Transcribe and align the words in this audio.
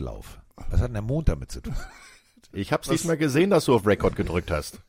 Mondlauf. 0.00 0.38
Was 0.56 0.80
hat 0.80 0.88
denn 0.88 0.94
der 0.94 1.02
Mond 1.02 1.28
damit 1.28 1.52
zu 1.52 1.60
tun? 1.60 1.76
Ich 2.52 2.72
hab's 2.72 2.90
nicht 2.90 3.04
mal 3.04 3.16
gesehen, 3.16 3.50
dass 3.50 3.66
du 3.66 3.76
auf 3.76 3.86
Record 3.86 4.16
gedrückt 4.16 4.50
hast. 4.50 4.80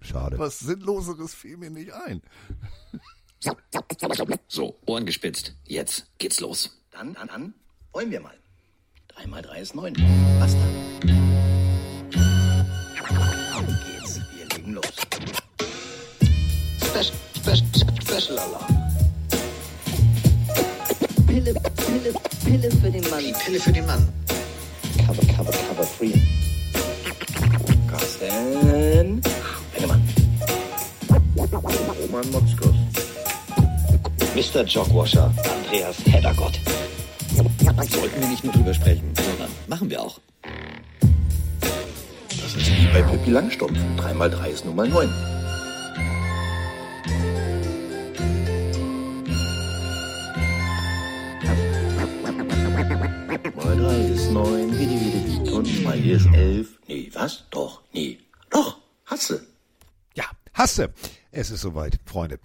Schade. 0.00 0.40
Was 0.40 0.58
Sinnloseres 0.58 1.34
fiel 1.34 1.56
mir 1.56 1.70
nicht 1.70 1.92
ein. 1.92 2.20
So, 4.48 4.76
Ohren 4.86 5.06
gespitzt. 5.06 5.54
Jetzt 5.66 6.06
geht's 6.18 6.40
los. 6.40 6.82
Dann, 6.90 7.14
dann, 7.14 7.28
dann, 7.28 7.54
wollen 7.92 8.10
wir 8.10 8.20
mal. 8.20 8.36
Drei 9.06 9.28
mal 9.28 9.40
drei 9.40 9.60
ist 9.60 9.76
neun. 9.76 9.94
Was 10.40 10.54
dann? 10.54 11.20
Auf 13.54 13.66
geht's. 13.86 14.20
Wir 14.34 14.48
legen 14.56 14.72
los. 14.72 14.92
Special, 16.80 17.16
special, 17.36 18.02
special 18.02 18.38
Alarm. 18.40 18.76
Pille, 21.28 21.54
Pille, 21.54 22.14
Pille 22.44 22.70
für 22.72 22.90
den 22.90 23.10
Mann. 23.10 23.20
Die 23.20 23.32
Pille 23.44 23.60
für 23.60 23.72
den 23.72 23.86
Mann. 23.86 24.25
Cover, 24.98 25.26
cover, 25.34 25.52
cover, 25.52 25.84
free. 25.84 26.12
Carsten. 27.88 29.20
Bennemann. 29.72 30.02
Roman 32.02 32.30
Motzkos. 32.30 32.74
Mr. 34.34 34.64
Jogwasher. 34.64 35.32
Andreas 35.64 35.96
Heddergott. 36.04 36.60
Sollten 37.90 38.20
wir 38.20 38.28
nicht 38.28 38.44
nur 38.44 38.52
drüber 38.52 38.74
sprechen, 38.74 39.12
sondern 39.16 39.50
machen 39.66 39.90
wir 39.90 40.02
auch. 40.02 40.20
Das 42.28 42.54
ist 42.54 42.70
wie 42.70 42.86
bei 42.92 43.02
Pippi 43.02 43.30
Langstrumpf. 43.30 43.78
3 43.98 44.14
mal 44.14 44.30
3 44.30 44.50
ist 44.50 44.64
nun 44.64 44.76
mal 44.76 44.88
9. 44.88 45.08
Mal 53.86 53.94
3 53.94 54.06
ist 54.08 54.30
9, 54.32 54.78
wie 54.80 54.86
die, 54.86 55.00
wie 55.00 55.10
die, 55.10 55.46
wie. 55.46 55.50
Und 55.52 55.84
mal 55.84 55.96
hier 55.96 56.16
ist 56.16 56.26
11. 56.26 56.80
Nee, 56.88 57.08
was? 57.14 57.44
Doch, 57.50 57.82
nee. 57.92 58.18
Doch, 58.50 58.78
hasse. 59.04 59.46
Ja, 60.16 60.24
hasse. 60.54 60.92
Es 61.30 61.52
ist 61.52 61.60
soweit, 61.60 62.00
Freunde. 62.04 62.40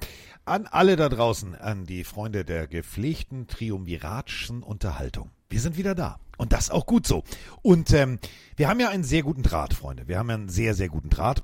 An 0.46 0.68
alle 0.68 0.96
da 0.98 1.10
draußen, 1.10 1.56
an 1.56 1.86
die 1.86 2.04
Freunde 2.04 2.46
der 2.46 2.68
gepflegten 2.68 3.48
triumviratschen 3.48 4.62
Unterhaltung. 4.62 5.32
Wir 5.50 5.60
sind 5.62 5.78
wieder 5.78 5.96
da. 5.96 6.20
Und 6.38 6.54
das 6.54 6.70
auch 6.70 6.86
gut 6.86 7.08
so. 7.08 7.24
Und 7.64 7.92
ähm, 7.92 8.20
wir 8.56 8.68
haben 8.70 8.80
ja 8.80 8.90
einen 8.90 9.04
sehr 9.04 9.24
guten 9.24 9.42
Draht, 9.42 9.74
Freunde. 9.74 10.08
Wir 10.08 10.20
haben 10.20 10.30
ja 10.30 10.36
einen 10.36 10.50
sehr, 10.50 10.76
sehr 10.76 10.90
guten 10.90 11.10
Draht 11.10 11.44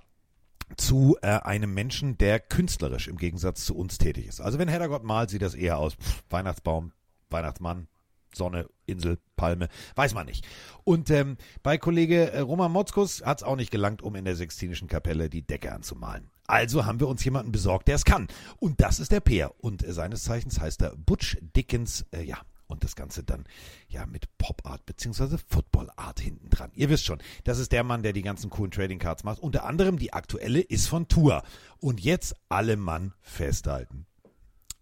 zu 0.76 1.18
äh, 1.24 1.28
einem 1.28 1.74
Menschen, 1.74 2.20
der 2.20 2.40
künstlerisch 2.40 3.08
im 3.08 3.18
Gegensatz 3.18 3.66
zu 3.66 3.76
uns 3.76 3.98
tätig 3.98 4.28
ist. 4.28 4.42
Also 4.42 4.60
wenn 4.60 4.68
Heddergott 4.68 5.04
malt, 5.04 5.32
sieht 5.32 5.42
das 5.42 5.56
eher 5.56 5.80
aus 5.80 5.96
pff, 5.96 6.24
Weihnachtsbaum, 6.30 6.92
Weihnachtsmann, 7.32 7.88
Sonne, 8.34 8.68
Insel, 8.86 9.18
Palme, 9.36 9.70
weiß 9.96 10.14
man 10.14 10.26
nicht. 10.26 10.46
Und 10.84 11.10
ähm, 11.10 11.38
bei 11.64 11.78
Kollege 11.78 12.32
äh, 12.32 12.40
Roman 12.40 12.72
Motzkus 12.72 13.24
hat 13.24 13.40
es 13.40 13.44
auch 13.44 13.56
nicht 13.56 13.72
gelangt, 13.72 14.02
um 14.02 14.16
in 14.16 14.26
der 14.26 14.36
Sextinischen 14.36 14.88
Kapelle 14.88 15.30
die 15.30 15.42
Decke 15.42 15.72
anzumalen. 15.72 16.30
Also 16.48 16.86
haben 16.86 17.00
wir 17.00 17.08
uns 17.08 17.24
jemanden 17.24 17.52
besorgt, 17.52 17.88
der 17.88 17.96
es 17.96 18.06
kann. 18.06 18.28
Und 18.60 18.80
das 18.82 19.00
ist 19.00 19.12
der 19.12 19.20
Peer. 19.20 19.54
Und 19.60 19.84
äh, 19.84 19.94
seines 19.94 20.24
Zeichens 20.24 20.60
heißt 20.60 20.82
er 20.82 20.96
Butch 20.96 21.38
Dickens, 21.56 22.06
äh, 22.12 22.24
ja. 22.24 22.38
Und 22.70 22.84
das 22.84 22.98
Ganze 22.98 23.24
dann 23.24 23.46
ja 23.88 24.06
mit 24.06 24.38
Pop 24.38 24.66
Art 24.66 24.86
beziehungsweise 24.86 25.38
Football 25.38 25.90
Art 25.96 26.20
hinten 26.20 26.50
dran. 26.50 26.70
Ihr 26.74 26.90
wisst 26.90 27.06
schon, 27.06 27.20
das 27.46 27.60
ist 27.60 27.72
der 27.72 27.86
Mann, 27.86 28.04
der 28.04 28.12
die 28.12 28.24
ganzen 28.24 28.50
coolen 28.50 28.72
Trading 28.72 29.00
Cards 29.00 29.24
macht. 29.24 29.40
Unter 29.40 29.66
anderem 29.66 29.98
die 29.98 30.12
aktuelle 30.12 30.60
ist 30.60 30.90
von 30.90 31.08
Tour. 31.08 31.44
Und 31.80 32.02
jetzt 32.02 32.36
alle 32.50 32.76
Mann 32.76 33.14
festhalten. 33.22 34.06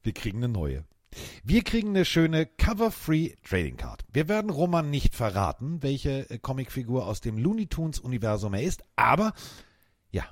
Wir 0.02 0.14
kriegen 0.14 0.38
eine 0.38 0.50
neue. 0.50 0.84
Wir 1.44 1.64
kriegen 1.64 1.90
eine 1.90 2.06
schöne 2.06 2.46
Cover-Free 2.46 3.36
Trading 3.48 3.78
Card. 3.78 4.04
Wir 4.12 4.28
werden 4.28 4.50
Roman 4.50 4.90
nicht 4.90 5.16
verraten, 5.16 5.82
welche 5.82 6.30
äh, 6.30 6.38
Comicfigur 6.38 7.06
aus 7.06 7.22
dem 7.22 7.38
Looney 7.38 7.68
Tunes 7.68 8.00
Universum 8.00 8.54
er 8.54 8.64
ist, 8.64 8.84
aber 8.96 9.34
ja, 10.12 10.26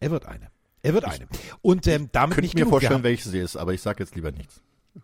er 0.00 0.10
wird 0.10 0.26
eine. 0.26 0.50
Er 0.82 0.94
wird 0.94 1.04
eine. 1.04 1.26
Und 1.60 1.86
ähm, 1.86 2.08
damit 2.12 2.36
Könnte 2.36 2.42
nicht 2.42 2.54
ich 2.58 2.64
mir 2.64 2.70
vorstellen, 2.70 3.02
welche 3.02 3.28
sie 3.28 3.38
ist, 3.38 3.56
aber 3.56 3.74
ich 3.74 3.82
sag 3.82 3.98
jetzt 4.00 4.14
lieber 4.14 4.30
nichts. 4.30 4.62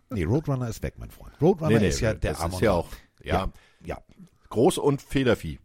Nee, 0.09 0.23
Roadrunner 0.23 0.69
ist 0.69 0.81
weg, 0.83 0.95
mein 0.97 1.11
Freund. 1.11 1.33
Roadrunner 1.41 1.81
ist 1.81 1.99
ja 1.99 2.13
der 2.13 2.33
das 2.33 2.41
Amon. 2.41 2.53
ist 2.55 2.61
ja 2.61 2.71
auch 2.71 2.87
ja, 3.23 3.51
ja. 3.83 4.01
groß 4.49 4.77
und 4.77 5.01
Federvieh. 5.01 5.59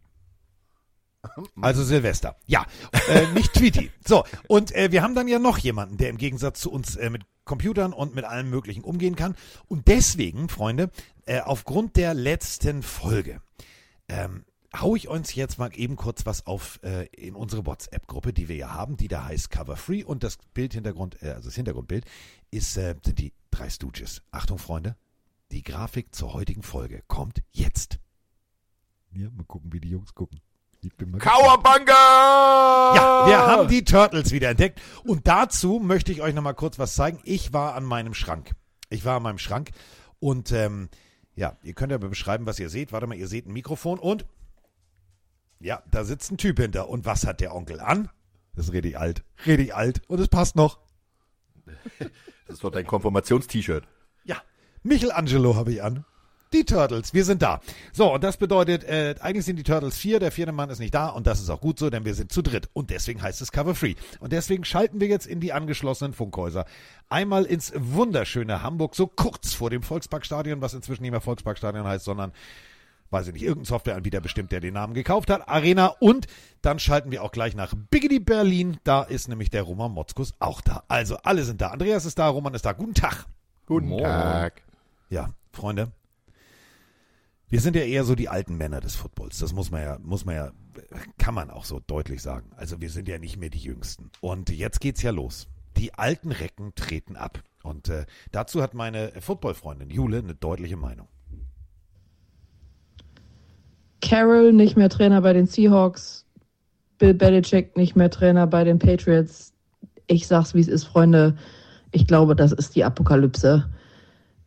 Also 1.61 1.83
Silvester. 1.83 2.35
Ja, 2.47 2.65
äh, 3.07 3.27
nicht 3.33 3.53
Tweety. 3.53 3.91
So, 4.03 4.23
und 4.47 4.73
äh, 4.75 4.91
wir 4.91 5.03
haben 5.03 5.13
dann 5.13 5.27
ja 5.27 5.37
noch 5.37 5.59
jemanden, 5.59 5.97
der 5.97 6.09
im 6.09 6.17
Gegensatz 6.17 6.59
zu 6.61 6.71
uns 6.71 6.95
äh, 6.95 7.11
mit 7.11 7.23
Computern 7.51 7.91
und 7.91 8.15
mit 8.15 8.23
allem 8.23 8.49
Möglichen 8.49 8.81
umgehen 8.81 9.17
kann. 9.17 9.35
Und 9.67 9.89
deswegen, 9.89 10.47
Freunde, 10.47 10.89
äh, 11.25 11.41
aufgrund 11.41 11.97
der 11.97 12.13
letzten 12.13 12.81
Folge, 12.81 13.41
ähm, 14.07 14.45
hau 14.73 14.95
ich 14.95 15.09
uns 15.09 15.35
jetzt 15.35 15.59
mal 15.59 15.69
eben 15.75 15.97
kurz 15.97 16.25
was 16.25 16.47
auf 16.47 16.79
äh, 16.81 17.07
in 17.07 17.35
unsere 17.35 17.65
WhatsApp-Gruppe, 17.65 18.31
die 18.31 18.47
wir 18.47 18.55
ja 18.55 18.73
haben, 18.73 18.95
die 18.95 19.09
da 19.09 19.25
heißt 19.25 19.51
Cover 19.51 19.75
Free 19.75 20.01
und 20.01 20.23
das 20.23 20.37
Bildhintergrund, 20.53 21.21
äh, 21.21 21.31
also 21.31 21.49
das 21.49 21.55
Hintergrundbild 21.55 22.05
ist 22.51 22.77
äh, 22.77 22.95
sind 23.03 23.19
die 23.19 23.33
drei 23.49 23.69
Stooges. 23.69 24.21
Achtung, 24.31 24.57
Freunde, 24.57 24.95
die 25.51 25.61
Grafik 25.61 26.15
zur 26.15 26.31
heutigen 26.31 26.63
Folge 26.63 27.03
kommt 27.09 27.43
jetzt. 27.51 27.99
Ja, 29.13 29.29
mal 29.29 29.43
gucken, 29.43 29.73
wie 29.73 29.81
die 29.81 29.89
Jungs 29.89 30.15
gucken. 30.15 30.39
Kauerbanga! 31.19 31.93
ja, 32.95 33.27
wir 33.27 33.37
haben 33.37 33.67
die 33.67 33.83
Turtles 33.83 34.31
wieder 34.31 34.49
entdeckt. 34.49 34.81
Und 35.03 35.27
dazu 35.27 35.79
möchte 35.79 36.11
ich 36.11 36.21
euch 36.21 36.33
noch 36.33 36.41
mal 36.41 36.53
kurz 36.53 36.79
was 36.79 36.95
zeigen. 36.95 37.19
Ich 37.23 37.53
war 37.53 37.75
an 37.75 37.83
meinem 37.83 38.13
Schrank. 38.15 38.55
Ich 38.89 39.05
war 39.05 39.17
an 39.17 39.23
meinem 39.23 39.37
Schrank. 39.37 39.71
Und 40.19 40.51
ähm, 40.51 40.89
ja, 41.35 41.57
ihr 41.63 41.73
könnt 41.73 41.91
ja 41.91 41.97
beschreiben, 41.97 42.45
was 42.45 42.59
ihr 42.59 42.69
seht. 42.69 42.91
Warte 42.91 43.05
mal, 43.05 43.15
ihr 43.15 43.27
seht 43.27 43.47
ein 43.47 43.53
Mikrofon 43.53 43.99
und 43.99 44.25
ja, 45.59 45.83
da 45.91 46.03
sitzt 46.03 46.31
ein 46.31 46.37
Typ 46.37 46.59
hinter. 46.59 46.89
Und 46.89 47.05
was 47.05 47.27
hat 47.27 47.41
der 47.41 47.53
Onkel 47.53 47.79
an? 47.79 48.09
Das 48.55 48.67
ist 48.67 48.73
richtig 48.73 48.97
alt. 48.97 49.23
Richtig 49.45 49.75
alt. 49.75 50.01
Und 50.07 50.19
es 50.19 50.27
passt 50.27 50.55
noch. 50.55 50.79
Das 52.47 52.55
ist 52.55 52.63
doch 52.63 52.71
dein 52.71 52.87
Konfirmations-T-Shirt. 52.87 53.87
Ja, 54.23 54.41
Michelangelo 54.83 55.55
habe 55.55 55.71
ich 55.73 55.83
an. 55.83 56.05
Die 56.53 56.65
Turtles, 56.65 57.13
wir 57.13 57.23
sind 57.23 57.41
da. 57.41 57.61
So, 57.93 58.13
und 58.13 58.23
das 58.23 58.35
bedeutet, 58.35 58.83
äh, 58.83 59.15
eigentlich 59.21 59.45
sind 59.45 59.55
die 59.55 59.63
Turtles 59.63 59.97
vier, 59.97 60.19
der 60.19 60.31
vierte 60.31 60.51
Mann 60.51 60.69
ist 60.69 60.79
nicht 60.79 60.93
da 60.93 61.07
und 61.07 61.25
das 61.25 61.39
ist 61.39 61.49
auch 61.49 61.61
gut 61.61 61.79
so, 61.79 61.89
denn 61.89 62.03
wir 62.03 62.13
sind 62.13 62.31
zu 62.31 62.41
dritt. 62.41 62.69
Und 62.73 62.89
deswegen 62.89 63.21
heißt 63.21 63.41
es 63.41 63.53
Cover 63.53 63.73
Free. 63.73 63.95
Und 64.19 64.33
deswegen 64.33 64.65
schalten 64.65 64.99
wir 64.99 65.07
jetzt 65.07 65.27
in 65.27 65.39
die 65.39 65.53
angeschlossenen 65.53 66.13
Funkhäuser. 66.13 66.65
Einmal 67.07 67.45
ins 67.45 67.71
wunderschöne 67.75 68.63
Hamburg, 68.63 68.95
so 68.95 69.07
kurz 69.07 69.53
vor 69.53 69.69
dem 69.69 69.81
Volksparkstadion, 69.81 70.61
was 70.61 70.73
inzwischen 70.73 71.03
nicht 71.03 71.11
mehr 71.11 71.21
Volksparkstadion 71.21 71.85
heißt, 71.85 72.03
sondern 72.03 72.33
weiß 73.11 73.27
ich 73.27 73.33
nicht, 73.33 73.43
irgendein 73.43 73.65
Softwareanbieter 73.65 74.21
bestimmt, 74.21 74.51
der 74.51 74.59
den 74.59 74.73
Namen 74.73 74.93
gekauft 74.93 75.29
hat, 75.29 75.47
Arena. 75.47 75.87
Und 75.99 76.27
dann 76.61 76.79
schalten 76.79 77.11
wir 77.11 77.23
auch 77.23 77.31
gleich 77.31 77.55
nach 77.55 77.73
Biggity 77.89 78.19
Berlin. 78.19 78.77
Da 78.83 79.03
ist 79.03 79.27
nämlich 79.27 79.49
der 79.49 79.63
Roman 79.63 79.91
Motzkus 79.91 80.33
auch 80.39 80.61
da. 80.61 80.83
Also 80.87 81.17
alle 81.23 81.43
sind 81.43 81.61
da. 81.61 81.67
Andreas 81.67 82.05
ist 82.05 82.19
da, 82.19 82.27
Roman 82.27 82.53
ist 82.53 82.65
da. 82.65 82.73
Guten 82.73 82.93
Tag. 82.93 83.25
Guten 83.67 83.97
Tag. 83.97 84.63
Ja, 85.09 85.29
Freunde. 85.51 85.91
Wir 87.51 87.59
sind 87.59 87.75
ja 87.75 87.81
eher 87.81 88.05
so 88.05 88.15
die 88.15 88.29
alten 88.29 88.55
Männer 88.55 88.79
des 88.79 88.95
Footballs. 88.95 89.39
Das 89.39 89.51
muss 89.51 89.71
man 89.71 89.81
ja, 89.81 89.97
muss 90.01 90.23
man 90.23 90.35
ja, 90.35 90.51
kann 91.17 91.33
man 91.33 91.49
auch 91.49 91.65
so 91.65 91.81
deutlich 91.85 92.21
sagen. 92.21 92.49
Also 92.55 92.79
wir 92.79 92.89
sind 92.89 93.09
ja 93.09 93.19
nicht 93.19 93.35
mehr 93.35 93.49
die 93.49 93.59
Jüngsten. 93.59 94.09
Und 94.21 94.49
jetzt 94.49 94.79
geht's 94.79 95.01
ja 95.01 95.11
los. 95.11 95.49
Die 95.75 95.93
alten 95.93 96.31
Recken 96.31 96.73
treten 96.75 97.17
ab. 97.17 97.43
Und 97.61 97.89
äh, 97.89 98.05
dazu 98.31 98.61
hat 98.61 98.73
meine 98.73 99.11
Footballfreundin 99.19 99.89
Jule 99.89 100.19
eine 100.19 100.33
deutliche 100.33 100.77
Meinung. 100.77 101.09
Carroll 103.99 104.53
nicht 104.53 104.77
mehr 104.77 104.89
Trainer 104.89 105.19
bei 105.21 105.33
den 105.33 105.45
Seahawks, 105.45 106.25
Bill 106.99 107.13
Belichick 107.13 107.75
nicht 107.75 107.97
mehr 107.97 108.09
Trainer 108.09 108.47
bei 108.47 108.63
den 108.63 108.79
Patriots. 108.79 109.53
Ich 110.07 110.25
sag's, 110.25 110.53
wie 110.53 110.61
es 110.61 110.69
ist, 110.69 110.85
Freunde. 110.85 111.35
Ich 111.91 112.07
glaube, 112.07 112.33
das 112.33 112.53
ist 112.53 112.77
die 112.77 112.85
Apokalypse. 112.85 113.69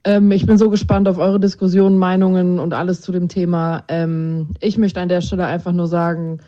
Ähm, 0.05 0.31
ich 0.31 0.47
bin 0.47 0.59
so 0.59 0.71
gespannt 0.71 1.09
auf 1.09 1.19
eure 1.19 1.41
Diskussionen, 1.41 1.99
Meinungen 1.99 2.59
und 2.59 2.75
alles 2.75 3.01
zu 3.01 3.11
dem 3.11 3.29
Thema. 3.29 3.85
Ähm, 3.89 4.49
ich 4.61 4.77
möchte 4.77 5.01
an 5.01 5.09
der 5.09 5.23
Stelle 5.23 5.47
einfach 5.47 5.73
nur 5.73 5.89
sagen, 5.89 6.41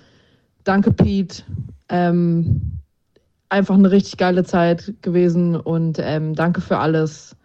danke 0.65 0.93
Pete. 0.93 1.43
Ähm, 1.89 2.81
einfach 3.49 3.75
eine 3.75 3.91
richtig 3.91 4.19
geile 4.19 4.45
Zeit 4.45 4.95
gewesen 5.03 5.57
und 5.57 5.99
ähm, 6.01 6.35
danke 6.35 6.61
für 6.61 6.79
alles. 6.79 7.37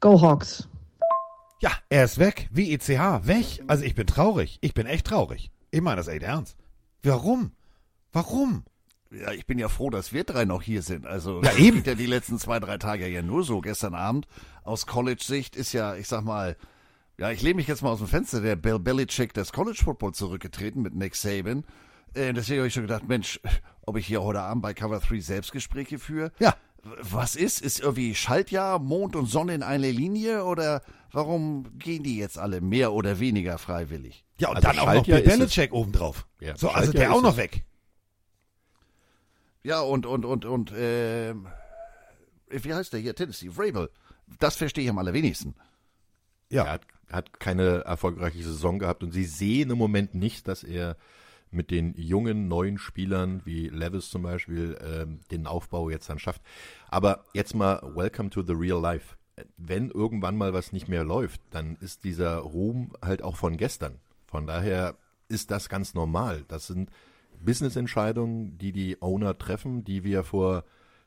Go 0.00 0.20
Hawks. 0.20 0.68
Ja, 1.60 1.70
er 1.88 2.04
ist 2.04 2.18
weg, 2.18 2.48
wie 2.52 2.72
ECH, 2.72 2.88
weg. 2.88 3.62
Also 3.68 3.84
ich 3.84 3.94
bin 3.94 4.06
traurig. 4.06 4.58
Ich 4.62 4.74
bin 4.74 4.86
echt 4.86 5.06
traurig. 5.06 5.52
Ich 5.70 5.80
meine 5.80 5.96
das 5.96 6.08
echt 6.08 6.24
ernst. 6.24 6.56
Warum? 7.04 7.52
Warum? 8.12 8.64
Ja, 9.20 9.32
ich 9.32 9.46
bin 9.46 9.58
ja 9.58 9.68
froh, 9.68 9.90
dass 9.90 10.12
wir 10.12 10.24
drei 10.24 10.44
noch 10.44 10.62
hier 10.62 10.82
sind. 10.82 11.06
Also 11.06 11.42
Ja, 11.42 11.50
das 11.50 11.58
eben. 11.58 11.82
ja 11.84 11.94
die 11.94 12.06
letzten 12.06 12.38
zwei, 12.38 12.60
drei 12.60 12.78
Tage 12.78 13.06
ja 13.08 13.22
nur 13.22 13.44
so. 13.44 13.60
Gestern 13.60 13.94
Abend 13.94 14.26
aus 14.64 14.86
College-Sicht 14.86 15.54
ist 15.56 15.72
ja, 15.72 15.94
ich 15.96 16.08
sag 16.08 16.22
mal, 16.24 16.56
ja, 17.18 17.30
ich 17.30 17.42
lehne 17.42 17.56
mich 17.56 17.66
jetzt 17.68 17.82
mal 17.82 17.90
aus 17.90 17.98
dem 17.98 18.08
Fenster, 18.08 18.40
der 18.40 18.56
Bill 18.56 18.78
Belichick 18.78 19.34
des 19.34 19.52
College 19.52 19.80
Football 19.84 20.12
zurückgetreten 20.14 20.80
mit 20.82 20.94
Nick 20.94 21.14
Saban. 21.14 21.64
Äh, 22.14 22.32
deswegen 22.32 22.60
habe 22.60 22.68
ich 22.68 22.74
schon 22.74 22.84
gedacht, 22.84 23.06
Mensch, 23.06 23.38
ob 23.86 23.96
ich 23.96 24.06
hier 24.06 24.22
heute 24.22 24.40
Abend 24.40 24.62
bei 24.62 24.72
Cover 24.74 24.98
3 24.98 25.20
Selbstgespräche 25.20 25.98
führe. 25.98 26.32
Ja. 26.38 26.54
Was 26.84 27.36
ist? 27.36 27.60
Ist 27.60 27.80
irgendwie 27.80 28.14
Schaltjahr, 28.14 28.78
Mond 28.80 29.14
und 29.14 29.26
Sonne 29.26 29.54
in 29.54 29.62
einer 29.62 29.88
Linie 29.88 30.44
oder 30.44 30.82
warum 31.12 31.78
gehen 31.78 32.02
die 32.02 32.16
jetzt 32.16 32.38
alle 32.38 32.60
mehr 32.60 32.92
oder 32.92 33.20
weniger 33.20 33.56
freiwillig? 33.58 34.24
Ja, 34.38 34.48
und 34.48 34.56
Also 34.56 34.68
dann 34.68 34.78
auch 34.80 34.86
noch 34.86 34.92
Schaltjahr 34.94 35.20
Bill. 35.20 35.38
Belichick 35.38 35.72
obendrauf. 35.72 36.26
Ja, 36.40 36.56
so, 36.56 36.68
also 36.70 36.86
Schaltjahr 36.92 37.04
der 37.08 37.14
auch 37.14 37.22
noch 37.22 37.32
es. 37.32 37.36
weg. 37.36 37.64
Ja, 39.64 39.80
und, 39.80 40.06
und, 40.06 40.24
und, 40.24 40.44
und, 40.44 40.72
ähm, 40.76 41.46
wie 42.48 42.74
heißt 42.74 42.92
der 42.92 43.00
hier? 43.00 43.14
Tennessee, 43.14 43.50
Vrabel. 43.50 43.90
Das 44.38 44.56
verstehe 44.56 44.84
ich 44.84 44.90
am 44.90 44.98
allerwenigsten. 44.98 45.54
Ja. 46.50 46.64
Er 46.64 46.72
hat, 46.72 46.86
hat 47.10 47.40
keine 47.40 47.84
erfolgreiche 47.84 48.42
Saison 48.42 48.78
gehabt 48.78 49.02
und 49.02 49.12
sie 49.12 49.24
sehen 49.24 49.70
im 49.70 49.78
Moment 49.78 50.14
nicht, 50.14 50.48
dass 50.48 50.64
er 50.64 50.96
mit 51.52 51.70
den 51.70 51.94
jungen, 51.96 52.48
neuen 52.48 52.78
Spielern 52.78 53.42
wie 53.44 53.68
Levis 53.68 54.10
zum 54.10 54.22
Beispiel 54.22 54.76
ähm, 54.82 55.20
den 55.30 55.46
Aufbau 55.46 55.90
jetzt 55.90 56.08
dann 56.08 56.18
schafft. 56.18 56.42
Aber 56.88 57.26
jetzt 57.34 57.54
mal 57.54 57.80
Welcome 57.94 58.30
to 58.30 58.42
the 58.42 58.54
Real 58.54 58.80
Life. 58.80 59.16
Wenn 59.56 59.90
irgendwann 59.90 60.36
mal 60.36 60.52
was 60.52 60.72
nicht 60.72 60.88
mehr 60.88 61.04
läuft, 61.04 61.40
dann 61.50 61.76
ist 61.80 62.04
dieser 62.04 62.38
Ruhm 62.38 62.92
halt 63.02 63.22
auch 63.22 63.36
von 63.36 63.56
gestern. 63.56 64.00
Von 64.26 64.46
daher 64.46 64.96
ist 65.28 65.50
das 65.50 65.68
ganz 65.68 65.94
normal. 65.94 66.44
Das 66.48 66.66
sind 66.66 66.90
Business-Entscheidungen, 67.44 68.58
die 68.58 68.72
die 68.72 69.00
Owner 69.00 69.36
treffen, 69.36 69.84
die 69.84 70.04
wir 70.04 70.24
vor 70.24 70.64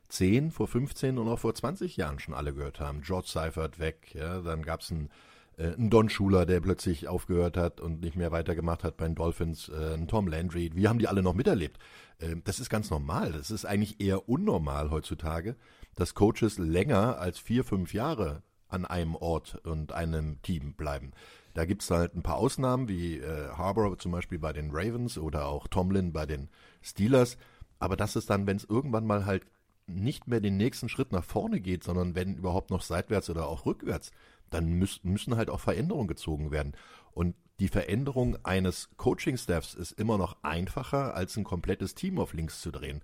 10, 0.08 0.50
vor 0.50 0.68
15 0.68 1.18
und 1.18 1.28
auch 1.28 1.38
vor 1.38 1.54
20 1.54 1.96
Jahren 1.96 2.18
schon 2.18 2.34
alle 2.34 2.54
gehört 2.54 2.80
haben. 2.80 3.00
George 3.02 3.28
Seifert 3.28 3.78
weg, 3.78 4.14
ja, 4.14 4.40
dann 4.40 4.62
gab 4.62 4.80
es 4.80 4.90
einen, 4.90 5.10
äh, 5.56 5.72
einen 5.72 5.90
Don 5.90 6.08
Schuler, 6.08 6.46
der 6.46 6.60
plötzlich 6.60 7.08
aufgehört 7.08 7.56
hat 7.56 7.80
und 7.80 8.00
nicht 8.00 8.16
mehr 8.16 8.32
weitergemacht 8.32 8.84
hat 8.84 8.96
bei 8.96 9.06
den 9.06 9.14
Dolphins, 9.14 9.68
äh, 9.68 9.94
einen 9.94 10.08
Tom 10.08 10.28
Landry, 10.28 10.70
wir 10.74 10.88
haben 10.88 10.98
die 10.98 11.08
alle 11.08 11.22
noch 11.22 11.34
miterlebt. 11.34 11.78
Äh, 12.18 12.36
das 12.44 12.60
ist 12.60 12.70
ganz 12.70 12.90
normal, 12.90 13.32
das 13.32 13.50
ist 13.50 13.64
eigentlich 13.64 14.00
eher 14.00 14.28
unnormal 14.28 14.90
heutzutage, 14.90 15.56
dass 15.94 16.14
Coaches 16.14 16.58
länger 16.58 17.18
als 17.18 17.38
vier, 17.38 17.64
fünf 17.64 17.92
Jahre 17.92 18.42
an 18.68 18.84
einem 18.84 19.14
Ort 19.14 19.60
und 19.64 19.92
einem 19.92 20.42
Team 20.42 20.74
bleiben. 20.74 21.12
Da 21.56 21.64
gibt 21.64 21.82
es 21.82 21.90
halt 21.90 22.14
ein 22.14 22.22
paar 22.22 22.36
Ausnahmen, 22.36 22.86
wie 22.86 23.16
äh, 23.16 23.48
Harbour 23.48 23.98
zum 23.98 24.12
Beispiel 24.12 24.38
bei 24.38 24.52
den 24.52 24.72
Ravens 24.72 25.16
oder 25.16 25.46
auch 25.46 25.68
Tomlin 25.68 26.12
bei 26.12 26.26
den 26.26 26.50
Steelers. 26.82 27.38
Aber 27.78 27.96
das 27.96 28.14
ist 28.14 28.28
dann, 28.28 28.46
wenn 28.46 28.58
es 28.58 28.64
irgendwann 28.64 29.06
mal 29.06 29.24
halt 29.24 29.42
nicht 29.86 30.28
mehr 30.28 30.40
den 30.40 30.58
nächsten 30.58 30.90
Schritt 30.90 31.12
nach 31.12 31.24
vorne 31.24 31.60
geht, 31.60 31.82
sondern 31.82 32.14
wenn 32.14 32.36
überhaupt 32.36 32.68
noch 32.68 32.82
seitwärts 32.82 33.30
oder 33.30 33.48
auch 33.48 33.64
rückwärts, 33.64 34.10
dann 34.50 34.74
müß, 34.74 35.00
müssen 35.04 35.36
halt 35.36 35.48
auch 35.48 35.60
Veränderungen 35.60 36.08
gezogen 36.08 36.50
werden. 36.50 36.74
Und 37.12 37.34
die 37.58 37.68
Veränderung 37.68 38.36
eines 38.44 38.90
Coaching-Staffs 38.98 39.72
ist 39.72 39.92
immer 39.92 40.18
noch 40.18 40.36
einfacher, 40.42 41.14
als 41.14 41.38
ein 41.38 41.44
komplettes 41.44 41.94
Team 41.94 42.18
auf 42.18 42.34
links 42.34 42.60
zu 42.60 42.70
drehen. 42.70 43.00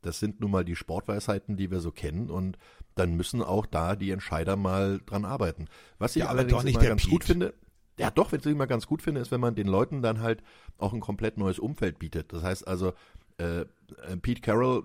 Das 0.00 0.18
sind 0.18 0.40
nun 0.40 0.50
mal 0.50 0.64
die 0.64 0.74
Sportweisheiten, 0.74 1.56
die 1.56 1.70
wir 1.70 1.78
so 1.78 1.92
kennen 1.92 2.30
und 2.30 2.58
dann 2.96 3.14
müssen 3.14 3.42
auch 3.42 3.64
da 3.64 3.94
die 3.94 4.10
Entscheider 4.10 4.56
mal 4.56 5.00
dran 5.06 5.24
arbeiten. 5.24 5.68
Was 5.98 6.16
ich 6.16 6.22
Ja, 6.22 6.30
allerdings 6.30 6.58
doch 6.58 6.64
nicht 6.64 6.74
immer 6.80 6.88
ganz 6.88 7.04
gut 7.04 7.20
Pete. 7.20 7.26
finde, 7.26 7.54
ja 8.02 8.10
doch, 8.10 8.32
was 8.32 8.44
ich 8.44 8.52
immer 8.52 8.66
ganz 8.66 8.86
gut 8.86 9.00
finde, 9.00 9.20
ist, 9.20 9.30
wenn 9.30 9.40
man 9.40 9.54
den 9.54 9.68
Leuten 9.68 10.02
dann 10.02 10.20
halt 10.20 10.42
auch 10.76 10.92
ein 10.92 11.00
komplett 11.00 11.38
neues 11.38 11.58
Umfeld 11.58 11.98
bietet. 11.98 12.32
Das 12.32 12.42
heißt 12.42 12.66
also, 12.66 12.92
äh, 13.38 13.60
äh, 13.60 13.66
Pete 14.20 14.40
Carroll 14.40 14.84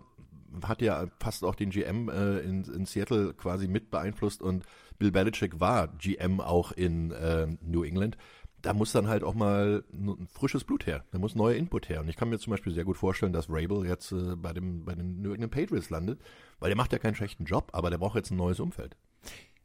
hat 0.63 0.81
ja 0.81 1.07
fast 1.19 1.43
auch 1.43 1.55
den 1.55 1.71
GM 1.71 2.09
äh, 2.09 2.39
in, 2.39 2.63
in 2.63 2.85
Seattle 2.85 3.33
quasi 3.33 3.67
mit 3.67 3.89
beeinflusst 3.89 4.41
und 4.41 4.63
Bill 4.99 5.11
Belichick 5.11 5.59
war 5.59 5.87
GM 5.87 6.39
auch 6.39 6.71
in 6.71 7.11
äh, 7.11 7.47
New 7.61 7.83
England. 7.83 8.17
Da 8.61 8.73
muss 8.73 8.91
dann 8.91 9.07
halt 9.07 9.23
auch 9.23 9.33
mal 9.33 9.83
ein 9.91 10.27
frisches 10.27 10.63
Blut 10.63 10.85
her. 10.85 11.03
Da 11.11 11.19
muss 11.19 11.35
neuer 11.35 11.55
Input 11.55 11.89
her. 11.89 12.01
Und 12.01 12.09
ich 12.09 12.15
kann 12.15 12.29
mir 12.29 12.39
zum 12.39 12.51
Beispiel 12.51 12.73
sehr 12.73 12.85
gut 12.85 12.97
vorstellen, 12.97 13.33
dass 13.33 13.49
Rabel 13.49 13.85
jetzt 13.85 14.11
äh, 14.11 14.35
bei, 14.35 14.53
dem, 14.53 14.85
bei 14.85 14.93
den 14.93 15.21
New 15.21 15.33
England 15.33 15.53
Patriots 15.53 15.89
landet, 15.89 16.21
weil 16.59 16.69
der 16.69 16.77
macht 16.77 16.93
ja 16.93 16.99
keinen 16.99 17.15
schlechten 17.15 17.45
Job, 17.45 17.69
aber 17.73 17.89
der 17.89 17.97
braucht 17.97 18.15
jetzt 18.15 18.31
ein 18.31 18.37
neues 18.37 18.59
Umfeld. 18.59 18.95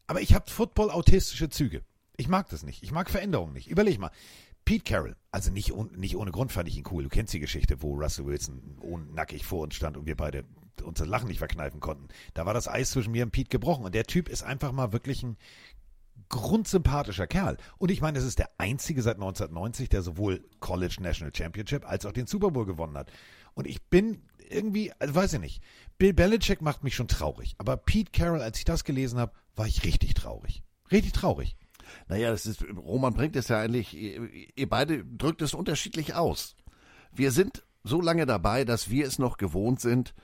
Aber 0.06 0.20
ich 0.20 0.34
habe 0.34 0.50
Football-autistische 0.50 1.48
Züge. 1.48 1.82
Ich 2.22 2.28
mag 2.28 2.48
das 2.50 2.62
nicht. 2.62 2.84
Ich 2.84 2.92
mag 2.92 3.10
Veränderungen 3.10 3.52
nicht. 3.52 3.68
Überleg 3.68 3.98
mal. 3.98 4.12
Pete 4.64 4.84
Carroll, 4.84 5.16
also 5.32 5.50
nicht, 5.50 5.74
nicht 5.96 6.16
ohne 6.16 6.30
Grund 6.30 6.52
fand 6.52 6.68
ich 6.68 6.76
ihn 6.76 6.84
cool. 6.92 7.02
Du 7.02 7.08
kennst 7.08 7.34
die 7.34 7.40
Geschichte, 7.40 7.82
wo 7.82 7.94
Russell 7.96 8.26
Wilson 8.26 8.78
nackig 9.12 9.44
vor 9.44 9.64
uns 9.64 9.74
stand 9.74 9.96
und 9.96 10.06
wir 10.06 10.16
beide 10.16 10.44
unser 10.84 11.04
Lachen 11.04 11.26
nicht 11.26 11.38
verkneifen 11.38 11.80
konnten. 11.80 12.06
Da 12.34 12.46
war 12.46 12.54
das 12.54 12.68
Eis 12.68 12.92
zwischen 12.92 13.10
mir 13.10 13.24
und 13.24 13.32
Pete 13.32 13.48
gebrochen. 13.50 13.84
Und 13.84 13.92
der 13.96 14.04
Typ 14.04 14.28
ist 14.28 14.44
einfach 14.44 14.70
mal 14.70 14.92
wirklich 14.92 15.24
ein 15.24 15.36
grundsympathischer 16.28 17.26
Kerl. 17.26 17.56
Und 17.78 17.90
ich 17.90 18.00
meine, 18.00 18.20
es 18.20 18.24
ist 18.24 18.38
der 18.38 18.50
einzige 18.56 19.02
seit 19.02 19.16
1990, 19.16 19.88
der 19.88 20.02
sowohl 20.02 20.48
College 20.60 20.98
National 21.00 21.34
Championship 21.34 21.84
als 21.84 22.06
auch 22.06 22.12
den 22.12 22.28
Super 22.28 22.52
Bowl 22.52 22.66
gewonnen 22.66 22.96
hat. 22.96 23.10
Und 23.54 23.66
ich 23.66 23.82
bin 23.82 24.22
irgendwie, 24.48 24.92
also 25.00 25.12
weiß 25.12 25.32
ich 25.32 25.40
nicht, 25.40 25.60
Bill 25.98 26.14
Belichick 26.14 26.62
macht 26.62 26.84
mich 26.84 26.94
schon 26.94 27.08
traurig. 27.08 27.56
Aber 27.58 27.76
Pete 27.76 28.12
Carroll, 28.12 28.42
als 28.42 28.58
ich 28.58 28.64
das 28.64 28.84
gelesen 28.84 29.18
habe, 29.18 29.32
war 29.56 29.66
ich 29.66 29.82
richtig 29.82 30.14
traurig. 30.14 30.62
Richtig 30.92 31.12
traurig. 31.12 31.56
Naja, 32.08 32.30
das 32.30 32.46
ist, 32.46 32.64
Roman 32.76 33.14
bringt 33.14 33.36
es 33.36 33.48
ja 33.48 33.60
eigentlich, 33.60 33.94
ihr, 33.96 34.28
ihr 34.54 34.68
beide 34.68 35.04
drückt 35.04 35.42
es 35.42 35.54
unterschiedlich 35.54 36.14
aus. 36.14 36.56
Wir 37.12 37.30
sind 37.30 37.64
so 37.84 38.00
lange 38.00 38.26
dabei, 38.26 38.64
dass 38.64 38.90
wir 38.90 39.06
es 39.06 39.18
noch 39.18 39.36
gewohnt 39.36 39.80
sind, 39.80 40.14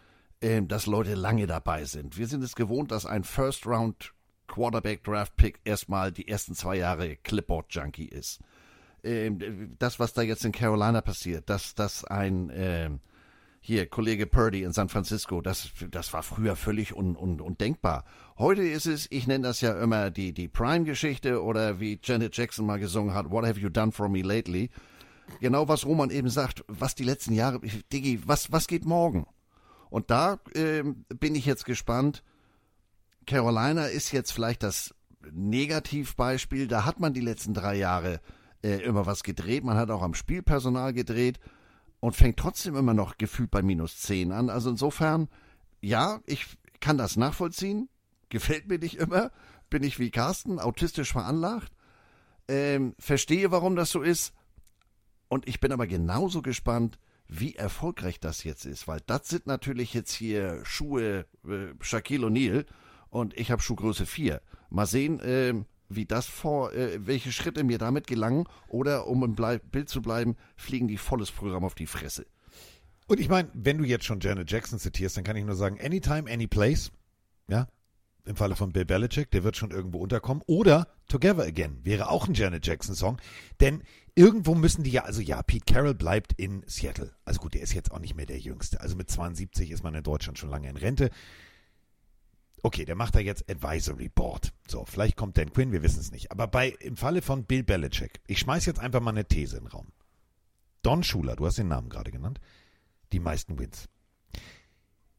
äh, 0.41 0.63
dass 0.63 0.87
Leute 0.87 1.15
lange 1.15 1.47
dabei 1.47 1.85
sind. 1.85 2.17
Wir 2.17 2.27
sind 2.27 2.43
es 2.43 2.55
gewohnt, 2.55 2.93
dass 2.93 3.07
ein 3.07 3.25
First 3.25 3.67
Round 3.67 4.13
Quarterback 4.47 5.05
Draft 5.05 5.37
Pick 5.37 5.61
erstmal 5.65 6.11
die 6.11 6.29
ersten 6.29 6.55
zwei 6.55 6.77
Jahre 6.77 7.17
Clipboard 7.17 7.67
Junkie 7.71 8.09
ist. 8.09 8.41
Ähm, 9.05 9.77
das, 9.79 10.01
was 10.01 10.15
da 10.15 10.23
jetzt 10.23 10.45
in 10.45 10.53
Carolina 10.53 11.01
passiert, 11.01 11.49
dass, 11.49 11.75
dass 11.75 12.05
ein, 12.05 12.51
ähm, 12.53 13.01
hier, 13.69 13.87
Kollege 13.87 14.27
Purdy 14.27 14.63
in 14.63 14.73
San 14.73 14.89
Francisco, 14.89 15.43
das, 15.43 15.69
das 15.91 16.15
war 16.15 16.23
früher 16.23 16.57
völlig 16.57 16.97
un, 16.97 17.15
un, 17.15 17.39
undenkbar. 17.39 18.07
Heute 18.39 18.63
ist 18.63 18.87
es, 18.87 19.07
ich 19.11 19.27
nenne 19.27 19.47
das 19.47 19.61
ja 19.61 19.79
immer 19.83 20.11
die, 20.11 20.33
die 20.33 20.49
Prime-Geschichte 20.49 21.43
oder 21.43 21.79
wie 21.79 22.01
Janet 22.03 22.35
Jackson 22.35 22.65
mal 22.65 22.79
gesungen 22.79 23.13
hat, 23.13 23.31
What 23.31 23.45
have 23.45 23.61
you 23.61 23.69
done 23.69 23.93
for 23.93 24.09
me 24.09 24.23
lately? 24.23 24.71
Genau 25.41 25.69
was 25.69 25.85
Roman 25.85 26.09
eben 26.09 26.31
sagt, 26.31 26.65
was 26.67 26.95
die 26.95 27.05
letzten 27.05 27.35
Jahre, 27.35 27.61
Diggi, 27.93 28.23
was, 28.25 28.51
was 28.51 28.69
geht 28.69 28.87
morgen? 28.87 29.27
Und 29.91 30.11
da 30.11 30.41
ähm, 30.55 31.05
bin 31.21 31.35
ich 31.35 31.45
jetzt 31.45 31.67
gespannt. 31.67 32.25
Carolina 33.27 33.85
ist 33.85 34.13
jetzt 34.13 34.33
vielleicht 34.33 34.63
das 34.63 34.95
Negativbeispiel. 35.31 36.69
Da 36.69 36.87
hat 36.87 37.01
man 37.01 37.13
die 37.13 37.21
letzten 37.21 37.53
drei 37.53 37.75
Jahre 37.75 38.23
äh, 38.63 38.83
immer 38.83 39.05
was 39.05 39.23
gedreht. 39.23 39.63
Man 39.63 39.77
hat 39.77 39.91
auch 39.91 40.01
am 40.01 40.15
Spielpersonal 40.15 40.95
gedreht 40.95 41.39
und 42.01 42.17
fängt 42.17 42.39
trotzdem 42.39 42.77
immer 42.77 42.95
noch 42.95 43.19
gefühlt 43.19 43.51
bei 43.51 43.63
minus 43.63 44.01
10 44.01 44.33
an. 44.33 44.51
Also 44.51 44.71
insofern, 44.71 45.29
ja, 45.81 46.21
ich 46.27 46.47
kann 46.81 46.99
das 46.99 47.17
nachvollziehen. 47.17 47.89
Gefällt 48.29 48.69
mir 48.69 48.79
nicht 48.79 48.97
immer. 48.99 49.31
Bin 49.71 49.83
ich 49.83 49.99
wie 49.99 50.11
Carsten, 50.11 50.59
autistisch 50.59 51.13
veranlagt. 51.13 51.73
Ähm, 52.47 52.95
verstehe, 52.99 53.51
warum 53.51 53.77
das 53.77 53.91
so 53.91 54.03
ist. 54.03 54.33
Und 55.29 55.47
ich 55.49 55.61
bin 55.61 55.73
aber 55.73 55.87
genauso 55.87 56.41
gespannt, 56.41 56.99
wie 57.27 57.55
erfolgreich 57.55 58.21
das 58.21 58.45
jetzt 58.45 58.65
ist. 58.65 58.89
Weil 58.89 59.01
das 59.07 59.29
sind 59.29 59.47
natürlich 59.47 59.93
jetzt 59.93 60.13
hier 60.13 60.65
Schuhe 60.65 61.27
äh, 61.47 61.75
Shaquille 61.81 62.27
O'Neal 62.27 62.65
und 63.11 63.37
ich 63.37 63.51
habe 63.51 63.63
Schuhgröße 63.63 64.07
4. 64.07 64.41
Mal 64.71 64.87
sehen, 64.87 65.21
ähm, 65.23 65.67
wie 65.89 66.07
das 66.07 66.27
vor, 66.27 66.73
äh, 66.73 67.07
welche 67.07 67.33
Schritte 67.33 67.65
mir 67.65 67.79
damit 67.79 68.07
gelangen 68.07 68.45
oder 68.69 69.07
um 69.07 69.23
im 69.25 69.35
Blei 69.35 69.59
Bild 69.59 69.89
zu 69.89 70.03
bleiben, 70.03 70.37
fliegen 70.57 70.89
die 70.89 70.99
volles 70.99 71.31
Programm 71.31 71.65
auf 71.65 71.75
die 71.75 71.87
Fresse. 71.87 72.27
Und 73.07 73.21
ich 73.21 73.29
meine, 73.29 73.49
wenn 73.55 73.79
du 73.79 73.85
jetzt 73.85 74.05
schon 74.05 74.21
Janet 74.21 74.51
Jackson 74.51 74.79
zitierst, 74.79 75.17
dann 75.17 75.25
kann 75.25 75.37
ich 75.37 75.45
nur 75.45 75.55
sagen, 75.55 75.81
anytime, 75.81 76.31
any 76.31 76.47
place. 76.47 76.93
Ja. 77.49 77.69
Im 78.27 78.37
Falle 78.37 78.57
von 78.57 78.73
Bill 78.73 78.85
Belichick, 78.85 79.31
der 79.31 79.43
wird 79.43 79.57
schon 79.57 79.71
irgendwo 79.71 79.99
unterkommen. 79.99 80.43
Oder 80.47 80.89
Together 81.09 81.45
Again 81.45 81.79
wäre 81.85 82.11
auch 82.11 82.29
ein 82.29 82.35
Janet 82.35 82.67
Jackson 82.67 82.95
Song. 82.95 83.19
Denn 83.61 83.83
irgendwo 84.15 84.55
müssen 84.55 84.83
die 84.83 84.91
ja, 84.91 85.05
also 85.05 85.23
ja, 85.23 85.43
Pete 85.43 85.73
Carroll 85.73 85.95
bleibt 85.95 86.35
in 86.35 86.63
Seattle. 86.67 87.15
Also 87.25 87.41
gut, 87.41 87.55
der 87.55 87.63
ist 87.63 87.73
jetzt 87.73 87.91
auch 87.91 88.01
nicht 88.01 88.15
mehr 88.15 88.27
der 88.27 88.39
Jüngste. 88.39 88.83
Also 88.83 88.97
mit 88.97 89.11
72 89.11 89.71
ist 89.71 89.83
man 89.83 89.95
in 89.95 90.03
Deutschland 90.03 90.39
schon 90.39 90.51
lange 90.51 90.69
in 90.69 90.77
Rente. 90.77 91.09
Okay, 92.63 92.85
der 92.85 92.95
macht 92.95 93.15
da 93.15 93.21
jetzt 93.21 93.49
Advisory 93.51 94.09
Board. 94.09 94.53
So, 94.67 94.85
vielleicht 94.85 95.17
kommt 95.17 95.39
Dan 95.39 95.53
Quinn, 95.53 95.73
wir 95.73 95.83
wissen 95.83 96.01
es 96.01 96.11
nicht. 96.11 96.33
Aber 96.33 96.47
bei, 96.47 96.71
im 96.81 96.97
Falle 96.97 97.23
von 97.23 97.45
Bill 97.45 97.63
Belichick, 97.63 98.21
ich 98.27 98.39
schmeiß 98.41 98.67
jetzt 98.67 98.81
einfach 98.81 99.01
mal 99.01 99.11
eine 99.11 99.27
These 99.27 99.59
in 99.59 99.65
den 99.65 99.71
Raum. 99.71 99.93
Don 100.83 101.03
Schuler, 101.03 101.37
du 101.37 101.47
hast 101.47 101.59
den 101.59 101.69
Namen 101.69 101.89
gerade 101.89 102.11
genannt, 102.11 102.41
die 103.13 103.21
meisten 103.21 103.59
Wins. 103.59 103.89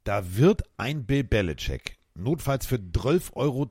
Da 0.04 0.36
wird 0.36 0.64
ein 0.78 1.06
Bill 1.06 1.24
Belichick 1.24 1.98
notfalls 2.16 2.66
für 2.66 2.76
12,20 2.76 3.34
Euro 3.36 3.70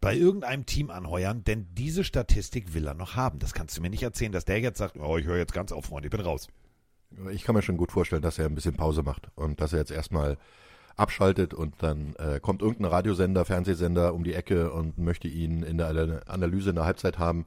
bei 0.00 0.16
irgendeinem 0.16 0.66
Team 0.66 0.90
anheuern, 0.90 1.44
denn 1.44 1.68
diese 1.74 2.04
Statistik 2.04 2.72
will 2.72 2.86
er 2.86 2.94
noch 2.94 3.16
haben. 3.16 3.38
Das 3.38 3.52
kannst 3.52 3.76
du 3.76 3.82
mir 3.82 3.90
nicht 3.90 4.02
erzählen, 4.02 4.32
dass 4.32 4.46
der 4.46 4.60
jetzt 4.60 4.78
sagt, 4.78 4.96
oh, 4.98 5.18
ich 5.18 5.26
höre 5.26 5.36
jetzt 5.36 5.52
ganz 5.52 5.72
auf, 5.72 5.86
Freunde, 5.86 6.06
ich 6.06 6.10
bin 6.10 6.20
raus. 6.20 6.48
Ich 7.32 7.44
kann 7.44 7.54
mir 7.54 7.62
schon 7.62 7.76
gut 7.76 7.92
vorstellen, 7.92 8.22
dass 8.22 8.38
er 8.38 8.46
ein 8.46 8.54
bisschen 8.54 8.76
Pause 8.76 9.02
macht 9.02 9.30
und 9.34 9.60
dass 9.60 9.72
er 9.72 9.80
jetzt 9.80 9.90
erstmal 9.90 10.38
abschaltet 11.00 11.54
und 11.54 11.74
dann 11.78 12.14
äh, 12.18 12.40
kommt 12.40 12.62
irgendein 12.62 12.90
Radiosender, 12.92 13.44
Fernsehsender 13.44 14.14
um 14.14 14.24
die 14.24 14.34
Ecke 14.34 14.70
und 14.70 14.98
möchte 14.98 15.28
ihn 15.28 15.62
in 15.62 15.78
der 15.78 16.22
Analyse 16.26 16.70
in 16.70 16.76
der 16.76 16.84
Halbzeit 16.84 17.18
haben 17.18 17.46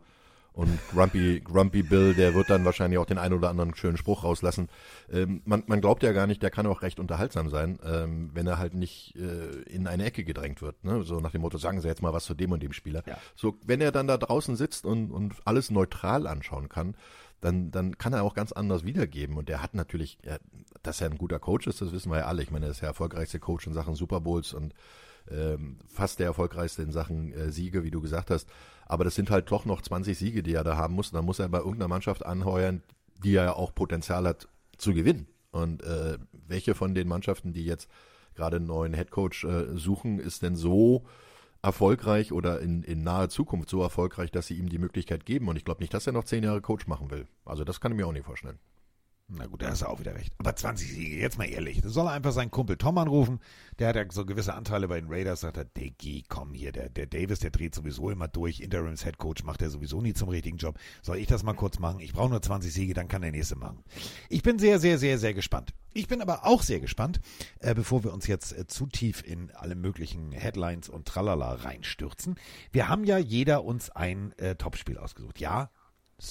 Und 0.53 0.79
Grumpy, 0.91 1.41
Grumpy 1.43 1.81
Bill, 1.81 2.13
der 2.13 2.35
wird 2.35 2.49
dann 2.49 2.63
wahrscheinlich 2.63 2.99
auch 2.99 3.07
den 3.07 3.17
einen 3.17 3.33
oder 3.33 3.49
anderen 3.49 3.73
schönen 3.75 3.97
Spruch 3.97 4.23
rauslassen. 4.23 4.69
Ähm, 5.11 5.41
man, 5.45 5.63
man 5.65 5.81
glaubt 5.81 6.03
ja 6.03 6.11
gar 6.11 6.27
nicht, 6.27 6.43
der 6.43 6.51
kann 6.51 6.67
auch 6.67 6.83
recht 6.83 6.99
unterhaltsam 6.99 7.49
sein, 7.49 7.79
ähm, 7.83 8.29
wenn 8.35 8.45
er 8.45 8.59
halt 8.59 8.75
nicht 8.75 9.15
äh, 9.15 9.61
in 9.63 9.87
eine 9.87 10.05
Ecke 10.05 10.23
gedrängt 10.23 10.61
wird. 10.61 10.83
Ne? 10.83 11.01
So 11.03 11.19
nach 11.19 11.31
dem 11.31 11.41
Motto, 11.41 11.57
sagen 11.57 11.81
Sie 11.81 11.87
jetzt 11.87 12.03
mal 12.03 12.13
was 12.13 12.25
zu 12.25 12.35
dem 12.35 12.51
und 12.51 12.61
dem 12.61 12.71
Spieler. 12.71 13.01
Ja. 13.07 13.17
So, 13.35 13.57
wenn 13.65 13.81
er 13.81 13.91
dann 13.91 14.05
da 14.07 14.17
draußen 14.17 14.55
sitzt 14.55 14.85
und, 14.85 15.11
und 15.11 15.33
alles 15.43 15.71
neutral 15.71 16.27
anschauen 16.27 16.69
kann, 16.69 16.95
dann, 17.43 17.71
dann 17.71 17.97
kann 17.97 18.13
er 18.13 18.23
auch 18.23 18.35
ganz 18.35 18.53
anders 18.53 18.85
wiedergeben. 18.85 19.35
Und 19.35 19.49
der 19.49 19.61
hat 19.61 19.73
natürlich, 19.73 20.17
ja, 20.23 20.37
dass 20.81 21.01
er 21.01 21.09
ein 21.09 21.17
guter 21.17 21.39
Coach 21.39 21.67
ist, 21.67 21.81
das 21.81 21.91
wissen 21.91 22.09
wir 22.09 22.19
ja 22.19 22.25
alle. 22.25 22.41
Ich 22.41 22.51
meine, 22.51 22.67
er 22.67 22.71
ist 22.71 22.81
der 22.81 22.87
erfolgreichste 22.87 23.37
Coach 23.39 23.67
in 23.67 23.73
Sachen 23.73 23.95
Super 23.95 24.21
Bowls 24.21 24.53
und 24.53 24.73
ähm, 25.29 25.77
fast 25.85 26.19
der 26.19 26.27
erfolgreichste 26.27 26.83
in 26.83 26.93
Sachen 26.93 27.33
äh, 27.33 27.51
Siege, 27.51 27.83
wie 27.83 27.91
du 27.91 27.99
gesagt 27.99 28.31
hast. 28.31 28.47
Aber 28.85 29.03
das 29.03 29.15
sind 29.15 29.29
halt 29.29 29.51
doch 29.51 29.65
noch 29.65 29.81
20 29.81 30.17
Siege, 30.17 30.41
die 30.41 30.53
er 30.53 30.63
da 30.63 30.77
haben 30.77 30.95
muss. 30.95 31.09
Und 31.09 31.15
dann 31.15 31.25
muss 31.25 31.39
er 31.39 31.49
bei 31.49 31.57
irgendeiner 31.57 31.89
Mannschaft 31.89 32.25
anheuern, 32.25 32.81
die 33.21 33.33
ja 33.33 33.53
auch 33.53 33.75
Potenzial 33.75 34.25
hat 34.25 34.47
zu 34.77 34.93
gewinnen. 34.93 35.27
Und 35.51 35.83
äh, 35.83 36.17
welche 36.47 36.75
von 36.75 36.95
den 36.95 37.09
Mannschaften, 37.09 37.51
die 37.51 37.65
jetzt 37.65 37.89
gerade 38.35 38.55
einen 38.55 38.67
neuen 38.67 38.93
Headcoach 38.93 39.43
äh, 39.43 39.77
suchen, 39.77 40.17
ist 40.17 40.43
denn 40.43 40.55
so 40.55 41.03
erfolgreich 41.63 42.31
oder 42.31 42.59
in, 42.59 42.83
in 42.83 43.03
naher 43.03 43.29
Zukunft 43.29 43.69
so 43.69 43.81
erfolgreich, 43.81 44.31
dass 44.31 44.47
sie 44.47 44.55
ihm 44.55 44.69
die 44.69 44.77
Möglichkeit 44.77 45.25
geben? 45.25 45.47
Und 45.47 45.55
ich 45.55 45.65
glaube 45.65 45.81
nicht, 45.81 45.93
dass 45.93 46.05
er 46.05 46.13
noch 46.13 46.25
zehn 46.25 46.43
Jahre 46.43 46.61
Coach 46.61 46.87
machen 46.87 47.09
will. 47.09 47.27
Also 47.45 47.63
das 47.63 47.81
kann 47.81 47.91
ich 47.91 47.97
mir 47.97 48.05
auch 48.05 48.11
nicht 48.11 48.25
vorstellen. 48.25 48.59
Na 49.29 49.47
gut, 49.47 49.61
da 49.61 49.69
hast 49.69 49.81
du 49.81 49.87
auch 49.87 49.99
wieder 49.99 50.15
recht. 50.15 50.33
Aber 50.37 50.55
20 50.55 50.91
Siege, 50.91 51.15
jetzt 51.15 51.37
mal 51.37 51.45
ehrlich. 51.49 51.81
Da 51.81 51.89
soll 51.89 52.07
er 52.07 52.11
einfach 52.11 52.33
seinen 52.33 52.51
Kumpel 52.51 52.77
Tom 52.77 52.97
anrufen. 52.97 53.39
Der 53.79 53.87
hat 53.87 53.95
ja 53.95 54.03
so 54.11 54.25
gewisse 54.25 54.53
Anteile 54.53 54.89
bei 54.89 54.99
den 54.99 55.09
Raiders. 55.09 55.41
Sagt 55.41 55.55
er, 55.57 55.65
Diggi, 55.65 56.25
komm 56.27 56.53
hier, 56.53 56.73
der, 56.73 56.89
der 56.89 57.07
Davis, 57.07 57.39
der 57.39 57.49
dreht 57.49 57.73
sowieso 57.73 58.09
immer 58.09 58.27
durch. 58.27 58.59
Interims 58.59 59.05
Head 59.05 59.17
Coach 59.17 59.43
macht 59.43 59.61
er 59.61 59.69
sowieso 59.69 60.01
nie 60.01 60.13
zum 60.13 60.27
richtigen 60.27 60.57
Job. 60.57 60.77
Soll 61.01 61.17
ich 61.17 61.27
das 61.27 61.41
mal 61.43 61.53
kurz 61.53 61.79
machen? 61.79 62.01
Ich 62.01 62.13
brauche 62.13 62.29
nur 62.29 62.41
20 62.41 62.71
Siege, 62.71 62.93
dann 62.93 63.07
kann 63.07 63.21
der 63.21 63.31
nächste 63.31 63.55
machen. 63.55 63.83
Ich 64.29 64.43
bin 64.43 64.59
sehr, 64.59 64.77
sehr, 64.77 64.99
sehr, 64.99 65.17
sehr 65.17 65.33
gespannt. 65.33 65.73
Ich 65.93 66.07
bin 66.07 66.21
aber 66.21 66.45
auch 66.45 66.61
sehr 66.61 66.81
gespannt, 66.81 67.21
äh, 67.59 67.73
bevor 67.73 68.03
wir 68.03 68.13
uns 68.13 68.27
jetzt 68.27 68.51
äh, 68.51 68.67
zu 68.67 68.87
tief 68.87 69.23
in 69.25 69.51
alle 69.51 69.75
möglichen 69.75 70.31
Headlines 70.33 70.89
und 70.89 71.07
Tralala 71.07 71.53
reinstürzen. 71.53 72.35
Wir 72.71 72.89
haben 72.89 73.05
ja 73.05 73.17
jeder 73.17 73.63
uns 73.63 73.89
ein 73.89 74.37
äh, 74.37 74.55
Topspiel 74.55 74.97
ausgesucht. 74.97 75.39
Ja, 75.39 75.71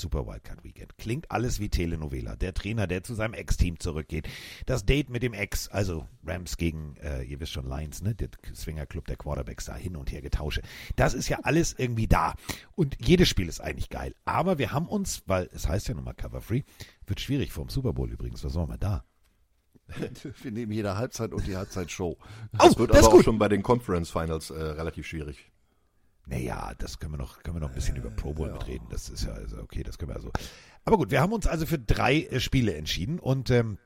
Super 0.00 0.26
Wildcard 0.26 0.64
Weekend. 0.64 0.96
Klingt 0.99 1.30
alles 1.30 1.61
wie 1.61 1.68
Telenovela. 1.68 2.37
Der 2.37 2.54
Trainer, 2.54 2.87
der 2.87 3.04
zu 3.04 3.14
seinem 3.14 3.34
Ex-Team 3.34 3.78
zurückgeht. 3.78 4.28
Das 4.66 4.84
Date 4.84 5.11
mit 5.11 5.22
dem 5.22 5.32
Ex, 5.32 5.68
also 5.68 6.06
Rams 6.25 6.56
gegen, 6.56 6.96
äh, 6.96 7.22
ihr 7.22 7.40
wisst 7.40 7.52
schon, 7.52 7.68
Lions, 7.68 8.02
ne? 8.02 8.14
Der 8.14 8.28
Swinger 8.54 8.87
Club 8.87 9.06
der 9.06 9.16
Quarterbacks 9.16 9.66
da 9.66 9.76
hin 9.76 9.96
und 9.96 10.11
her 10.11 10.22
getausche. 10.22 10.62
Das 10.96 11.14
ist 11.14 11.28
ja 11.28 11.40
alles 11.42 11.75
irgendwie 11.76 12.06
da. 12.06 12.34
Und 12.75 12.96
jedes 12.99 13.28
Spiel 13.28 13.49
ist 13.49 13.61
eigentlich 13.61 13.90
geil. 13.90 14.14
Aber 14.25 14.58
wir 14.58 14.72
haben 14.72 14.88
uns, 14.88 15.22
weil 15.26 15.49
es 15.52 15.68
heißt 15.68 15.88
ja 15.88 15.94
nun 15.94 16.04
mal 16.04 16.14
Cover 16.14 16.40
Free, 16.40 16.62
wird 17.06 17.20
schwierig 17.20 17.52
vor 17.52 17.64
dem 17.64 17.70
Super 17.70 17.92
Bowl 17.92 18.11
übrigens. 18.11 18.42
Was 18.44 18.52
sollen 18.52 18.70
wir 18.70 18.78
da? 18.78 19.04
Wir 20.42 20.50
nehmen 20.50 20.72
jede 20.72 20.96
Halbzeit 20.96 21.32
und 21.32 21.46
die 21.46 21.56
Halbzeitshow. 21.56 22.16
Das 22.52 22.78
wird 22.78 22.90
das 22.90 23.04
aber 23.04 23.16
auch 23.16 23.22
schon 23.22 23.38
bei 23.38 23.49
den 23.49 23.62
Conference 23.62 24.11
Finals 24.11 24.50
äh, 24.50 24.54
relativ 24.54 25.06
schwierig. 25.06 25.51
Naja, 26.26 26.73
das 26.79 26.99
können 26.99 27.12
wir 27.12 27.19
noch, 27.19 27.43
können 27.43 27.57
wir 27.57 27.61
noch 27.61 27.71
ein 27.71 27.75
bisschen 27.75 27.97
über 27.97 28.11
Pro 28.11 28.33
Bowl 28.33 28.52
mitreden. 28.52 28.87
Das 28.91 29.09
ist 29.09 29.25
ja 29.25 29.33
also 29.33 29.59
okay, 29.59 29.83
das 29.83 29.99
können 29.99 30.11
wir 30.11 30.17
also. 30.17 30.31
Aber 30.85 30.97
gut, 30.97 31.11
wir 31.11 31.21
haben 31.21 31.33
uns 31.33 31.47
also 31.47 31.67
für 31.67 31.79
drei 31.79 32.23
äh, 32.23 32.41
Spiele 32.41 32.75
entschieden 32.75 33.19
und 33.19 33.50
ähm, 33.50 33.79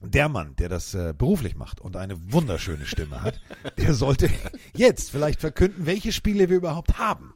der 0.00 0.28
Mann, 0.28 0.56
der 0.56 0.68
das 0.68 0.94
äh, 0.94 1.14
beruflich 1.16 1.56
macht 1.56 1.80
und 1.80 1.96
eine 1.96 2.32
wunderschöne 2.32 2.86
Stimme 2.86 3.22
hat, 3.22 3.40
der 3.78 3.94
sollte 3.94 4.30
jetzt 4.74 5.10
vielleicht 5.10 5.40
verkünden, 5.40 5.86
welche 5.86 6.12
Spiele 6.12 6.48
wir 6.48 6.56
überhaupt 6.56 6.98
haben. 6.98 7.34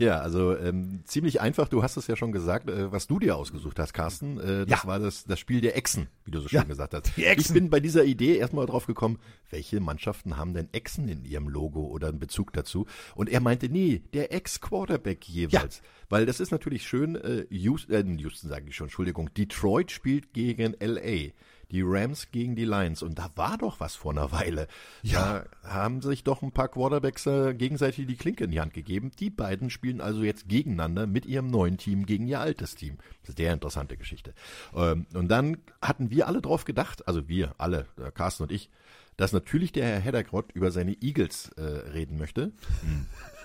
Ja, 0.00 0.20
also 0.20 0.56
ähm, 0.56 1.00
ziemlich 1.06 1.40
einfach, 1.40 1.66
du 1.68 1.82
hast 1.82 1.96
es 1.96 2.06
ja 2.06 2.14
schon 2.14 2.30
gesagt, 2.30 2.70
äh, 2.70 2.92
was 2.92 3.08
du 3.08 3.18
dir 3.18 3.34
ausgesucht 3.36 3.80
hast, 3.80 3.92
Carsten. 3.92 4.38
Äh, 4.38 4.64
das 4.64 4.82
Ja. 4.84 4.88
war 4.88 5.00
das, 5.00 5.24
das 5.24 5.40
Spiel 5.40 5.60
der 5.60 5.76
Echsen, 5.76 6.06
wie 6.24 6.30
du 6.30 6.40
so 6.40 6.46
schön 6.48 6.58
Ja, 6.60 6.62
gesagt 6.62 6.94
hast. 6.94 7.16
die 7.16 7.24
Echsen. 7.24 7.56
Ich 7.56 7.60
bin 7.60 7.68
bei 7.68 7.80
dieser 7.80 8.04
Idee 8.04 8.36
erstmal 8.36 8.66
drauf 8.66 8.86
gekommen, 8.86 9.18
welche 9.50 9.80
Mannschaften 9.80 10.36
haben 10.36 10.54
denn 10.54 10.68
Echsen 10.72 11.08
in 11.08 11.24
ihrem 11.24 11.48
Logo 11.48 11.80
oder 11.84 12.08
einen 12.08 12.20
Bezug 12.20 12.52
dazu? 12.52 12.86
Und 13.16 13.28
er 13.28 13.40
meinte, 13.40 13.68
nee, 13.68 14.02
der 14.14 14.32
Ex-Quarterback 14.32 15.28
jeweils. 15.28 15.82
Weil 16.08 16.26
das 16.26 16.38
ist 16.38 16.52
natürlich 16.52 16.86
schön, 16.86 17.16
äh, 17.16 17.46
Houston, 17.50 17.92
äh, 18.18 18.22
Houston 18.22 18.48
sage 18.48 18.66
ich 18.68 18.76
schon, 18.76 18.86
Entschuldigung, 18.86 19.34
Detroit 19.34 19.90
spielt 19.90 20.32
gegen 20.32 20.74
LA. 20.80 21.32
Die 21.70 21.82
Rams 21.84 22.30
gegen 22.30 22.56
die 22.56 22.64
Lions. 22.64 23.02
Und 23.02 23.18
da 23.18 23.30
war 23.34 23.58
doch 23.58 23.80
was 23.80 23.94
vor 23.94 24.12
einer 24.12 24.32
Weile. 24.32 24.68
Ja. 25.02 25.44
Da 25.62 25.70
haben 25.70 26.00
sich 26.00 26.24
doch 26.24 26.42
ein 26.42 26.52
paar 26.52 26.68
Quarterbacks 26.68 27.26
äh, 27.26 27.54
gegenseitig 27.54 28.06
die 28.06 28.16
Klinke 28.16 28.44
in 28.44 28.50
die 28.50 28.60
Hand 28.60 28.74
gegeben. 28.74 29.10
Die 29.18 29.30
beiden 29.30 29.70
spielen 29.70 30.00
also 30.00 30.22
jetzt 30.22 30.48
gegeneinander 30.48 31.06
mit 31.06 31.26
ihrem 31.26 31.48
neuen 31.48 31.76
Team 31.76 32.06
gegen 32.06 32.26
ihr 32.26 32.40
altes 32.40 32.74
Team. 32.74 32.96
Das 33.20 33.30
ist 33.30 33.38
eine 33.38 33.46
sehr 33.46 33.54
interessante 33.54 33.96
Geschichte. 33.96 34.34
Ähm, 34.74 35.06
und 35.14 35.28
dann 35.28 35.58
hatten 35.82 36.10
wir 36.10 36.26
alle 36.26 36.40
drauf 36.40 36.64
gedacht, 36.64 37.06
also 37.06 37.28
wir 37.28 37.54
alle, 37.58 37.86
äh, 38.02 38.10
Carsten 38.10 38.44
und 38.44 38.52
ich, 38.52 38.70
dass 39.18 39.32
natürlich 39.32 39.72
der 39.72 39.84
Herr 39.84 40.00
Heddergrott 40.00 40.52
über 40.52 40.70
seine 40.70 40.96
Eagles 41.02 41.50
äh, 41.56 41.62
reden 41.62 42.18
möchte. 42.18 42.52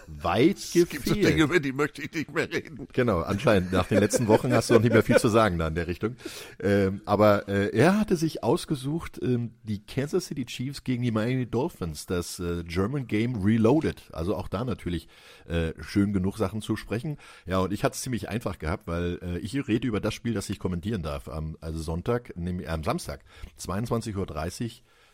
Weit 0.08 0.58
Es 0.58 0.72
gibt 0.72 0.92
so 0.92 0.98
gefehlt. 0.98 1.26
Dinge, 1.26 1.44
über 1.44 1.60
die 1.60 1.72
möchte 1.72 2.02
ich 2.02 2.12
nicht 2.14 2.34
mehr 2.34 2.52
reden. 2.52 2.88
Genau, 2.94 3.22
anscheinend. 3.22 3.72
Nach 3.72 3.88
den 3.88 4.00
letzten 4.00 4.28
Wochen 4.28 4.54
hast 4.54 4.70
du 4.70 4.76
noch 4.76 4.82
nicht 4.82 4.94
mehr 4.94 5.04
viel 5.04 5.18
zu 5.18 5.30
sagen 5.30 5.58
da 5.58 5.68
in 5.68 5.76
der 5.76 5.88
Richtung. 5.88 6.16
Ähm, 6.62 7.02
aber 7.06 7.48
äh, 7.48 7.76
er 7.76 8.00
hatte 8.00 8.16
sich 8.16 8.44
ausgesucht, 8.44 9.20
ähm, 9.22 9.52
die 9.64 9.86
Kansas 9.86 10.26
City 10.26 10.46
Chiefs 10.46 10.84
gegen 10.84 11.04
die 11.04 11.12
Miami 11.12 11.46
Dolphins, 11.46 12.06
das 12.06 12.40
äh, 12.40 12.64
German 12.64 13.08
Game 13.08 13.44
Reloaded. 13.44 14.02
Also 14.12 14.36
auch 14.36 14.48
da 14.48 14.64
natürlich 14.64 15.08
äh, 15.48 15.74
schön 15.82 16.14
genug 16.14 16.38
Sachen 16.38 16.62
zu 16.62 16.76
sprechen. 16.76 17.18
Ja, 17.46 17.60
und 17.60 17.74
ich 17.74 17.84
hatte 17.84 17.96
es 17.96 18.02
ziemlich 18.02 18.30
einfach 18.30 18.60
gehabt, 18.60 18.88
weil 18.88 19.20
äh, 19.22 19.40
ich 19.40 19.56
rede 19.68 19.88
über 19.88 20.00
das 20.00 20.14
Spiel, 20.14 20.34
das 20.34 20.50
ich 20.50 20.60
kommentieren 20.60 21.04
darf. 21.04 21.28
Am 21.28 21.58
also 21.62 21.80
Sonntag, 21.80 22.36
nämlich 22.36 22.70
am 22.70 22.84
Samstag, 22.84 23.22
22.30 23.60 24.64
Uhr, 24.64 24.72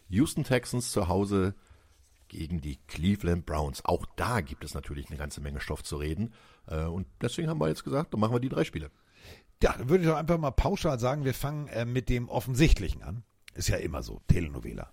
Houston 0.09 0.43
Texans 0.43 0.91
zu 0.91 1.07
Hause 1.07 1.53
gegen 2.29 2.61
die 2.61 2.77
Cleveland 2.87 3.45
Browns. 3.45 3.83
Auch 3.83 4.05
da 4.15 4.41
gibt 4.41 4.63
es 4.63 4.73
natürlich 4.73 5.09
eine 5.09 5.17
ganze 5.17 5.41
Menge 5.41 5.59
Stoff 5.59 5.83
zu 5.83 5.97
reden. 5.97 6.33
Äh, 6.67 6.85
und 6.85 7.07
deswegen 7.21 7.49
haben 7.49 7.59
wir 7.59 7.67
jetzt 7.67 7.83
gesagt, 7.83 8.13
dann 8.13 8.19
machen 8.19 8.33
wir 8.33 8.39
die 8.39 8.49
drei 8.49 8.63
Spiele. 8.63 8.91
Ja, 9.61 9.75
dann 9.77 9.89
würde 9.89 10.03
ich 10.03 10.09
doch 10.09 10.17
einfach 10.17 10.37
mal 10.37 10.51
pauschal 10.51 10.99
sagen, 10.99 11.25
wir 11.25 11.33
fangen 11.33 11.67
äh, 11.67 11.85
mit 11.85 12.07
dem 12.09 12.29
Offensichtlichen 12.29 13.03
an. 13.03 13.23
Ist 13.53 13.67
ja 13.67 13.77
immer 13.77 14.03
so, 14.03 14.21
Telenovela. 14.27 14.91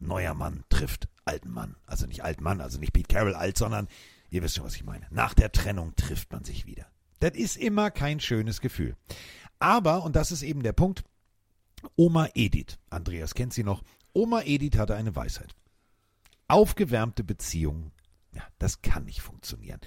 Neuer 0.00 0.34
Mann 0.34 0.64
trifft 0.68 1.08
alten 1.24 1.50
Mann. 1.50 1.76
Also 1.86 2.06
nicht 2.06 2.24
alten 2.24 2.42
Mann, 2.42 2.60
also 2.60 2.78
nicht 2.78 2.92
Pete 2.92 3.12
Carroll 3.12 3.34
alt, 3.34 3.58
sondern 3.58 3.88
ihr 4.30 4.42
wisst 4.42 4.56
schon, 4.56 4.64
was 4.64 4.76
ich 4.76 4.84
meine. 4.84 5.06
Nach 5.10 5.34
der 5.34 5.52
Trennung 5.52 5.94
trifft 5.96 6.32
man 6.32 6.44
sich 6.44 6.66
wieder. 6.66 6.86
Das 7.20 7.32
ist 7.32 7.56
immer 7.56 7.90
kein 7.90 8.20
schönes 8.20 8.60
Gefühl. 8.60 8.96
Aber, 9.58 10.02
und 10.02 10.16
das 10.16 10.32
ist 10.32 10.42
eben 10.42 10.62
der 10.62 10.72
Punkt, 10.72 11.04
Oma 11.96 12.28
Edith, 12.34 12.78
Andreas 12.90 13.34
kennt 13.34 13.52
sie 13.52 13.64
noch, 13.64 13.82
Oma 14.12 14.42
Edith 14.42 14.78
hatte 14.78 14.94
eine 14.94 15.14
Weisheit. 15.14 15.54
Aufgewärmte 16.48 17.24
Beziehungen, 17.24 17.92
ja, 18.34 18.42
das 18.58 18.82
kann 18.82 19.04
nicht 19.04 19.20
funktionieren. 19.20 19.80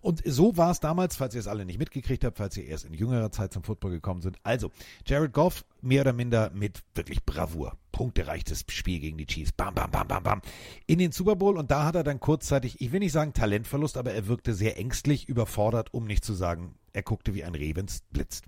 Und 0.00 0.22
so 0.26 0.56
war 0.56 0.70
es 0.70 0.80
damals, 0.80 1.16
falls 1.16 1.34
ihr 1.34 1.40
es 1.40 1.46
alle 1.48 1.64
nicht 1.64 1.78
mitgekriegt 1.78 2.24
habt, 2.24 2.36
falls 2.36 2.56
ihr 2.56 2.66
erst 2.66 2.84
in 2.84 2.92
jüngerer 2.92 3.32
Zeit 3.32 3.52
zum 3.52 3.62
Football 3.62 3.92
gekommen 3.92 4.20
sind. 4.20 4.36
Also, 4.42 4.70
Jared 5.06 5.32
Goff 5.32 5.64
mehr 5.80 6.02
oder 6.02 6.12
minder 6.12 6.50
mit 6.50 6.82
wirklich 6.94 7.24
Bravour. 7.24 7.78
Punktereichtes 7.92 8.66
Spiel 8.68 9.00
gegen 9.00 9.16
die 9.16 9.26
Chiefs. 9.26 9.52
Bam, 9.52 9.74
bam, 9.74 9.90
bam, 9.90 10.06
bam, 10.06 10.22
bam. 10.22 10.42
In 10.86 10.98
den 10.98 11.12
Super 11.12 11.36
Bowl 11.36 11.56
und 11.56 11.70
da 11.70 11.84
hat 11.84 11.94
er 11.94 12.04
dann 12.04 12.20
kurzzeitig, 12.20 12.80
ich 12.80 12.92
will 12.92 13.00
nicht 13.00 13.12
sagen 13.12 13.32
Talentverlust, 13.32 13.96
aber 13.96 14.12
er 14.12 14.26
wirkte 14.26 14.52
sehr 14.54 14.76
ängstlich, 14.76 15.28
überfordert, 15.28 15.94
um 15.94 16.04
nicht 16.04 16.24
zu 16.24 16.34
sagen, 16.34 16.74
er 16.92 17.02
guckte 17.02 17.34
wie 17.34 17.44
ein 17.44 17.54
Reh, 17.54 17.74
wenn's 17.74 18.02
blitzt. 18.10 18.44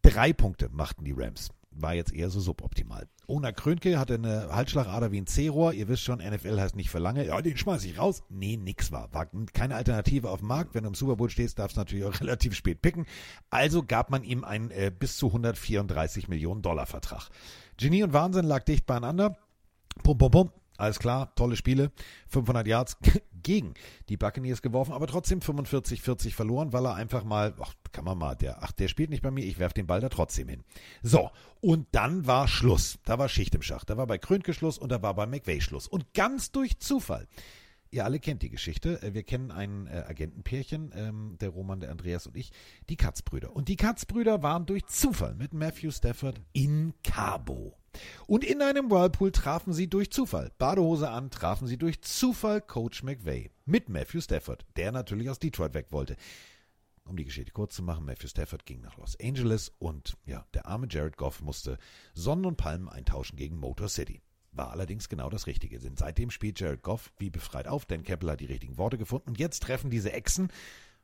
Drei 0.00 0.32
Punkte 0.32 0.68
machten 0.70 1.04
die 1.04 1.14
Rams. 1.16 1.50
War 1.76 1.94
jetzt 1.94 2.12
eher 2.12 2.30
so 2.30 2.40
suboptimal. 2.40 3.08
Ona 3.26 3.52
Krönke 3.52 3.98
hatte 3.98 4.14
eine 4.14 4.48
Halsschlagader 4.52 5.10
wie 5.10 5.20
ein 5.20 5.26
C-Rohr. 5.26 5.72
Ihr 5.72 5.88
wisst 5.88 6.02
schon, 6.02 6.18
NFL 6.18 6.60
heißt 6.60 6.76
nicht 6.76 6.90
für 6.90 6.98
lange. 6.98 7.26
Ja, 7.26 7.40
den 7.40 7.56
schmeiß 7.56 7.84
ich 7.84 7.98
raus. 7.98 8.22
Nee, 8.28 8.56
nix 8.56 8.92
war. 8.92 9.12
War 9.12 9.26
keine 9.52 9.76
Alternative 9.76 10.30
auf 10.30 10.40
dem 10.40 10.48
Markt. 10.48 10.74
Wenn 10.74 10.84
du 10.84 10.88
im 10.88 10.94
Super 10.94 11.16
Bowl 11.16 11.30
stehst, 11.30 11.58
darfst 11.58 11.76
du 11.76 11.80
natürlich 11.80 12.04
auch 12.04 12.20
relativ 12.20 12.54
spät 12.54 12.82
picken. 12.82 13.06
Also 13.50 13.82
gab 13.82 14.10
man 14.10 14.24
ihm 14.24 14.44
einen 14.44 14.70
äh, 14.70 14.92
bis 14.96 15.16
zu 15.16 15.28
134 15.28 16.28
Millionen 16.28 16.62
Dollar 16.62 16.86
Vertrag. 16.86 17.28
Genie 17.76 18.02
und 18.02 18.12
Wahnsinn 18.12 18.44
lag 18.44 18.64
dicht 18.64 18.86
beieinander. 18.86 19.36
Pum, 20.02 20.18
pum, 20.18 20.30
pum. 20.30 20.50
Alles 20.76 20.98
klar, 20.98 21.34
tolle 21.36 21.56
Spiele. 21.56 21.92
500 22.28 22.66
Yards 22.66 22.98
gegen 23.44 23.74
die 24.08 24.16
Buccaneers 24.16 24.62
geworfen, 24.62 24.92
aber 24.92 25.06
trotzdem 25.06 25.38
45-40 25.38 26.32
verloren, 26.32 26.72
weil 26.72 26.86
er 26.86 26.96
einfach 26.96 27.22
mal, 27.22 27.54
ach, 27.60 27.74
kann 27.92 28.04
man 28.04 28.18
mal, 28.18 28.34
der, 28.34 28.62
ach, 28.64 28.72
der 28.72 28.88
spielt 28.88 29.10
nicht 29.10 29.22
bei 29.22 29.30
mir, 29.30 29.44
ich 29.44 29.60
werf 29.60 29.72
den 29.72 29.86
Ball 29.86 30.00
da 30.00 30.08
trotzdem 30.08 30.48
hin. 30.48 30.64
So, 31.02 31.30
und 31.60 31.86
dann 31.92 32.26
war 32.26 32.48
Schluss. 32.48 32.98
Da 33.04 33.18
war 33.18 33.28
Schicht 33.28 33.54
im 33.54 33.62
Schacht. 33.62 33.88
Da 33.88 33.96
war 33.96 34.06
bei 34.06 34.18
Krönke 34.18 34.52
Schluss 34.52 34.78
und 34.78 34.90
da 34.90 35.00
war 35.00 35.14
bei 35.14 35.26
McVay 35.26 35.60
Schluss. 35.60 35.86
Und 35.86 36.12
ganz 36.14 36.50
durch 36.50 36.78
Zufall. 36.80 37.28
Ihr 37.94 38.04
alle 38.04 38.18
kennt 38.18 38.42
die 38.42 38.50
Geschichte. 38.50 39.00
Äh, 39.02 39.14
Wir 39.14 39.22
kennen 39.22 39.52
ein 39.52 39.86
äh, 39.86 40.04
Agentenpärchen, 40.08 40.90
ähm, 40.96 41.36
der 41.40 41.50
Roman, 41.50 41.78
der 41.78 41.92
Andreas 41.92 42.26
und 42.26 42.36
ich, 42.36 42.50
die 42.88 42.96
Katzbrüder. 42.96 43.54
Und 43.54 43.68
die 43.68 43.76
Katzbrüder 43.76 44.42
waren 44.42 44.66
durch 44.66 44.86
Zufall 44.86 45.36
mit 45.36 45.54
Matthew 45.54 45.92
Stafford 45.92 46.40
in 46.52 46.92
Cabo. 47.04 47.78
Und 48.26 48.44
in 48.44 48.62
einem 48.62 48.90
Whirlpool 48.90 49.32
trafen 49.32 49.72
sie 49.72 49.88
durch 49.88 50.10
Zufall, 50.10 50.50
Badehose 50.58 51.08
an, 51.10 51.30
trafen 51.30 51.66
sie 51.66 51.76
durch 51.76 52.00
Zufall 52.02 52.60
Coach 52.60 53.02
McVay 53.02 53.50
mit 53.64 53.88
Matthew 53.88 54.20
Stafford, 54.20 54.64
der 54.76 54.92
natürlich 54.92 55.30
aus 55.30 55.38
Detroit 55.38 55.74
weg 55.74 55.86
wollte. 55.90 56.16
um 57.06 57.16
die 57.16 57.24
Geschichte 57.24 57.52
kurz 57.52 57.74
zu 57.74 57.82
machen, 57.82 58.06
Matthew 58.06 58.28
Stafford 58.28 58.64
ging 58.64 58.80
nach 58.80 58.96
Los 58.96 59.18
Angeles 59.20 59.72
und 59.78 60.16
ja, 60.24 60.46
der 60.54 60.66
arme 60.66 60.86
Jared 60.90 61.16
Goff 61.16 61.42
musste 61.42 61.78
Sonnen 62.14 62.46
und 62.46 62.56
Palmen 62.56 62.88
eintauschen 62.88 63.36
gegen 63.36 63.58
Motor 63.58 63.88
City. 63.88 64.22
War 64.52 64.70
allerdings 64.70 65.08
genau 65.08 65.28
das 65.28 65.46
Richtige, 65.46 65.78
denn 65.78 65.96
seitdem 65.96 66.30
spielt 66.30 66.60
Jared 66.60 66.82
Goff 66.82 67.12
wie 67.18 67.28
befreit 67.28 67.68
auf, 67.68 67.84
Dan 67.84 68.04
Campbell 68.04 68.30
hat 68.30 68.40
die 68.40 68.46
richtigen 68.46 68.78
Worte 68.78 68.96
gefunden 68.96 69.30
und 69.30 69.38
jetzt 69.38 69.62
treffen 69.64 69.90
diese 69.90 70.12
Echsen 70.12 70.48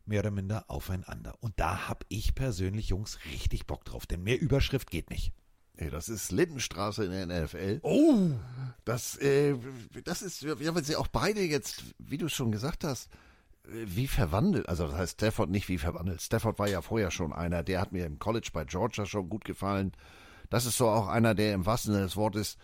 mehr 0.07 0.21
oder 0.21 0.31
minder 0.31 0.65
aufeinander. 0.69 1.37
Und 1.41 1.59
da 1.59 1.89
hab 1.89 2.05
ich 2.09 2.35
persönlich, 2.35 2.89
Jungs, 2.89 3.19
richtig 3.33 3.67
Bock 3.67 3.85
drauf, 3.85 4.07
denn 4.07 4.23
mehr 4.23 4.41
Überschrift 4.41 4.91
geht 4.91 5.11
nicht. 5.11 5.33
Ey, 5.81 5.89
das 5.89 6.11
ist 6.11 6.31
Lindenstraße 6.31 7.05
in 7.07 7.11
der 7.11 7.45
NFL. 7.45 7.81
Oh! 7.83 8.33
Das, 8.85 9.17
äh, 9.17 9.57
das 10.05 10.21
ist, 10.21 10.43
ja, 10.43 10.75
weil 10.75 10.85
sie 10.85 10.97
auch 10.97 11.09
beide 11.09 11.41
jetzt, 11.41 11.83
wie 11.99 12.19
du 12.19 12.29
schon 12.29 12.53
gesagt 12.53 12.85
hast, 12.85 13.09
äh, 13.65 13.87
wie 13.87 14.07
verwandelt, 14.07 14.69
also 14.69 14.87
das 14.87 14.97
heißt 14.97 15.13
Stafford 15.15 15.49
nicht 15.49 15.71
wie 15.71 15.79
verwandelt. 15.79 16.21
Stafford 16.21 16.59
war 16.59 16.69
ja 16.69 16.83
vorher 16.83 17.11
schon 17.11 17.33
einer, 17.33 17.63
der 17.63 17.81
hat 17.81 17.93
mir 17.93 18.05
im 18.05 18.19
College 18.19 18.51
bei 18.53 18.65
Georgia 18.65 19.07
schon 19.07 19.31
gut 19.31 19.47
gefallen. 19.47 19.93
Das 20.51 20.67
ist 20.67 20.77
so 20.77 20.87
auch 20.87 21.09
einer, 21.09 21.35
der 21.35 21.55
im 21.55 21.65
wahrsten 21.65 21.95
Sinne 21.95 22.05
des 22.05 22.17
Wortes 22.17 22.59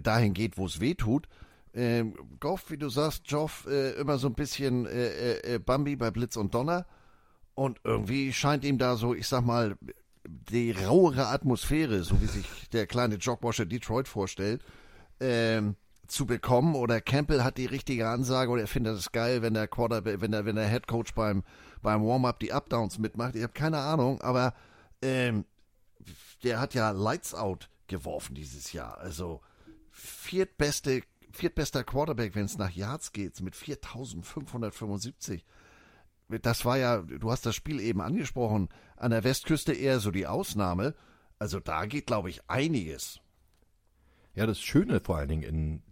dahin 0.00 0.32
geht, 0.32 0.56
wo 0.56 0.66
es 0.66 0.78
weh 0.78 0.94
tut. 0.94 1.26
Ähm, 1.74 2.14
Goff, 2.38 2.70
wie 2.70 2.78
du 2.78 2.88
sagst, 2.88 3.24
Joff, 3.26 3.66
äh, 3.68 3.92
immer 3.94 4.18
so 4.18 4.28
ein 4.28 4.34
bisschen 4.34 4.86
äh, 4.86 5.54
äh, 5.54 5.58
Bambi 5.58 5.96
bei 5.96 6.12
Blitz 6.12 6.36
und 6.36 6.54
Donner. 6.54 6.86
Und 7.54 7.80
irgendwie 7.82 8.32
scheint 8.32 8.64
ihm 8.64 8.78
da 8.78 8.96
so, 8.96 9.12
ich 9.12 9.26
sag 9.26 9.44
mal, 9.44 9.76
die 10.26 10.72
rauere 10.72 11.28
Atmosphäre, 11.28 12.02
so 12.02 12.20
wie 12.20 12.26
sich 12.26 12.46
der 12.72 12.86
kleine 12.86 13.16
Jogwasher 13.16 13.66
Detroit 13.66 14.08
vorstellt, 14.08 14.62
ähm, 15.18 15.76
zu 16.06 16.26
bekommen. 16.26 16.74
Oder 16.74 17.00
Campbell 17.00 17.42
hat 17.42 17.56
die 17.56 17.66
richtige 17.66 18.08
Ansage 18.08 18.50
oder 18.50 18.62
er 18.62 18.68
findet 18.68 18.98
es 18.98 19.12
geil, 19.12 19.42
wenn 19.42 19.54
der 19.54 19.68
Quarterback, 19.68 20.20
wenn 20.20 20.32
der, 20.32 20.44
wenn 20.44 20.56
der 20.56 20.68
Head 20.68 20.86
Coach 20.86 21.14
beim, 21.14 21.42
beim 21.82 22.04
Warm-up 22.04 22.38
die 22.40 22.52
Updowns 22.52 22.98
mitmacht. 22.98 23.36
Ich 23.36 23.42
habe 23.42 23.52
keine 23.52 23.78
Ahnung, 23.78 24.20
aber 24.20 24.54
ähm, 25.02 25.44
der 26.42 26.60
hat 26.60 26.74
ja 26.74 26.90
Lights 26.90 27.34
Out 27.34 27.70
geworfen 27.86 28.34
dieses 28.34 28.72
Jahr. 28.72 28.98
Also 28.98 29.40
viertbeste, 29.90 31.02
viertbester 31.32 31.84
Quarterback, 31.84 32.34
wenn 32.34 32.44
es 32.46 32.58
nach 32.58 32.70
Yards 32.70 33.12
geht, 33.12 33.40
mit 33.40 33.56
4575. 33.56 35.44
Das 36.42 36.64
war 36.64 36.78
ja, 36.78 36.98
du 36.98 37.30
hast 37.30 37.46
das 37.46 37.54
Spiel 37.54 37.80
eben 37.80 38.00
angesprochen, 38.00 38.68
an 38.96 39.10
der 39.10 39.24
Westküste 39.24 39.72
eher 39.72 40.00
so 40.00 40.10
die 40.10 40.26
Ausnahme. 40.26 40.94
Also 41.38 41.58
da 41.60 41.86
geht, 41.86 42.06
glaube 42.06 42.30
ich, 42.30 42.40
einiges. 42.48 43.20
Ja, 44.34 44.46
das 44.46 44.60
Schöne 44.60 45.00
vor 45.00 45.16
allen 45.16 45.28
Dingen 45.28 45.42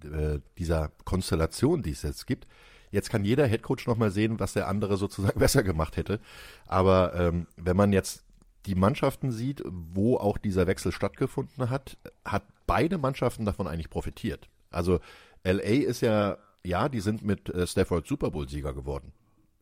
in 0.03 0.13
äh, 0.13 0.41
dieser 0.59 0.93
Konstellation, 1.05 1.83
die 1.83 1.91
es 1.91 2.03
jetzt 2.03 2.27
gibt, 2.27 2.47
jetzt 2.91 3.11
kann 3.11 3.25
jeder 3.25 3.47
Headcoach 3.47 3.87
nochmal 3.87 4.11
sehen, 4.11 4.39
was 4.39 4.53
der 4.53 4.69
andere 4.69 4.97
sozusagen 4.97 5.39
besser 5.39 5.63
gemacht 5.63 5.97
hätte. 5.97 6.21
Aber 6.67 7.15
ähm, 7.15 7.47
wenn 7.57 7.77
man 7.77 7.93
jetzt 7.93 8.25
die 8.67 8.75
Mannschaften 8.75 9.33
sieht, 9.33 9.63
wo 9.67 10.17
auch 10.17 10.39
dieser 10.39 10.67
Wechsel 10.67 10.93
stattgefunden 10.93 11.71
hat, 11.71 11.97
hat 12.25 12.45
beide 12.67 12.99
Mannschaften 12.99 13.45
davon 13.45 13.67
eigentlich 13.67 13.91
profitiert. 13.91 14.49
Also 14.71 15.01
LA 15.45 15.87
ist 15.87 16.03
ja, 16.03 16.39
ja, 16.65 16.89
die 16.89 17.01
sind 17.01 17.25
mit 17.25 17.49
äh, 17.49 17.67
Stafford 17.67 18.07
Super 18.07 18.31
Bowl-Sieger 18.31 18.75
geworden. 18.75 19.13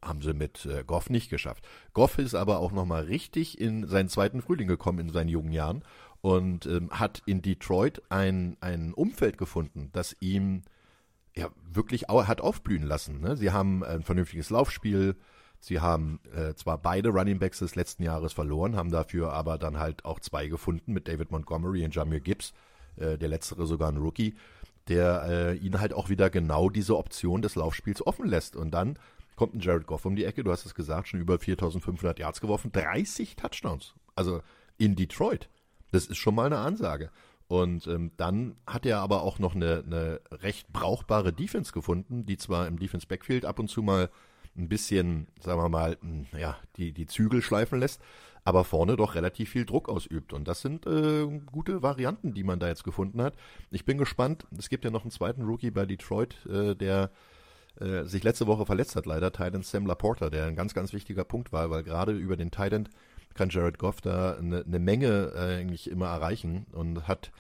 Haben 0.06 0.22
sie 0.22 0.34
mit 0.34 0.66
äh, 0.66 0.84
Goff 0.84 1.10
nicht 1.10 1.30
geschafft. 1.30 1.66
Goff 1.92 2.18
ist 2.18 2.34
aber 2.34 2.60
auch 2.60 2.72
nochmal 2.72 3.04
richtig 3.04 3.60
in 3.60 3.86
seinen 3.86 4.08
zweiten 4.08 4.42
Frühling 4.42 4.68
gekommen 4.68 5.00
in 5.00 5.10
seinen 5.10 5.28
jungen 5.28 5.52
Jahren 5.52 5.82
und 6.20 6.66
ähm, 6.66 6.90
hat 6.90 7.22
in 7.26 7.42
Detroit 7.42 8.02
ein, 8.08 8.56
ein 8.60 8.94
Umfeld 8.94 9.38
gefunden, 9.38 9.90
das 9.92 10.16
ihm 10.20 10.62
ja 11.36 11.50
wirklich 11.70 12.08
au 12.08 12.26
hat 12.26 12.40
aufblühen 12.40 12.82
lassen. 12.82 13.20
Ne? 13.20 13.36
Sie 13.36 13.50
haben 13.50 13.84
ein 13.84 14.02
vernünftiges 14.02 14.50
Laufspiel, 14.50 15.16
Sie 15.60 15.80
haben 15.80 16.20
äh, 16.34 16.54
zwar 16.54 16.78
beide 16.78 17.08
Running 17.08 17.38
Backs 17.38 17.58
des 17.58 17.74
letzten 17.74 18.02
Jahres 18.02 18.32
verloren, 18.32 18.76
haben 18.76 18.90
dafür 18.90 19.32
aber 19.32 19.58
dann 19.58 19.78
halt 19.78 20.04
auch 20.04 20.20
zwei 20.20 20.46
gefunden 20.46 20.92
mit 20.92 21.08
David 21.08 21.30
Montgomery 21.30 21.84
und 21.84 21.94
Jamir 21.94 22.20
Gibbs, 22.20 22.52
äh, 22.96 23.18
der 23.18 23.28
letztere 23.28 23.66
sogar 23.66 23.90
ein 23.90 23.96
Rookie, 23.96 24.36
der 24.88 25.24
äh, 25.28 25.56
ihnen 25.56 25.80
halt 25.80 25.92
auch 25.92 26.08
wieder 26.08 26.30
genau 26.30 26.70
diese 26.70 26.96
Option 26.96 27.42
des 27.42 27.56
Laufspiels 27.56 28.06
offen 28.06 28.26
lässt. 28.26 28.54
Und 28.54 28.72
dann 28.72 28.98
kommt 29.36 29.54
ein 29.54 29.60
Jared 29.60 29.86
Goff 29.86 30.04
um 30.04 30.16
die 30.16 30.24
Ecke, 30.24 30.42
du 30.42 30.50
hast 30.50 30.66
es 30.66 30.74
gesagt, 30.74 31.08
schon 31.08 31.20
über 31.20 31.38
4500 31.38 32.18
Yards 32.18 32.40
geworfen, 32.40 32.72
30 32.72 33.36
Touchdowns. 33.36 33.94
Also 34.14 34.42
in 34.78 34.96
Detroit. 34.96 35.48
Das 35.92 36.06
ist 36.06 36.16
schon 36.16 36.34
mal 36.34 36.46
eine 36.46 36.58
Ansage. 36.58 37.10
Und 37.48 37.86
ähm, 37.86 38.10
dann 38.16 38.56
hat 38.66 38.86
er 38.86 38.98
aber 38.98 39.22
auch 39.22 39.38
noch 39.38 39.54
eine, 39.54 39.84
eine 39.86 40.20
recht 40.32 40.72
brauchbare 40.72 41.32
Defense 41.32 41.72
gefunden, 41.72 42.26
die 42.26 42.38
zwar 42.38 42.66
im 42.66 42.78
Defense 42.78 43.06
Backfield 43.06 43.44
ab 43.44 43.58
und 43.58 43.68
zu 43.68 43.82
mal 43.82 44.10
ein 44.56 44.68
bisschen, 44.68 45.28
sagen 45.40 45.60
wir 45.60 45.68
mal, 45.68 45.96
ja, 46.36 46.56
die, 46.76 46.92
die 46.92 47.06
Zügel 47.06 47.42
schleifen 47.42 47.78
lässt, 47.78 48.00
aber 48.42 48.64
vorne 48.64 48.96
doch 48.96 49.14
relativ 49.14 49.50
viel 49.50 49.64
Druck 49.64 49.88
ausübt. 49.88 50.32
Und 50.32 50.48
das 50.48 50.62
sind 50.62 50.86
äh, 50.86 51.26
gute 51.46 51.82
Varianten, 51.82 52.32
die 52.32 52.42
man 52.42 52.58
da 52.58 52.68
jetzt 52.68 52.84
gefunden 52.84 53.20
hat. 53.22 53.34
Ich 53.70 53.84
bin 53.84 53.98
gespannt. 53.98 54.46
Es 54.56 54.68
gibt 54.68 54.84
ja 54.84 54.90
noch 54.90 55.02
einen 55.02 55.10
zweiten 55.10 55.42
Rookie 55.42 55.70
bei 55.70 55.84
Detroit, 55.84 56.46
äh, 56.46 56.74
der 56.74 57.10
äh, 57.80 58.04
sich 58.04 58.22
letzte 58.24 58.46
Woche 58.46 58.66
verletzt 58.66 58.96
hat, 58.96 59.06
leider, 59.06 59.32
Titan 59.32 59.62
Sam 59.62 59.86
Laporta, 59.86 60.30
der 60.30 60.46
ein 60.46 60.56
ganz, 60.56 60.74
ganz 60.74 60.92
wichtiger 60.92 61.24
Punkt 61.24 61.52
war, 61.52 61.70
weil 61.70 61.82
gerade 61.82 62.12
über 62.12 62.36
den 62.36 62.50
Titan 62.50 62.88
kann 63.34 63.50
Jared 63.50 63.78
Goff 63.78 64.00
da 64.00 64.36
eine, 64.36 64.64
eine 64.64 64.78
Menge 64.78 65.32
äh, 65.34 65.60
eigentlich 65.60 65.90
immer 65.90 66.06
erreichen 66.06 66.66
und 66.72 67.06
hat 67.06 67.30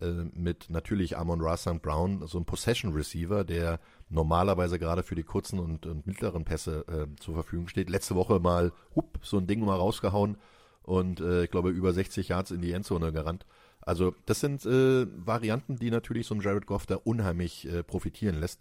äh, 0.00 0.24
mit 0.34 0.68
natürlich 0.68 1.16
Amon 1.16 1.40
Ra 1.40 1.56
St. 1.56 1.80
Brown 1.80 2.26
so 2.26 2.38
einen 2.38 2.44
Possession 2.44 2.92
Receiver, 2.92 3.44
der 3.44 3.80
normalerweise 4.08 4.78
gerade 4.78 5.02
für 5.02 5.14
die 5.14 5.22
kurzen 5.22 5.58
und, 5.58 5.86
und 5.86 6.06
mittleren 6.06 6.44
Pässe 6.44 6.84
äh, 6.88 7.20
zur 7.20 7.34
Verfügung 7.34 7.68
steht. 7.68 7.88
Letzte 7.88 8.16
Woche 8.16 8.40
mal 8.40 8.72
hup, 8.96 9.18
so 9.22 9.38
ein 9.38 9.46
Ding 9.46 9.64
mal 9.64 9.76
rausgehauen 9.76 10.36
und 10.82 11.20
äh, 11.20 11.44
ich 11.44 11.50
glaube 11.50 11.70
über 11.70 11.92
60 11.92 12.28
Yards 12.28 12.50
in 12.50 12.60
die 12.60 12.72
Endzone 12.72 13.12
gerannt. 13.12 13.46
Also 13.80 14.14
das 14.24 14.40
sind 14.40 14.64
Varianten, 14.64 15.76
die 15.76 15.90
natürlich 15.90 16.26
so 16.26 16.34
ein 16.34 16.40
Jared 16.40 16.64
Goff 16.64 16.86
da 16.86 16.94
unheimlich 16.96 17.68
profitieren 17.86 18.40
lässt. 18.40 18.58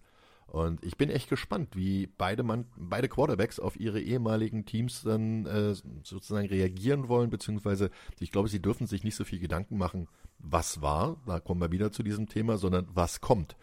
Und 0.53 0.85
ich 0.85 0.97
bin 0.97 1.09
echt 1.09 1.29
gespannt, 1.29 1.75
wie 1.75 2.05
beide, 2.05 2.43
Mann, 2.43 2.65
beide 2.77 3.09
Quarterbacks 3.09 3.59
auf 3.59 3.75
ihre 3.79 3.99
ehemaligen 3.99 4.65
Teams 4.65 5.01
dann 5.01 5.47
äh, 5.47 5.73
sozusagen 6.03 6.47
reagieren 6.47 7.07
wollen, 7.07 7.31
beziehungsweise 7.31 7.89
ich 8.19 8.31
glaube, 8.31 8.49
sie 8.49 8.61
dürfen 8.61 8.85
sich 8.85 9.03
nicht 9.03 9.15
so 9.15 9.23
viel 9.23 9.39
Gedanken 9.39 9.79
machen, 9.79 10.07
was 10.37 10.79
war, 10.79 11.17
da 11.25 11.39
kommen 11.39 11.59
wir 11.59 11.71
wieder 11.71 11.91
zu 11.91 12.03
diesem 12.03 12.27
Thema, 12.27 12.59
sondern 12.59 12.87
was 12.93 13.19
kommt. 13.19 13.55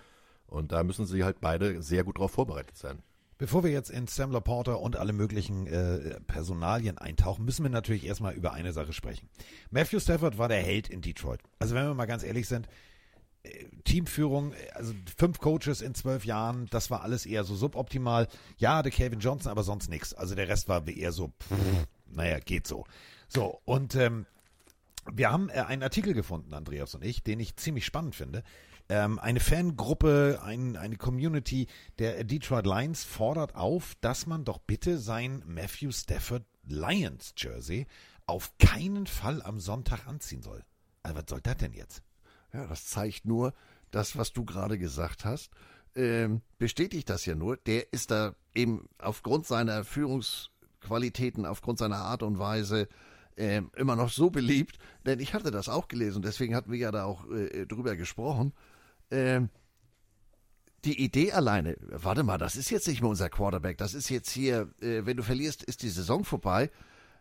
Und 0.49 0.73
da 0.73 0.83
müssen 0.83 1.07
sie 1.07 1.23
halt 1.23 1.41
beide 1.41 1.81
sehr 1.81 2.03
gut 2.03 2.19
darauf 2.19 2.33
vorbereitet 2.33 2.77
sein. 2.77 3.05
Bevor 3.39 3.63
wir 3.63 3.71
jetzt 3.71 3.91
in 3.91 4.09
Sam 4.09 4.33
Laporta 4.33 4.73
und 4.73 4.97
alle 4.97 5.13
möglichen 5.13 5.69
äh, 5.69 6.19
Personalien 6.27 6.99
eintauchen, 6.99 7.45
müssen 7.45 7.63
wir 7.63 7.71
natürlich 7.71 8.05
erstmal 8.05 8.35
über 8.35 8.53
eine 8.53 8.73
Sache 8.73 8.93
sprechen. 8.93 9.29
Matthew 9.71 10.01
Stafford 10.01 10.39
war 10.39 10.49
der 10.49 10.61
Held 10.61 10.89
in 10.89 11.03
Detroit. 11.03 11.41
Also 11.61 11.77
wenn 11.77 11.87
wir 11.87 11.95
mal 11.95 12.07
ganz 12.07 12.25
ehrlich 12.25 12.49
sind, 12.49 12.69
Teamführung, 13.85 14.53
also 14.75 14.93
fünf 15.17 15.39
Coaches 15.39 15.81
in 15.81 15.95
zwölf 15.95 16.25
Jahren, 16.25 16.67
das 16.71 16.91
war 16.91 17.03
alles 17.03 17.27
eher 17.27 17.45
so 17.45 17.57
suboptimal. 17.57 18.29
Ja, 18.59 18.83
der 18.83 18.93
Calvin 18.93 19.21
Johnson, 19.21 19.51
aber 19.51 19.63
sonst 19.63 19.89
nichts. 19.89 20.13
Also 20.15 20.35
der 20.35 20.49
Rest 20.49 20.69
war 20.69 20.87
eher 20.87 21.13
so, 21.13 21.29
pff, 21.29 21.87
naja, 22.07 22.39
geht 22.39 22.67
so. 22.67 22.85
So, 23.29 23.61
und 23.65 23.95
ähm, 23.95 24.27
wir 25.11 25.31
haben 25.31 25.49
äh, 25.49 25.61
einen 25.61 25.83
Artikel 25.83 26.13
gefunden, 26.13 26.53
Andreas 26.53 26.95
und 26.95 27.05
ich, 27.05 27.23
den 27.23 27.41
ich 27.41 27.57
ziemlich 27.57 27.87
spannend 27.87 28.15
finde. 28.15 28.43
Ähm, 28.89 29.19
eine 29.19 29.41
Fangruppe, 29.41 30.41
ein, 30.45 30.77
eine 30.77 30.97
Community 30.97 31.69
der 31.99 32.25
Detroit 32.25 32.67
Lions 32.67 33.05
fordert 33.05 33.55
auf, 33.55 33.95
dass 34.01 34.27
man 34.27 34.45
doch 34.45 34.59
bitte 34.59 34.99
sein 34.99 35.43
Matthew 35.47 35.93
Stafford 35.93 36.45
Lions 36.65 37.35
Jersey 37.37 37.87
auf 38.27 38.53
keinen 38.59 39.07
Fall 39.07 39.43
am 39.43 39.61
Sonntag 39.61 40.07
anziehen 40.07 40.43
soll. 40.43 40.65
Also 41.03 41.17
was 41.17 41.25
soll 41.29 41.41
das 41.41 41.57
denn 41.57 41.73
jetzt? 41.73 42.03
Ja, 42.53 42.67
das 42.67 42.87
zeigt 42.87 43.25
nur, 43.25 43.55
das, 43.91 44.17
was 44.17 44.33
du 44.33 44.45
gerade 44.45 44.79
gesagt 44.79 45.25
hast, 45.25 45.51
ähm, 45.95 46.43
bestätigt 46.59 47.09
das 47.11 47.27
ja 47.27 47.35
nur. 47.35 47.57
Der 47.57 47.93
ist 47.93 48.11
da 48.11 48.35
eben 48.55 48.89
aufgrund 48.99 49.47
seiner 49.47 49.85
Führungsqualitäten, 49.85 51.47
aufgrund 51.47 51.79
seiner 51.79 51.99
Art 51.99 52.23
und 52.23 52.39
Weise 52.39 52.89
äh, 53.37 53.63
immer 53.77 53.97
noch 53.97 54.11
so 54.11 54.31
beliebt, 54.31 54.79
denn 55.07 55.21
ich 55.21 55.35
hatte 55.35 55.51
das 55.51 55.69
auch 55.69 55.89
gelesen, 55.89 56.23
deswegen 56.23 56.55
hatten 56.55 56.71
wir 56.71 56.79
ja 56.79 56.91
da 56.91 57.05
auch 57.05 57.29
äh, 57.31 57.67
drüber 57.67 57.97
gesprochen. 57.97 58.53
Ähm, 59.11 59.49
die 60.85 61.03
Idee 61.03 61.33
alleine, 61.33 61.77
warte 61.81 62.23
mal, 62.23 62.39
das 62.39 62.57
ist 62.57 62.71
jetzt 62.71 62.89
nicht 62.89 63.03
mehr 63.03 63.11
unser 63.11 63.29
Quarterback, 63.29 63.79
das 63.79 63.95
ist 63.95 64.09
jetzt 64.09 64.31
hier, 64.31 64.71
äh, 64.81 65.05
wenn 65.05 65.17
du 65.17 65.23
verlierst, 65.23 65.63
ist 65.63 65.83
die 65.83 65.91
Saison 65.91 66.25
vorbei. 66.25 66.71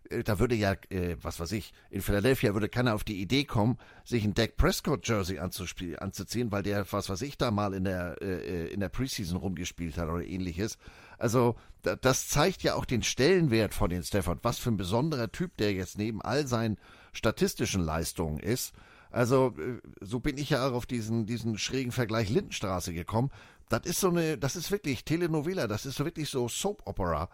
Äh, 0.10 0.24
da 0.24 0.40
würde 0.40 0.56
ja, 0.56 0.74
äh, 0.90 1.16
was 1.22 1.40
weiß 1.40 1.52
ich, 1.54 1.74
in 1.90 2.02
Philadelphia 2.02 2.54
würde 2.54 2.70
keiner 2.70 2.96
auf 2.96 3.04
die 3.04 3.22
Idee 3.22 3.44
kommen, 3.44 3.78
sich 4.04 4.24
ein 4.24 4.34
Dak 4.34 4.58
Prescott 4.58 5.08
Jersey 5.08 5.40
anzuziehen, 5.40 6.52
weil 6.52 6.64
der, 6.64 6.86
was 6.92 7.10
weiß 7.10 7.22
ich, 7.22 7.38
da 7.38 7.52
mal 7.52 7.74
in 7.74 7.84
der, 7.84 8.22
äh, 8.22 8.68
in 8.68 8.80
der 8.80 8.90
Preseason 8.90 9.38
rumgespielt 9.38 9.98
hat 9.98 10.10
oder 10.10 10.26
ähnliches. 10.26 10.78
Also, 11.18 11.56
da, 11.82 11.96
das 11.96 12.28
zeigt 12.28 12.64
ja 12.64 12.76
auch 12.76 12.86
den 12.86 13.04
Stellenwert 13.04 13.74
von 13.74 13.90
den 13.90 14.04
Stafford, 14.04 14.40
was 14.44 14.60
für 14.60 14.72
ein 14.72 14.78
besonderer 14.78 15.32
Typ 15.32 15.58
der 15.58 15.74
jetzt 15.74 15.98
neben 15.98 16.22
all 16.22 16.48
seinen 16.48 16.78
statistischen 17.14 17.82
Leistungen 17.82 18.40
ist. 18.40 18.74
Also, 19.12 19.56
äh, 19.58 19.80
so 20.02 20.20
bin 20.20 20.38
ich 20.38 20.52
ja 20.52 20.68
auch 20.68 20.74
auf 20.74 20.86
diesen, 20.86 21.26
diesen 21.26 21.58
schrägen 21.58 21.92
Vergleich 21.92 22.30
Lindenstraße 22.30 22.94
gekommen. 22.94 23.32
Das 23.70 23.82
ist 23.86 24.00
so 24.00 24.10
eine, 24.10 24.38
das 24.38 24.56
ist 24.56 24.72
wirklich 24.72 25.06
Telenovela, 25.06 25.68
das 25.68 25.86
ist 25.86 26.00
wirklich 26.00 26.30
so 26.30 26.48
Soap 26.48 26.82
Opera. 26.86 27.30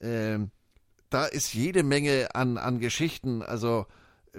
Ähm, 0.00 0.50
da 1.12 1.26
ist 1.26 1.52
jede 1.54 1.82
Menge 1.82 2.34
an, 2.34 2.58
an 2.58 2.80
Geschichten. 2.80 3.42
Also 3.42 3.86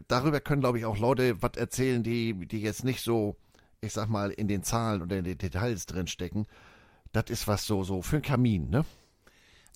darüber 0.07 0.39
können, 0.41 0.61
glaube 0.61 0.79
ich, 0.79 0.85
auch 0.85 0.97
Leute 0.97 1.41
was 1.41 1.57
erzählen, 1.57 2.03
die, 2.03 2.33
die 2.47 2.61
jetzt 2.61 2.83
nicht 2.83 3.01
so, 3.01 3.35
ich 3.81 3.93
sag 3.93 4.09
mal, 4.09 4.31
in 4.31 4.47
den 4.47 4.63
Zahlen 4.63 5.01
oder 5.01 5.17
in 5.17 5.23
den 5.23 5.37
Details 5.37 5.85
drinstecken. 5.85 6.47
Das 7.11 7.25
ist 7.29 7.47
was 7.47 7.65
so, 7.65 7.83
so 7.83 8.01
für 8.01 8.17
ein 8.17 8.21
Kamin, 8.21 8.69
ne? 8.69 8.85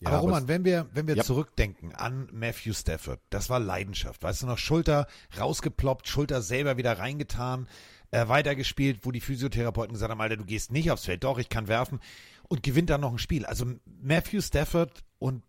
Ja, 0.02 0.10
aber 0.10 0.20
Roman, 0.20 0.48
wenn 0.48 0.64
wir, 0.64 0.88
wenn 0.94 1.08
wir 1.08 1.16
Ja. 1.16 1.24
zurückdenken 1.24 1.94
an 1.96 2.30
Matthew 2.32 2.74
Stafford, 2.74 3.20
das 3.32 3.50
war 3.50 3.60
Leidenschaft. 3.60 4.22
Weißt 4.22 4.44
du 4.44 4.46
noch, 4.48 4.58
Schulter 4.60 5.08
rausgeploppt, 5.40 6.08
Schulter 6.08 6.42
selber 6.44 6.78
wieder 6.78 7.00
reingetan, 7.00 7.68
äh, 8.12 8.28
weitergespielt, 8.28 9.00
wo 9.04 9.12
die 9.12 9.22
Physiotherapeuten 9.22 9.94
gesagt 9.94 10.12
haben, 10.12 10.22
Alter, 10.22 10.38
du 10.38 10.46
gehst 10.46 10.72
nicht 10.72 10.92
aufs 10.92 11.06
Feld. 11.06 11.24
Doch, 11.24 11.40
ich 11.40 11.50
kann 11.50 11.68
werfen 11.68 12.00
und 12.48 12.62
gewinnt 12.64 12.90
dann 12.92 13.02
noch 13.02 13.12
ein 13.12 13.18
Spiel. 13.18 13.46
Also 13.46 13.66
Matthew 14.02 14.42
Stafford 14.42 15.04
und 15.20 15.44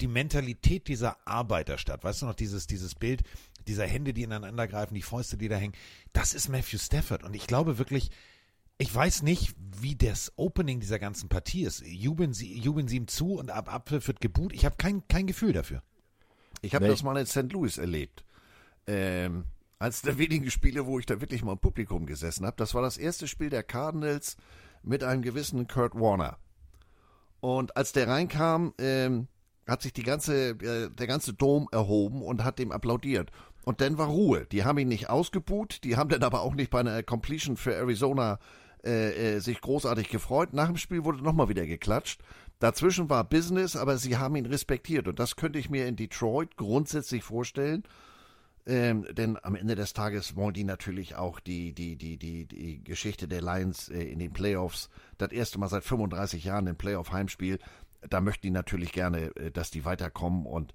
die 0.00 0.08
Mentalität 0.08 0.88
dieser 0.88 1.16
Arbeiterstadt, 1.26 2.04
weißt 2.04 2.22
du 2.22 2.26
noch, 2.26 2.34
dieses, 2.34 2.66
dieses 2.66 2.94
Bild 2.94 3.22
dieser 3.66 3.86
Hände, 3.86 4.12
die 4.14 4.22
ineinander 4.22 4.66
greifen, 4.66 4.94
die 4.94 5.02
Fäuste, 5.02 5.36
die 5.36 5.48
da 5.48 5.56
hängen, 5.56 5.74
das 6.12 6.34
ist 6.34 6.48
Matthew 6.48 6.78
Stafford. 6.78 7.22
Und 7.22 7.34
ich 7.34 7.46
glaube 7.46 7.78
wirklich, 7.78 8.10
ich 8.78 8.92
weiß 8.94 9.22
nicht, 9.22 9.54
wie 9.80 9.94
das 9.94 10.32
Opening 10.36 10.80
dieser 10.80 10.98
ganzen 10.98 11.28
Partie 11.28 11.64
ist. 11.64 11.82
Jubeln 11.86 12.32
sie, 12.32 12.58
jubeln 12.58 12.88
sie 12.88 12.96
ihm 12.96 13.08
zu 13.08 13.34
und 13.34 13.50
ab 13.50 13.72
Abpfiff 13.72 14.08
wird 14.08 14.20
geboot? 14.20 14.52
Ich 14.54 14.64
habe 14.64 14.76
kein, 14.76 15.06
kein 15.08 15.26
Gefühl 15.26 15.52
dafür. 15.52 15.82
Ich 16.62 16.74
habe 16.74 16.86
Nee. 16.86 16.90
das 16.90 17.02
mal 17.02 17.16
in 17.18 17.26
St. 17.26 17.52
Louis 17.52 17.76
erlebt. 17.78 18.24
Ähm, 18.86 19.44
eines 19.78 20.02
der 20.02 20.18
wenigen 20.18 20.50
Spiele, 20.50 20.86
wo 20.86 20.98
ich 20.98 21.06
da 21.06 21.20
wirklich 21.20 21.42
mal 21.44 21.52
im 21.52 21.58
Publikum 21.58 22.06
gesessen 22.06 22.46
habe. 22.46 22.56
Das 22.56 22.74
war 22.74 22.82
das 22.82 22.96
erste 22.96 23.28
Spiel 23.28 23.50
der 23.50 23.62
Cardinals 23.62 24.36
mit 24.82 25.04
einem 25.04 25.22
gewissen 25.22 25.66
Kurt 25.68 25.94
Warner. 25.94 26.38
Und 27.40 27.76
als 27.76 27.92
der 27.92 28.08
reinkam, 28.08 28.74
ähm, 28.78 29.28
hat 29.70 29.82
sich 29.82 29.92
die 29.92 30.02
ganze, 30.02 30.50
äh, 30.50 30.90
der 30.90 31.06
ganze 31.06 31.32
Dom 31.32 31.68
erhoben 31.72 32.22
und 32.22 32.44
hat 32.44 32.58
dem 32.58 32.72
applaudiert. 32.72 33.30
Und 33.64 33.80
dann 33.80 33.98
war 33.98 34.08
Ruhe. 34.08 34.46
Die 34.52 34.64
haben 34.64 34.78
ihn 34.78 34.88
nicht 34.88 35.08
ausgebuht, 35.08 35.84
die 35.84 35.96
haben 35.96 36.10
dann 36.10 36.22
aber 36.22 36.42
auch 36.42 36.54
nicht 36.54 36.70
bei 36.70 36.80
einer 36.80 37.02
Completion 37.02 37.56
für 37.56 37.74
Arizona 37.74 38.38
äh, 38.84 39.36
äh, 39.36 39.38
sich 39.40 39.60
großartig 39.60 40.08
gefreut. 40.08 40.52
Nach 40.52 40.66
dem 40.66 40.78
Spiel 40.78 41.04
wurde 41.04 41.22
nochmal 41.22 41.48
wieder 41.48 41.66
geklatscht. 41.66 42.22
Dazwischen 42.60 43.10
war 43.10 43.24
Business, 43.24 43.76
aber 43.76 43.98
sie 43.98 44.16
haben 44.16 44.36
ihn 44.36 44.46
respektiert. 44.46 45.06
Und 45.08 45.18
das 45.18 45.36
könnte 45.36 45.58
ich 45.58 45.70
mir 45.70 45.86
in 45.86 45.96
Detroit 45.96 46.56
grundsätzlich 46.56 47.22
vorstellen. 47.22 47.84
Ähm, 48.66 49.06
denn 49.12 49.38
am 49.42 49.54
Ende 49.54 49.74
des 49.74 49.94
Tages 49.94 50.36
wollen 50.36 50.54
die 50.54 50.64
natürlich 50.64 51.16
auch 51.16 51.40
die, 51.40 51.72
die, 51.72 51.96
die, 51.96 52.18
die, 52.18 52.46
die 52.46 52.84
Geschichte 52.84 53.26
der 53.26 53.40
Lions 53.40 53.88
äh, 53.88 54.02
in 54.02 54.18
den 54.18 54.32
Playoffs, 54.32 54.90
das 55.18 55.32
erste 55.32 55.58
Mal 55.58 55.68
seit 55.68 55.84
35 55.84 56.44
Jahren 56.44 56.66
im 56.66 56.76
Playoff-Heimspiel, 56.76 57.58
da 58.08 58.20
möchten 58.20 58.46
die 58.46 58.50
natürlich 58.50 58.92
gerne, 58.92 59.34
äh, 59.36 59.50
dass 59.50 59.70
die 59.70 59.84
weiterkommen 59.84 60.46
und 60.46 60.74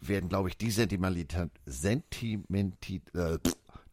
werden, 0.00 0.28
glaube 0.28 0.48
ich, 0.48 0.56
die 0.56 0.70
Sentimentalität, 0.70 1.50
Sentimenti, 1.66 3.02
äh, 3.14 3.38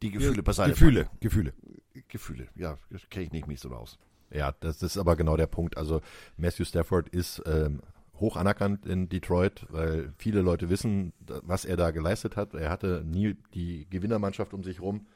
die 0.02 0.10
Gefühle 0.10 0.42
beiseite 0.42 0.70
Gefühle, 0.70 1.10
Gefühle. 1.20 1.52
packen. 1.52 1.80
Gefühle, 2.08 2.48
ja, 2.54 2.78
das 2.90 3.02
kenne 3.10 3.26
ich 3.26 3.32
nicht 3.32 3.46
mich 3.46 3.60
so 3.60 3.70
aus. 3.70 3.98
Ja, 4.30 4.54
das 4.60 4.82
ist 4.82 4.96
aber 4.96 5.16
genau 5.16 5.36
der 5.36 5.46
Punkt. 5.46 5.76
Also 5.76 6.00
Matthew 6.36 6.64
Stafford 6.64 7.08
ist 7.08 7.42
ähm, 7.46 7.80
hoch 8.20 8.36
anerkannt 8.36 8.86
in 8.86 9.08
Detroit, 9.08 9.66
weil 9.70 10.12
viele 10.18 10.40
Leute 10.40 10.70
wissen, 10.70 11.12
was 11.26 11.64
er 11.64 11.76
da 11.76 11.90
geleistet 11.90 12.36
hat. 12.36 12.54
Er 12.54 12.70
hatte 12.70 13.02
nie 13.04 13.36
die 13.54 13.88
Gewinnermannschaft 13.90 14.54
um 14.54 14.62
sich 14.62 14.80
rum 14.80 15.06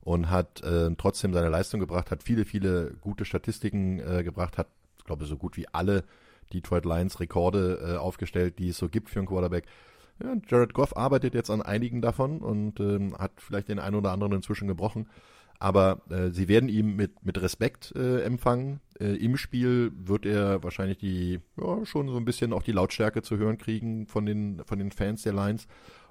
und 0.00 0.30
hat 0.30 0.62
äh, 0.62 0.90
trotzdem 0.96 1.32
seine 1.32 1.48
Leistung 1.48 1.80
gebracht, 1.80 2.10
hat 2.10 2.22
viele, 2.22 2.44
viele 2.44 2.94
gute 3.00 3.24
Statistiken 3.24 4.00
äh, 4.00 4.22
gebracht, 4.24 4.58
hat, 4.58 4.68
ich 4.98 5.04
glaube, 5.04 5.24
so 5.24 5.36
gut 5.36 5.56
wie 5.56 5.68
alle 5.68 6.04
Detroit 6.54 6.84
Lions 6.84 7.20
Rekorde 7.20 7.94
äh, 7.94 7.96
aufgestellt, 7.96 8.58
die 8.58 8.68
es 8.68 8.78
so 8.78 8.88
gibt 8.88 9.10
für 9.10 9.18
einen 9.18 9.28
Quarterback. 9.28 9.64
Ja, 10.22 10.34
Jared 10.48 10.74
Goff 10.74 10.96
arbeitet 10.96 11.34
jetzt 11.34 11.50
an 11.50 11.60
einigen 11.60 12.00
davon 12.00 12.38
und 12.38 12.78
ähm, 12.80 13.16
hat 13.18 13.32
vielleicht 13.38 13.68
den 13.68 13.80
einen 13.80 13.96
oder 13.96 14.12
anderen 14.12 14.32
inzwischen 14.32 14.68
gebrochen. 14.68 15.08
Aber 15.58 16.02
äh, 16.10 16.30
sie 16.30 16.48
werden 16.48 16.68
ihm 16.68 16.96
mit, 16.96 17.24
mit 17.24 17.40
Respekt 17.40 17.92
äh, 17.96 18.22
empfangen. 18.22 18.80
Äh, 19.00 19.16
Im 19.16 19.36
Spiel 19.36 19.92
wird 19.94 20.26
er 20.26 20.62
wahrscheinlich 20.62 20.98
die, 20.98 21.40
ja, 21.56 21.84
schon 21.84 22.08
so 22.08 22.16
ein 22.16 22.24
bisschen 22.24 22.52
auch 22.52 22.62
die 22.62 22.72
Lautstärke 22.72 23.22
zu 23.22 23.38
hören 23.38 23.58
kriegen 23.58 24.06
von 24.06 24.26
den, 24.26 24.62
von 24.64 24.78
den 24.78 24.90
Fans 24.90 25.22
der 25.22 25.32
Lions. 25.32 25.66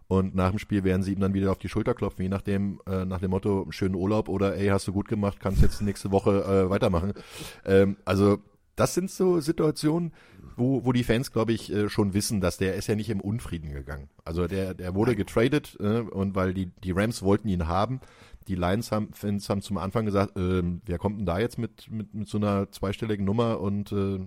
Und 0.07 0.35
nach 0.35 0.49
dem 0.49 0.59
Spiel 0.59 0.83
werden 0.83 1.01
sie 1.01 1.13
ihm 1.13 1.19
dann 1.19 1.33
wieder 1.33 1.51
auf 1.51 1.59
die 1.59 1.69
Schulter 1.69 1.93
klopfen, 1.93 2.23
je 2.23 2.29
nachdem, 2.29 2.81
äh, 2.87 3.05
nach 3.05 3.19
dem 3.19 3.31
Motto, 3.31 3.67
schönen 3.69 3.95
Urlaub 3.95 4.27
oder 4.27 4.55
ey, 4.55 4.67
hast 4.67 4.87
du 4.87 4.93
gut 4.93 5.07
gemacht, 5.07 5.39
kannst 5.39 5.61
jetzt 5.61 5.81
nächste 5.81 6.11
Woche 6.11 6.43
äh, 6.43 6.69
weitermachen. 6.69 7.13
Ähm, 7.65 7.97
also 8.05 8.39
das 8.75 8.93
sind 8.93 9.11
so 9.11 9.39
Situationen, 9.39 10.13
wo, 10.57 10.85
wo 10.85 10.91
die 10.91 11.03
Fans, 11.03 11.31
glaube 11.31 11.53
ich, 11.53 11.71
äh, 11.71 11.89
schon 11.89 12.13
wissen, 12.13 12.41
dass 12.41 12.57
der 12.57 12.75
ist 12.75 12.87
ja 12.87 12.95
nicht 12.95 13.09
im 13.09 13.21
Unfrieden 13.21 13.71
gegangen. 13.71 14.09
Also 14.25 14.47
der, 14.47 14.73
der 14.73 14.95
wurde 14.95 15.15
getradet 15.15 15.77
äh, 15.79 15.99
und 15.99 16.35
weil 16.35 16.53
die, 16.53 16.67
die 16.83 16.91
Rams 16.91 17.21
wollten 17.21 17.47
ihn 17.47 17.67
haben. 17.67 17.99
Die 18.47 18.55
Lions 18.55 18.91
haben, 18.91 19.13
Fans 19.13 19.49
haben 19.49 19.61
zum 19.61 19.77
Anfang 19.77 20.05
gesagt, 20.05 20.33
ähm, 20.37 20.81
wer 20.85 20.97
kommt 20.97 21.19
denn 21.19 21.25
da 21.25 21.39
jetzt 21.39 21.57
mit, 21.57 21.89
mit, 21.89 22.13
mit 22.13 22.27
so 22.27 22.37
einer 22.37 22.69
zweistelligen 22.71 23.25
Nummer 23.25 23.61
und 23.61 23.91
äh, 23.91 24.19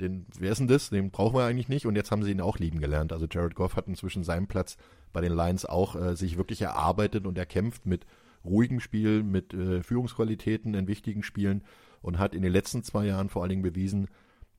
den, 0.00 0.26
wer 0.38 0.52
ist 0.52 0.58
denn 0.58 0.68
das? 0.68 0.90
Den 0.90 1.10
brauchen 1.10 1.36
wir 1.36 1.44
eigentlich 1.44 1.68
nicht. 1.68 1.86
Und 1.86 1.96
jetzt 1.96 2.10
haben 2.10 2.22
sie 2.22 2.30
ihn 2.30 2.40
auch 2.40 2.58
lieben 2.58 2.80
gelernt. 2.80 3.12
Also 3.12 3.26
Jared 3.30 3.54
Goff 3.54 3.76
hat 3.76 3.88
inzwischen 3.88 4.24
seinen 4.24 4.46
Platz 4.46 4.76
bei 5.12 5.20
den 5.20 5.32
Lions 5.32 5.64
auch 5.64 5.96
äh, 5.96 6.16
sich 6.16 6.36
wirklich 6.36 6.62
erarbeitet 6.62 7.26
und 7.26 7.36
erkämpft 7.36 7.86
mit 7.86 8.06
ruhigem 8.44 8.80
Spiel, 8.80 9.22
mit 9.22 9.52
äh, 9.54 9.82
Führungsqualitäten 9.82 10.74
in 10.74 10.86
wichtigen 10.86 11.22
Spielen 11.22 11.64
und 12.00 12.18
hat 12.18 12.34
in 12.34 12.42
den 12.42 12.52
letzten 12.52 12.82
zwei 12.84 13.06
Jahren 13.06 13.28
vor 13.28 13.42
allen 13.42 13.50
Dingen 13.50 13.62
bewiesen, 13.62 14.08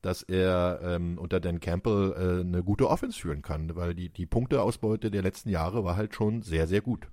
dass 0.02 0.24
er 0.24 0.80
ähm, 0.84 1.18
unter 1.18 1.40
Dan 1.40 1.60
Campbell 1.60 2.14
äh, 2.14 2.42
eine 2.42 2.64
gute 2.64 2.90
Offense 2.90 3.20
führen 3.20 3.42
kann, 3.42 3.76
weil 3.76 3.94
die, 3.94 4.10
die 4.10 4.26
Punkteausbeute 4.26 5.12
der 5.12 5.22
letzten 5.22 5.50
Jahre 5.50 5.84
war 5.84 5.96
halt 5.96 6.16
schon 6.16 6.42
sehr, 6.42 6.68
sehr 6.68 6.82
gut. 6.82 7.08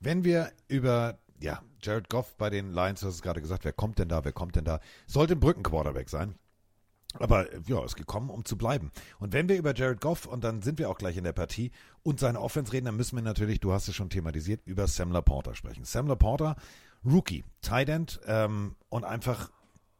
Wenn 0.00 0.24
wir 0.24 0.52
über, 0.68 1.18
ja, 1.40 1.62
Jared 1.82 2.08
Goff 2.08 2.36
bei 2.36 2.50
den 2.50 2.72
Lions, 2.72 3.02
hast 3.02 3.14
es 3.14 3.22
gerade 3.22 3.40
gesagt, 3.40 3.64
wer 3.64 3.72
kommt 3.72 3.98
denn 3.98 4.08
da, 4.08 4.24
wer 4.24 4.32
kommt 4.32 4.56
denn 4.56 4.64
da, 4.64 4.80
sollte 5.06 5.34
ein 5.34 5.40
Brückenquarterback 5.40 6.08
sein. 6.08 6.34
Aber 7.14 7.46
ja, 7.66 7.82
ist 7.84 7.96
gekommen, 7.96 8.28
um 8.28 8.44
zu 8.44 8.58
bleiben. 8.58 8.90
Und 9.18 9.32
wenn 9.32 9.48
wir 9.48 9.56
über 9.56 9.74
Jared 9.74 10.00
Goff, 10.00 10.26
und 10.26 10.44
dann 10.44 10.60
sind 10.60 10.78
wir 10.78 10.90
auch 10.90 10.98
gleich 10.98 11.16
in 11.16 11.24
der 11.24 11.32
Partie, 11.32 11.70
und 12.02 12.20
seine 12.20 12.40
Offense 12.40 12.72
reden, 12.72 12.86
dann 12.86 12.96
müssen 12.96 13.16
wir 13.16 13.22
natürlich, 13.22 13.60
du 13.60 13.72
hast 13.72 13.88
es 13.88 13.94
schon 13.94 14.10
thematisiert, 14.10 14.60
über 14.66 14.86
Sam 14.86 15.10
Laporta 15.10 15.54
sprechen. 15.54 15.84
Sam 15.84 16.06
Laporta, 16.06 16.56
Rookie, 17.04 17.44
Tight 17.62 17.88
End 17.88 18.20
ähm, 18.26 18.76
und 18.90 19.04
einfach, 19.04 19.50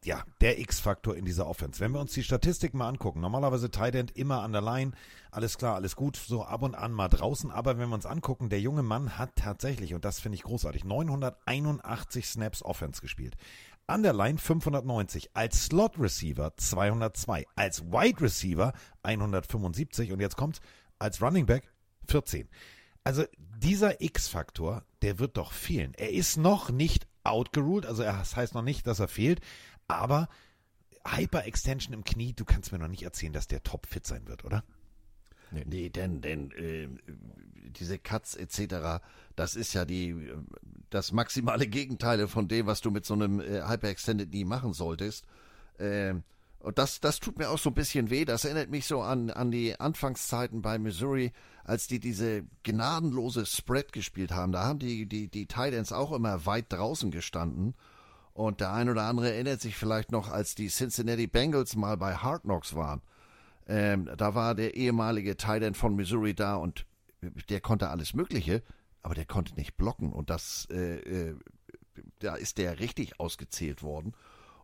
ja, 0.05 0.23
der 0.41 0.59
X-Faktor 0.61 1.17
in 1.17 1.25
dieser 1.25 1.47
Offense. 1.47 1.81
Wenn 1.81 1.93
wir 1.93 2.01
uns 2.01 2.13
die 2.13 2.23
Statistik 2.23 2.73
mal 2.75 2.89
angucken, 2.89 3.21
normalerweise 3.21 3.71
Tight 3.71 3.95
End 3.95 4.17
immer 4.17 4.43
an 4.43 4.53
der 4.53 4.63
Line, 4.63 4.93
alles 5.31 5.59
klar, 5.59 5.75
alles 5.75 5.97
gut, 5.97 6.17
so 6.17 6.45
ab 6.45 6.63
und 6.63 6.75
an 6.75 6.93
mal 6.93 7.09
draußen, 7.09 7.51
aber 7.51 7.79
wenn 7.79 7.89
wir 7.89 7.95
uns 7.95 8.07
angucken, 8.07 8.49
der 8.49 8.61
junge 8.61 8.83
Mann 8.83 9.19
hat 9.19 9.35
tatsächlich, 9.37 9.95
und 9.95 10.05
das 10.05 10.21
finde 10.21 10.37
ich 10.37 10.45
großartig, 10.45 10.85
981 10.85 12.27
Snaps 12.27 12.63
Offense 12.63 13.01
gespielt. 13.01 13.37
An 13.87 14.03
der 14.03 14.13
Line 14.13 14.39
590, 14.39 15.31
als 15.35 15.65
Slot 15.65 15.99
Receiver 15.99 16.55
202, 16.57 17.47
als 17.57 17.85
Wide 17.85 18.21
Receiver 18.21 18.73
175 19.03 20.13
und 20.13 20.21
jetzt 20.21 20.37
kommt's 20.37 20.61
als 20.99 21.23
Running 21.23 21.47
Back 21.47 21.73
14. 22.07 22.49
Also 23.03 23.25
dieser 23.57 24.03
X-Faktor, 24.03 24.85
der 25.01 25.19
wird 25.19 25.39
doch 25.39 25.53
fehlen. 25.53 25.95
Er 25.97 26.13
ist 26.13 26.37
noch 26.37 26.71
nicht 26.71 27.07
outgeruled, 27.25 27.87
also 27.87 28.03
das 28.03 28.37
heißt 28.37 28.55
noch 28.55 28.63
nicht, 28.63 28.87
dass 28.87 29.01
er 29.01 29.09
fehlt, 29.09 29.41
aber 29.89 30.29
Hyper-Extension 31.07 31.95
im 31.95 32.05
Knie, 32.05 32.35
du 32.35 32.45
kannst 32.45 32.71
mir 32.73 32.79
noch 32.79 32.89
nicht 32.89 33.03
erzählen, 33.03 33.33
dass 33.33 33.49
der 33.49 33.63
topfit 33.63 34.07
sein 34.07 34.29
wird, 34.29 34.45
oder? 34.45 34.63
Nee, 35.51 35.89
denn, 35.89 36.21
denn 36.21 36.51
äh, 36.53 36.89
diese 37.71 37.99
Cuts 37.99 38.35
etc., 38.35 39.03
das 39.35 39.57
ist 39.57 39.73
ja 39.73 39.87
die 39.87 40.11
äh, 40.11 40.37
das 40.91 41.13
maximale 41.13 41.67
Gegenteil 41.67 42.29
von 42.29 42.49
dem, 42.49 42.67
was 42.67 42.81
du 42.81 42.91
mit 42.91 43.05
so 43.05 43.15
einem 43.15 43.41
äh, 43.41 43.63
Hyperextended 43.67 44.31
Knee 44.31 44.45
machen 44.45 44.73
solltest. 44.73 45.25
Ähm, 45.79 46.23
und 46.61 46.79
das, 46.79 47.01
das 47.01 47.21
tut 47.21 47.39
mir 47.39 47.51
auch 47.51 47.59
so 47.59 47.71
ein 47.71 47.75
bisschen 47.75 48.11
weh. 48.11 48.25
Das 48.25 48.45
erinnert 48.45 48.71
mich 48.71 48.87
so 48.87 49.01
an, 49.01 49.31
an 49.31 49.51
die 49.51 49.79
Anfangszeiten 49.79 50.61
bei 50.61 50.79
Missouri, 50.79 51.33
als 51.65 51.87
die 51.87 52.01
diese 52.01 52.45
gnadenlose 52.65 53.47
Spread 53.47 53.93
gespielt 53.93 54.33
haben. 54.33 54.53
Da 54.53 54.65
haben 54.65 54.79
die, 54.79 55.07
die, 55.07 55.29
die 55.29 55.47
Tight 55.47 55.73
Ends 55.73 55.93
auch 55.93 56.13
immer 56.13 56.47
weit 56.47 56.73
draußen 56.73 57.11
gestanden. 57.11 57.75
Und 58.39 58.61
der 58.61 58.73
ein 58.73 58.89
oder 58.89 59.03
andere 59.03 59.33
erinnert 59.33 59.61
sich 59.61 59.77
vielleicht 59.77 60.13
noch, 60.13 60.31
als 60.31 60.55
die 60.55 60.69
Cincinnati 60.69 61.27
Bengals 61.27 61.75
mal 61.75 61.97
bei 61.97 62.15
Hard 62.15 62.43
Knocks 62.43 62.77
waren. 62.77 63.03
Ähm, 63.67 64.09
da 64.17 64.37
war 64.37 64.55
der 64.55 64.77
ehemalige 64.77 65.37
Tight 65.37 65.65
End 65.65 65.77
von 65.77 65.97
Missouri 65.97 66.35
da 66.35 66.55
und 66.55 66.87
der 67.49 67.61
konnte 67.61 67.89
alles 67.89 68.15
Mögliche, 68.15 68.63
aber 69.03 69.17
der 69.17 69.25
konnte 69.25 69.57
nicht 69.57 69.77
blocken 69.77 70.13
und 70.13 70.31
das, 70.31 70.69
äh, 70.71 70.99
äh, 71.31 71.35
da 72.21 72.37
ist 72.37 72.59
der 72.59 72.79
richtig 72.79 73.19
ausgezählt 73.19 73.83
worden. 73.83 74.15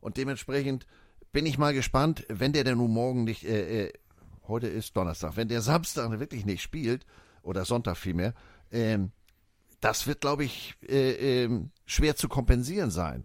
Und 0.00 0.18
dementsprechend 0.18 0.86
bin 1.32 1.44
ich 1.44 1.58
mal 1.58 1.74
gespannt, 1.74 2.24
wenn 2.28 2.52
der 2.52 2.62
denn 2.62 2.78
nun 2.78 2.92
morgen 2.92 3.24
nicht, 3.24 3.42
äh, 3.42 3.86
äh, 3.86 3.92
heute 4.46 4.68
ist 4.68 4.96
Donnerstag, 4.96 5.36
wenn 5.36 5.48
der 5.48 5.62
Samstag 5.62 6.20
wirklich 6.20 6.44
nicht 6.46 6.62
spielt, 6.62 7.04
oder 7.42 7.64
Sonntag 7.64 7.96
vielmehr, 7.96 8.34
ähm, 8.70 9.10
das 9.80 10.06
wird, 10.06 10.20
glaube 10.20 10.44
ich, 10.44 10.76
äh, 10.88 11.42
ähm, 11.42 11.72
schwer 11.86 12.14
zu 12.14 12.28
kompensieren 12.28 12.92
sein. 12.92 13.24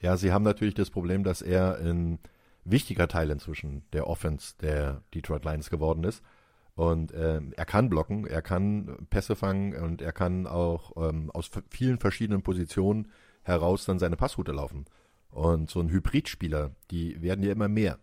Ja, 0.00 0.16
sie 0.16 0.32
haben 0.32 0.44
natürlich 0.44 0.74
das 0.74 0.90
Problem, 0.90 1.24
dass 1.24 1.42
er 1.42 1.78
ein 1.78 2.18
wichtiger 2.64 3.08
Teil 3.08 3.30
inzwischen 3.30 3.82
der 3.92 4.06
Offense 4.06 4.54
der 4.60 5.02
Detroit 5.14 5.44
Lions 5.44 5.70
geworden 5.70 6.04
ist. 6.04 6.22
Und 6.74 7.12
ähm, 7.14 7.52
er 7.56 7.66
kann 7.66 7.90
blocken, 7.90 8.26
er 8.26 8.42
kann 8.42 9.06
Pässe 9.10 9.36
fangen 9.36 9.74
und 9.74 10.00
er 10.00 10.12
kann 10.12 10.46
auch 10.46 10.92
ähm, 10.96 11.30
aus 11.30 11.50
vielen 11.68 11.98
verschiedenen 11.98 12.42
Positionen 12.42 13.08
heraus 13.42 13.84
dann 13.84 13.98
seine 13.98 14.16
Passroute 14.16 14.52
laufen. 14.52 14.86
Und 15.30 15.68
so 15.68 15.80
ein 15.80 15.90
Hybridspieler, 15.90 16.70
die 16.90 17.20
werden 17.20 17.44
ja 17.44 17.52
immer 17.52 17.68
mehr. 17.68 17.98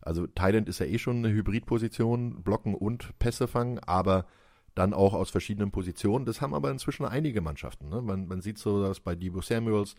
Also 0.00 0.26
Thailand 0.26 0.68
ist 0.68 0.78
ja 0.78 0.86
eh 0.86 0.98
schon 0.98 1.18
eine 1.18 1.34
Hybridposition, 1.34 2.42
blocken 2.42 2.74
und 2.74 3.18
Pässe 3.18 3.48
fangen, 3.48 3.78
aber 3.80 4.26
dann 4.74 4.94
auch 4.94 5.14
aus 5.14 5.30
verschiedenen 5.30 5.72
Positionen. 5.72 6.24
Das 6.24 6.40
haben 6.40 6.54
aber 6.54 6.70
inzwischen 6.70 7.04
einige 7.04 7.40
Mannschaften. 7.40 7.88
Ne? 7.88 8.00
Man, 8.00 8.26
man 8.28 8.40
sieht 8.40 8.58
so, 8.58 8.82
dass 8.82 9.00
bei 9.00 9.14
Debo 9.14 9.40
Samuels, 9.40 9.96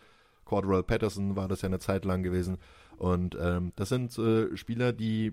Cordell 0.51 0.83
Patterson 0.83 1.37
war 1.37 1.47
das 1.47 1.61
ja 1.61 1.67
eine 1.67 1.79
Zeit 1.79 2.03
lang 2.03 2.23
gewesen. 2.23 2.57
Und 2.97 3.37
ähm, 3.39 3.71
das 3.77 3.87
sind 3.87 4.17
äh, 4.17 4.57
Spieler, 4.57 4.91
die 4.91 5.31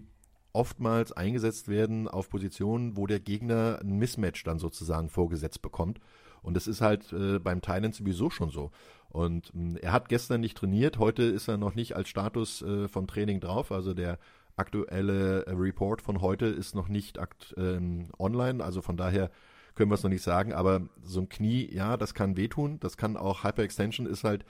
oftmals 0.52 1.10
eingesetzt 1.10 1.66
werden 1.66 2.06
auf 2.06 2.30
Positionen, 2.30 2.96
wo 2.96 3.08
der 3.08 3.18
Gegner 3.18 3.80
ein 3.82 3.98
Mismatch 3.98 4.44
dann 4.44 4.60
sozusagen 4.60 5.08
vorgesetzt 5.08 5.60
bekommt. 5.60 5.98
Und 6.40 6.54
das 6.54 6.68
ist 6.68 6.80
halt 6.80 7.12
äh, 7.12 7.40
beim 7.40 7.62
Thailand 7.62 7.96
sowieso 7.96 8.30
schon 8.30 8.50
so. 8.50 8.70
Und 9.08 9.52
mh, 9.52 9.70
hm, 9.70 9.76
er 9.82 9.90
hat 9.90 10.08
gestern 10.08 10.40
nicht 10.40 10.56
trainiert, 10.56 11.00
heute 11.00 11.24
ist 11.24 11.48
er 11.48 11.56
noch 11.56 11.74
nicht 11.74 11.96
als 11.96 12.08
Status 12.08 12.62
äh, 12.62 12.86
vom 12.86 13.08
Training 13.08 13.40
drauf. 13.40 13.72
Also 13.72 13.94
der 13.94 14.20
aktuelle 14.54 15.46
Report 15.48 16.00
von 16.00 16.20
heute 16.20 16.46
ist 16.46 16.76
noch 16.76 16.86
nicht 16.86 17.18
ähm, 17.56 18.06
online, 18.20 18.62
also 18.62 18.82
von 18.82 18.96
daher 18.96 19.32
können 19.74 19.90
wir 19.90 19.96
es 19.96 20.02
noch 20.04 20.10
nicht 20.10 20.22
sagen, 20.22 20.52
aber 20.52 20.82
so 21.02 21.20
ein 21.20 21.28
Knie, 21.28 21.68
ja, 21.72 21.96
das 21.96 22.14
kann 22.14 22.36
wehtun, 22.36 22.78
das 22.80 22.96
kann 22.96 23.16
auch 23.16 23.42
Hyperextension 23.44 24.06
ist 24.06 24.24
halt, 24.24 24.44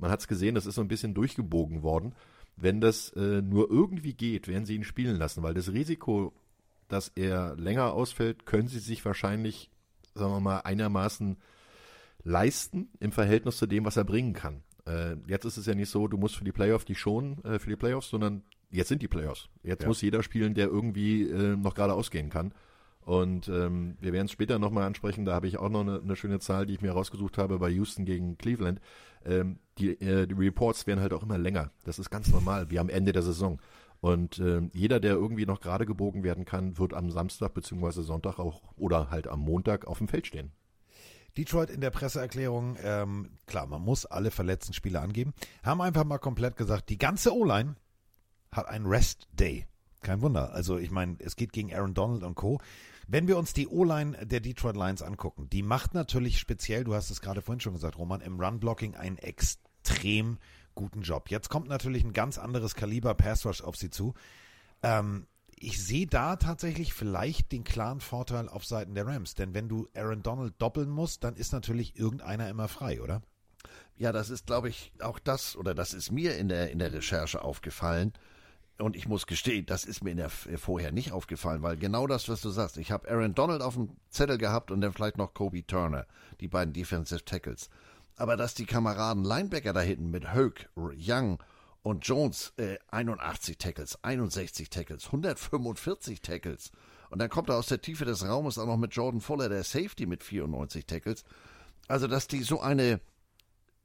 man 0.00 0.10
hat 0.10 0.20
es 0.20 0.28
gesehen, 0.28 0.54
das 0.54 0.66
ist 0.66 0.74
so 0.74 0.80
ein 0.80 0.88
bisschen 0.88 1.14
durchgebogen 1.14 1.82
worden. 1.82 2.14
Wenn 2.56 2.80
das 2.80 3.10
äh, 3.10 3.42
nur 3.42 3.70
irgendwie 3.70 4.14
geht, 4.14 4.48
werden 4.48 4.66
sie 4.66 4.74
ihn 4.74 4.84
spielen 4.84 5.16
lassen, 5.16 5.42
weil 5.42 5.54
das 5.54 5.72
Risiko, 5.72 6.32
dass 6.88 7.08
er 7.14 7.54
länger 7.56 7.92
ausfällt, 7.92 8.46
können 8.46 8.68
sie 8.68 8.80
sich 8.80 9.04
wahrscheinlich, 9.04 9.70
sagen 10.14 10.32
wir 10.32 10.40
mal, 10.40 10.60
einigermaßen 10.60 11.36
leisten 12.22 12.88
im 12.98 13.12
Verhältnis 13.12 13.56
zu 13.56 13.66
dem, 13.66 13.84
was 13.84 13.96
er 13.96 14.04
bringen 14.04 14.32
kann. 14.32 14.62
Äh, 14.86 15.16
jetzt 15.26 15.44
ist 15.44 15.56
es 15.56 15.66
ja 15.66 15.74
nicht 15.74 15.90
so, 15.90 16.08
du 16.08 16.16
musst 16.16 16.36
für 16.36 16.44
die 16.44 16.52
Playoffs 16.52 16.84
die 16.84 16.94
schonen, 16.94 17.42
äh, 17.44 17.58
für 17.58 17.70
die 17.70 17.76
Playoffs, 17.76 18.10
sondern 18.10 18.42
jetzt 18.70 18.88
sind 18.88 19.02
die 19.02 19.08
Playoffs. 19.08 19.48
Jetzt 19.62 19.82
ja. 19.82 19.88
muss 19.88 20.02
jeder 20.02 20.22
spielen, 20.22 20.54
der 20.54 20.66
irgendwie 20.68 21.22
äh, 21.22 21.56
noch 21.56 21.74
gerade 21.74 21.94
ausgehen 21.94 22.30
kann. 22.30 22.52
Und 23.00 23.48
ähm, 23.48 23.96
wir 24.00 24.12
werden 24.12 24.26
es 24.26 24.32
später 24.32 24.58
nochmal 24.58 24.84
ansprechen. 24.84 25.24
Da 25.24 25.32
habe 25.32 25.48
ich 25.48 25.58
auch 25.58 25.70
noch 25.70 25.80
eine, 25.80 26.00
eine, 26.00 26.16
schöne 26.16 26.38
Zahl, 26.38 26.66
die 26.66 26.74
ich 26.74 26.82
mir 26.82 26.92
rausgesucht 26.92 27.38
habe 27.38 27.58
bei 27.58 27.70
Houston 27.70 28.04
gegen 28.04 28.36
Cleveland. 28.36 28.80
Ähm, 29.24 29.58
die, 29.80 30.00
äh, 30.00 30.26
die 30.26 30.34
Reports 30.34 30.86
werden 30.86 31.00
halt 31.00 31.12
auch 31.12 31.22
immer 31.22 31.38
länger. 31.38 31.70
Das 31.84 31.98
ist 31.98 32.10
ganz 32.10 32.28
normal, 32.28 32.70
wie 32.70 32.78
am 32.78 32.88
Ende 32.88 33.12
der 33.12 33.22
Saison. 33.22 33.60
Und 34.00 34.38
äh, 34.38 34.62
jeder, 34.72 34.98
der 34.98 35.12
irgendwie 35.12 35.46
noch 35.46 35.60
gerade 35.60 35.84
gebogen 35.84 36.22
werden 36.24 36.44
kann, 36.44 36.78
wird 36.78 36.94
am 36.94 37.10
Samstag 37.10 37.52
bzw. 37.54 38.02
Sonntag 38.02 38.38
auch 38.38 38.62
oder 38.76 39.10
halt 39.10 39.28
am 39.28 39.40
Montag 39.40 39.86
auf 39.86 39.98
dem 39.98 40.08
Feld 40.08 40.26
stehen. 40.26 40.52
Detroit 41.36 41.70
in 41.70 41.80
der 41.80 41.90
Presseerklärung, 41.90 42.76
ähm, 42.82 43.30
klar, 43.46 43.66
man 43.66 43.82
muss 43.82 44.06
alle 44.06 44.30
verletzten 44.30 44.72
Spieler 44.72 45.02
angeben, 45.02 45.32
haben 45.62 45.80
einfach 45.80 46.04
mal 46.04 46.18
komplett 46.18 46.56
gesagt, 46.56 46.88
die 46.88 46.98
ganze 46.98 47.34
O-Line 47.34 47.76
hat 48.50 48.66
einen 48.66 48.86
Rest 48.86 49.28
Day. 49.32 49.66
Kein 50.00 50.22
Wunder. 50.22 50.52
Also 50.52 50.78
ich 50.78 50.90
meine, 50.90 51.16
es 51.20 51.36
geht 51.36 51.52
gegen 51.52 51.72
Aaron 51.72 51.94
Donald 51.94 52.22
und 52.24 52.34
Co. 52.34 52.58
Wenn 53.06 53.28
wir 53.28 53.36
uns 53.36 53.52
die 53.52 53.68
O-Line 53.68 54.26
der 54.26 54.40
Detroit 54.40 54.76
Lions 54.76 55.02
angucken, 55.02 55.48
die 55.50 55.62
macht 55.62 55.94
natürlich 55.94 56.38
speziell, 56.38 56.84
du 56.84 56.94
hast 56.94 57.10
es 57.10 57.20
gerade 57.20 57.42
vorhin 57.42 57.60
schon 57.60 57.74
gesagt, 57.74 57.98
Roman, 57.98 58.22
im 58.22 58.40
Run-Blocking 58.40 58.94
einen 58.96 59.18
extrem 59.18 59.69
guten 60.74 61.02
Job. 61.02 61.30
Jetzt 61.30 61.48
kommt 61.50 61.68
natürlich 61.68 62.04
ein 62.04 62.12
ganz 62.12 62.38
anderes 62.38 62.74
Kaliber 62.74 63.14
Pass 63.14 63.44
Rush 63.44 63.62
auf 63.62 63.76
sie 63.76 63.90
zu. 63.90 64.14
Ähm, 64.82 65.26
ich 65.56 65.84
sehe 65.84 66.06
da 66.06 66.36
tatsächlich 66.36 66.94
vielleicht 66.94 67.52
den 67.52 67.64
klaren 67.64 68.00
Vorteil 68.00 68.48
auf 68.48 68.64
Seiten 68.64 68.94
der 68.94 69.06
Rams, 69.06 69.34
denn 69.34 69.52
wenn 69.52 69.68
du 69.68 69.88
Aaron 69.94 70.22
Donald 70.22 70.54
doppeln 70.58 70.88
musst, 70.88 71.22
dann 71.22 71.36
ist 71.36 71.52
natürlich 71.52 71.98
irgendeiner 71.98 72.48
immer 72.48 72.66
frei, 72.66 73.02
oder? 73.02 73.20
Ja, 73.98 74.10
das 74.10 74.30
ist, 74.30 74.46
glaube 74.46 74.70
ich, 74.70 74.90
auch 75.00 75.18
das, 75.18 75.56
oder 75.56 75.74
das 75.74 75.92
ist 75.92 76.10
mir 76.10 76.38
in 76.38 76.48
der, 76.48 76.70
in 76.70 76.78
der 76.78 76.94
Recherche 76.94 77.42
aufgefallen. 77.42 78.14
Und 78.78 78.96
ich 78.96 79.06
muss 79.06 79.26
gestehen, 79.26 79.66
das 79.66 79.84
ist 79.84 80.02
mir 80.02 80.12
in 80.12 80.16
der, 80.16 80.30
vorher 80.30 80.92
nicht 80.92 81.12
aufgefallen, 81.12 81.60
weil 81.60 81.76
genau 81.76 82.06
das, 82.06 82.30
was 82.30 82.40
du 82.40 82.48
sagst, 82.48 82.78
ich 82.78 82.90
habe 82.90 83.10
Aaron 83.10 83.34
Donald 83.34 83.60
auf 83.60 83.74
dem 83.74 83.90
Zettel 84.08 84.38
gehabt 84.38 84.70
und 84.70 84.80
dann 84.80 84.94
vielleicht 84.94 85.18
noch 85.18 85.34
Kobe 85.34 85.66
Turner, 85.66 86.06
die 86.40 86.48
beiden 86.48 86.72
Defensive 86.72 87.22
Tackles. 87.26 87.68
Aber 88.20 88.36
dass 88.36 88.52
die 88.52 88.66
Kameraden 88.66 89.24
Linebacker 89.24 89.72
da 89.72 89.80
hinten 89.80 90.10
mit 90.10 90.34
Hoke, 90.34 90.68
Young 90.76 91.42
und 91.82 92.06
Jones 92.06 92.52
äh, 92.58 92.76
81 92.90 93.56
Tackles, 93.56 94.04
61 94.04 94.68
Tackles, 94.68 95.06
145 95.06 96.20
Tackles. 96.20 96.70
Und 97.08 97.18
dann 97.18 97.30
kommt 97.30 97.48
er 97.48 97.56
aus 97.56 97.68
der 97.68 97.80
Tiefe 97.80 98.04
des 98.04 98.22
Raumes 98.22 98.58
auch 98.58 98.66
noch 98.66 98.76
mit 98.76 98.94
Jordan 98.94 99.22
Fuller, 99.22 99.48
der 99.48 99.64
Safety 99.64 100.04
mit 100.04 100.22
94 100.22 100.84
Tackles. 100.84 101.24
Also, 101.88 102.08
dass 102.08 102.28
die 102.28 102.42
so 102.42 102.60
eine 102.60 103.00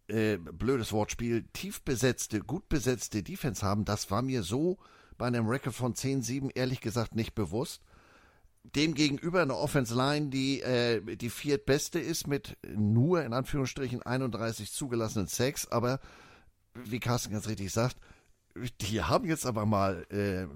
äh, 0.10 0.36
blödes 0.36 0.92
Wortspiel, 0.92 1.46
tief 1.54 1.82
besetzte, 1.84 2.42
gut 2.42 2.68
besetzte 2.68 3.24
Defense 3.24 3.66
haben, 3.66 3.86
das 3.86 4.12
war 4.12 4.22
mir 4.22 4.44
so 4.44 4.78
bei 5.18 5.28
einem 5.28 5.48
Record 5.48 5.76
von 5.76 5.94
10-7 5.94 6.52
ehrlich 6.56 6.82
gesagt 6.82 7.16
nicht 7.16 7.36
bewusst. 7.36 7.82
Demgegenüber 8.74 9.42
eine 9.42 9.56
Offense 9.56 9.94
Line, 9.96 10.30
die 10.30 10.62
äh, 10.62 11.16
die 11.16 11.30
viertbeste 11.30 12.00
ist 12.00 12.28
mit 12.28 12.58
nur 12.68 13.24
in 13.24 13.34
Anführungsstrichen 13.34 14.02
31 14.02 14.72
zugelassenen 14.72 15.28
Sacks, 15.28 15.68
aber 15.68 16.00
wie 16.74 17.00
Carsten 17.00 17.32
ganz 17.32 17.48
richtig 17.48 17.72
sagt, 17.72 17.98
die 18.82 19.02
haben 19.02 19.28
jetzt 19.28 19.46
aber 19.46 19.66
mal 19.66 20.06
äh, 20.10 20.48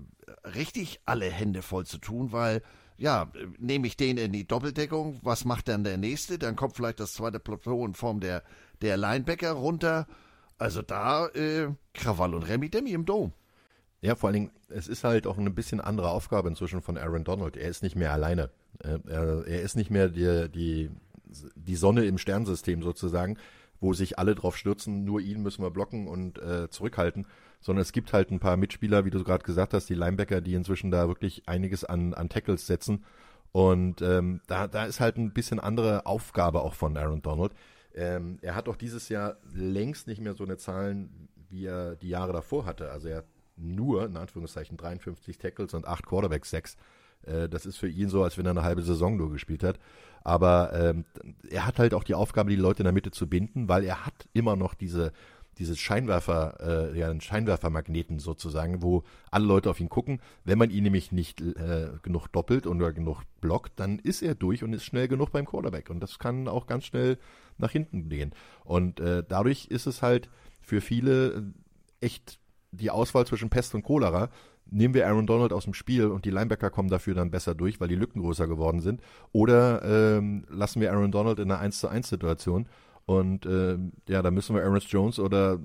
richtig 0.48 1.02
alle 1.06 1.30
Hände 1.30 1.62
voll 1.62 1.86
zu 1.86 1.98
tun, 1.98 2.32
weil 2.32 2.62
ja, 2.98 3.32
nehme 3.58 3.88
ich 3.88 3.96
den 3.96 4.18
in 4.18 4.34
die 4.34 4.46
Doppeldeckung, 4.46 5.20
was 5.24 5.46
macht 5.46 5.70
dann 5.70 5.86
der 5.86 5.98
nächste? 5.98 6.38
Dann 6.38 6.58
kommt 6.58 6.76
vielleicht 6.76 7.00
das 7.00 7.14
zweite 7.14 7.40
Plateau 7.40 7.86
in 7.86 7.94
Form 7.94 8.20
der 8.20 8.44
der 8.82 8.98
Linebacker 8.98 9.52
runter. 9.52 10.08
Also 10.58 10.82
da 10.82 11.28
äh, 11.28 11.70
Krawall 11.94 12.36
und 12.36 12.44
Remi 12.44 12.70
Demi 12.70 12.92
im 12.92 13.06
Dom. 13.06 13.34
Ja, 14.02 14.16
vor 14.16 14.30
allen 14.30 14.36
Dingen, 14.36 14.52
es 14.70 14.88
ist 14.88 15.04
halt 15.04 15.28
auch 15.28 15.38
eine 15.38 15.50
bisschen 15.50 15.82
andere 15.82 16.10
Aufgabe 16.10 16.48
inzwischen 16.48 16.82
von 16.82 16.98
Aaron 16.98 17.26
Donald. 17.26 17.58
Er 17.58 17.70
ist 17.70 17.84
nicht 17.84 17.96
mehr 17.96 18.14
alleine. 18.14 18.50
Er, 18.82 19.46
er 19.46 19.62
ist 19.62 19.76
nicht 19.76 19.90
mehr 19.90 20.08
die, 20.08 20.50
die, 20.50 20.90
die 21.56 21.76
Sonne 21.76 22.06
im 22.06 22.18
Sternsystem 22.18 22.82
sozusagen, 22.82 23.38
wo 23.82 23.94
sich 23.94 24.18
alle 24.18 24.36
drauf 24.36 24.56
stürzen, 24.56 25.04
nur 25.04 25.20
ihn 25.20 25.42
müssen 25.42 25.64
wir 25.64 25.72
blocken 25.72 26.08
und 26.08 26.38
äh, 26.40 26.70
zurückhalten, 26.70 27.28
sondern 27.60 27.82
es 27.82 27.92
gibt 27.92 28.14
halt 28.14 28.32
ein 28.32 28.40
paar 28.40 28.56
Mitspieler, 28.56 29.04
wie 29.04 29.10
du 29.10 29.22
gerade 29.24 29.44
gesagt 29.44 29.74
hast, 29.74 29.90
die 29.90 29.96
Linebacker, 29.96 30.40
die 30.40 30.54
inzwischen 30.54 30.92
da 30.92 31.08
wirklich 31.10 31.48
einiges 31.48 31.84
an, 31.84 32.14
an 32.14 32.30
Tackles 32.30 32.68
setzen. 32.68 33.04
Und 33.52 34.02
ähm, 34.02 34.42
da, 34.48 34.68
da 34.68 34.86
ist 34.86 35.00
halt 35.00 35.18
ein 35.18 35.34
bisschen 35.34 35.60
andere 35.60 36.06
Aufgabe 36.06 36.62
auch 36.62 36.74
von 36.74 36.96
Aaron 36.96 37.22
Donald. 37.22 37.52
Ähm, 37.96 38.38
er 38.42 38.56
hat 38.56 38.70
auch 38.70 38.76
dieses 38.76 39.10
Jahr 39.10 39.38
längst 39.54 40.08
nicht 40.08 40.22
mehr 40.22 40.36
so 40.36 40.44
eine 40.44 40.58
Zahlen, 40.58 41.28
wie 41.50 41.66
er 41.66 41.96
die 41.96 42.10
Jahre 42.10 42.32
davor 42.32 42.66
hatte. 42.66 42.92
Also 42.92 43.08
er 43.10 43.18
hat 43.18 43.26
nur, 43.60 44.06
in 44.06 44.18
Anführungszeichen, 44.18 44.78
53 44.78 45.38
Tackles 45.38 45.74
und 45.74 45.88
8 45.88 46.06
Quarterbacks, 46.06 46.50
6. 46.50 46.78
Äh, 47.24 47.50
das 47.50 47.66
ist 47.66 47.78
für 47.78 47.90
ihn 47.90 48.10
so, 48.10 48.24
als 48.24 48.38
wenn 48.38 48.46
er 48.46 48.52
eine 48.52 48.64
halbe 48.64 48.82
Saison 48.82 49.18
nur 49.18 49.32
gespielt 49.32 49.64
hat. 49.64 49.80
Aber 50.24 50.74
ähm, 50.74 51.06
er 51.50 51.66
hat 51.66 51.80
halt 51.80 51.94
auch 51.94 52.04
die 52.04 52.16
Aufgabe, 52.16 52.50
die 52.50 52.56
Leute 52.56 52.80
in 52.80 52.86
der 52.86 52.94
Mitte 52.94 53.12
zu 53.12 53.28
binden, 53.28 53.70
weil 53.70 53.84
er 53.84 54.06
hat 54.06 54.28
immer 54.34 54.56
noch 54.56 54.74
diese 54.74 55.12
dieses 55.60 55.78
Scheinwerfer, 55.78 56.92
äh, 56.94 56.98
ja, 56.98 57.10
einen 57.10 57.22
Scheinwerfermagneten 57.22 58.20
sozusagen, 58.20 58.82
wo 58.82 59.04
alle 59.30 59.46
Leute 59.46 59.70
auf 59.70 59.80
ihn 59.80 59.90
gucken. 59.90 60.22
Wenn 60.46 60.58
man 60.58 60.70
ihn 60.70 60.84
nämlich 60.84 61.12
nicht 61.12 61.42
äh, 61.42 61.90
genug 62.02 62.28
doppelt 62.30 62.66
oder 62.66 62.94
genug 62.94 63.24
blockt, 63.42 63.74
dann 63.76 64.00
ist 64.00 64.22
er 64.22 64.36
durch 64.36 64.64
und 64.64 64.74
ist 64.74 64.86
schnell 64.86 65.10
genug 65.10 65.32
beim 65.32 65.46
Quarterback. 65.46 65.90
Und 65.90 66.00
das 66.00 66.18
kann 66.18 66.48
auch 66.48 66.66
ganz 66.66 66.86
schnell 66.86 67.18
nach 67.58 67.72
hinten 67.72 68.10
gehen. 68.10 68.32
Und 68.64 69.02
äh, 69.02 69.24
dadurch 69.28 69.66
ist 69.66 69.86
es 69.86 70.02
halt 70.02 70.30
für 70.62 70.80
viele 70.80 71.28
äh, 71.34 71.42
echt 72.06 72.40
die 72.72 72.92
Auswahl 72.92 73.26
zwischen 73.26 73.50
Pest 73.50 73.76
und 73.76 73.84
Cholera. 73.84 74.30
Nehmen 74.72 74.94
wir 74.94 75.08
Aaron 75.08 75.26
Donald 75.26 75.52
aus 75.52 75.64
dem 75.64 75.74
Spiel 75.74 76.08
und 76.08 76.26
die 76.26 76.30
Linebacker 76.30 76.70
kommen 76.70 76.90
dafür 76.90 77.16
dann 77.16 77.32
besser 77.32 77.56
durch, 77.56 77.80
weil 77.80 77.88
die 77.88 77.96
Lücken 77.96 78.22
größer 78.22 78.48
geworden 78.48 78.82
sind. 78.82 79.02
Oder 79.32 79.82
ähm, 79.84 80.46
lassen 80.50 80.80
wir 80.80 80.92
Aaron 80.92 81.12
Donald 81.12 81.40
in 81.40 81.52
einer 81.52 81.60
1 81.60 81.80
zu 81.80 81.88
1 81.88 82.08
Situation 82.08 82.68
und 83.10 83.48
äh, 83.48 83.76
ja, 84.08 84.22
da 84.22 84.30
müssen 84.30 84.56
wir 84.56 84.62
Ernest 84.62 84.92
Jones 84.92 85.18
oder 85.18 85.58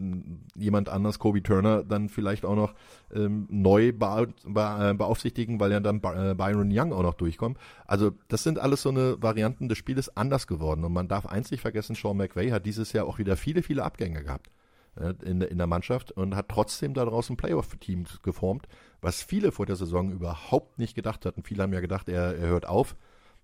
jemand 0.56 0.88
anders, 0.88 1.18
Kobe 1.18 1.42
Turner, 1.42 1.84
dann 1.84 2.08
vielleicht 2.08 2.46
auch 2.46 2.56
noch 2.56 2.72
ähm, 3.14 3.46
neu 3.50 3.92
be 3.92 4.28
be 4.46 4.76
äh, 4.80 4.94
beaufsichtigen, 4.94 5.60
weil 5.60 5.70
ja 5.70 5.80
dann 5.80 5.98
äh, 5.98 6.34
Byron 6.34 6.70
Young 6.72 6.94
auch 6.94 7.02
noch 7.02 7.12
durchkommt. 7.12 7.58
Also 7.86 8.12
das 8.28 8.44
sind 8.44 8.58
alles 8.58 8.80
so 8.80 8.88
eine 8.88 9.22
Varianten 9.22 9.68
des 9.68 9.76
Spieles 9.76 10.16
anders 10.16 10.46
geworden. 10.46 10.84
Und 10.84 10.94
man 10.94 11.06
darf 11.06 11.30
nicht 11.50 11.60
vergessen, 11.60 11.94
Sean 11.94 12.16
McVay 12.16 12.48
hat 12.48 12.64
dieses 12.64 12.94
Jahr 12.94 13.04
auch 13.04 13.18
wieder 13.18 13.36
viele, 13.36 13.62
viele 13.62 13.84
Abgänge 13.84 14.22
gehabt 14.22 14.48
in, 14.96 15.40
in 15.40 15.58
der 15.58 15.66
Mannschaft 15.66 16.12
und 16.12 16.36
hat 16.36 16.48
trotzdem 16.48 16.94
da 16.94 17.04
draußen 17.04 17.36
Playoff-Team 17.36 18.04
geformt, 18.22 18.68
was 19.00 19.22
viele 19.22 19.52
vor 19.52 19.66
der 19.66 19.76
Saison 19.76 20.10
überhaupt 20.12 20.78
nicht 20.78 20.94
gedacht 20.94 21.26
hatten. 21.26 21.42
Viele 21.42 21.62
haben 21.62 21.72
ja 21.72 21.80
gedacht, 21.80 22.08
er, 22.08 22.36
er 22.36 22.48
hört 22.48 22.66
auf 22.66 22.96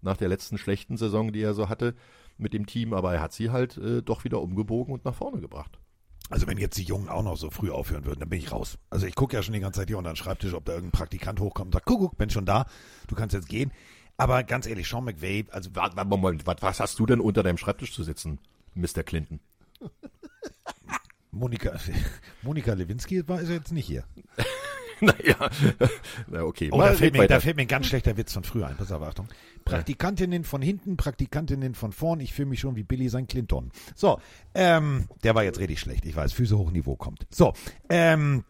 nach 0.02 0.16
der 0.16 0.28
letzten 0.28 0.58
schlechten 0.58 0.96
Saison, 0.96 1.32
die 1.32 1.42
er 1.42 1.54
so 1.54 1.68
hatte 1.68 1.94
mit 2.38 2.54
dem 2.54 2.66
Team, 2.66 2.94
aber 2.94 3.14
er 3.14 3.20
hat 3.20 3.32
sie 3.32 3.50
halt 3.50 3.76
äh, 3.76 4.02
doch 4.02 4.24
wieder 4.24 4.40
umgebogen 4.40 4.94
und 4.94 5.04
nach 5.04 5.14
vorne 5.14 5.40
gebracht. 5.40 5.78
Also 6.30 6.46
wenn 6.46 6.58
jetzt 6.58 6.78
die 6.78 6.84
Jungen 6.84 7.08
auch 7.08 7.24
noch 7.24 7.36
so 7.36 7.50
früh 7.50 7.70
aufhören 7.70 8.04
würden, 8.04 8.20
dann 8.20 8.28
bin 8.28 8.38
ich 8.38 8.52
raus. 8.52 8.78
Also 8.88 9.06
ich 9.06 9.16
gucke 9.16 9.36
ja 9.36 9.42
schon 9.42 9.52
die 9.52 9.60
ganze 9.60 9.80
Zeit 9.80 9.88
hier 9.88 9.98
unter 9.98 10.12
den 10.12 10.16
Schreibtisch, 10.16 10.54
ob 10.54 10.64
da 10.64 10.74
irgendein 10.74 10.96
Praktikant 10.96 11.40
hochkommt 11.40 11.66
und 11.68 11.72
sagt, 11.72 11.86
guck, 11.86 11.98
guck, 11.98 12.18
bin 12.18 12.30
schon 12.30 12.46
da, 12.46 12.66
du 13.08 13.16
kannst 13.16 13.34
jetzt 13.34 13.48
gehen. 13.48 13.72
Aber 14.16 14.44
ganz 14.44 14.66
ehrlich, 14.66 14.86
Sean 14.86 15.04
McVay, 15.04 15.46
also 15.50 15.70
Warte, 15.74 15.96
warte, 15.96 16.08
Moment, 16.08 16.46
was, 16.46 16.56
was 16.60 16.80
hast 16.80 16.98
du 16.98 17.06
denn 17.06 17.20
unter 17.20 17.42
deinem 17.42 17.56
Schreibtisch 17.56 17.92
zu 17.92 18.04
sitzen, 18.04 18.38
Mr. 18.74 19.02
Clinton? 19.02 19.40
Monika, 21.32 21.78
Monika 22.42 22.72
Lewinsky 22.72 23.26
war 23.28 23.40
ist 23.40 23.50
jetzt 23.50 23.72
nicht 23.72 23.86
hier. 23.86 24.04
naja, 25.00 25.50
na 26.28 26.42
okay. 26.42 26.68
Oh, 26.72 26.78
Mal 26.78 26.90
da 26.90 26.96
fällt, 26.96 27.14
mir, 27.14 27.26
da 27.26 27.40
fällt 27.40 27.56
mir 27.56 27.62
ein 27.62 27.68
ganz 27.68 27.86
schlechter 27.86 28.16
Witz 28.16 28.32
von 28.32 28.44
früher 28.44 28.66
ein. 28.66 28.76
Pass 28.76 28.92
auf, 28.92 29.02
Achtung. 29.02 29.28
Praktikantinnen 29.64 30.44
von 30.44 30.62
hinten, 30.62 30.96
Praktikantinnen 30.96 31.74
von 31.74 31.92
vorn. 31.92 32.20
Ich 32.20 32.32
fühle 32.32 32.48
mich 32.48 32.60
schon 32.60 32.76
wie 32.76 32.82
Billy 32.82 33.08
sein 33.08 33.26
Clinton. 33.26 33.70
So, 33.94 34.18
ähm, 34.54 35.08
der 35.22 35.34
war 35.34 35.44
jetzt 35.44 35.58
richtig 35.58 35.80
schlecht. 35.80 36.04
Ich 36.04 36.16
weiß, 36.16 36.32
Füße 36.32 36.56
hoch 36.56 36.70
Niveau 36.70 36.96
kommt. 36.96 37.26
So, 37.30 37.52
ähm, 37.88 38.44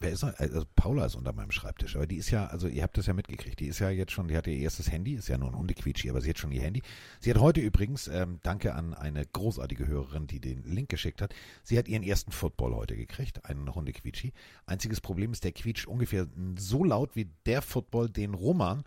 wer 0.00 0.12
ist 0.12 0.22
er? 0.22 0.38
Also 0.38 0.64
Paula 0.76 1.06
ist 1.06 1.14
unter 1.14 1.32
meinem 1.32 1.50
Schreibtisch, 1.50 1.96
aber 1.96 2.06
die 2.06 2.16
ist 2.16 2.30
ja, 2.30 2.46
also 2.46 2.68
ihr 2.68 2.82
habt 2.82 2.96
das 2.96 3.06
ja 3.06 3.14
mitgekriegt, 3.14 3.60
die 3.60 3.66
ist 3.66 3.78
ja 3.78 3.90
jetzt 3.90 4.12
schon, 4.12 4.28
die 4.28 4.36
hat 4.36 4.46
ihr 4.46 4.56
erstes 4.56 4.90
Handy, 4.90 5.14
ist 5.14 5.28
ja 5.28 5.38
nur 5.38 5.48
ein 5.48 5.56
Hundequietschi, 5.56 6.10
aber 6.10 6.20
sie 6.20 6.30
hat 6.30 6.38
schon 6.38 6.52
ihr 6.52 6.62
Handy. 6.62 6.82
Sie 7.20 7.30
hat 7.30 7.40
heute 7.40 7.60
übrigens, 7.60 8.08
ähm, 8.08 8.38
danke 8.42 8.74
an 8.74 8.94
eine 8.94 9.26
großartige 9.26 9.86
Hörerin, 9.86 10.26
die 10.26 10.40
den 10.40 10.62
Link 10.64 10.88
geschickt 10.88 11.22
hat, 11.22 11.34
sie 11.62 11.78
hat 11.78 11.88
ihren 11.88 12.02
ersten 12.02 12.32
Football 12.32 12.74
heute 12.74 12.96
gekriegt, 12.96 13.44
einen 13.44 13.74
Hundequietschi. 13.74 14.32
Einziges 14.66 15.00
Problem 15.00 15.32
ist, 15.32 15.44
der 15.44 15.52
quietscht 15.52 15.86
ungefähr 15.86 16.26
so 16.58 16.84
laut 16.84 17.16
wie 17.16 17.28
der 17.46 17.62
Football, 17.62 18.08
den 18.08 18.34
Roman 18.34 18.84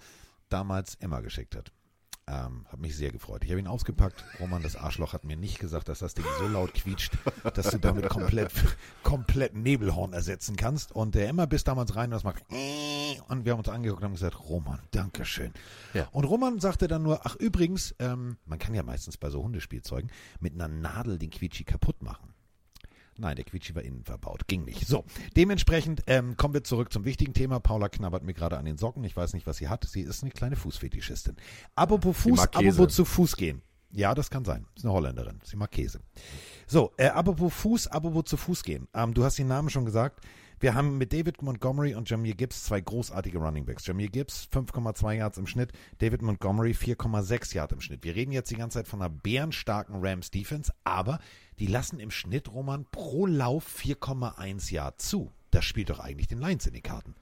damals 0.50 0.96
Emma 0.96 1.22
geschickt 1.22 1.56
hat. 1.56 1.72
Ähm, 2.28 2.66
hat 2.72 2.80
mich 2.80 2.96
sehr 2.96 3.12
gefreut. 3.12 3.44
Ich 3.44 3.50
habe 3.50 3.60
ihn 3.60 3.68
ausgepackt. 3.68 4.24
Roman, 4.40 4.62
das 4.62 4.76
Arschloch, 4.76 5.14
hat 5.14 5.24
mir 5.24 5.36
nicht 5.36 5.60
gesagt, 5.60 5.90
dass 5.90 6.00
das 6.00 6.14
Ding 6.14 6.26
so 6.40 6.48
laut 6.48 6.74
quietscht, 6.74 7.18
dass 7.56 7.72
du 7.72 7.80
damit 7.80 8.08
komplett, 8.10 8.52
komplett 9.04 9.56
Nebelhorn 9.56 10.14
ersetzen 10.14 10.56
kannst. 10.56 10.92
Und 10.92 11.16
der 11.16 11.28
Emma 11.28 11.46
bis 11.46 11.64
damals 11.64 11.96
rein 11.96 12.06
und 12.06 12.12
das 12.12 12.24
macht 12.24 12.44
und 13.28 13.46
wir 13.46 13.54
haben 13.54 13.60
uns 13.60 13.70
angeguckt 13.70 14.02
und 14.02 14.06
haben 14.06 14.14
gesagt, 14.14 14.40
Roman, 14.50 14.80
Dankeschön. 14.92 15.54
Ja. 15.94 16.08
Und 16.12 16.26
Roman 16.26 16.60
sagte 16.60 16.88
dann 16.88 17.04
nur, 17.04 17.26
ach 17.26 17.36
übrigens, 17.36 17.96
ähm, 18.00 18.38
man 18.46 18.60
kann 18.60 18.74
ja 18.74 18.84
meistens 18.84 19.18
bei 19.18 19.30
so 19.30 19.42
Hundespielzeugen 19.44 20.12
mit 20.40 20.54
einer 20.54 20.68
Nadel 20.68 21.18
den 21.18 21.30
Quietschi 21.30 21.64
kaputt 21.64 22.02
machen. 22.02 22.31
Nein, 23.22 23.36
der 23.36 23.46
Quietschi 23.46 23.76
war 23.76 23.84
innen 23.84 24.04
verbaut. 24.04 24.48
Ging 24.48 24.66
nicht. 24.66 24.88
So, 24.88 25.06
dementsprechend 25.38 26.02
ähm, 26.08 26.36
kommen 26.38 26.56
wir 26.56 26.64
zurück 26.64 26.92
zum 26.92 27.06
wichtigen 27.06 27.34
Thema. 27.34 27.60
Paula 27.60 27.88
knabbert 27.88 28.24
mir 28.24 28.34
gerade 28.34 28.58
an 28.58 28.66
den 28.66 28.78
Socken. 28.78 29.04
Ich 29.04 29.16
weiß 29.16 29.34
nicht, 29.34 29.46
was 29.46 29.58
sie 29.58 29.70
hat. 29.70 29.86
Sie 29.86 30.02
ist 30.02 30.24
eine 30.24 30.32
kleine 30.32 30.56
Fußfetischistin. 30.56 31.38
Apropos 31.76 32.18
Fuß, 32.18 32.40
apropos 32.40 32.96
zu 32.96 33.06
Fuß 33.06 33.38
gehen. 33.38 33.62
Ja, 33.92 34.16
das 34.16 34.32
kann 34.32 34.44
sein. 34.44 34.66
Ist 34.76 34.86
eine 34.86 34.94
Holländerin. 34.94 35.40
Sie 35.44 35.56
mag 35.56 35.70
Käse. 35.70 36.00
So, 36.66 36.94
äh, 36.98 37.10
apropos 37.10 37.54
Fuß, 37.54 37.88
apropos 37.88 38.24
zu 38.26 38.38
Fuß 38.38 38.64
gehen. 38.64 38.88
Ähm, 38.96 39.14
du 39.14 39.24
hast 39.24 39.38
den 39.38 39.48
Namen 39.48 39.70
schon 39.70 39.86
gesagt. 39.86 40.26
Wir 40.62 40.76
haben 40.76 41.00
mit 41.00 41.12
David 41.12 41.42
Montgomery 41.42 41.96
und 41.96 42.08
Jameer 42.08 42.36
Gibbs 42.36 42.66
zwei 42.66 42.82
großartige 42.82 43.40
Running 43.40 43.66
Backs. 43.66 43.88
Jameer 43.88 44.10
Gibbs 44.10 44.48
5,2 44.54 45.14
Yards 45.14 45.40
im 45.40 45.48
Schnitt, 45.48 45.72
David 45.98 46.22
Montgomery 46.22 46.74
4,6 46.74 47.56
Yards 47.56 47.74
im 47.74 47.82
Schnitt. 47.82 48.04
Wir 48.04 48.14
reden 48.14 48.32
jetzt 48.32 48.52
die 48.52 48.58
ganze 48.58 48.78
Zeit 48.78 48.88
von 48.88 49.02
einer 49.02 49.10
bärenstarken 49.10 50.06
Rams 50.06 50.30
Defense, 50.30 50.72
aber 50.84 51.18
die 51.58 51.66
lassen 51.66 52.00
im 52.00 52.12
Schnitt, 52.12 52.54
Roman, 52.54 52.86
pro 52.92 53.26
Lauf 53.26 53.76
4,1 53.76 54.72
Yard 54.72 55.02
zu. 55.02 55.32
Das 55.50 55.66
spielt 55.66 55.90
doch 55.90 56.00
eigentlich 56.00 56.28
den 56.28 56.38
Lions 56.38 56.68
in 56.68 56.74
die 56.74 56.82
Karten. 56.82 57.16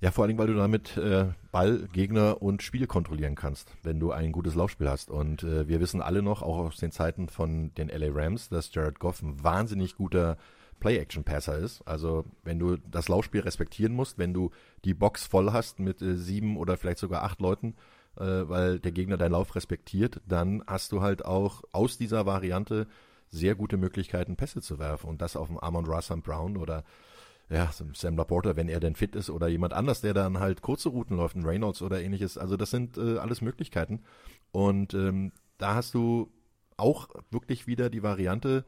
Ja, 0.00 0.10
vor 0.10 0.24
allen 0.24 0.28
Dingen, 0.28 0.38
weil 0.38 0.46
du 0.46 0.54
damit 0.54 0.96
äh, 0.96 1.26
Ball, 1.52 1.88
Gegner 1.92 2.40
und 2.40 2.62
Spiel 2.62 2.86
kontrollieren 2.86 3.34
kannst, 3.34 3.70
wenn 3.82 4.00
du 4.00 4.12
ein 4.12 4.32
gutes 4.32 4.54
Laufspiel 4.54 4.88
hast. 4.88 5.10
Und 5.10 5.42
äh, 5.42 5.68
wir 5.68 5.80
wissen 5.80 6.00
alle 6.00 6.22
noch, 6.22 6.40
auch 6.40 6.56
aus 6.56 6.78
den 6.78 6.92
Zeiten 6.92 7.28
von 7.28 7.74
den 7.74 7.88
LA 7.88 8.08
Rams, 8.10 8.48
dass 8.48 8.72
Jared 8.74 8.98
Goff 9.00 9.20
ein 9.20 9.44
wahnsinnig 9.44 9.96
guter 9.96 10.38
Play-Action-Passer 10.80 11.58
ist. 11.58 11.82
Also 11.86 12.24
wenn 12.44 12.58
du 12.58 12.76
das 12.76 13.08
Laufspiel 13.08 13.40
respektieren 13.40 13.92
musst, 13.92 14.18
wenn 14.18 14.34
du 14.34 14.50
die 14.84 14.94
Box 14.94 15.26
voll 15.26 15.52
hast 15.52 15.78
mit 15.78 16.02
äh, 16.02 16.16
sieben 16.16 16.56
oder 16.56 16.76
vielleicht 16.76 16.98
sogar 16.98 17.22
acht 17.22 17.40
Leuten, 17.40 17.74
äh, 18.16 18.24
weil 18.24 18.78
der 18.78 18.92
Gegner 18.92 19.16
deinen 19.16 19.32
Lauf 19.32 19.54
respektiert, 19.54 20.20
dann 20.26 20.62
hast 20.66 20.92
du 20.92 21.02
halt 21.02 21.24
auch 21.24 21.62
aus 21.72 21.98
dieser 21.98 22.26
Variante 22.26 22.86
sehr 23.28 23.54
gute 23.54 23.76
Möglichkeiten, 23.76 24.36
Pässe 24.36 24.60
zu 24.60 24.78
werfen. 24.78 25.08
Und 25.08 25.22
das 25.22 25.36
auf 25.36 25.48
dem 25.48 25.58
Amon 25.58 25.86
Russell 25.86 26.18
Brown 26.18 26.56
oder 26.56 26.84
ja, 27.48 27.70
Sam 27.72 28.16
Laporta, 28.16 28.56
wenn 28.56 28.68
er 28.68 28.80
denn 28.80 28.96
fit 28.96 29.14
ist, 29.14 29.30
oder 29.30 29.46
jemand 29.46 29.72
anders, 29.72 30.00
der 30.00 30.14
dann 30.14 30.40
halt 30.40 30.62
kurze 30.62 30.88
Routen 30.88 31.16
läuft, 31.16 31.36
ein 31.36 31.44
Reynolds 31.44 31.80
oder 31.80 32.00
ähnliches. 32.00 32.38
Also 32.38 32.56
das 32.56 32.70
sind 32.70 32.98
äh, 32.98 33.18
alles 33.18 33.40
Möglichkeiten. 33.40 34.02
Und 34.50 34.94
ähm, 34.94 35.32
da 35.58 35.74
hast 35.74 35.94
du 35.94 36.32
auch 36.76 37.08
wirklich 37.30 37.66
wieder 37.66 37.88
die 37.88 38.02
Variante, 38.02 38.64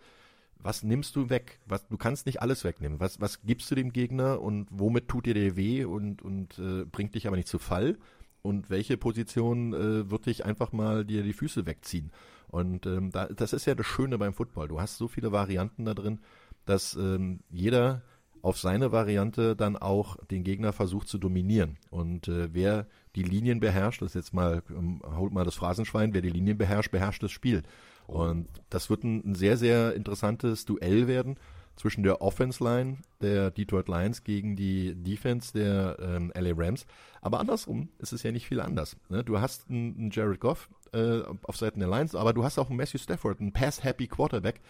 was 0.60 0.82
nimmst 0.82 1.16
du 1.16 1.30
weg? 1.30 1.60
Was, 1.66 1.86
du 1.88 1.96
kannst 1.96 2.26
nicht 2.26 2.42
alles 2.42 2.64
wegnehmen. 2.64 3.00
Was, 3.00 3.20
was 3.20 3.42
gibst 3.42 3.70
du 3.70 3.74
dem 3.74 3.92
Gegner 3.92 4.40
und 4.40 4.66
womit 4.70 5.08
tut 5.08 5.26
dir 5.26 5.34
der 5.34 5.56
weh 5.56 5.84
und, 5.84 6.22
und 6.22 6.58
äh, 6.58 6.84
bringt 6.84 7.14
dich 7.14 7.26
aber 7.26 7.36
nicht 7.36 7.48
zu 7.48 7.58
Fall? 7.58 7.98
Und 8.42 8.70
welche 8.70 8.96
Position 8.96 9.72
äh, 9.72 10.10
wird 10.10 10.26
dich 10.26 10.44
einfach 10.44 10.72
mal 10.72 11.04
dir 11.04 11.22
die 11.22 11.32
Füße 11.32 11.66
wegziehen? 11.66 12.12
Und 12.48 12.86
ähm, 12.86 13.10
da, 13.10 13.26
das 13.26 13.52
ist 13.52 13.66
ja 13.66 13.74
das 13.74 13.86
Schöne 13.86 14.18
beim 14.18 14.32
Football. 14.32 14.68
Du 14.68 14.80
hast 14.80 14.96
so 14.96 15.08
viele 15.08 15.32
Varianten 15.32 15.84
da 15.84 15.94
drin, 15.94 16.20
dass 16.64 16.94
ähm, 16.94 17.40
jeder 17.50 18.02
auf 18.42 18.58
seine 18.58 18.92
Variante 18.92 19.56
dann 19.56 19.76
auch 19.76 20.16
den 20.26 20.44
Gegner 20.44 20.72
versucht 20.72 21.08
zu 21.08 21.18
dominieren. 21.18 21.76
Und 21.90 22.28
äh, 22.28 22.52
wer 22.52 22.86
die 23.16 23.22
Linien 23.22 23.60
beherrscht, 23.60 24.02
das 24.02 24.10
ist 24.10 24.14
jetzt 24.14 24.34
mal, 24.34 24.62
ähm, 24.70 25.02
holt 25.16 25.32
mal 25.32 25.44
das 25.44 25.54
Phrasenschwein, 25.54 26.14
wer 26.14 26.22
die 26.22 26.30
Linien 26.30 26.56
beherrscht, 26.56 26.90
beherrscht 26.90 27.22
das 27.22 27.32
Spiel. 27.32 27.62
Und 28.08 28.48
das 28.70 28.88
wird 28.88 29.04
ein, 29.04 29.22
ein 29.24 29.34
sehr, 29.34 29.56
sehr 29.58 29.94
interessantes 29.94 30.64
Duell 30.64 31.06
werden 31.06 31.36
zwischen 31.76 32.02
der 32.02 32.22
Offense 32.22 32.64
Line 32.64 32.96
der 33.20 33.50
Detroit 33.50 33.86
Lions 33.86 34.24
gegen 34.24 34.56
die 34.56 34.94
Defense 34.94 35.52
der 35.52 35.96
ähm, 36.00 36.32
LA 36.34 36.52
Rams. 36.56 36.86
Aber 37.20 37.38
andersrum 37.38 37.90
ist 37.98 38.12
es 38.12 38.22
ja 38.22 38.32
nicht 38.32 38.46
viel 38.46 38.60
anders. 38.60 38.96
Ne? 39.10 39.22
Du 39.22 39.40
hast 39.40 39.68
einen, 39.68 39.94
einen 39.96 40.10
Jared 40.10 40.40
Goff 40.40 40.68
äh, 40.92 41.20
auf 41.42 41.56
Seiten 41.56 41.80
der 41.80 41.88
Lions, 41.88 42.14
aber 42.14 42.32
du 42.32 42.44
hast 42.44 42.58
auch 42.58 42.68
einen 42.68 42.78
Matthew 42.78 42.98
Stafford, 42.98 43.40
einen 43.40 43.52
Pass-Happy 43.52 44.08
Quarterback, 44.08 44.60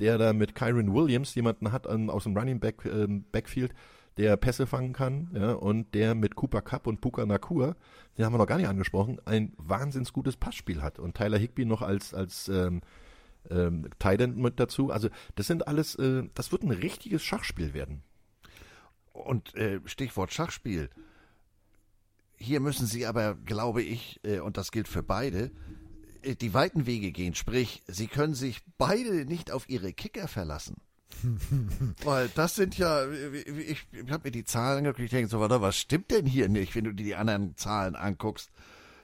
der 0.00 0.18
da 0.18 0.32
mit 0.32 0.56
Kyron 0.56 0.92
Williams 0.92 1.34
jemanden 1.36 1.70
hat 1.72 1.86
ähm, 1.88 2.10
aus 2.10 2.24
dem 2.24 2.36
Running 2.36 2.58
Back 2.58 2.84
ähm, 2.84 3.24
Backfield, 3.30 3.72
der 4.18 4.36
Pässe 4.36 4.66
fangen 4.66 4.92
kann, 4.92 5.30
ja, 5.32 5.52
und 5.52 5.94
der 5.94 6.14
mit 6.14 6.34
Cooper 6.34 6.60
Cup 6.60 6.86
und 6.86 7.00
Puka 7.00 7.24
Nakua, 7.24 7.76
den 8.16 8.24
haben 8.24 8.32
wir 8.34 8.38
noch 8.38 8.46
gar 8.46 8.58
nicht 8.58 8.68
angesprochen, 8.68 9.20
ein 9.24 9.52
wahnsinns 9.56 10.12
gutes 10.12 10.36
Passspiel 10.36 10.82
hat 10.82 10.98
und 10.98 11.16
Tyler 11.16 11.38
Higby 11.38 11.64
noch 11.64 11.82
als 11.82 12.12
als 12.12 12.48
ähm, 12.48 12.82
ähm, 13.50 13.88
Tight 13.98 14.20
End 14.20 14.36
mit 14.36 14.60
dazu. 14.60 14.90
Also 14.90 15.08
das 15.36 15.46
sind 15.46 15.66
alles, 15.68 15.94
äh, 15.94 16.24
das 16.34 16.52
wird 16.52 16.62
ein 16.62 16.70
richtiges 16.70 17.22
Schachspiel 17.22 17.74
werden. 17.74 18.02
Und 19.12 19.54
äh, 19.54 19.80
Stichwort 19.84 20.32
Schachspiel. 20.32 20.90
Hier 22.36 22.60
müssen 22.60 22.86
Sie 22.86 23.04
aber, 23.04 23.34
glaube 23.34 23.82
ich, 23.82 24.20
äh, 24.24 24.38
und 24.40 24.56
das 24.56 24.70
gilt 24.70 24.86
für 24.86 25.02
beide, 25.02 25.50
äh, 26.22 26.36
die 26.36 26.54
weiten 26.54 26.86
Wege 26.86 27.10
gehen. 27.10 27.34
Sprich, 27.34 27.82
Sie 27.86 28.06
können 28.06 28.34
sich 28.34 28.60
beide 28.76 29.24
nicht 29.24 29.50
auf 29.50 29.68
Ihre 29.68 29.92
Kicker 29.92 30.28
verlassen. 30.28 30.76
Weil 32.04 32.28
das 32.28 32.54
sind 32.54 32.78
ja, 32.78 33.08
ich, 33.10 33.86
ich 33.92 34.10
habe 34.10 34.28
mir 34.28 34.30
die 34.30 34.44
Zahlen 34.44 34.78
angeguckt, 34.78 35.00
ich 35.00 35.10
denke 35.10 35.28
so, 35.28 35.40
warte, 35.40 35.60
was 35.60 35.76
stimmt 35.76 36.10
denn 36.10 36.26
hier 36.26 36.48
nicht, 36.48 36.74
wenn 36.74 36.84
du 36.84 36.92
dir 36.92 37.04
die 37.04 37.16
anderen 37.16 37.56
Zahlen 37.56 37.96
anguckst? 37.96 38.50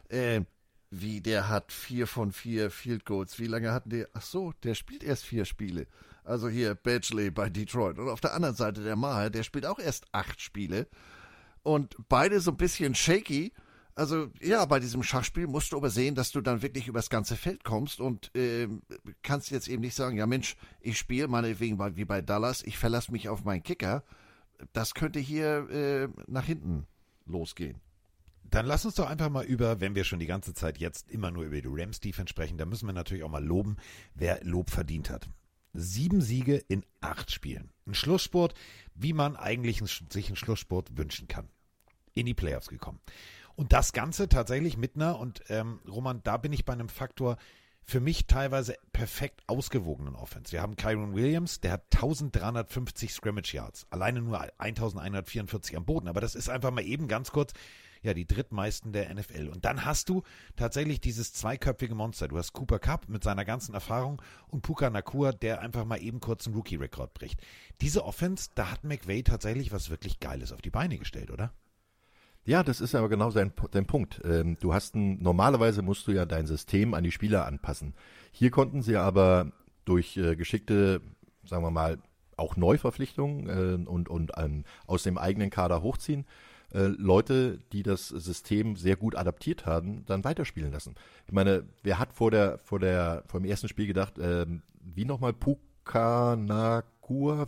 Äh, 0.09 0.43
wie, 0.91 1.21
der 1.21 1.49
hat 1.49 1.73
vier 1.73 2.07
von 2.07 2.33
vier 2.33 2.71
Field 2.71 3.05
Goals. 3.05 3.39
Wie 3.39 3.47
lange 3.47 3.73
hatten 3.73 3.91
die? 3.91 4.07
Ach 4.13 4.23
so, 4.23 4.53
der 4.63 4.75
spielt 4.75 5.03
erst 5.03 5.25
vier 5.25 5.45
Spiele. 5.45 5.87
Also 6.23 6.49
hier 6.49 6.75
Badgley 6.75 7.31
bei 7.31 7.51
Detroit. 7.51 7.99
Und 7.99 8.09
auf 8.09 8.21
der 8.21 8.35
anderen 8.35 8.55
Seite 8.55 8.83
der 8.83 8.97
Maher, 8.97 9.31
der 9.31 9.43
spielt 9.43 9.67
auch 9.67 9.79
erst 9.79 10.07
acht 10.13 10.41
Spiele. 10.41 10.87
Und 11.63 11.97
beide 12.09 12.41
so 12.41 12.53
ein 12.53 12.57
bisschen 12.57 12.95
shaky. 12.95 13.53
Also 13.97 14.29
ja, 14.41 14.65
bei 14.65 14.81
diesem 14.81 15.05
Schachspiel 15.05 15.47
musst 15.47 15.73
du 15.73 15.77
aber 15.77 15.91
sehen, 15.91 16.17
dass 16.17 16.33
du 16.33 16.41
dann 16.41 16.63
wirklich 16.63 16.89
übers 16.89 17.11
ganze 17.11 17.37
Feld 17.37 17.63
kommst 17.63 18.01
und 18.01 18.31
ähm, 18.35 18.83
kannst 19.23 19.51
jetzt 19.51 19.69
eben 19.69 19.83
nicht 19.83 19.95
sagen, 19.95 20.17
ja 20.17 20.27
Mensch, 20.27 20.57
ich 20.81 20.99
spiele 20.99 21.29
meinetwegen 21.29 21.79
wie 21.97 22.05
bei 22.05 22.21
Dallas, 22.21 22.63
ich 22.63 22.77
verlasse 22.77 23.13
mich 23.13 23.29
auf 23.29 23.45
meinen 23.45 23.63
Kicker. 23.63 24.03
Das 24.73 24.95
könnte 24.95 25.21
hier 25.21 25.71
äh, 25.71 26.09
nach 26.27 26.45
hinten 26.45 26.87
losgehen. 27.27 27.81
Dann 28.43 28.67
lass 28.67 28.85
uns 28.85 28.95
doch 28.95 29.09
einfach 29.09 29.31
mal 29.31 29.45
über, 29.45 29.81
wenn 29.81 29.95
wir 29.95 30.05
schon 30.05 30.19
die 30.19 30.27
ganze 30.27 30.55
Zeit 30.55 30.79
jetzt 30.79 31.11
immer 31.11 31.31
nur 31.31 31.45
über 31.45 31.61
die 31.61 31.69
Rams 31.69 32.01
Defense 32.01 32.31
sprechen, 32.31 32.59
da 32.59 32.67
müssen 32.67 32.87
wir 32.87 32.93
natürlich 32.93 33.25
auch 33.25 33.31
mal 33.31 33.45
loben, 33.45 33.77
wer 34.15 34.43
Lob 34.45 34.71
verdient 34.71 35.09
hat. 35.11 35.29
Sieben 35.73 36.21
Siege 36.21 36.63
in 36.69 36.85
acht 37.01 37.33
Spielen. 37.33 37.71
Ein 37.87 37.95
Schlusssport, 37.95 38.55
wie 38.95 39.13
man 39.13 39.37
eigentlich 39.37 39.83
sich 39.85 40.29
einen 40.29 40.37
Schlusssport 40.37 40.97
wünschen 40.97 41.27
kann. 41.27 41.49
In 42.13 42.27
die 42.27 42.35
Playoffs 42.35 42.69
gekommen. 42.69 43.01
Und 43.57 43.73
das 43.73 43.93
Ganze 43.93 44.29
tatsächlich 44.29 44.77
mit 44.77 44.97
einer, 44.97 45.19
und 45.19 45.43
ähm, 45.49 45.81
Roman, 45.89 46.21
da 46.25 46.37
bin 46.37 46.53
ich 46.53 46.65
bei 46.65 46.73
einem 46.73 46.89
Faktor, 46.89 47.37
für 47.87 48.01
mich 48.01 48.27
teilweise 48.27 48.77
perfekt 48.93 49.43
ausgewogenen 49.47 50.17
Offense. 50.17 50.53
Wir 50.53 50.63
haben 50.63 50.77
Kyron 50.77 51.15
Williams, 51.15 51.61
der 51.61 51.73
hat 51.73 51.83
1350 51.95 53.13
Scrimmage 53.13 53.53
Yards, 53.53 53.87
alleine 53.91 54.23
nur 54.23 54.41
1144 54.59 55.77
am 55.77 55.85
Boden, 55.85 56.09
aber 56.09 56.21
das 56.21 56.35
ist 56.35 56.49
einfach 56.49 56.71
mal 56.71 56.85
eben 56.85 57.09
ganz 57.09 57.31
kurz, 57.31 57.53
ja, 58.03 58.13
die 58.13 58.27
drittmeisten 58.27 58.93
der 58.93 59.13
NFL. 59.15 59.49
Und 59.49 59.65
dann 59.65 59.85
hast 59.85 60.09
du 60.09 60.23
tatsächlich 60.57 61.01
dieses 61.01 61.33
zweiköpfige 61.33 61.95
Monster. 61.95 62.29
Du 62.29 62.37
hast 62.37 62.53
Cooper 62.53 62.79
Cup 62.79 63.09
mit 63.09 63.25
seiner 63.25 63.47
ganzen 63.47 63.75
Erfahrung 63.75 64.21
und 64.49 64.61
Puka 64.61 64.91
Nakua, 64.91 65.33
der 65.33 65.61
einfach 65.61 65.87
mal 65.87 65.97
eben 66.03 66.21
kurz 66.21 66.47
einen 66.47 66.55
Rookie-Rekord 66.55 67.15
bricht. 67.15 67.41
Diese 67.81 68.05
Offense, 68.05 68.51
da 68.55 68.71
hat 68.71 68.85
McVay 68.85 69.23
tatsächlich 69.23 69.73
was 69.73 69.89
wirklich 69.89 70.21
Geiles 70.21 70.53
auf 70.53 70.61
die 70.61 70.71
Beine 70.71 70.99
gestellt, 70.99 71.31
oder? 71.31 71.53
Ja, 72.47 72.63
das 72.63 72.83
ist 72.83 72.95
aber 72.95 73.09
genau 73.09 73.31
sein, 73.31 73.53
dein 73.71 73.87
Punkt. 73.87 74.21
Ähm, 74.25 74.59
du 74.61 74.75
hast 74.75 74.95
ein, 74.95 75.23
normalerweise 75.23 75.81
musst 75.81 76.07
du 76.07 76.13
ja 76.13 76.27
dein 76.27 76.47
System 76.47 76.93
an 76.93 77.03
die 77.03 77.13
Spieler 77.13 77.47
anpassen. 77.47 77.95
Hier 78.33 78.51
konnten 78.51 78.83
sie 78.83 78.97
aber 78.97 79.53
durch 79.87 80.19
äh, 80.19 80.37
geschickte, 80.37 81.01
sagen 81.47 81.65
wir 81.65 81.71
mal, 81.71 81.99
auch 82.37 82.57
Neuverpflichtungen 82.57 83.49
äh, 83.49 83.89
und, 83.89 84.11
und 84.11 84.33
ähm, 84.37 84.65
aus 84.87 85.05
dem 85.05 85.17
eigenen 85.17 85.49
Kader 85.49 85.83
hochziehen, 85.83 86.27
äh, 86.75 86.87
Leute, 86.87 87.61
die 87.73 87.83
das 87.83 88.09
System 88.09 88.77
sehr 88.77 88.97
gut 88.97 89.17
adaptiert 89.17 89.65
haben, 89.65 90.05
dann 90.05 90.25
weiterspielen 90.25 90.73
lassen. 90.73 90.97
Ich 91.27 91.33
meine, 91.33 91.65
wer 91.83 91.99
hat 91.99 92.13
vor 92.13 92.31
der, 92.31 92.59
vor 92.59 92.79
der, 92.79 93.23
vor 93.27 93.41
dem 93.41 93.49
ersten 93.49 93.69
Spiel 93.69 93.87
gedacht, 93.87 94.19
äh, 94.19 94.45
wie 94.81 95.07
nochmal 95.07 95.33
Pukanakua, 95.33 96.89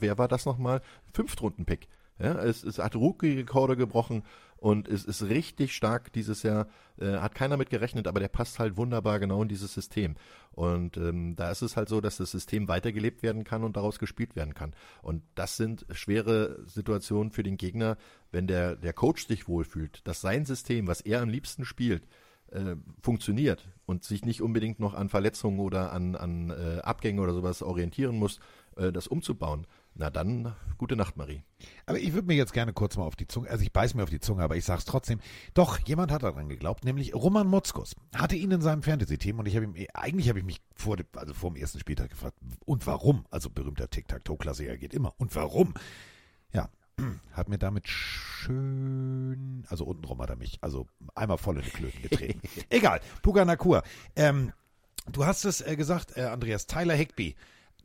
wer 0.01 0.17
war 0.17 0.29
das 0.29 0.47
nochmal? 0.47 0.81
Fünftrunden-Pick. 1.13 1.89
Ja, 2.19 2.33
es, 2.39 2.65
es 2.65 2.79
hat 2.79 2.97
Rookie-Rekorde 2.97 3.77
gebrochen 3.77 4.23
und 4.57 4.89
es 4.89 5.05
ist 5.05 5.23
richtig 5.25 5.75
stark 5.75 6.13
dieses 6.13 6.43
Jahr. 6.43 6.67
Äh, 6.99 7.19
hat 7.19 7.35
keiner 7.35 7.57
mit 7.57 7.71
gerechnet, 7.71 8.09
aber 8.09 8.21
der 8.21 8.29
passt 8.29 8.59
halt 8.59 8.77
wunderbar 8.77 9.21
genau 9.21 9.43
in 9.43 9.49
dieses 9.49 9.75
System. 9.75 10.15
Und 10.53 10.97
ähm, 10.97 11.37
da 11.37 11.51
ist 11.51 11.63
es 11.63 11.77
halt 11.77 11.89
so, 11.89 12.01
dass 12.01 12.17
das 12.17 12.31
System 12.31 12.69
weitergelebt 12.69 13.23
werden 13.23 13.45
kann 13.45 13.65
und 13.65 13.77
daraus 13.77 13.99
gespielt 13.99 14.35
werden 14.35 14.55
kann. 14.55 14.73
Und 15.03 15.23
das 15.35 15.57
sind 15.57 15.85
schwere 15.91 16.65
Situationen 16.67 17.31
für 17.31 17.43
den 17.43 17.59
Gegner, 17.59 17.99
wenn 18.33 18.47
der, 18.47 18.77
der 18.77 18.95
Coach 18.95 19.27
sich 19.27 19.47
wohlfühlt, 19.47 20.01
dass 20.07 20.23
sein 20.23 20.47
System, 20.47 20.87
was 20.87 21.03
er 21.03 21.21
am 21.21 21.29
liebsten 21.29 21.67
spielt, 21.67 22.07
äh, 22.51 22.77
funktioniert 23.03 23.69
und 23.85 24.05
sich 24.05 24.25
nicht 24.25 24.41
unbedingt 24.41 24.81
noch 24.81 24.95
an 24.95 25.11
Verletzungen 25.11 25.61
oder 25.61 25.93
an, 25.93 26.15
an 26.17 26.51
äh, 26.51 26.81
Abgänge 26.81 27.21
oder 27.21 27.35
sowas 27.35 27.63
orientieren 27.63 28.17
muss, 28.17 28.41
äh, 28.77 28.91
das 28.93 29.07
umzubauen 29.07 29.67
na 29.99 30.11
dann, 30.11 30.55
gute 30.77 30.95
Nacht, 30.95 31.17
Marie. 31.17 31.43
Aber 31.87 31.99
ich 31.99 32.13
würde 32.13 32.27
mir 32.27 32.37
jetzt 32.37 32.53
gerne 32.53 32.73
kurz 32.73 32.97
mal 32.97 33.05
auf 33.05 33.17
die 33.17 33.27
Zunge, 33.27 33.49
also 33.49 33.63
ich 33.63 33.73
beiß 33.73 33.95
mir 33.95 34.03
auf 34.03 34.11
die 34.11 34.21
Zunge, 34.21 34.43
aber 34.43 34.57
ich 34.57 34.65
sag's 34.65 34.85
trotzdem. 34.85 35.21
Doch, 35.55 35.79
jemand 35.87 36.13
hat 36.13 36.23
daran 36.23 36.49
geglaubt, 36.49 36.85
nämlich 36.85 37.15
Roman 37.15 37.47
Motzkus. 37.47 37.97
Hatte 38.15 38.37
ihn 38.37 38.51
in 38.51 38.61
seinem 38.61 38.83
Fantasy-Team 38.83 39.39
und 39.39 39.47
ich 39.47 39.57
habe 39.57 39.65
ihm, 39.65 39.75
eigentlich 39.95 40.29
habe 40.29 40.39
ich 40.39 40.45
mich 40.45 40.61
vor, 40.75 40.97
dem, 40.97 41.07
also 41.17 41.33
vor 41.33 41.51
dem 41.51 41.57
ersten 41.57 41.79
Spieltag 41.79 42.11
gefragt, 42.11 42.37
und 42.67 42.87
warum? 42.87 43.25
Also 43.31 43.49
berühmter 43.49 43.89
Tic-Tac-Toe-Klassiker 43.89 44.77
geht 44.77 44.93
immer. 44.93 45.15
Und 45.17 45.35
warum? 45.35 45.73
Ja, 46.53 46.69
hat 47.33 47.49
mir 47.49 47.59
damit 47.59 47.89
schön, 47.89 49.65
also 49.69 49.87
untenrum 49.87 50.21
hat 50.21 50.31
er 50.31 50.37
mich, 50.37 50.59
also 50.61 50.87
einmal 51.15 51.39
voll 51.39 51.57
in 51.57 51.65
die 51.65 51.71
Klöten 51.71 52.03
getreten. 52.03 52.41
Egal, 52.69 53.01
Puka 53.23 53.47
Nakur. 53.47 53.83
Ähm, 54.15 54.53
du 55.11 55.25
hast 55.25 55.47
es 55.47 55.63
äh, 55.63 55.75
gesagt, 55.75 56.19
äh, 56.19 56.25
Andreas, 56.25 56.67
Tyler 56.67 56.95
Higby 56.95 57.35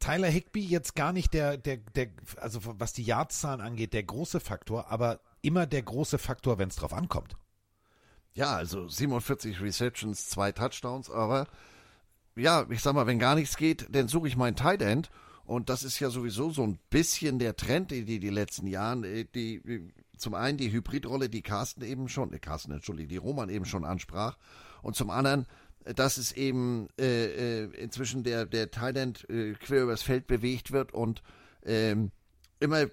Tyler 0.02 0.28
Higby 0.28 0.66
jetzt 0.66 0.96
gar 0.96 1.14
nicht 1.14 1.34
der, 1.34 1.56
der, 1.56 1.78
der, 1.78 2.10
also 2.38 2.60
was 2.64 2.92
die 2.92 3.04
Yardzahlen 3.04 3.62
angeht, 3.62 3.94
der 3.94 4.04
große 4.04 4.42
Faktor, 4.42 4.92
aber 4.92 5.22
immer 5.42 5.66
der 5.66 5.84
große 5.84 6.18
Faktor, 6.18 6.58
wenn 6.58 6.70
es 6.70 6.76
drauf 6.76 6.92
ankommt. 6.92 7.38
Ja, 8.34 8.56
also 8.56 8.88
47 8.88 9.62
Receptions, 9.62 10.28
zwei 10.28 10.52
Touchdowns, 10.52 11.10
aber 11.10 11.48
ja, 12.36 12.66
ich 12.70 12.82
sag 12.82 12.94
mal, 12.94 13.08
wenn 13.08 13.20
gar 13.20 13.36
nichts 13.36 13.58
geht, 13.58 13.88
dann 13.96 14.08
suche 14.08 14.28
ich 14.28 14.36
meinen 14.36 14.56
Tight 14.56 14.82
End. 14.82 15.10
Und 15.44 15.70
das 15.70 15.84
ist 15.84 16.00
ja 16.00 16.10
sowieso 16.10 16.52
so 16.52 16.64
ein 16.64 16.80
bisschen 16.90 17.40
der 17.40 17.56
Trend, 17.56 17.92
die 17.92 18.06
die, 18.06 18.20
die 18.20 18.30
letzten 18.30 18.68
Jahren, 18.68 19.04
äh, 19.04 19.26
die, 19.26 19.92
zum 20.18 20.34
einen 20.34 20.58
die 20.58 20.72
Hybridrolle, 20.72 21.30
die 21.30 21.42
Carsten 21.42 21.84
eben 21.84 22.08
schon, 22.08 22.32
äh 22.32 22.40
Carsten, 22.40 22.72
entschuldige, 22.72 23.10
die 23.10 23.18
Roman 23.18 23.50
eben 23.50 23.66
schon 23.66 23.84
ansprach. 23.84 24.38
Und 24.82 24.96
zum 24.96 25.10
anderen 25.10 25.46
dass 25.86 26.18
es 26.18 26.32
eben 26.32 26.88
äh, 27.00 27.64
äh, 27.64 27.64
inzwischen 27.76 28.24
der, 28.24 28.46
der 28.46 28.72
Thailand 28.72 29.30
äh, 29.30 29.54
quer 29.54 29.84
übers 29.84 30.04
Feld 30.04 30.28
bewegt 30.28 30.72
wird 30.72 30.94
und 30.94 31.24
ähm, 31.64 32.12
immer 32.60 32.86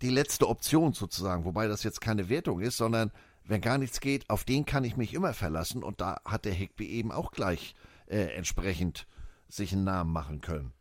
die 0.00 0.10
letzte 0.10 0.48
Option 0.48 0.92
sozusagen, 0.92 1.44
wobei 1.44 1.66
das 1.66 1.82
jetzt 1.82 2.00
keine 2.00 2.28
Wertung 2.28 2.60
ist, 2.60 2.76
sondern 2.76 3.12
wenn 3.44 3.60
gar 3.60 3.78
nichts 3.78 4.00
geht, 4.00 4.30
auf 4.30 4.44
den 4.44 4.64
kann 4.64 4.84
ich 4.84 4.96
mich 4.96 5.14
immer 5.14 5.34
verlassen 5.34 5.82
und 5.82 6.00
da 6.00 6.20
hat 6.24 6.44
der 6.44 6.54
Higby 6.54 6.86
eben 6.88 7.12
auch 7.12 7.32
gleich 7.32 7.74
äh, 8.06 8.34
entsprechend 8.36 9.06
sich 9.48 9.72
einen 9.72 9.84
Namen 9.84 10.12
machen 10.12 10.40
können. 10.40 10.72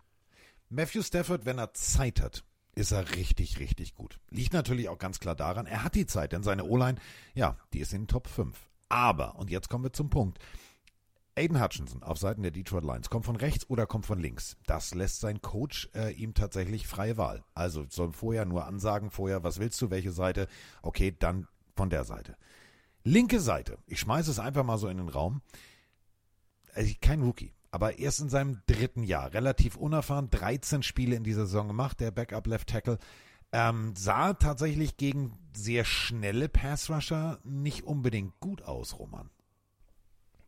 Matthew 0.69 1.01
Stafford, 1.01 1.45
wenn 1.45 1.57
er 1.57 1.73
Zeit 1.73 2.21
hat, 2.21 2.43
ist 2.75 2.91
er 2.91 3.15
richtig, 3.15 3.59
richtig 3.59 3.95
gut. 3.95 4.19
Liegt 4.29 4.53
natürlich 4.53 4.87
auch 4.87 4.99
ganz 4.99 5.19
klar 5.19 5.35
daran, 5.35 5.65
er 5.65 5.83
hat 5.83 5.95
die 5.95 6.05
Zeit, 6.05 6.31
denn 6.31 6.43
seine 6.43 6.63
O-Line, 6.63 6.99
ja, 7.33 7.57
die 7.73 7.79
ist 7.79 7.93
in 7.93 8.03
den 8.03 8.07
Top 8.07 8.27
5. 8.27 8.55
Aber, 8.87 9.35
und 9.35 9.49
jetzt 9.49 9.69
kommen 9.69 9.83
wir 9.83 9.93
zum 9.93 10.09
Punkt, 10.09 10.39
Aiden 11.39 11.61
Hutchinson 11.63 12.03
auf 12.03 12.17
Seiten 12.17 12.41
der 12.41 12.51
Detroit 12.51 12.83
Lions 12.83 13.09
kommt 13.09 13.25
von 13.25 13.37
rechts 13.37 13.69
oder 13.69 13.87
kommt 13.87 14.05
von 14.05 14.19
links. 14.19 14.57
Das 14.67 14.93
lässt 14.93 15.21
sein 15.21 15.41
Coach 15.41 15.89
äh, 15.95 16.11
ihm 16.11 16.33
tatsächlich 16.33 16.85
freie 16.85 17.15
Wahl. 17.15 17.45
Also 17.53 17.85
soll 17.87 18.11
vorher 18.11 18.43
nur 18.43 18.65
ansagen, 18.65 19.09
vorher, 19.09 19.41
was 19.41 19.57
willst 19.57 19.81
du, 19.81 19.89
welche 19.89 20.11
Seite? 20.11 20.47
Okay, 20.81 21.15
dann 21.17 21.47
von 21.77 21.89
der 21.89 22.03
Seite. 22.03 22.35
Linke 23.05 23.39
Seite. 23.39 23.77
Ich 23.87 24.01
schmeiße 24.01 24.29
es 24.29 24.39
einfach 24.39 24.65
mal 24.65 24.77
so 24.77 24.89
in 24.89 24.97
den 24.97 25.07
Raum. 25.07 25.41
Also 26.73 26.93
kein 27.01 27.21
Rookie, 27.21 27.53
aber 27.71 27.99
erst 27.99 28.19
in 28.19 28.29
seinem 28.29 28.61
dritten 28.67 29.03
Jahr. 29.03 29.33
Relativ 29.33 29.77
unerfahren, 29.77 30.29
13 30.29 30.83
Spiele 30.83 31.15
in 31.15 31.23
dieser 31.23 31.45
Saison 31.45 31.69
gemacht, 31.69 32.01
der 32.01 32.11
Backup 32.11 32.47
Left 32.47 32.67
Tackle. 32.67 32.99
Ähm, 33.53 33.93
sah 33.95 34.33
tatsächlich 34.33 34.97
gegen 34.97 35.39
sehr 35.55 35.85
schnelle 35.85 36.49
Pass-Rusher 36.49 37.39
nicht 37.43 37.83
unbedingt 37.83 38.39
gut 38.41 38.61
aus, 38.61 38.99
Roman. 38.99 39.29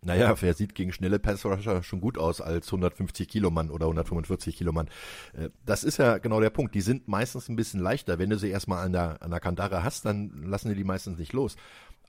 Naja, 0.03 0.35
wer 0.41 0.55
sieht 0.55 0.73
gegen 0.73 0.91
schnelle 0.91 1.19
Passrusher 1.19 1.83
schon 1.83 2.01
gut 2.01 2.17
aus 2.17 2.41
als 2.41 2.67
150 2.69 3.27
Kilo 3.27 3.51
Mann 3.51 3.69
oder 3.69 3.85
145 3.85 4.57
Kilo 4.57 4.71
Mann. 4.71 4.89
Das 5.63 5.83
ist 5.83 5.97
ja 5.97 6.17
genau 6.17 6.39
der 6.39 6.49
Punkt. 6.49 6.73
Die 6.73 6.81
sind 6.81 7.07
meistens 7.07 7.49
ein 7.49 7.55
bisschen 7.55 7.79
leichter. 7.79 8.17
Wenn 8.17 8.31
du 8.31 8.39
sie 8.39 8.49
erstmal 8.49 8.83
an 8.83 8.93
der, 8.93 9.21
an 9.21 9.29
der 9.29 9.39
Kandare 9.39 9.83
hast, 9.83 10.05
dann 10.05 10.43
lassen 10.43 10.69
die 10.69 10.75
die 10.75 10.83
meistens 10.83 11.19
nicht 11.19 11.33
los. 11.33 11.55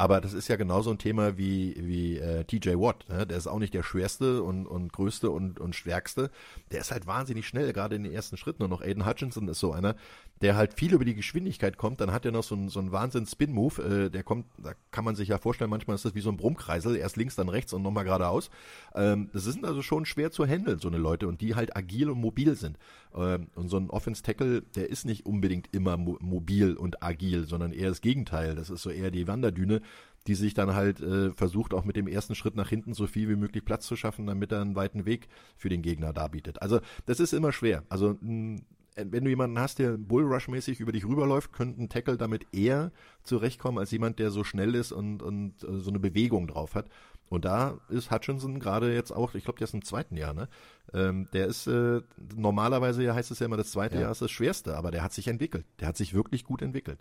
Aber 0.03 0.21
das 0.21 0.33
ist 0.33 0.49
ja 0.49 0.57
genauso 0.57 0.91
ein 0.91 0.99
Thema 0.99 1.39
wie, 1.39 1.77
wie 1.79 2.19
äh, 2.19 2.43
TJ 2.43 2.71
Watt. 2.71 3.05
Ne? 3.09 3.25
Der 3.25 3.39
ist 3.39 3.47
auch 3.47 3.61
nicht 3.61 3.73
der 3.73 3.85
schwerste 3.85 4.43
und, 4.43 4.67
und 4.67 4.93
größte 4.93 5.31
und, 5.31 5.61
und 5.61 5.77
stärkste. 5.77 6.29
Der 6.73 6.81
ist 6.81 6.91
halt 6.91 7.07
wahnsinnig 7.07 7.47
schnell, 7.47 7.73
gerade 7.73 7.95
in 7.95 8.03
den 8.03 8.13
ersten 8.13 8.37
Schritten. 8.37 8.65
Und 8.65 8.71
noch 8.71 8.83
Aiden 8.83 9.07
Hutchinson 9.07 9.47
ist 9.47 9.61
so 9.61 9.71
einer, 9.71 9.95
der 10.41 10.57
halt 10.57 10.75
viel 10.75 10.93
über 10.93 11.05
die 11.05 11.15
Geschwindigkeit 11.15 11.77
kommt. 11.77 12.01
Dann 12.01 12.11
hat 12.11 12.27
er 12.27 12.33
noch 12.33 12.43
so 12.43 12.57
einen, 12.57 12.69
so 12.69 12.81
einen 12.81 12.91
Wahnsinn-Spin-Move. 12.91 14.07
Äh, 14.07 14.11
der 14.11 14.25
kommt, 14.25 14.47
da 14.59 14.73
kann 14.91 15.05
man 15.05 15.15
sich 15.15 15.29
ja 15.29 15.39
vorstellen, 15.39 15.71
manchmal 15.71 15.95
ist 15.95 16.05
das 16.05 16.17
wie 16.17 16.21
so 16.21 16.31
ein 16.31 16.37
Brummkreisel. 16.37 16.97
Erst 16.97 17.17
links, 17.17 17.37
dann 17.37 17.49
rechts 17.49 17.73
und 17.73 17.83
nochmal 17.83 18.03
geradeaus. 18.03 18.51
Ähm, 18.97 19.31
das 19.33 19.45
sind 19.45 19.65
also 19.65 19.83
schon 19.83 20.05
schwer 20.05 20.33
zu 20.33 20.45
handeln, 20.45 20.81
so 20.81 20.89
eine 20.89 20.99
Leute. 20.99 21.29
Und 21.29 21.41
die 21.41 21.55
halt 21.55 21.77
agil 21.77 22.11
und 22.11 22.21
mobil 22.21 22.57
sind. 22.57 22.77
Ähm, 23.15 23.47
und 23.55 23.69
so 23.69 23.77
ein 23.77 23.89
Offense-Tackle, 23.89 24.63
der 24.63 24.91
ist 24.91 25.05
nicht 25.05 25.27
unbedingt 25.27 25.69
immer 25.73 25.97
mo 25.97 26.19
mobil 26.21 26.75
und 26.75 27.05
agil, 27.05 27.47
sondern 27.47 27.71
eher 27.71 27.91
das 27.91 28.01
Gegenteil. 28.01 28.57
Das 28.57 28.69
ist 28.69 28.83
so 28.83 28.91
eher 28.91 29.13
die 29.13 29.29
Wanderdüne 29.29 29.81
die 30.27 30.35
sich 30.35 30.55
dann 30.55 30.75
halt 30.75 31.01
äh, 31.01 31.33
versucht, 31.33 31.75
auch 31.75 31.85
mit 31.85 31.97
dem 31.97 32.07
ersten 32.07 32.35
Schritt 32.35 32.55
nach 32.55 32.69
hinten 32.69 32.95
so 32.95 33.07
viel 33.07 33.29
wie 33.29 33.37
möglich 33.37 33.65
Platz 33.65 33.87
zu 33.87 33.97
schaffen, 33.97 34.27
damit 34.27 34.53
er 34.53 34.61
einen 34.61 34.77
weiten 34.77 35.05
Weg 35.05 35.29
für 35.57 35.69
den 35.69 35.83
Gegner 35.83 36.13
darbietet. 36.13 36.63
Also 36.63 36.81
das 37.07 37.21
ist 37.21 37.33
immer 37.33 37.53
schwer. 37.53 37.85
Also 37.89 38.17
mh, 38.21 38.61
wenn 38.95 39.25
du 39.25 39.31
jemanden 39.31 39.59
hast, 39.59 39.79
der 39.79 39.97
Bullrush-mäßig 39.97 40.81
über 40.81 40.93
dich 40.93 41.07
rüberläuft, 41.07 41.53
könnte 41.53 41.83
ein 41.83 41.89
Tackle 41.89 42.17
damit 42.17 42.47
eher 42.53 42.93
zurechtkommen 43.23 43.79
als 43.79 43.91
jemand, 43.91 44.19
der 44.19 44.31
so 44.31 44.45
schnell 44.45 44.75
ist 44.75 44.93
und, 44.93 45.23
und 45.23 45.65
äh, 45.65 45.79
so 45.79 45.91
eine 45.91 45.99
Bewegung 45.99 46.47
drauf 46.47 46.75
hat. 46.75 46.89
Und 47.29 47.47
da 47.47 47.81
ist 47.89 48.11
Hutchinson 48.11 48.61
gerade 48.61 48.95
jetzt 48.95 49.11
auch, 49.11 49.35
ich 49.35 49.45
glaube, 49.45 49.59
der 49.59 49.67
ist 49.67 49.73
im 49.73 49.85
zweiten 49.85 50.19
Jahr, 50.19 50.35
ne? 50.35 50.49
Ähm, 50.93 51.29
der 51.33 51.47
ist 51.47 51.67
äh, 51.67 52.03
normalerweise 52.37 53.03
ja 53.03 53.15
heißt 53.15 53.31
es 53.31 53.39
ja 53.39 53.47
immer, 53.47 53.57
das 53.57 53.71
zweite 53.71 53.95
ja. 53.95 54.03
Jahr 54.03 54.13
ist 54.13 54.21
das 54.21 54.31
schwerste, 54.31 54.77
aber 54.77 54.91
der 54.91 55.03
hat 55.03 55.15
sich 55.15 55.29
entwickelt. 55.29 55.65
Der 55.81 55.89
hat 55.89 55.97
sich 55.97 56.13
wirklich 56.13 56.45
gut 56.45 56.61
entwickelt. 56.61 56.99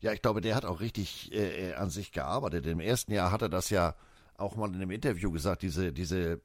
Ja, 0.00 0.12
ich 0.12 0.22
glaube, 0.22 0.40
der 0.40 0.54
hat 0.54 0.64
auch 0.64 0.80
richtig 0.80 1.32
äh, 1.32 1.70
äh, 1.70 1.74
an 1.74 1.90
sich 1.90 2.12
gearbeitet. 2.12 2.66
Im 2.66 2.80
ersten 2.80 3.12
Jahr 3.12 3.30
hat 3.30 3.42
er 3.42 3.48
das 3.48 3.70
ja 3.70 3.94
auch 4.36 4.56
mal 4.56 4.68
in 4.68 4.76
einem 4.76 4.90
Interview 4.90 5.30
gesagt, 5.30 5.62
diese, 5.62 5.92
diese 5.92 6.40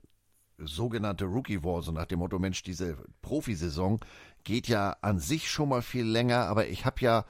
sogenannte 0.58 1.26
Rookie 1.26 1.64
War, 1.64 1.82
so 1.82 1.92
nach 1.92 2.06
dem 2.06 2.20
Motto, 2.20 2.40
Mensch, 2.40 2.64
diese 2.64 2.98
Profisaison 3.22 4.00
geht 4.44 4.68
ja 4.68 4.96
an 5.02 5.20
sich 5.20 5.50
schon 5.50 5.70
mal 5.70 5.82
viel 5.82 6.06
länger, 6.06 6.46
aber 6.46 6.68
ich 6.68 6.86
habe 6.86 7.02
ja 7.02 7.26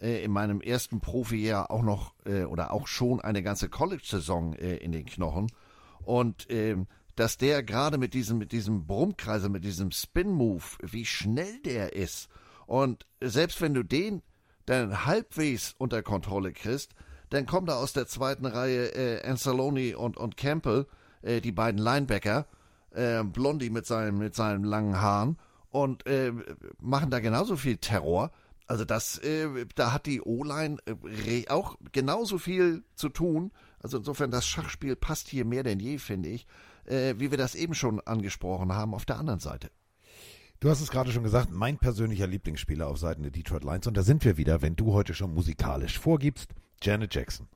äh, 0.00 0.24
in 0.24 0.32
meinem 0.32 0.60
ersten 0.60 1.00
Profijahr 1.00 1.70
auch 1.70 1.82
noch 1.82 2.14
äh, 2.24 2.44
oder 2.44 2.72
auch 2.72 2.86
schon 2.86 3.20
eine 3.20 3.42
ganze 3.42 3.68
College-Saison 3.68 4.54
äh, 4.54 4.76
in 4.76 4.92
den 4.92 5.06
Knochen. 5.06 5.50
Und 6.02 6.46
ähm, 6.50 6.88
dass 7.14 7.36
der 7.36 7.62
gerade 7.62 7.98
mit 7.98 8.14
diesem, 8.14 8.38
mit 8.38 8.52
diesem 8.52 8.86
Brummkreisel, 8.86 9.50
mit 9.50 9.64
diesem 9.64 9.90
Spin-Move, 9.90 10.64
wie 10.82 11.04
schnell 11.04 11.60
der 11.60 11.94
ist. 11.94 12.28
Und 12.66 13.06
selbst 13.20 13.60
wenn 13.60 13.74
du 13.74 13.82
den 13.82 14.22
dann 14.66 15.06
halbwegs 15.06 15.74
unter 15.78 16.02
Kontrolle 16.02 16.52
kriegst, 16.52 16.94
dann 17.30 17.46
kommt 17.46 17.68
da 17.68 17.76
aus 17.76 17.92
der 17.92 18.06
zweiten 18.06 18.46
Reihe 18.46 18.94
äh, 18.94 19.26
Anzalone 19.26 19.96
und, 19.96 20.16
und 20.16 20.36
Campbell, 20.36 20.86
äh, 21.22 21.40
die 21.40 21.52
beiden 21.52 21.80
Linebacker, 21.80 22.46
äh, 22.90 23.24
Blondie 23.24 23.70
mit 23.70 23.86
seinem, 23.86 24.18
mit 24.18 24.34
seinen 24.34 24.64
langen 24.64 25.00
Haaren 25.00 25.38
und 25.70 26.06
äh, 26.06 26.32
machen 26.78 27.10
da 27.10 27.20
genauso 27.20 27.56
viel 27.56 27.78
Terror. 27.78 28.30
Also 28.66 28.84
das, 28.84 29.18
äh, 29.18 29.66
da 29.74 29.92
hat 29.92 30.06
die 30.06 30.20
O-Line 30.20 30.76
äh, 31.26 31.48
auch 31.48 31.76
genauso 31.92 32.38
viel 32.38 32.84
zu 32.94 33.08
tun. 33.08 33.50
Also 33.80 33.98
insofern, 33.98 34.30
das 34.30 34.46
Schachspiel 34.46 34.94
passt 34.94 35.28
hier 35.28 35.44
mehr 35.44 35.62
denn 35.62 35.80
je, 35.80 35.98
finde 35.98 36.28
ich, 36.28 36.46
äh, 36.84 37.14
wie 37.16 37.30
wir 37.30 37.38
das 37.38 37.54
eben 37.54 37.74
schon 37.74 38.00
angesprochen 38.00 38.72
haben 38.72 38.94
auf 38.94 39.04
der 39.04 39.18
anderen 39.18 39.40
Seite. 39.40 39.70
Du 40.62 40.70
hast 40.70 40.80
es 40.80 40.92
gerade 40.92 41.10
schon 41.10 41.24
gesagt, 41.24 41.50
mein 41.50 41.76
persönlicher 41.76 42.28
Lieblingsspieler 42.28 42.86
auf 42.86 42.96
Seiten 42.96 43.22
der 43.22 43.32
Detroit 43.32 43.64
Lions. 43.64 43.88
Und 43.88 43.96
da 43.96 44.04
sind 44.04 44.24
wir 44.24 44.36
wieder, 44.36 44.62
wenn 44.62 44.76
du 44.76 44.92
heute 44.92 45.12
schon 45.12 45.34
musikalisch 45.34 45.98
vorgibst. 45.98 46.54
Janet 46.80 47.12
Jackson. 47.12 47.48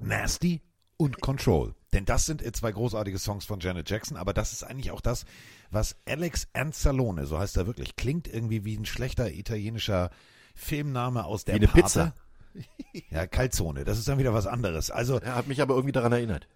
Nasty 0.00 0.60
und 0.96 1.20
Control. 1.20 1.76
Denn 1.92 2.04
das 2.04 2.26
sind 2.26 2.42
äh, 2.44 2.50
zwei 2.50 2.72
großartige 2.72 3.16
Songs 3.20 3.44
von 3.44 3.60
Janet 3.60 3.88
Jackson, 3.88 4.16
aber 4.16 4.32
das 4.32 4.52
ist 4.52 4.64
eigentlich 4.64 4.90
auch 4.90 5.00
das, 5.00 5.24
was 5.70 5.94
Alex 6.04 6.48
Anzalone, 6.52 7.26
so 7.26 7.38
heißt 7.38 7.56
er 7.58 7.68
wirklich, 7.68 7.94
klingt 7.94 8.26
irgendwie 8.26 8.64
wie 8.64 8.76
ein 8.76 8.86
schlechter 8.86 9.30
italienischer 9.30 10.10
Filmname 10.56 11.24
aus 11.24 11.44
der 11.44 11.54
Wie 11.54 11.58
eine 11.60 11.68
Pate. 11.68 11.82
Pizza. 11.82 12.14
Ja, 13.10 13.26
Calzone, 13.26 13.84
das 13.84 13.98
ist 13.98 14.08
dann 14.08 14.18
wieder 14.18 14.34
was 14.34 14.48
anderes. 14.48 14.90
Also, 14.90 15.18
Er 15.20 15.36
hat 15.36 15.46
mich 15.46 15.62
aber 15.62 15.74
irgendwie 15.74 15.92
daran 15.92 16.12
erinnert. 16.12 16.48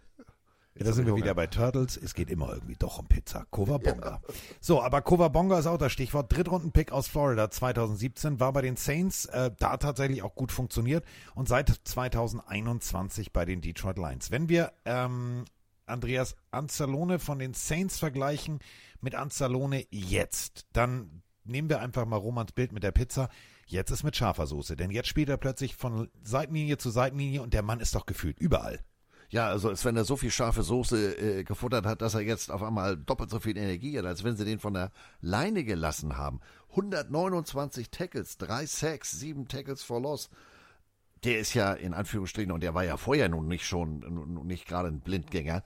Ja, 0.79 0.85
da 0.85 0.93
sind 0.93 1.07
wir 1.07 1.17
wieder 1.17 1.35
bei 1.35 1.47
Turtles. 1.47 1.97
Es 1.97 2.15
geht 2.15 2.31
immer 2.31 2.53
irgendwie 2.53 2.77
doch 2.79 2.99
um 2.99 3.07
Pizza. 3.07 3.47
Covabonga. 3.51 4.21
So, 4.61 4.83
aber 4.83 5.01
Covabonga 5.01 5.59
ist 5.59 5.67
auch 5.67 5.79
das 5.79 5.91
Stichwort. 5.91 6.31
Drittrunden-Pick 6.31 6.93
aus 6.93 7.09
Florida 7.09 7.51
2017 7.51 8.41
war 8.41 8.53
bei 8.53 8.61
den 8.61 8.77
Saints 8.77 9.25
äh, 9.27 9.51
da 9.59 9.79
tatsächlich 9.79 10.23
auch 10.23 10.35
gut 10.35 10.53
funktioniert 10.53 11.05
und 11.35 11.49
seit 11.49 11.73
2021 11.85 13.33
bei 13.33 13.47
den 13.47 13.63
Detroit 13.63 13.97
Lions. 13.97 14.31
Wenn 14.31 14.51
wir 14.51 14.73
ähm, 14.85 15.47
Andreas 15.87 16.37
Anzalone 16.51 17.21
von 17.21 17.39
den 17.39 17.55
Saints 17.55 17.99
vergleichen 17.99 18.59
mit 19.01 19.15
Anzalone 19.15 19.87
jetzt, 19.91 20.67
dann 20.73 21.23
nehmen 21.45 21.71
wir 21.71 21.81
einfach 21.81 22.05
mal 22.05 22.17
Romans 22.17 22.53
Bild 22.53 22.73
mit 22.73 22.83
der 22.83 22.93
Pizza. 22.93 23.31
Jetzt 23.67 23.91
ist 23.91 24.05
mit 24.05 24.15
scharfer 24.15 24.47
Soße, 24.47 24.77
denn 24.77 24.91
jetzt 24.91 25.09
spielt 25.09 25.31
er 25.31 25.39
plötzlich 25.39 25.75
von 25.75 26.11
Seitenlinie 26.23 26.77
zu 26.77 26.91
Seitenlinie 26.91 27.41
und 27.41 27.55
der 27.55 27.63
Mann 27.63 27.81
ist 27.81 27.95
doch 27.95 28.05
gefühlt 28.05 28.39
überall. 28.39 28.81
Ja, 29.31 29.49
also 29.49 29.69
als 29.69 29.85
wenn 29.85 29.97
er 29.97 30.05
so 30.05 30.17
viel 30.17 30.31
scharfe 30.31 30.63
Soße 30.63 31.19
äh, 31.19 31.45
gefuttert 31.45 31.85
hat, 31.85 32.01
dass 32.03 32.15
er 32.15 32.21
jetzt 32.21 32.51
auf 32.51 32.63
einmal 32.63 32.97
doppelt 32.97 33.31
so 33.31 33.41
viel 33.41 33.57
Energie 33.57 33.99
hat, 33.99 34.07
als 34.07 34.23
wenn 34.25 34.37
sie 34.37 34.45
den 34.45 34.61
von 34.61 34.75
der 34.75 34.93
Leine 35.21 35.65
gelassen 35.65 36.17
haben. 36.17 36.41
129 36.71 37.91
Tackles, 37.91 38.39
3 38.39 38.67
Sacks, 38.67 39.13
7 39.13 39.49
Tackles 39.49 39.83
for 39.83 40.01
Loss. 40.01 40.31
Der 41.25 41.39
ist 41.39 41.55
ja 41.55 41.73
in 41.73 41.95
Anführungsstrichen, 41.95 42.53
und 42.53 42.63
der 42.63 42.75
war 42.75 42.85
ja 42.85 42.97
vorher 42.97 43.29
nun 43.29 43.49
nicht 43.49 43.67
schon, 43.67 44.45
nicht 44.47 44.67
gerade 44.67 44.89
ein 44.89 45.01
Blindgänger, 45.01 45.65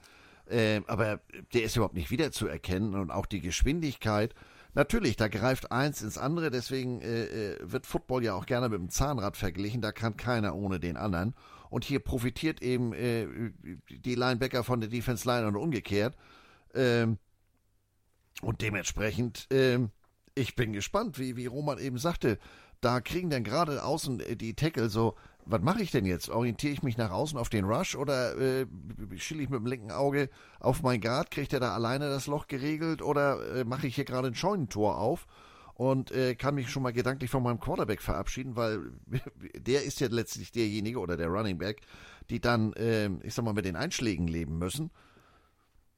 äh, 0.49 0.81
aber 0.87 1.19
der 1.53 1.63
ist 1.63 1.75
überhaupt 1.75 1.93
nicht 1.93 2.09
wiederzuerkennen 2.09 2.95
und 2.95 3.11
auch 3.11 3.25
die 3.25 3.41
Geschwindigkeit. 3.41 4.33
Natürlich, 4.73 5.17
da 5.17 5.27
greift 5.27 5.71
eins 5.71 6.01
ins 6.01 6.17
andere, 6.17 6.49
deswegen 6.49 7.01
äh, 7.01 7.25
äh, 7.25 7.57
wird 7.61 7.85
Football 7.85 8.23
ja 8.23 8.33
auch 8.33 8.45
gerne 8.45 8.69
mit 8.69 8.79
dem 8.79 8.89
Zahnrad 8.89 9.35
verglichen, 9.35 9.81
da 9.81 9.91
kann 9.91 10.15
keiner 10.15 10.55
ohne 10.55 10.79
den 10.79 10.95
anderen. 10.95 11.35
Und 11.71 11.85
hier 11.85 11.99
profitiert 11.99 12.61
eben 12.61 12.93
äh, 12.93 13.25
die 13.89 14.15
Linebacker 14.15 14.63
von 14.63 14.81
der 14.81 14.89
Defense 14.89 15.25
Line 15.25 15.47
und 15.47 15.55
umgekehrt. 15.55 16.17
Ähm, 16.75 17.17
und 18.41 18.61
dementsprechend, 18.61 19.47
ähm, 19.51 19.89
ich 20.35 20.55
bin 20.55 20.73
gespannt, 20.73 21.17
wie, 21.17 21.37
wie 21.37 21.45
Roman 21.45 21.79
eben 21.79 21.97
sagte, 21.97 22.39
da 22.81 22.99
kriegen 22.99 23.29
dann 23.29 23.45
gerade 23.45 23.83
außen 23.83 24.19
äh, 24.19 24.35
die 24.35 24.53
Tackle 24.53 24.89
so, 24.89 25.15
was 25.45 25.61
mache 25.61 25.81
ich 25.81 25.91
denn 25.91 26.05
jetzt? 26.05 26.29
Orientiere 26.29 26.73
ich 26.73 26.83
mich 26.83 26.97
nach 26.97 27.11
außen 27.11 27.39
auf 27.39 27.47
den 27.47 27.63
Rush 27.63 27.95
oder 27.95 28.37
äh, 28.37 28.67
schiele 29.15 29.43
ich 29.43 29.49
mit 29.49 29.59
dem 29.59 29.65
linken 29.65 29.91
Auge 29.91 30.29
auf 30.59 30.83
mein 30.83 30.99
Guard? 30.99 31.31
Kriegt 31.31 31.53
er 31.53 31.61
da 31.61 31.73
alleine 31.73 32.09
das 32.09 32.27
Loch 32.27 32.47
geregelt 32.47 33.01
oder 33.01 33.55
äh, 33.55 33.63
mache 33.63 33.87
ich 33.87 33.95
hier 33.95 34.05
gerade 34.05 34.27
ein 34.27 34.35
Scheunentor 34.35 34.97
auf? 34.97 35.25
Und 35.81 36.11
äh, 36.11 36.35
kann 36.35 36.53
mich 36.53 36.69
schon 36.69 36.83
mal 36.83 36.93
gedanklich 36.93 37.31
von 37.31 37.41
meinem 37.41 37.59
Quarterback 37.59 38.03
verabschieden, 38.03 38.55
weil 38.55 38.91
der 39.55 39.81
ist 39.81 39.99
ja 39.99 40.09
letztlich 40.11 40.51
derjenige 40.51 40.99
oder 40.99 41.17
der 41.17 41.29
Running 41.29 41.57
Back, 41.57 41.81
die 42.29 42.39
dann, 42.39 42.73
äh, 42.73 43.09
ich 43.23 43.33
sag 43.33 43.43
mal, 43.43 43.53
mit 43.53 43.65
den 43.65 43.75
Einschlägen 43.75 44.27
leben 44.27 44.59
müssen. 44.59 44.91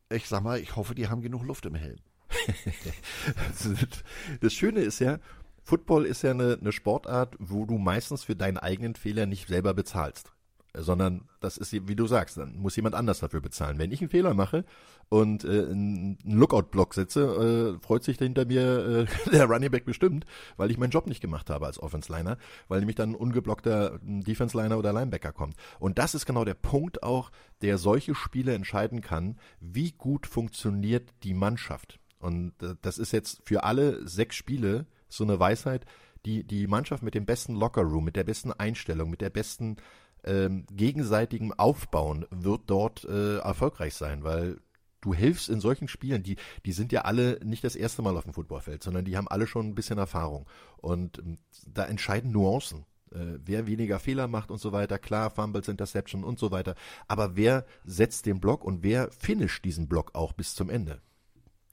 Ich 0.10 0.30
sag 0.30 0.42
mal, 0.42 0.62
ich 0.62 0.78
hoffe, 0.78 0.96
die 0.96 1.10
haben 1.10 1.22
genug 1.22 1.44
Luft 1.44 1.66
im 1.66 1.76
Helm. 1.76 2.00
Das 4.40 4.54
Schöne 4.54 4.80
ist 4.80 5.00
ja, 5.00 5.20
Football 5.64 6.06
ist 6.06 6.22
ja 6.22 6.32
eine, 6.32 6.58
eine 6.62 6.72
Sportart, 6.72 7.36
wo 7.40 7.66
du 7.66 7.78
meistens 7.78 8.24
für 8.24 8.38
deinen 8.38 8.58
eigenen 8.58 8.96
Fehler 8.96 9.26
nicht 9.26 9.50
selber 9.50 9.74
bezahlst. 9.74 10.33
Sondern 10.76 11.30
das 11.40 11.58
ist, 11.58 11.72
wie 11.72 11.96
du 11.96 12.08
sagst, 12.08 12.38
dann 12.38 12.58
muss 12.58 12.76
jemand 12.76 12.96
anders 12.96 13.20
dafür 13.20 13.42
bezahlen. 13.42 13.78
Wenn 13.78 13.92
ich 13.92 14.02
einen 14.02 14.10
Fehler 14.10 14.34
mache 14.34 14.66
und 15.08 15.44
äh, 15.44 15.68
einen 15.68 16.18
Lookout-Block 16.24 16.96
setze, 16.96 17.78
äh, 17.78 17.86
freut 17.86 18.04
sich 18.04 18.18
hinter 18.18 18.46
mir 18.46 19.08
äh, 19.08 19.30
der 19.32 19.46
Running 19.46 19.70
Back 19.70 19.86
bestimmt, 19.86 20.26
weil 20.58 20.72
ich 20.72 20.80
meinen 20.80 20.90
Job 20.90 21.06
nicht 21.06 21.22
gemacht 21.22 21.52
habe 21.52 21.68
als 21.68 21.78
Offense-Liner, 21.80 22.38
weil 22.70 22.80
nämlich 22.80 22.96
dann 22.96 23.12
ein 23.12 23.16
ungeblockter 23.16 24.00
Defense-Liner 24.02 24.78
oder 24.80 24.94
Linebacker 24.94 25.32
kommt. 25.32 25.56
Und 25.80 26.00
das 26.00 26.16
ist 26.16 26.26
genau 26.26 26.44
der 26.44 26.56
Punkt 26.56 27.04
auch, 27.04 27.30
der 27.62 27.78
solche 27.78 28.16
Spiele 28.16 28.56
entscheiden 28.56 29.02
kann, 29.02 29.38
wie 29.60 29.92
gut 29.92 30.26
funktioniert 30.26 31.10
die 31.22 31.36
Mannschaft. 31.36 32.00
Und 32.18 32.54
äh, 32.64 32.76
das 32.82 32.98
ist 32.98 33.12
jetzt 33.12 33.42
für 33.46 33.64
alle 33.64 34.08
sechs 34.08 34.36
Spiele 34.36 34.88
so 35.08 35.24
eine 35.24 35.40
Weisheit, 35.40 35.86
die, 36.26 36.44
die 36.44 36.68
Mannschaft 36.68 37.04
mit 37.04 37.16
dem 37.16 37.26
besten 37.26 37.54
Lockerroom, 37.56 38.06
mit 38.06 38.16
der 38.16 38.24
besten 38.24 38.52
Einstellung, 38.52 39.10
mit 39.10 39.22
der 39.22 39.30
besten 39.30 39.78
ähm, 40.24 40.66
gegenseitigen 40.72 41.54
Aufbauen 41.54 42.26
wird 42.30 42.62
dort 42.68 43.04
äh, 43.06 43.38
erfolgreich 43.38 43.96
sein, 43.96 44.24
weil 44.24 44.60
du 45.02 45.14
hilfst 45.14 45.50
in 45.50 45.60
solchen 45.60 45.88
Spielen, 45.88 46.24
die, 46.24 46.38
die 46.66 46.72
sind 46.72 46.92
ja 46.92 47.02
alle 47.02 47.40
nicht 47.44 47.64
das 47.64 47.76
erste 47.76 48.02
Mal 48.02 48.16
auf 48.16 48.24
dem 48.24 48.34
Footballfeld, 48.34 48.84
sondern 48.84 49.06
die 49.06 49.18
haben 49.18 49.28
alle 49.28 49.48
schon 49.48 49.68
ein 49.68 49.76
bisschen 49.76 49.98
Erfahrung. 49.98 50.48
Und 50.78 51.20
ähm, 51.20 51.38
da 51.68 51.86
entscheiden 51.86 52.32
Nuancen. 52.32 52.86
Äh, 53.12 53.40
wer 53.46 53.68
weniger 53.68 54.00
Fehler 54.00 54.28
macht 54.28 54.50
und 54.50 54.60
so 54.60 54.72
weiter, 54.72 54.98
klar, 54.98 55.30
Fumbles, 55.30 55.68
Interception 55.68 56.24
und 56.24 56.40
so 56.40 56.52
weiter. 56.52 56.76
Aber 57.08 57.36
wer 57.36 57.66
setzt 57.84 58.26
den 58.26 58.40
Block 58.40 58.64
und 58.64 58.82
wer 58.82 59.12
finisht 59.12 59.66
diesen 59.66 59.88
Block 59.88 60.16
auch 60.16 60.34
bis 60.34 60.56
zum 60.56 60.70
Ende? 60.70 61.02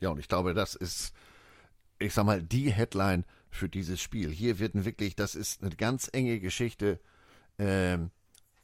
Ja, 0.01 0.11
und 0.11 0.19
ich 0.19 0.29
glaube, 0.29 0.55
das 0.55 0.75
ist, 0.75 1.15
ich 1.99 2.13
sag 2.13 2.25
mal, 2.25 2.43
die 2.43 2.73
Headline 2.73 3.25
für 3.49 3.69
dieses 3.69 4.01
Spiel. 4.01 4.31
Hier 4.31 4.59
werden 4.59 4.85
wirklich, 4.85 5.17
das 5.17 5.35
ist 5.35 5.63
eine 5.63 5.75
ganz 5.75 6.11
enge 6.13 6.41
Geschichte. 6.41 7.01
Ähm, 7.59 8.11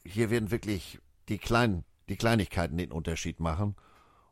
hier 0.07 0.29
werden 0.29 0.51
wirklich 0.51 0.99
die 1.29 1.37
kleinen, 1.37 1.83
die 2.09 2.15
Kleinigkeiten 2.15 2.77
den 2.77 2.91
Unterschied 2.91 3.39
machen. 3.39 3.75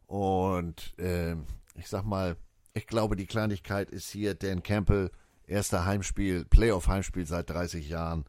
Und 0.08 0.94
ähm, 0.98 1.46
ich 1.76 1.88
sag 1.88 2.04
mal, 2.04 2.38
ich 2.74 2.88
glaube, 2.88 3.16
die 3.16 3.26
Kleinigkeit 3.26 3.90
ist 3.90 4.10
hier 4.10 4.36
Dan 4.36 4.64
Campbell, 4.64 5.12
erster 5.48 5.86
Heimspiel, 5.86 6.46
Playoff-Heimspiel 6.46 7.26
seit 7.26 7.50
30 7.50 7.90
Jahren. 7.90 8.26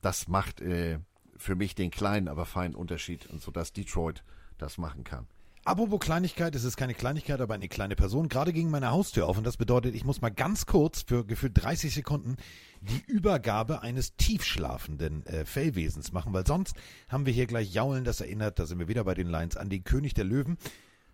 Das 0.00 0.28
macht 0.28 0.60
äh, 0.60 0.98
für 1.36 1.54
mich 1.54 1.74
den 1.74 1.90
kleinen, 1.90 2.28
aber 2.28 2.46
feinen 2.46 2.74
Unterschied, 2.74 3.26
und 3.26 3.42
so 3.42 3.50
dass 3.50 3.72
Detroit 3.72 4.22
das 4.58 4.78
machen 4.78 5.04
kann. 5.04 5.26
Apropos 5.64 6.00
Kleinigkeit, 6.00 6.56
es 6.56 6.64
ist 6.64 6.76
keine 6.76 6.94
Kleinigkeit, 6.94 7.40
aber 7.40 7.54
eine 7.54 7.68
kleine 7.68 7.94
Person. 7.94 8.28
Gerade 8.28 8.52
ging 8.52 8.68
meine 8.68 8.90
Haustür 8.90 9.28
auf 9.28 9.38
und 9.38 9.44
das 9.44 9.56
bedeutet, 9.56 9.94
ich 9.94 10.04
muss 10.04 10.20
mal 10.20 10.30
ganz 10.30 10.66
kurz 10.66 11.02
für 11.02 11.24
gefühlt 11.24 11.52
30 11.54 11.94
Sekunden 11.94 12.36
die 12.82 13.02
Übergabe 13.06 13.82
eines 13.82 14.16
tiefschlafenden 14.16 15.24
äh, 15.26 15.44
Fellwesens 15.44 16.12
machen, 16.12 16.32
weil 16.32 16.46
sonst 16.46 16.74
haben 17.08 17.26
wir 17.26 17.32
hier 17.32 17.46
gleich 17.46 17.72
Jaulen, 17.72 18.04
das 18.04 18.20
erinnert, 18.20 18.58
da 18.58 18.66
sind 18.66 18.78
wir 18.78 18.88
wieder 18.88 19.04
bei 19.04 19.14
den 19.14 19.28
Lions, 19.28 19.56
an 19.56 19.70
den 19.70 19.84
König 19.84 20.14
der 20.14 20.24
Löwen. 20.24 20.58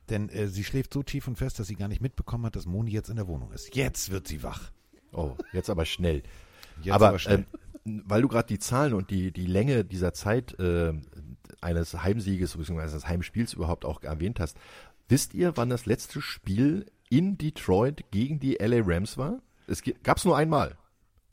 Denn 0.09 0.31
äh, 0.31 0.49
sie 0.49 0.65
schläft 0.65 0.95
so 0.95 1.03
tief 1.03 1.29
und 1.29 1.37
fest, 1.37 1.59
dass 1.59 1.67
sie 1.67 1.77
gar 1.77 1.89
nicht 1.89 2.01
mitbekommen 2.01 2.47
hat, 2.47 2.57
dass 2.57 2.65
Moni 2.65 2.91
jetzt 2.91 3.11
in 3.11 3.17
der 3.17 3.29
Wohnung 3.29 3.53
ist. 3.53 3.75
Jetzt 3.75 4.11
wird 4.11 4.27
sie 4.27 4.43
wach. 4.43 4.71
Oh, 5.13 5.37
jetzt 5.53 5.71
aber 5.71 5.85
schnell. 5.85 6.23
Jetzt 6.83 6.95
aber 6.95 7.09
aber 7.09 7.19
schnell. 7.19 7.45
Ähm, 7.85 8.03
weil 8.07 8.23
du 8.23 8.29
gerade 8.29 8.47
die 8.47 8.61
Zahlen 8.61 8.95
und 8.95 9.11
die, 9.11 9.33
die 9.33 9.47
Länge 9.47 9.85
dieser 9.85 10.13
Zeit 10.13 10.57
äh, 10.61 10.93
eines 11.61 11.93
Heimsieges 12.05 12.57
bzw. 12.57 12.81
eines 12.81 13.09
Heimspiels 13.09 13.55
überhaupt 13.55 13.85
auch 13.85 14.03
erwähnt 14.05 14.39
hast, 14.39 14.57
wisst 15.09 15.35
ihr, 15.35 15.57
wann 15.57 15.71
das 15.71 15.87
letzte 15.87 16.21
Spiel 16.21 16.87
in 17.11 17.37
Detroit 17.37 18.05
gegen 18.13 18.39
die 18.39 18.59
LA 18.61 18.83
Rams 18.85 19.19
war? 19.19 19.41
Es 19.67 19.83
gab 20.05 20.19
es 20.19 20.25
nur 20.25 20.37
einmal. 20.37 20.77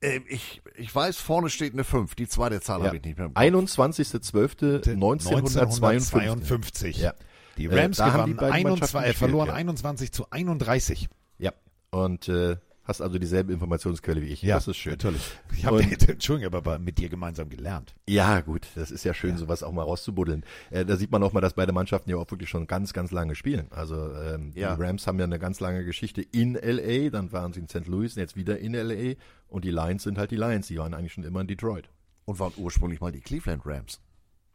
Äh, 0.06 0.22
ich, 0.28 0.62
ich 0.76 0.94
weiß, 0.94 1.18
vorne 1.18 1.50
steht 1.50 1.74
eine 1.74 1.84
5. 1.84 2.16
Die 2.16 2.28
zweite 2.28 2.62
Zahl 2.62 2.80
Ja. 2.82 2.88
habe 2.88 2.98
ich 2.98 3.04
nicht 3.04 3.18
mehr. 3.18 3.28
im 3.28 3.34
Kopf. 3.34 3.44
21.12.1952. 3.44 4.94
1952. 4.94 6.98
Ja. 6.98 7.14
Die 7.58 7.66
Äh, 7.66 7.80
Rams 7.82 7.98
die 7.98 8.04
gewannen 8.04 8.36
beiden 8.36 8.54
21, 8.54 8.94
Mannschaften 8.94 9.10
äh, 9.10 9.14
verloren 9.14 9.48
ja. 9.48 9.54
21 9.54 10.12
zu 10.12 10.28
31. 10.30 11.08
Ja. 11.40 11.52
Und 11.92 12.28
äh, 12.28 12.58
hast 12.86 13.02
also 13.02 13.20
dieselbe 13.20 13.52
Informationsquelle 13.54 14.22
wie 14.22 14.28
ich. 14.28 14.42
das 14.42 14.68
ist 14.68 14.78
schön. 14.78 14.94
Natürlich. 14.94 15.22
Ich 15.58 15.66
habe, 15.66 15.82
Entschuldigung, 16.08 16.54
aber 16.54 16.80
mit 16.80 16.98
dir 16.98 17.10
gemeinsam 17.10 17.50
gelernt. 17.50 17.94
Ja, 18.08 18.42
gut, 18.42 18.68
das 18.76 18.92
ist 18.92 19.04
ja 19.04 19.14
schön, 19.14 19.38
sowas 19.38 19.64
auch 19.64 19.72
mal 19.72 19.84
rauszubuddeln. 19.84 20.44
Äh, 20.72 20.86
da 20.86 20.96
sieht 20.96 21.12
man 21.12 21.22
auch 21.24 21.34
mal, 21.34 21.42
dass 21.42 21.54
beide 21.54 21.74
Mannschaften 21.74 22.10
ja 22.10 22.16
auch 22.18 22.30
wirklich 22.32 22.50
schon 22.50 22.68
ganz, 22.68 22.94
ganz 22.94 23.12
lange 23.12 23.36
spielen. 23.36 23.68
Also 23.72 24.14
ähm, 24.14 24.52
Ja. 24.56 24.76
die 24.76 24.82
Rams 24.82 25.08
haben 25.08 25.18
ja 25.20 25.26
eine 25.26 25.40
ganz 25.40 25.60
lange 25.60 25.84
Geschichte 25.84 26.22
in 26.22 26.54
LA, 26.56 27.10
dann 27.10 27.32
waren 27.32 27.54
sie 27.54 27.60
in 27.60 27.68
St. 27.68 27.88
Louis 27.88 28.16
und 28.16 28.22
jetzt 28.22 28.36
wieder 28.36 28.60
in 28.60 28.74
LA 28.74 29.16
und 29.48 29.66
die 29.66 29.72
Lions 29.72 30.04
sind 30.04 30.18
halt 30.18 30.32
die 30.32 30.36
Lions, 30.38 30.68
die 30.68 30.78
waren 30.78 30.94
eigentlich 30.94 31.14
schon 31.14 31.24
immer 31.24 31.42
in 31.42 31.48
Detroit. 31.48 31.90
Und 32.26 32.40
waren 32.40 32.54
ursprünglich 32.58 33.02
mal 33.02 33.12
die 33.12 33.22
Cleveland 33.22 33.62
Rams. 33.66 34.00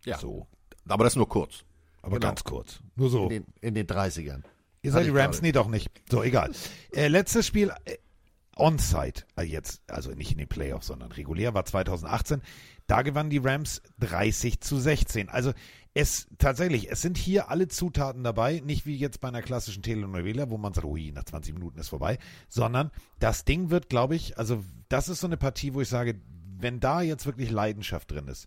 Ja. 0.04 0.18
So. 0.18 0.46
Aber 0.88 1.04
das 1.04 1.14
nur 1.14 1.28
kurz. 1.28 1.64
Aber 2.02 2.16
Genau. 2.16 2.28
ganz 2.28 2.42
kurz. 2.42 2.80
Nur 2.96 3.10
so. 3.10 3.24
In 3.24 3.28
den, 3.30 3.44
in 3.60 3.74
den 3.74 3.86
30ern. 3.86 4.42
Ihr 4.82 4.92
seid 4.92 5.04
die 5.06 5.10
Rams? 5.10 5.36
gerade. 5.36 5.46
Nee, 5.46 5.52
doch 5.52 5.68
nicht. 5.68 5.88
So, 6.10 6.22
egal. 6.22 6.50
Äh, 6.92 7.08
letztes 7.08 7.46
Spiel 7.46 7.70
äh, 7.84 7.96
On-Site, 8.60 9.24
äh, 9.36 9.42
jetzt, 9.42 9.82
also 9.90 10.10
nicht 10.12 10.32
in 10.32 10.38
den 10.38 10.48
Playoffs, 10.48 10.88
sondern 10.88 11.12
regulär, 11.12 11.54
war 11.54 11.64
2018. 11.64 12.42
Da 12.86 13.02
gewannen 13.02 13.30
die 13.30 13.38
Rams 13.38 13.82
30 14.00 14.60
zu 14.60 14.78
16. 14.78 15.28
Also 15.28 15.52
es 15.94 16.28
tatsächlich, 16.38 16.90
es 16.90 17.02
sind 17.02 17.18
hier 17.18 17.50
alle 17.50 17.68
Zutaten 17.68 18.22
dabei, 18.22 18.60
nicht 18.64 18.86
wie 18.86 18.96
jetzt 18.96 19.20
bei 19.20 19.28
einer 19.28 19.42
klassischen 19.42 19.82
Telenovela, 19.82 20.50
wo 20.50 20.58
man 20.58 20.74
sagt, 20.74 20.86
ui, 20.86 21.10
nach 21.12 21.24
20 21.24 21.54
Minuten 21.54 21.78
ist 21.78 21.88
vorbei, 21.88 22.18
sondern 22.48 22.90
das 23.18 23.44
Ding 23.44 23.70
wird, 23.70 23.88
glaube 23.88 24.14
ich, 24.14 24.38
also 24.38 24.62
das 24.88 25.08
ist 25.08 25.20
so 25.20 25.26
eine 25.26 25.36
Partie, 25.36 25.74
wo 25.74 25.80
ich 25.80 25.88
sage, 25.88 26.20
wenn 26.58 26.78
da 26.78 27.00
jetzt 27.00 27.26
wirklich 27.26 27.50
Leidenschaft 27.50 28.10
drin 28.10 28.28
ist 28.28 28.46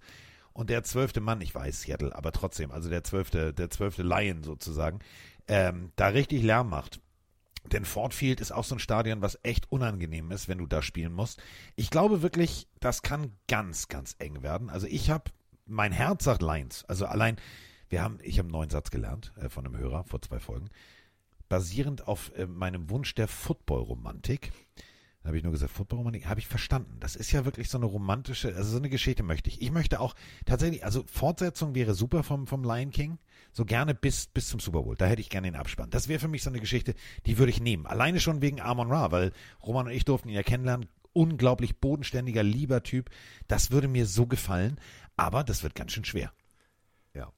und 0.54 0.70
der 0.70 0.84
zwölfte 0.84 1.20
Mann, 1.20 1.42
ich 1.42 1.54
weiß 1.54 1.82
Seattle, 1.82 2.16
aber 2.16 2.32
trotzdem, 2.32 2.72
also 2.72 2.90
der 2.90 3.04
zwölfte, 3.04 3.54
der 3.54 3.70
zwölfte 3.70 4.04
Lion 4.04 4.44
sozusagen, 4.44 5.00
ähm, 5.48 5.92
da 5.96 6.08
richtig 6.08 6.44
Lärm 6.44 6.70
macht. 6.70 7.02
Denn 7.72 7.86
Ford 7.86 8.14
Field 8.14 8.42
ist 8.42 8.52
auch 8.52 8.64
so 8.64 8.76
ein 8.76 8.80
Stadion, 8.80 9.22
was 9.22 9.40
echt 9.44 9.72
unangenehm 9.72 10.32
ist, 10.32 10.48
wenn 10.48 10.58
du 10.58 10.68
da 10.68 10.82
spielen 10.82 11.14
musst. 11.14 11.42
Ich 11.76 11.90
glaube 11.90 12.22
wirklich, 12.22 12.68
das 12.80 13.02
kann 13.02 13.32
ganz, 13.48 13.88
ganz 13.88 14.16
eng 14.20 14.44
werden. 14.44 14.70
Also 14.70 14.88
ich 14.88 15.10
habe, 15.10 15.32
mein 15.66 15.92
Herz 15.92 16.26
sagt 16.26 16.42
Lions. 16.42 16.84
Also 16.86 17.06
allein, 17.06 17.38
wir 17.90 18.04
haben, 18.04 18.20
ich 18.22 18.38
habe 18.38 18.48
einen 18.48 18.54
neuen 18.54 18.70
Satz 18.70 18.92
gelernt 18.92 19.32
äh, 19.38 19.50
von 19.50 19.66
einem 19.66 19.78
Hörer 19.78 20.04
vor 20.04 20.22
zwei 20.22 20.40
Folgen. 20.40 20.70
Basierend 21.48 22.08
auf 22.08 22.32
äh, 22.36 22.48
meinem 22.48 22.90
Wunsch 22.90 23.16
der 23.16 23.28
Football-Romantik 23.28 24.52
habe 25.26 25.38
ich 25.38 25.44
nur 25.44 25.54
gesagt, 25.54 25.72
Football-Romantik, 25.72 26.28
habe 26.28 26.40
ich 26.40 26.48
verstanden. 26.48 26.98
Das 27.00 27.16
ist 27.16 27.32
ja 27.32 27.46
wirklich 27.46 27.70
so 27.70 27.78
eine 27.78 27.86
romantische, 27.86 28.56
also 28.56 28.72
so 28.72 28.78
eine 28.78 28.90
Geschichte 28.90 29.24
möchte 29.24 29.50
ich. 29.50 29.62
Ich 29.62 29.72
möchte 29.72 30.00
auch 30.00 30.16
tatsächlich, 30.46 30.84
also 30.84 31.04
Fortsetzung 31.08 31.76
wäre 31.76 31.94
super 31.94 32.24
vom, 32.24 32.46
vom 32.46 32.64
Lion 32.64 32.92
King, 32.92 33.20
so 33.54 33.66
gerne 33.66 33.94
bis, 33.94 34.26
bis 34.26 34.50
zum 34.50 34.60
Super 34.60 34.82
Bowl. 34.82 34.96
Da 34.98 35.06
hätte 35.06 35.22
ich 35.22 35.30
gerne 35.30 35.48
den 35.50 35.56
Abspann. 35.56 35.92
Das 35.92 36.08
wäre 36.08 36.20
für 36.20 36.28
mich 36.28 36.44
so 36.44 36.50
eine 36.50 36.60
Geschichte, 36.60 36.96
die 37.26 37.38
würde 37.38 37.52
ich 37.52 37.62
nehmen. 37.62 37.86
Alleine 37.86 38.20
schon 38.20 38.42
wegen 38.42 38.60
Amon 38.60 38.92
Ra, 38.92 39.12
weil 39.12 39.32
Roman 39.66 39.86
und 39.86 39.94
ich 39.94 40.06
durften 40.06 40.30
ihn 40.30 40.36
ja 40.36 40.44
kennenlernen. 40.44 40.90
Unglaublich 41.14 41.78
bodenständiger, 41.78 42.42
lieber 42.42 42.82
Typ. 42.82 43.12
Das 43.48 43.70
würde 43.70 43.88
mir 43.88 44.08
so 44.08 44.26
gefallen, 44.26 44.80
aber 45.16 45.44
das 45.44 45.62
wird 45.62 45.76
ganz 45.76 45.92
schön 45.92 46.06
schwer. 46.06 46.34
Ja. 47.14 47.32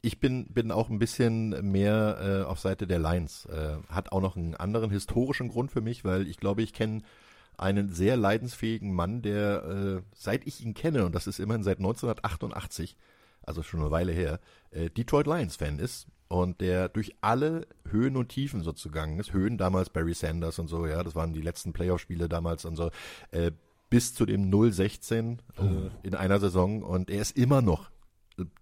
Ich 0.00 0.20
bin, 0.20 0.46
bin 0.46 0.70
auch 0.70 0.88
ein 0.88 1.00
bisschen 1.00 1.72
mehr 1.72 2.44
äh, 2.44 2.44
auf 2.44 2.60
Seite 2.60 2.86
der 2.86 3.00
Lions. 3.00 3.46
Äh, 3.46 3.78
hat 3.88 4.12
auch 4.12 4.20
noch 4.20 4.36
einen 4.36 4.54
anderen 4.54 4.90
historischen 4.90 5.48
Grund 5.48 5.72
für 5.72 5.80
mich, 5.80 6.04
weil 6.04 6.28
ich 6.28 6.36
glaube, 6.36 6.62
ich 6.62 6.72
kenne 6.72 7.02
einen 7.58 7.88
sehr 7.88 8.16
leidensfähigen 8.16 8.94
Mann, 8.94 9.22
der 9.22 9.64
äh, 9.64 10.02
seit 10.14 10.46
ich 10.46 10.64
ihn 10.64 10.74
kenne, 10.74 11.06
und 11.06 11.14
das 11.14 11.26
ist 11.26 11.40
immerhin 11.40 11.64
seit 11.64 11.78
1988, 11.78 12.96
also 13.46 13.62
schon 13.62 13.80
eine 13.80 13.90
Weile 13.90 14.12
her, 14.12 14.40
äh, 14.70 14.90
Detroit 14.90 15.26
Lions-Fan 15.26 15.78
ist 15.78 16.06
und 16.28 16.60
der 16.60 16.88
durch 16.88 17.14
alle 17.20 17.66
Höhen 17.88 18.16
und 18.16 18.28
Tiefen 18.28 18.62
so 18.62 18.72
zugangen 18.72 19.18
ist. 19.18 19.32
Höhen 19.32 19.58
damals 19.58 19.90
Barry 19.90 20.14
Sanders 20.14 20.58
und 20.58 20.68
so, 20.68 20.86
ja, 20.86 21.02
das 21.02 21.14
waren 21.14 21.32
die 21.32 21.40
letzten 21.40 21.72
Playoff-Spiele 21.72 22.28
damals 22.28 22.64
und 22.64 22.76
so, 22.76 22.90
äh, 23.30 23.52
bis 23.88 24.14
zu 24.14 24.26
dem 24.26 24.50
0-16 24.50 25.38
oh. 25.58 25.62
äh, 25.62 25.90
in 26.02 26.14
einer 26.14 26.40
Saison 26.40 26.82
und 26.82 27.10
er 27.10 27.22
ist 27.22 27.36
immer 27.36 27.62
noch 27.62 27.90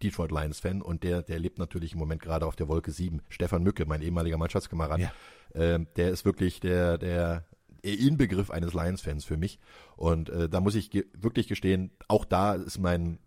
Detroit 0.02 0.30
Lions 0.30 0.60
Fan 0.60 0.82
und 0.82 1.02
der, 1.02 1.22
der 1.22 1.38
lebt 1.38 1.58
natürlich 1.58 1.94
im 1.94 1.98
Moment 1.98 2.22
gerade 2.22 2.46
auf 2.46 2.54
der 2.54 2.68
Wolke 2.68 2.92
7. 2.92 3.22
Stefan 3.28 3.62
Mücke, 3.62 3.86
mein 3.86 4.02
ehemaliger 4.02 4.38
Mannschaftskamerad, 4.38 5.00
ja. 5.00 5.12
äh, 5.54 5.84
der 5.96 6.10
ist 6.10 6.24
wirklich 6.24 6.60
der, 6.60 6.98
der 6.98 7.44
Inbegriff 7.82 8.50
eines 8.50 8.72
Lions-Fans 8.72 9.24
für 9.24 9.36
mich. 9.36 9.58
Und 9.96 10.30
äh, 10.30 10.48
da 10.48 10.60
muss 10.60 10.74
ich 10.74 10.90
ge 10.90 11.06
wirklich 11.18 11.48
gestehen, 11.48 11.90
auch 12.08 12.24
da 12.24 12.54
ist 12.54 12.78
mein 12.78 13.18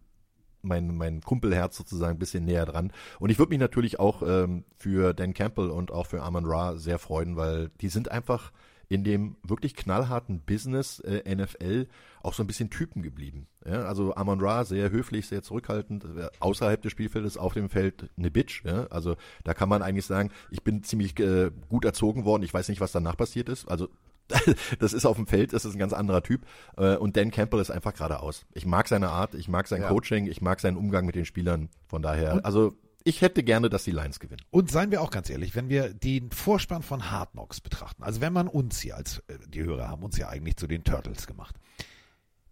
mein, 0.61 0.95
mein 0.95 1.21
Kumpelherz 1.21 1.77
sozusagen 1.77 2.15
ein 2.15 2.19
bisschen 2.19 2.45
näher 2.45 2.65
dran. 2.65 2.91
Und 3.19 3.29
ich 3.29 3.39
würde 3.39 3.49
mich 3.49 3.59
natürlich 3.59 3.99
auch 3.99 4.21
ähm, 4.21 4.65
für 4.77 5.13
Dan 5.13 5.33
Campbell 5.33 5.69
und 5.69 5.91
auch 5.91 6.07
für 6.07 6.21
Amon 6.21 6.45
Ra 6.45 6.75
sehr 6.75 6.99
freuen, 6.99 7.35
weil 7.35 7.69
die 7.81 7.89
sind 7.89 8.11
einfach 8.11 8.51
in 8.89 9.03
dem 9.03 9.35
wirklich 9.43 9.75
knallharten 9.75 10.41
Business 10.41 10.99
äh, 11.01 11.35
NFL 11.35 11.87
auch 12.21 12.33
so 12.33 12.43
ein 12.43 12.47
bisschen 12.47 12.69
Typen 12.69 13.01
geblieben. 13.01 13.47
Ja, 13.65 13.83
also 13.83 14.15
Amon 14.15 14.39
Ra 14.39 14.63
sehr 14.63 14.91
höflich, 14.91 15.27
sehr 15.27 15.43
zurückhaltend, 15.43 16.05
äh, 16.05 16.29
außerhalb 16.39 16.81
des 16.81 16.91
Spielfeldes, 16.93 17.37
auf 17.37 17.53
dem 17.53 17.69
Feld 17.69 18.09
eine 18.17 18.31
Bitch. 18.31 18.63
Ja, 18.63 18.87
also 18.87 19.15
da 19.43 19.53
kann 19.53 19.69
man 19.69 19.81
eigentlich 19.81 20.05
sagen, 20.05 20.31
ich 20.51 20.63
bin 20.63 20.83
ziemlich 20.83 21.19
äh, 21.19 21.51
gut 21.69 21.83
erzogen 21.83 22.23
worden, 22.23 22.43
ich 22.43 22.53
weiß 22.53 22.69
nicht, 22.69 22.81
was 22.81 22.93
danach 22.93 23.17
passiert 23.17 23.49
ist. 23.49 23.67
Also 23.67 23.89
das 24.79 24.93
ist 24.93 25.05
auf 25.05 25.17
dem 25.17 25.27
Feld, 25.27 25.53
das 25.53 25.65
ist 25.65 25.75
ein 25.75 25.79
ganz 25.79 25.93
anderer 25.93 26.23
Typ. 26.23 26.45
Äh, 26.77 26.95
und 26.95 27.17
Dan 27.17 27.31
Campbell 27.31 27.59
ist 27.59 27.71
einfach 27.71 27.93
geradeaus. 27.93 28.45
Ich 28.53 28.65
mag 28.65 28.87
seine 28.87 29.09
Art, 29.09 29.35
ich 29.35 29.47
mag 29.47 29.67
sein 29.67 29.81
ja. 29.81 29.87
Coaching, 29.87 30.27
ich 30.27 30.41
mag 30.41 30.59
seinen 30.59 30.77
Umgang 30.77 31.05
mit 31.05 31.15
den 31.15 31.25
Spielern. 31.25 31.69
Von 31.87 32.01
daher, 32.01 32.33
und, 32.33 32.45
also 32.45 32.75
ich 33.03 33.21
hätte 33.21 33.41
gerne, 33.41 33.69
dass 33.69 33.85
die 33.85 33.91
Lions 33.91 34.19
gewinnen. 34.19 34.41
Und 34.51 34.69
seien 34.69 34.91
wir 34.91 35.01
auch 35.01 35.11
ganz 35.11 35.29
ehrlich, 35.29 35.55
wenn 35.55 35.69
wir 35.69 35.93
den 35.93 36.31
Vorspann 36.31 36.81
von 36.81 37.09
Hard 37.09 37.31
Knocks 37.31 37.61
betrachten, 37.61 38.03
also 38.03 38.19
wenn 38.19 38.33
man 38.33 38.47
uns 38.47 38.81
hier 38.81 38.97
als, 38.97 39.19
äh, 39.27 39.37
die 39.47 39.63
Hörer 39.63 39.87
haben 39.87 40.03
uns 40.03 40.17
ja 40.17 40.27
eigentlich 40.27 40.57
zu 40.57 40.67
den 40.67 40.83
Turtles 40.83 41.25
gemacht, 41.25 41.55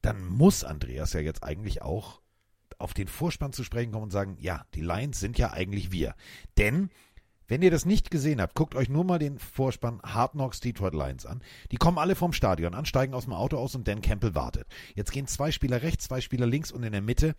dann 0.02 0.26
muss 0.26 0.64
Andreas 0.64 1.14
ja 1.14 1.20
jetzt 1.20 1.44
eigentlich 1.44 1.82
auch 1.82 2.22
auf 2.78 2.94
den 2.94 3.08
Vorspann 3.08 3.54
zu 3.54 3.64
sprechen 3.64 3.92
kommen 3.92 4.06
und 4.06 4.12
sagen, 4.12 4.38
ja, 4.40 4.66
die 4.74 4.82
Lions 4.82 5.20
sind 5.20 5.38
ja 5.38 5.52
eigentlich 5.52 5.92
wir. 5.92 6.16
Denn 6.58 6.90
wenn 7.48 7.62
ihr 7.62 7.72
das 7.72 7.86
nicht 7.86 8.12
gesehen 8.12 8.42
habt, 8.42 8.56
guckt 8.56 8.76
euch 8.76 8.90
nur 8.90 9.04
mal 9.04 9.20
den 9.20 9.40
Vorspann 9.40 10.02
Hard 10.02 10.34
Knocks 10.34 10.60
Detroit 10.60 10.94
Lions 10.94 11.26
an. 11.26 11.42
Die 11.72 11.78
kommen 11.78 11.98
alle 11.98 12.16
vom 12.16 12.34
Stadion 12.34 12.74
an, 12.74 12.86
steigen 12.86 13.14
aus 13.14 13.26
dem 13.26 13.34
Auto 13.34 13.58
aus 13.58 13.76
und 13.76 13.88
Dan 13.88 14.02
Campbell 14.02 14.36
wartet. 14.36 14.68
Jetzt 14.96 15.12
gehen 15.12 15.28
zwei 15.28 15.52
Spieler 15.52 15.82
rechts, 15.82 16.06
zwei 16.06 16.22
Spieler 16.22 16.48
links 16.48 16.72
und 16.72 16.84
in 16.84 16.92
der 16.92 17.02
Mitte 17.02 17.36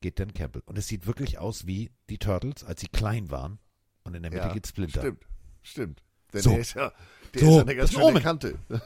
geht 0.00 0.20
Dan 0.20 0.34
Campbell. 0.34 0.62
Und 0.66 0.76
es 0.78 0.88
sieht 0.88 1.06
wirklich 1.06 1.38
aus 1.38 1.66
wie 1.66 1.90
die 2.10 2.18
Turtles, 2.18 2.64
als 2.64 2.80
sie 2.80 2.88
klein 2.88 3.30
waren. 3.30 3.58
Und 4.04 4.14
in 4.14 4.22
der 4.22 4.30
Mitte 4.30 4.46
ja, 4.46 4.52
geht 4.52 4.66
Splinter. 4.66 5.00
Stimmt, 5.00 5.26
stimmt. 5.62 6.02
Denn 6.32 6.42
so. 6.42 6.50
der 6.50 6.58
ist 6.60 6.74
ja, 6.74 6.92
der 7.34 7.40
so, 7.40 7.48
ist 7.48 7.54
ja 7.56 7.62
eine 7.62 7.76
ganz 7.76 7.92
schöne 7.92 8.04
Omen. 8.04 8.22
Kante. 8.22 8.58
Das 8.68 8.82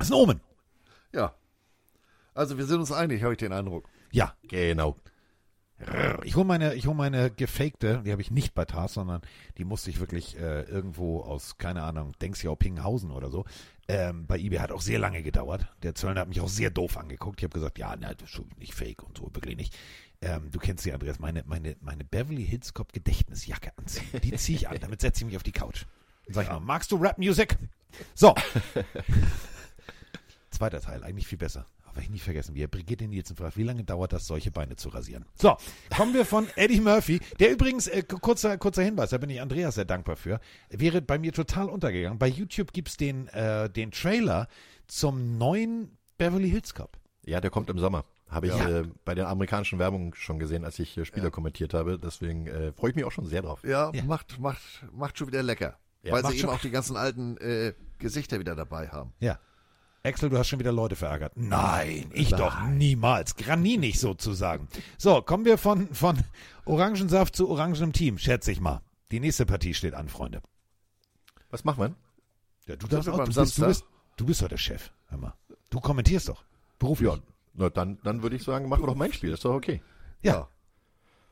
ist 0.00 0.10
ein 0.12 0.14
Omen. 0.14 0.40
Ja. 1.12 1.34
Also 2.34 2.58
wir 2.58 2.66
sind 2.66 2.78
uns 2.78 2.92
einig, 2.92 3.22
habe 3.22 3.32
ich 3.32 3.38
den 3.38 3.52
Eindruck. 3.52 3.88
Ja, 4.12 4.36
genau. 4.42 4.96
Ich 6.24 6.34
hole 6.34 6.44
meine, 6.44 6.74
ich 6.74 6.86
hol 6.86 6.94
meine 6.94 7.30
gefakte, 7.30 8.02
die 8.04 8.10
habe 8.10 8.20
ich 8.20 8.32
nicht 8.32 8.52
bei 8.52 8.64
Tars, 8.64 8.94
sondern 8.94 9.22
die 9.58 9.64
musste 9.64 9.90
ich 9.90 10.00
wirklich 10.00 10.36
äh, 10.36 10.62
irgendwo 10.62 11.20
aus, 11.20 11.56
keine 11.56 11.84
Ahnung, 11.84 12.12
Denxiau 12.20 12.56
Pinghausen 12.56 13.12
oder 13.12 13.30
so. 13.30 13.44
Ähm, 13.86 14.26
bei 14.26 14.38
eBay 14.38 14.58
hat 14.58 14.72
auch 14.72 14.80
sehr 14.80 14.98
lange 14.98 15.22
gedauert. 15.22 15.66
Der 15.84 15.94
Zöllner 15.94 16.22
hat 16.22 16.28
mich 16.28 16.40
auch 16.40 16.48
sehr 16.48 16.70
doof 16.70 16.96
angeguckt. 16.96 17.40
Ich 17.40 17.44
habe 17.44 17.54
gesagt, 17.54 17.78
ja, 17.78 17.94
nein, 17.94 18.14
das 18.18 18.28
ist 18.28 18.34
schon 18.34 18.50
nicht 18.58 18.74
fake 18.74 19.04
und 19.04 19.16
so, 19.16 19.30
wirklich 19.32 19.56
nicht. 19.56 19.76
Ähm, 20.20 20.50
du 20.50 20.58
kennst 20.58 20.82
sie, 20.82 20.92
Andreas, 20.92 21.20
meine, 21.20 21.44
meine, 21.46 21.76
meine 21.80 22.04
Beverly 22.04 22.44
Hills 22.44 22.74
Cop 22.74 22.92
Gedächtnisjacke 22.92 23.70
anziehen. 23.76 24.20
Die 24.22 24.34
ziehe 24.34 24.58
ich 24.58 24.68
an, 24.68 24.78
damit 24.80 25.00
setze 25.00 25.20
ich 25.20 25.26
mich 25.26 25.36
auf 25.36 25.44
die 25.44 25.52
Couch. 25.52 25.84
Dann 26.26 26.34
sag 26.34 26.42
ich 26.42 26.50
mal, 26.50 26.60
magst 26.60 26.90
du 26.90 26.96
Rap 26.96 27.18
Music? 27.18 27.56
So. 28.14 28.34
Zweiter 30.50 30.80
Teil, 30.80 31.04
eigentlich 31.04 31.28
viel 31.28 31.38
besser 31.38 31.66
werde 31.98 32.04
ich 32.04 32.10
nie 32.10 32.18
vergessen, 32.18 32.54
wie 32.54 32.62
er 32.62 32.68
Brigitte 32.68 33.08
Nielsen 33.08 33.36
fragt, 33.36 33.56
wie 33.56 33.64
lange 33.64 33.84
dauert 33.84 34.12
das, 34.12 34.26
solche 34.26 34.50
Beine 34.50 34.76
zu 34.76 34.88
rasieren? 34.88 35.24
So, 35.34 35.56
kommen 35.94 36.14
wir 36.14 36.24
von 36.24 36.46
Eddie 36.54 36.80
Murphy, 36.80 37.20
der 37.40 37.50
übrigens, 37.50 37.88
äh, 37.88 38.02
kurzer, 38.02 38.56
kurzer 38.56 38.82
Hinweis, 38.82 39.10
da 39.10 39.18
bin 39.18 39.30
ich 39.30 39.40
Andreas 39.40 39.74
sehr 39.74 39.84
dankbar 39.84 40.16
für, 40.16 40.40
wäre 40.70 41.02
bei 41.02 41.18
mir 41.18 41.32
total 41.32 41.68
untergegangen. 41.68 42.18
Bei 42.18 42.28
YouTube 42.28 42.72
gibt 42.72 42.88
es 42.88 42.96
den, 42.96 43.26
äh, 43.28 43.68
den 43.68 43.90
Trailer 43.90 44.46
zum 44.86 45.38
neuen 45.38 45.98
Beverly 46.18 46.48
Hills 46.48 46.74
Cop. 46.74 46.96
Ja, 47.24 47.40
der 47.40 47.50
kommt 47.50 47.68
im 47.68 47.78
Sommer. 47.78 48.04
Habe 48.28 48.46
ich 48.46 48.54
ja. 48.54 48.80
äh, 48.80 48.84
bei 49.04 49.14
der 49.14 49.28
amerikanischen 49.28 49.78
Werbung 49.78 50.14
schon 50.14 50.38
gesehen, 50.38 50.64
als 50.64 50.78
ich 50.78 50.96
äh, 50.96 51.04
Spieler 51.04 51.24
ja. 51.24 51.30
kommentiert 51.30 51.74
habe. 51.74 51.98
Deswegen 51.98 52.46
äh, 52.46 52.72
freue 52.72 52.90
ich 52.90 52.96
mich 52.96 53.04
auch 53.04 53.12
schon 53.12 53.26
sehr 53.26 53.42
drauf. 53.42 53.64
Ja, 53.64 53.90
ja. 53.92 54.04
Macht, 54.04 54.38
macht, 54.38 54.84
macht 54.92 55.18
schon 55.18 55.26
wieder 55.26 55.42
lecker. 55.42 55.78
weil 56.02 56.24
sie 56.26 56.38
eben 56.38 56.48
auch 56.50 56.60
die 56.60 56.70
ganzen 56.70 56.96
alten 56.96 57.38
äh, 57.38 57.72
Gesichter 57.98 58.38
wieder 58.38 58.54
dabei 58.54 58.88
haben. 58.88 59.12
Ja. 59.18 59.38
Axel, 60.08 60.30
du 60.30 60.38
hast 60.38 60.48
schon 60.48 60.58
wieder 60.58 60.72
Leute 60.72 60.96
verärgert. 60.96 61.32
Nein, 61.36 62.10
ich 62.14 62.30
Nein. 62.30 62.40
doch 62.40 62.62
niemals. 62.64 63.36
Grani 63.36 63.76
nicht 63.76 64.00
sozusagen. 64.00 64.68
So, 64.96 65.20
kommen 65.20 65.44
wir 65.44 65.58
von, 65.58 65.92
von 65.94 66.18
Orangensaft 66.64 67.36
zu 67.36 67.48
orangenem 67.48 67.92
Team, 67.92 68.16
schätze 68.16 68.50
ich 68.50 68.60
mal. 68.60 68.80
Die 69.10 69.20
nächste 69.20 69.44
Partie 69.44 69.74
steht 69.74 69.94
an, 69.94 70.08
Freunde. 70.08 70.40
Was 71.50 71.64
machen 71.64 71.80
wir? 71.82 71.94
Ja, 72.66 72.76
du, 72.76 72.86
darfst 72.86 73.08
auch, 73.08 73.24
du, 73.24 73.34
bist, 73.34 73.58
du, 73.58 73.66
bist, 73.66 73.84
du 74.16 74.26
bist 74.26 74.42
doch 74.42 74.48
der 74.48 74.56
Chef. 74.56 74.90
Hör 75.08 75.18
mal. 75.18 75.34
Du 75.70 75.80
kommentierst 75.80 76.28
doch. 76.28 76.42
Beruflich. 76.78 77.10
Ja, 77.10 77.18
na, 77.54 77.68
dann, 77.68 77.98
dann 78.02 78.22
würde 78.22 78.36
ich 78.36 78.44
sagen, 78.44 78.68
machen 78.68 78.82
wir 78.82 78.86
doch 78.86 78.94
mein 78.94 79.12
Spiel. 79.12 79.30
Das 79.30 79.38
ist 79.38 79.44
doch 79.44 79.54
okay. 79.54 79.82
Ja. 80.22 80.32
ja. 80.32 80.48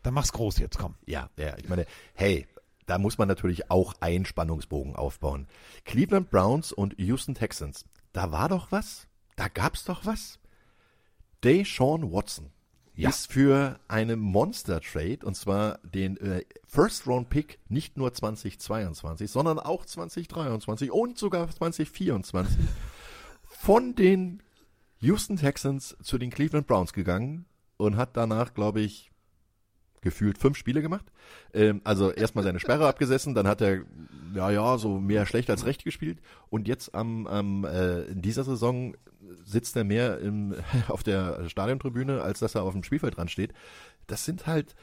Dann 0.02 0.14
mach's 0.14 0.32
groß 0.32 0.58
jetzt, 0.58 0.78
komm. 0.78 0.94
Ja, 1.06 1.30
ja. 1.38 1.56
Ich 1.58 1.68
meine, 1.68 1.86
hey, 2.14 2.46
da 2.86 2.98
muss 2.98 3.18
man 3.18 3.28
natürlich 3.28 3.70
auch 3.70 3.94
einen 4.00 4.24
Spannungsbogen 4.24 4.96
aufbauen. 4.96 5.46
Cleveland 5.84 6.30
Browns 6.30 6.72
und 6.72 6.98
Houston 6.98 7.34
Texans 7.34 7.84
da 8.16 8.32
war 8.32 8.48
doch 8.48 8.72
was, 8.72 9.06
da 9.36 9.48
gab's 9.48 9.84
doch 9.84 10.06
was. 10.06 10.38
Deshaun 11.44 12.10
Watson 12.12 12.50
ja. 12.94 13.10
ist 13.10 13.30
für 13.30 13.78
eine 13.88 14.16
Monster 14.16 14.80
Trade 14.80 15.18
und 15.22 15.34
zwar 15.36 15.78
den 15.82 16.16
äh, 16.16 16.42
First 16.66 17.06
Round 17.06 17.28
Pick 17.28 17.58
nicht 17.68 17.98
nur 17.98 18.14
2022, 18.14 19.30
sondern 19.30 19.58
auch 19.58 19.84
2023 19.84 20.90
und 20.90 21.18
sogar 21.18 21.50
2024 21.50 22.56
von 23.42 23.94
den 23.94 24.42
Houston 25.00 25.36
Texans 25.36 25.94
zu 26.02 26.16
den 26.16 26.30
Cleveland 26.30 26.66
Browns 26.66 26.94
gegangen 26.94 27.44
und 27.76 27.98
hat 27.98 28.16
danach, 28.16 28.54
glaube 28.54 28.80
ich, 28.80 29.10
gefühlt 30.06 30.38
fünf 30.38 30.56
Spiele 30.56 30.82
gemacht. 30.82 31.04
Ähm, 31.52 31.80
also 31.82 32.12
erstmal 32.12 32.44
seine 32.44 32.60
Sperre 32.60 32.86
abgesessen, 32.86 33.34
dann 33.34 33.48
hat 33.48 33.60
er 33.60 33.82
ja 34.34 34.50
ja 34.50 34.78
so 34.78 35.00
mehr 35.00 35.26
schlecht 35.26 35.50
als 35.50 35.66
recht 35.66 35.82
gespielt 35.82 36.20
und 36.48 36.68
jetzt 36.68 36.94
am, 36.94 37.26
am 37.26 37.64
äh, 37.64 38.02
in 38.02 38.22
dieser 38.22 38.44
Saison 38.44 38.94
sitzt 39.44 39.74
er 39.74 39.82
mehr 39.82 40.20
im, 40.20 40.54
auf 40.88 41.02
der 41.02 41.48
Stadiontribüne, 41.48 42.22
als 42.22 42.38
dass 42.38 42.54
er 42.54 42.62
auf 42.62 42.72
dem 42.72 42.84
Spielfeld 42.84 43.16
dran 43.16 43.28
steht. 43.28 43.52
Das 44.06 44.24
sind 44.24 44.46
halt, 44.46 44.76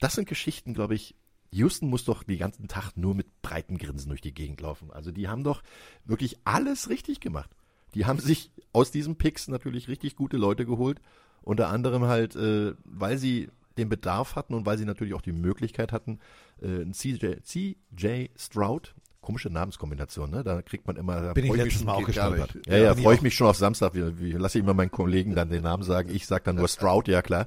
das 0.00 0.14
sind 0.14 0.28
Geschichten, 0.28 0.74
glaube 0.74 0.94
ich. 0.94 1.14
Houston 1.50 1.88
muss 1.88 2.04
doch 2.04 2.24
den 2.24 2.38
ganzen 2.38 2.68
Tag 2.68 2.94
nur 2.94 3.14
mit 3.14 3.40
breiten 3.40 3.78
Grinsen 3.78 4.10
durch 4.10 4.20
die 4.20 4.34
Gegend 4.34 4.60
laufen. 4.60 4.90
Also 4.90 5.12
die 5.12 5.28
haben 5.28 5.44
doch 5.44 5.62
wirklich 6.04 6.36
alles 6.44 6.90
richtig 6.90 7.20
gemacht. 7.20 7.48
Die 7.94 8.04
haben 8.04 8.18
sich 8.18 8.50
aus 8.74 8.90
diesen 8.90 9.16
Picks 9.16 9.48
natürlich 9.48 9.88
richtig 9.88 10.14
gute 10.14 10.36
Leute 10.36 10.66
geholt 10.66 11.00
Unter 11.40 11.70
anderem 11.70 12.04
halt, 12.04 12.36
äh, 12.36 12.74
weil 12.84 13.16
sie 13.16 13.48
den 13.78 13.88
Bedarf 13.88 14.36
hatten 14.36 14.54
und 14.54 14.66
weil 14.66 14.76
sie 14.78 14.84
natürlich 14.84 15.14
auch 15.14 15.22
die 15.22 15.32
Möglichkeit 15.32 15.92
hatten, 15.92 16.18
äh, 16.60 16.82
ein 16.82 16.92
CJ, 16.92 17.40
CJ 17.42 18.26
Stroud, 18.36 18.94
komische 19.20 19.50
Namenskombination, 19.50 20.30
ne? 20.30 20.42
Da 20.44 20.62
kriegt 20.62 20.86
man 20.86 20.96
immer. 20.96 21.20
da 21.20 21.32
Bin 21.34 21.44
ich 21.46 21.52
letztes 21.52 21.74
schon- 21.74 21.86
Mal 21.86 21.94
auch 21.94 22.04
gestolpert. 22.04 22.56
ja, 22.66 22.76
ja, 22.78 22.94
bin 22.94 23.02
freue 23.04 23.14
ich 23.16 23.22
mich 23.22 23.34
schon 23.34 23.46
auf 23.48 23.56
Samstag. 23.56 23.94
Wie, 23.94 24.18
wie, 24.20 24.32
lasse 24.32 24.58
ich 24.58 24.64
immer 24.64 24.74
meinen 24.74 24.90
Kollegen 24.90 25.34
dann 25.34 25.50
den 25.50 25.62
Namen 25.62 25.82
sagen. 25.82 26.08
Ich 26.14 26.26
sage 26.26 26.44
dann 26.44 26.56
nur 26.56 26.68
Stroud, 26.68 27.08
ja 27.08 27.20
klar. 27.20 27.46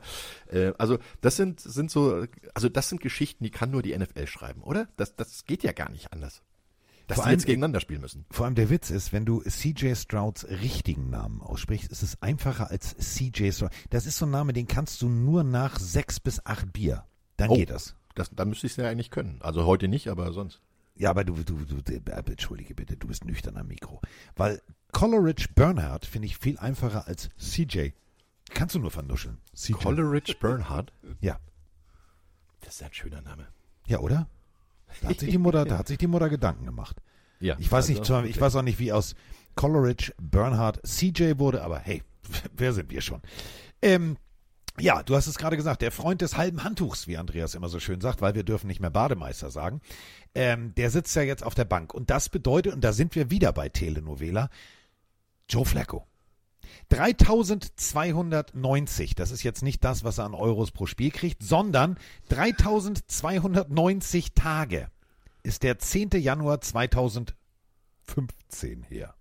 Äh, 0.52 0.74
also 0.78 0.98
das 1.22 1.38
sind, 1.38 1.60
sind 1.60 1.90
so, 1.90 2.26
also 2.54 2.70
das 2.70 2.90
sind 2.90 3.02
Geschichten, 3.02 3.44
die 3.44 3.50
kann 3.52 3.72
nur 3.72 3.82
die 3.82 3.98
NFL 3.98 4.28
schreiben, 4.28 4.62
oder? 4.62 4.90
Das, 4.98 5.16
das 5.16 5.46
geht 5.46 5.64
ja 5.64 5.72
gar 5.72 5.90
nicht 5.90 6.14
anders. 6.14 6.44
Dass 7.12 7.18
Vor 7.18 7.24
die 7.26 7.30
allem- 7.30 7.40
jetzt 7.40 7.46
gegeneinander 7.46 7.80
spielen 7.82 8.02
müssen. 8.02 8.26
Vor 8.32 8.46
allem 8.46 8.56
der 8.56 8.70
Witz 8.70 8.90
ist, 8.90 9.12
wenn 9.12 9.26
du 9.26 9.42
CJ 9.42 9.96
Strouds 9.96 10.48
richtigen 10.48 11.10
Namen 11.10 11.42
aussprichst, 11.42 11.92
ist 11.92 12.04
es 12.04 12.22
einfacher 12.22 12.70
als 12.72 12.96
CJ 12.98 13.52
Stroud. 13.52 13.72
Das 13.90 14.06
ist 14.06 14.18
so 14.18 14.26
ein 14.26 14.32
Name, 14.32 14.54
den 14.54 14.68
kannst 14.68 15.02
du 15.02 15.10
nur 15.10 15.44
nach 15.44 15.78
sechs 15.78 16.20
bis 16.20 16.46
acht 16.46 16.72
Bier. 16.74 17.04
Dann 17.38 17.50
Oh. 17.50 17.56
geht 17.56 17.70
das. 17.70 17.96
Das, 18.16 18.30
dann 18.30 18.50
müsste 18.50 18.68
ich 18.68 18.74
es 18.74 18.78
ja 18.78 18.90
eigentlich 18.90 19.10
können. 19.12 19.40
Also 19.42 19.66
heute 19.66 19.88
nicht, 19.88 20.08
aber 20.10 20.32
sonst. 20.34 20.62
Ja, 20.96 21.10
aber 21.10 21.24
du, 21.24 21.34
du, 21.36 21.56
du, 21.66 21.82
du 21.82 21.94
äh, 21.94 22.02
entschuldige 22.32 22.76
bitte, 22.76 22.96
du 22.98 23.08
bist 23.08 23.26
nüchtern 23.26 23.58
am 23.58 23.68
Mikro. 23.68 24.02
Weil 24.36 24.62
Coleridge 24.92 25.48
Bernhard 25.56 26.06
finde 26.06 26.28
ich 26.28 26.38
viel 26.38 26.58
einfacher 26.60 27.08
als 27.08 27.30
CJ. 27.38 27.90
Kannst 28.54 28.76
du 28.76 28.80
nur 28.80 28.92
vernuscheln. 28.92 29.38
CJ. 29.56 29.74
Coleridge 29.74 30.36
Bernhard. 30.40 30.92
ja. 31.22 31.40
Das 32.62 32.76
ist 32.76 32.84
ein 32.84 32.94
schöner 32.94 33.22
Name. 33.22 33.48
Ja, 33.88 34.00
oder? 34.00 34.28
Da 35.02 35.10
hat 35.10 35.20
sich 35.20 35.30
die 35.30 35.38
Mutter, 35.38 35.66
da 35.66 35.78
hat 35.78 35.88
sich 35.88 35.98
die 35.98 36.08
Mutter 36.08 36.30
Gedanken 36.30 36.66
gemacht. 36.66 36.98
Ja. 37.40 37.56
Ich 37.60 37.72
weiß 37.72 37.88
nicht, 37.90 38.00
Also, 38.00 38.14
zwar- 38.14 38.26
ich 38.26 38.40
weiß 38.40 38.56
auch 38.56 38.62
nicht, 38.62 38.80
wie 38.80 38.92
aus 38.92 39.16
Coleridge 39.56 40.14
Bernhard 40.22 40.80
CJ 40.86 41.38
wurde, 41.40 41.64
aber 41.64 41.80
hey, 41.80 42.04
wer 42.56 42.74
sind 42.74 42.90
wir 42.92 43.02
schon? 43.02 43.22
Ähm, 43.82 44.18
ja, 44.80 45.04
du 45.04 45.16
hast 45.16 45.28
es 45.28 45.38
gerade 45.38 45.58
gesagt, 45.58 45.82
der 45.82 45.92
Freund 45.92 46.22
des 46.22 46.38
halben 46.38 46.64
Handtuchs, 46.64 47.06
wie 47.08 47.18
Andreas 47.18 47.56
immer 47.56 47.68
so 47.68 47.80
schön 47.80 48.00
sagt, 48.00 48.22
weil 48.22 48.36
wir 48.36 48.44
dürfen 48.44 48.68
nicht 48.68 48.80
mehr 48.80 48.90
Bademeister 48.90 49.50
sagen. 49.52 49.82
Ähm, 50.34 50.74
der 50.76 50.90
sitzt 50.92 51.14
ja 51.16 51.24
jetzt 51.24 51.44
auf 51.44 51.56
der 51.56 51.66
Bank. 51.66 51.94
Und 51.94 52.10
das 52.10 52.30
bedeutet, 52.30 52.74
und 52.74 52.82
da 52.84 52.94
sind 52.94 53.14
wir 53.16 53.30
wieder 53.30 53.52
bei 53.52 53.68
Telenovela, 53.70 54.50
Joe 55.50 55.66
Flacco. 55.66 56.08
3290, 56.92 59.16
das 59.16 59.32
ist 59.32 59.44
jetzt 59.44 59.64
nicht 59.64 59.82
das, 59.84 60.04
was 60.04 60.18
er 60.18 60.26
an 60.26 60.34
Euros 60.36 60.72
pro 60.72 60.86
Spiel 60.86 61.12
kriegt, 61.12 61.42
sondern 61.44 61.98
3290 62.30 64.34
Tage 64.34 64.90
ist 65.44 65.64
der 65.64 65.80
10. 65.80 66.10
Januar 66.16 66.60
2015 66.62 67.36
her. 68.90 69.16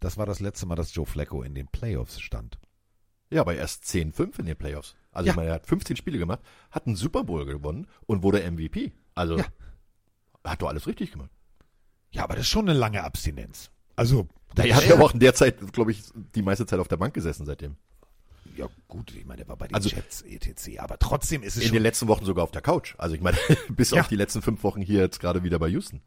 Das 0.00 0.16
war 0.18 0.26
das 0.26 0.40
letzte 0.40 0.66
Mal, 0.66 0.74
dass 0.76 0.94
Joe 0.94 1.06
Flacco 1.06 1.42
in 1.42 1.54
den 1.54 1.68
Playoffs 1.68 2.20
stand. 2.20 2.58
Ja, 3.30 3.40
aber 3.40 3.54
erst 3.56 3.84
10-5 3.84 4.38
in 4.40 4.46
den 4.46 4.56
Playoffs. 4.56 4.94
Also 5.10 5.26
Ja. 5.28 5.32
ich 5.32 5.36
meine, 5.36 5.48
er 5.48 5.54
hat 5.54 5.66
15 5.66 5.96
Spiele 5.96 6.18
gemacht, 6.18 6.40
hat 6.70 6.86
einen 6.86 6.96
Super 6.96 7.24
Bowl 7.24 7.44
gewonnen 7.46 7.86
und 8.06 8.22
wurde 8.22 8.42
MVP. 8.48 8.92
Also 9.14 9.38
Ja. 9.38 9.46
hat 10.44 10.60
doch 10.62 10.68
alles 10.68 10.86
richtig 10.86 11.12
gemacht. 11.12 11.30
Ja, 12.10 12.22
aber 12.24 12.34
das 12.34 12.42
ist 12.44 12.50
schon 12.50 12.68
eine 12.68 12.78
lange 12.78 13.02
Abstinenz. 13.02 13.70
Also, 13.96 14.28
Er 14.56 14.76
hat 14.76 14.86
ja 14.86 14.98
auch 15.00 15.12
in 15.14 15.20
der 15.20 15.34
Zeit, 15.34 15.72
glaube 15.72 15.90
ich, 15.92 16.02
die 16.34 16.42
meiste 16.42 16.66
Zeit 16.66 16.78
auf 16.78 16.88
der 16.88 16.96
Bank 16.98 17.14
gesessen 17.14 17.44
seitdem. 17.46 17.76
ja 18.56 18.68
gut, 18.88 19.12
ich 19.14 19.24
meine, 19.26 19.38
der 19.38 19.48
war 19.48 19.56
bei 19.56 19.66
den 19.68 19.74
Also- 19.74 19.88
Jets 19.90 20.22
etc. 20.22 20.78
Aber 20.78 20.98
trotzdem 20.98 21.42
ist 21.42 21.56
es 21.56 21.62
In 21.62 21.68
schon 21.68 21.74
den 21.74 21.82
letzten 21.82 22.06
Wochen 22.08 22.24
sogar 22.24 22.44
auf 22.44 22.50
der 22.52 22.62
Couch. 22.62 22.94
Also 22.98 23.14
ich 23.14 23.20
meine, 23.20 23.36
bis 23.68 23.90
Ja. 23.90 24.00
auf 24.00 24.08
die 24.08 24.16
letzten 24.16 24.40
fünf 24.42 24.62
Wochen 24.62 24.80
hier 24.80 25.00
jetzt 25.00 25.20
gerade 25.20 25.42
wieder 25.42 25.58
bei 25.58 25.68
Houston. 25.68 26.00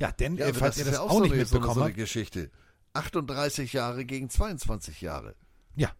Ja, 0.00 0.10
denn 0.12 0.36
Ja, 0.36 0.46
äh, 0.46 0.54
falls 0.54 0.76
das 0.76 0.86
ihr 0.86 0.90
das 0.92 1.00
auch 1.00 1.12
so 1.12 1.20
nicht 1.20 1.34
mitbekommen 1.36 1.74
so 1.74 1.80
eine 1.80 1.88
habt. 1.90 1.96
Geschichte. 1.96 2.50
38 2.94 3.72
Jahre 3.72 4.04
gegen 4.04 4.30
22 4.30 5.00
Jahre. 5.00 5.34
Ja, 5.76 5.90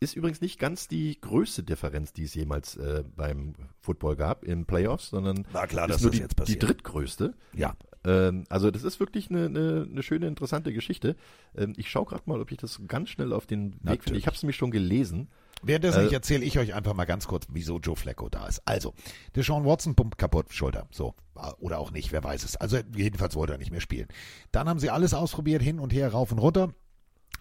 Ist 0.00 0.16
übrigens 0.16 0.40
nicht 0.40 0.58
ganz 0.58 0.88
die 0.88 1.18
größte 1.20 1.62
Differenz, 1.62 2.12
die 2.12 2.24
es 2.24 2.34
jemals 2.34 2.76
äh, 2.76 3.04
beim 3.16 3.54
Football 3.80 4.16
gab 4.16 4.44
im 4.44 4.66
Playoffs, 4.66 5.08
sondern 5.10 5.46
War 5.52 5.66
klar, 5.66 5.88
ist 5.88 5.94
dass 5.94 6.02
nur 6.02 6.10
das 6.10 6.18
die, 6.18 6.22
jetzt 6.22 6.48
die 6.48 6.58
drittgrößte. 6.58 7.34
ja. 7.54 7.74
Ähm, 8.04 8.44
also 8.48 8.70
das 8.70 8.82
ist 8.82 9.00
wirklich 9.00 9.30
eine, 9.30 9.46
eine, 9.46 9.86
eine 9.90 10.02
schöne, 10.02 10.26
interessante 10.26 10.72
Geschichte. 10.72 11.16
Ähm, 11.56 11.72
ich 11.76 11.90
schaue 11.90 12.06
gerade 12.06 12.22
mal, 12.26 12.40
ob 12.40 12.50
ich 12.50 12.58
das 12.58 12.80
ganz 12.86 13.10
schnell 13.10 13.32
auf 13.32 13.46
den 13.46 13.74
Weg 13.82 14.04
finde. 14.04 14.18
Ich 14.18 14.26
habe 14.26 14.36
es 14.36 14.42
nämlich 14.42 14.56
schon 14.56 14.70
gelesen. 14.70 15.28
Währenddessen 15.62 16.08
Äh, 16.08 16.12
erzähle 16.12 16.44
ich 16.44 16.58
euch 16.58 16.74
einfach 16.74 16.94
mal 16.94 17.06
ganz 17.06 17.26
kurz, 17.26 17.46
wieso 17.50 17.78
Joe 17.78 17.96
Flacco 17.96 18.28
da 18.28 18.46
ist. 18.46 18.60
Also, 18.66 18.92
Deshaun 19.34 19.64
Watson 19.64 19.94
pumpt 19.94 20.18
kaputt, 20.18 20.52
Schulter. 20.52 20.86
So. 20.90 21.14
Oder 21.58 21.78
auch 21.78 21.90
nicht, 21.90 22.12
wer 22.12 22.22
weiß 22.22 22.44
es. 22.44 22.56
Also, 22.56 22.78
jedenfalls 22.94 23.34
wollte 23.34 23.54
er 23.54 23.58
nicht 23.58 23.70
mehr 23.70 23.80
spielen. 23.80 24.08
Dann 24.52 24.68
haben 24.68 24.78
sie 24.78 24.90
alles 24.90 25.14
ausprobiert, 25.14 25.62
hin 25.62 25.80
und 25.80 25.92
her, 25.92 26.12
rauf 26.12 26.32
und 26.32 26.38
runter. 26.38 26.74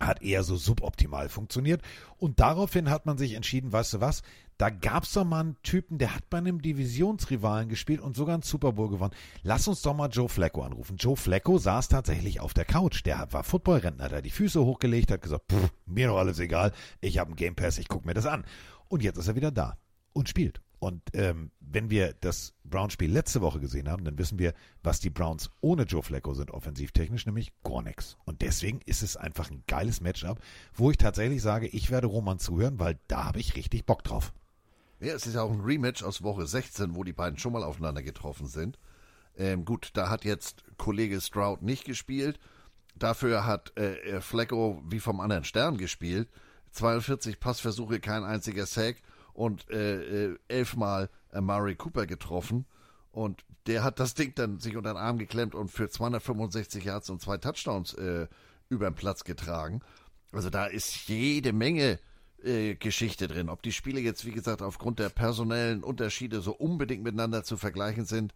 Hat 0.05 0.21
eher 0.21 0.43
so 0.43 0.55
suboptimal 0.55 1.29
funktioniert. 1.29 1.81
Und 2.17 2.39
daraufhin 2.39 2.89
hat 2.89 3.05
man 3.05 3.17
sich 3.17 3.33
entschieden, 3.33 3.71
weißt 3.71 3.93
du 3.95 4.01
was, 4.01 4.21
da 4.57 4.69
gab's 4.69 5.13
doch 5.13 5.25
mal 5.25 5.39
einen 5.39 5.61
Typen, 5.63 5.97
der 5.97 6.15
hat 6.15 6.29
bei 6.29 6.37
einem 6.37 6.61
Divisionsrivalen 6.61 7.69
gespielt 7.69 8.01
und 8.01 8.15
sogar 8.15 8.35
einen 8.35 8.43
Super 8.43 8.73
Bowl 8.73 8.89
gewonnen. 8.89 9.13
Lass 9.41 9.67
uns 9.67 9.81
doch 9.81 9.95
mal 9.95 10.09
Joe 10.09 10.29
Flacco 10.29 10.61
anrufen. 10.61 10.97
Joe 10.97 11.15
Flacco 11.15 11.57
saß 11.57 11.87
tatsächlich 11.87 12.39
auf 12.39 12.53
der 12.53 12.65
Couch. 12.65 13.03
Der 13.05 13.27
war 13.31 13.43
Footballrentner, 13.43 14.05
hat 14.05 14.11
er 14.11 14.21
die 14.21 14.29
Füße 14.29 14.63
hochgelegt, 14.63 15.11
hat 15.11 15.21
gesagt, 15.21 15.51
pff, 15.51 15.71
mir 15.85 16.07
doch 16.07 16.17
alles 16.17 16.39
egal, 16.39 16.71
ich 17.01 17.17
habe 17.17 17.29
einen 17.29 17.35
Game 17.35 17.55
Pass, 17.55 17.77
ich 17.77 17.87
guck 17.87 18.05
mir 18.05 18.13
das 18.13 18.25
an. 18.25 18.45
Und 18.87 19.01
jetzt 19.01 19.17
ist 19.17 19.27
er 19.27 19.35
wieder 19.35 19.51
da 19.51 19.77
und 20.13 20.29
spielt. 20.29 20.61
Und 20.83 21.01
ähm, 21.13 21.49
wenn 21.61 21.89
wir 21.89 22.13
das 22.19 22.53
Browns-Spiel 22.65 23.09
letzte 23.09 23.39
Woche 23.39 23.61
gesehen 23.61 23.89
haben, 23.89 24.03
dann 24.03 24.17
wissen 24.17 24.37
wir, 24.37 24.53
was 24.83 24.99
die 24.99 25.09
Browns 25.09 25.49
ohne 25.61 25.83
Joe 25.83 26.03
Flacco 26.03 26.33
sind, 26.33 26.51
offensivtechnisch, 26.51 27.25
nämlich 27.25 27.53
gar 27.63 27.81
nix. 27.81 28.17
Und 28.25 28.41
deswegen 28.41 28.81
ist 28.85 29.01
es 29.01 29.15
einfach 29.15 29.49
ein 29.49 29.63
geiles 29.65 30.01
Matchup, 30.01 30.41
wo 30.73 30.91
ich 30.91 30.97
tatsächlich 30.97 31.41
sage, 31.41 31.67
ich 31.67 31.89
werde 31.89 32.07
Roman 32.07 32.37
zuhören, 32.37 32.79
weil 32.79 32.99
da 33.07 33.23
habe 33.23 33.39
ich 33.39 33.55
richtig 33.55 33.85
Bock 33.85 34.03
drauf. 34.03 34.33
Ja, 34.99 35.13
es 35.13 35.25
ist 35.25 35.35
ja 35.35 35.41
auch 35.41 35.51
ein 35.51 35.61
Rematch 35.61 36.03
aus 36.03 36.21
Woche 36.21 36.45
16, 36.45 36.95
wo 36.95 37.05
die 37.05 37.13
beiden 37.13 37.39
schon 37.39 37.53
mal 37.53 37.63
aufeinander 37.63 38.03
getroffen 38.03 38.47
sind. 38.47 38.77
Ähm, 39.37 39.63
gut, 39.63 39.91
da 39.93 40.09
hat 40.09 40.25
jetzt 40.25 40.65
Kollege 40.75 41.21
Stroud 41.21 41.61
nicht 41.61 41.85
gespielt. 41.85 42.41
Dafür 42.97 43.45
hat 43.45 43.75
äh, 43.77 44.19
Flacco 44.19 44.83
wie 44.85 44.99
vom 44.99 45.21
anderen 45.21 45.45
Stern 45.45 45.77
gespielt. 45.77 46.27
42 46.71 47.39
Passversuche, 47.39 48.01
kein 48.01 48.25
einziger 48.25 48.65
Sack 48.65 48.97
und 49.33 49.69
äh, 49.69 50.31
äh, 50.31 50.37
elfmal 50.47 51.09
äh, 51.31 51.41
Murray 51.41 51.75
Cooper 51.75 52.05
getroffen. 52.05 52.65
Und 53.11 53.43
der 53.67 53.83
hat 53.83 53.99
das 53.99 54.15
Ding 54.15 54.33
dann 54.35 54.59
sich 54.59 54.75
unter 54.75 54.93
den 54.93 54.97
Arm 54.97 55.17
geklemmt 55.17 55.55
und 55.55 55.69
für 55.69 55.89
265 55.89 56.83
Yards 56.83 57.09
und 57.09 57.21
zwei 57.21 57.37
Touchdowns 57.37 57.93
äh, 57.93 58.27
über 58.69 58.89
den 58.89 58.95
Platz 58.95 59.23
getragen. 59.23 59.81
Also 60.31 60.49
da 60.49 60.65
ist 60.65 61.07
jede 61.07 61.53
Menge 61.53 61.99
äh, 62.43 62.75
Geschichte 62.75 63.27
drin. 63.27 63.49
Ob 63.49 63.61
die 63.61 63.71
Spiele 63.71 64.01
jetzt, 64.01 64.25
wie 64.25 64.31
gesagt, 64.31 64.61
aufgrund 64.61 64.99
der 64.99 65.09
personellen 65.09 65.83
Unterschiede 65.83 66.41
so 66.41 66.53
unbedingt 66.53 67.03
miteinander 67.03 67.43
zu 67.43 67.55
vergleichen 67.55 68.05
sind, 68.05 68.33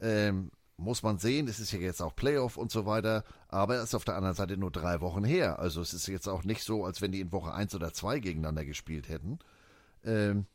ähm, 0.00 0.50
muss 0.76 1.02
man 1.02 1.18
sehen. 1.18 1.46
Es 1.46 1.60
ist 1.60 1.72
ja 1.72 1.78
jetzt 1.78 2.02
auch 2.02 2.16
Playoff 2.16 2.56
und 2.56 2.70
so 2.70 2.86
weiter, 2.86 3.24
aber 3.48 3.76
es 3.76 3.84
ist 3.84 3.94
auf 3.94 4.04
der 4.04 4.16
anderen 4.16 4.34
Seite 4.34 4.56
nur 4.56 4.70
drei 4.70 5.00
Wochen 5.00 5.24
her. 5.24 5.58
Also 5.58 5.80
es 5.80 5.94
ist 5.94 6.06
jetzt 6.08 6.28
auch 6.28 6.44
nicht 6.44 6.62
so, 6.62 6.84
als 6.84 7.00
wenn 7.00 7.12
die 7.12 7.20
in 7.20 7.32
Woche 7.32 7.52
eins 7.52 7.74
oder 7.74 7.92
zwei 7.92 8.18
gegeneinander 8.18 8.64
gespielt 8.64 9.08
hätten. 9.08 9.38
Ähm, 10.04 10.46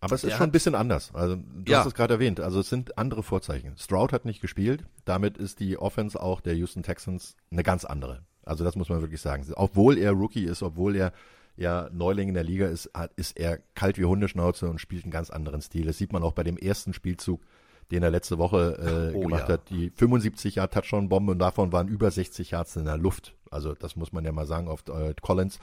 Aber 0.00 0.14
es 0.14 0.24
ist 0.24 0.30
schon 0.32 0.40
ein 0.40 0.46
hat- 0.46 0.52
bisschen 0.52 0.74
anders. 0.74 1.14
Also 1.14 1.36
du 1.36 1.70
Ja. 1.72 1.80
hast 1.80 1.86
es 1.86 1.94
gerade 1.94 2.14
erwähnt. 2.14 2.40
Also 2.40 2.60
es 2.60 2.68
sind 2.68 2.96
andere 2.98 3.22
Vorzeichen. 3.22 3.76
Stroud 3.76 4.12
hat 4.12 4.24
nicht 4.24 4.40
gespielt. 4.40 4.84
Damit 5.04 5.36
ist 5.36 5.60
die 5.60 5.78
Offense 5.78 6.20
auch 6.20 6.40
der 6.40 6.54
Houston 6.54 6.82
Texans 6.82 7.36
eine 7.50 7.62
ganz 7.62 7.84
andere. 7.84 8.22
Also 8.44 8.64
das 8.64 8.76
muss 8.76 8.88
man 8.88 9.00
wirklich 9.00 9.20
sagen. 9.20 9.44
Obwohl 9.54 9.98
er 9.98 10.12
Rookie 10.12 10.44
ist, 10.44 10.62
obwohl 10.62 10.96
er 10.96 11.12
ja 11.56 11.88
Neuling 11.92 12.28
in 12.28 12.34
der 12.34 12.44
Liga 12.44 12.66
ist, 12.68 12.90
ist 13.16 13.36
er 13.38 13.58
kalt 13.74 13.98
wie 13.98 14.04
Hundeschnauze 14.04 14.68
und 14.68 14.80
spielt 14.80 15.04
einen 15.04 15.10
ganz 15.10 15.30
anderen 15.30 15.60
Stil. 15.62 15.86
Das 15.86 15.98
sieht 15.98 16.12
man 16.12 16.22
auch 16.22 16.32
bei 16.32 16.42
dem 16.42 16.56
ersten 16.56 16.92
Spielzug, 16.92 17.42
den 17.90 18.02
er 18.02 18.10
letzte 18.10 18.38
Woche 18.38 19.12
äh, 19.12 19.16
Oh, 19.16 19.20
gemacht 19.22 19.48
ja. 19.48 19.54
hat. 19.54 19.70
Die 19.70 19.90
75 19.90 20.56
Yard 20.56 20.72
Touchdown-Bombe 20.74 21.32
und 21.32 21.38
davon 21.38 21.72
waren 21.72 21.88
über 21.88 22.10
60 22.10 22.50
Yards 22.52 22.76
in 22.76 22.84
der 22.84 22.98
Luft. 22.98 23.34
Also 23.50 23.74
das 23.74 23.96
muss 23.96 24.12
man 24.12 24.24
ja 24.24 24.32
mal 24.32 24.46
sagen 24.46 24.68
auf 24.68 24.84
äh, 24.88 25.14
Collins. 25.20 25.58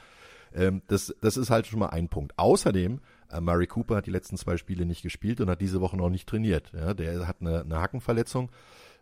Ähm, 0.53 0.81
das, 0.87 1.13
das 1.21 1.37
ist 1.37 1.49
halt 1.49 1.67
schon 1.67 1.79
mal 1.79 1.89
ein 1.89 2.09
Punkt. 2.09 2.37
Außerdem, 2.37 2.99
äh, 3.31 3.41
Murray 3.41 3.67
Cooper 3.67 3.97
hat 3.97 4.05
die 4.05 4.11
letzten 4.11 4.37
zwei 4.37 4.57
Spiele 4.57 4.85
nicht 4.85 5.01
gespielt 5.01 5.41
und 5.41 5.49
hat 5.49 5.61
diese 5.61 5.81
Woche 5.81 5.97
noch 5.97 6.09
nicht 6.09 6.27
trainiert. 6.27 6.71
Ja, 6.73 6.93
der 6.93 7.27
hat 7.27 7.37
eine, 7.41 7.61
eine 7.61 7.79
Hackenverletzung. 7.79 8.51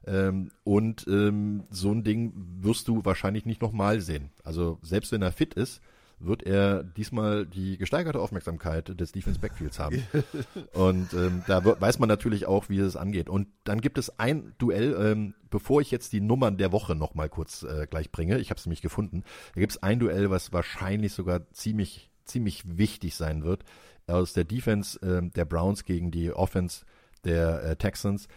Ähm, 0.06 0.50
und 0.64 1.06
ähm, 1.08 1.66
so 1.70 1.92
ein 1.92 2.04
Ding 2.04 2.34
wirst 2.62 2.88
du 2.88 3.06
wahrscheinlich 3.06 3.46
nicht 3.46 3.62
nochmal 3.62 4.02
sehen. 4.02 4.32
Also 4.44 4.80
selbst 4.82 5.12
wenn 5.12 5.22
er 5.22 5.32
fit 5.32 5.54
ist, 5.54 5.82
wird 6.24 6.44
er 6.44 6.84
diesmal 6.84 7.46
die 7.46 7.78
gesteigerte 7.78 8.20
Aufmerksamkeit 8.20 9.00
des 9.00 9.12
Defense 9.12 9.40
Backfields 9.40 9.80
haben. 9.80 10.04
Und 10.74 11.14
ähm, 11.14 11.44
da 11.48 11.64
wird- 11.66 11.82
weiß 11.82 12.00
man 12.00 12.10
natürlich 12.10 12.46
auch, 12.46 12.70
wie 12.70 12.80
es 12.80 12.96
angeht. 12.96 13.30
Und 13.30 13.48
dann 13.64 13.82
gibt 13.82 13.98
es 13.98 14.20
ein 14.20 14.54
Duell, 14.58 14.96
ähm, 15.00 15.34
bevor 15.50 15.82
ich 15.82 15.92
jetzt 15.92 16.14
die 16.14 16.22
Nummern 16.22 16.58
der 16.58 16.72
Woche 16.72 16.96
nochmal 16.96 17.30
kurz 17.30 17.64
äh, 17.64 17.88
gleich 17.90 18.12
bringe, 18.12 18.38
ich 18.40 18.50
habe 18.50 18.60
es 18.60 18.66
nämlich 18.66 18.82
gefunden, 18.82 19.24
da 19.56 19.62
gibt 19.62 19.72
es 19.74 19.82
ein 19.84 20.00
Duell, 20.00 20.30
was 20.30 20.54
wahrscheinlich 20.54 21.14
sogar 21.14 21.50
ziemlich, 21.52 22.10
ziemlich 22.26 22.64
wichtig 22.78 23.16
sein 23.16 23.44
wird, 23.44 23.64
aus 24.08 24.34
der 24.34 24.44
Defense 24.44 25.00
ähm, 25.04 25.32
der 25.34 25.46
Browns 25.46 25.86
gegen 25.86 26.12
die 26.12 26.32
Offense 26.32 26.86
der 27.24 27.64
äh, 27.64 27.76
Texans. 27.76 28.28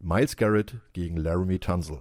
Miles 0.00 0.36
Garrett 0.36 0.76
gegen 0.92 1.16
Laramie 1.16 1.58
Tunzel. 1.58 2.00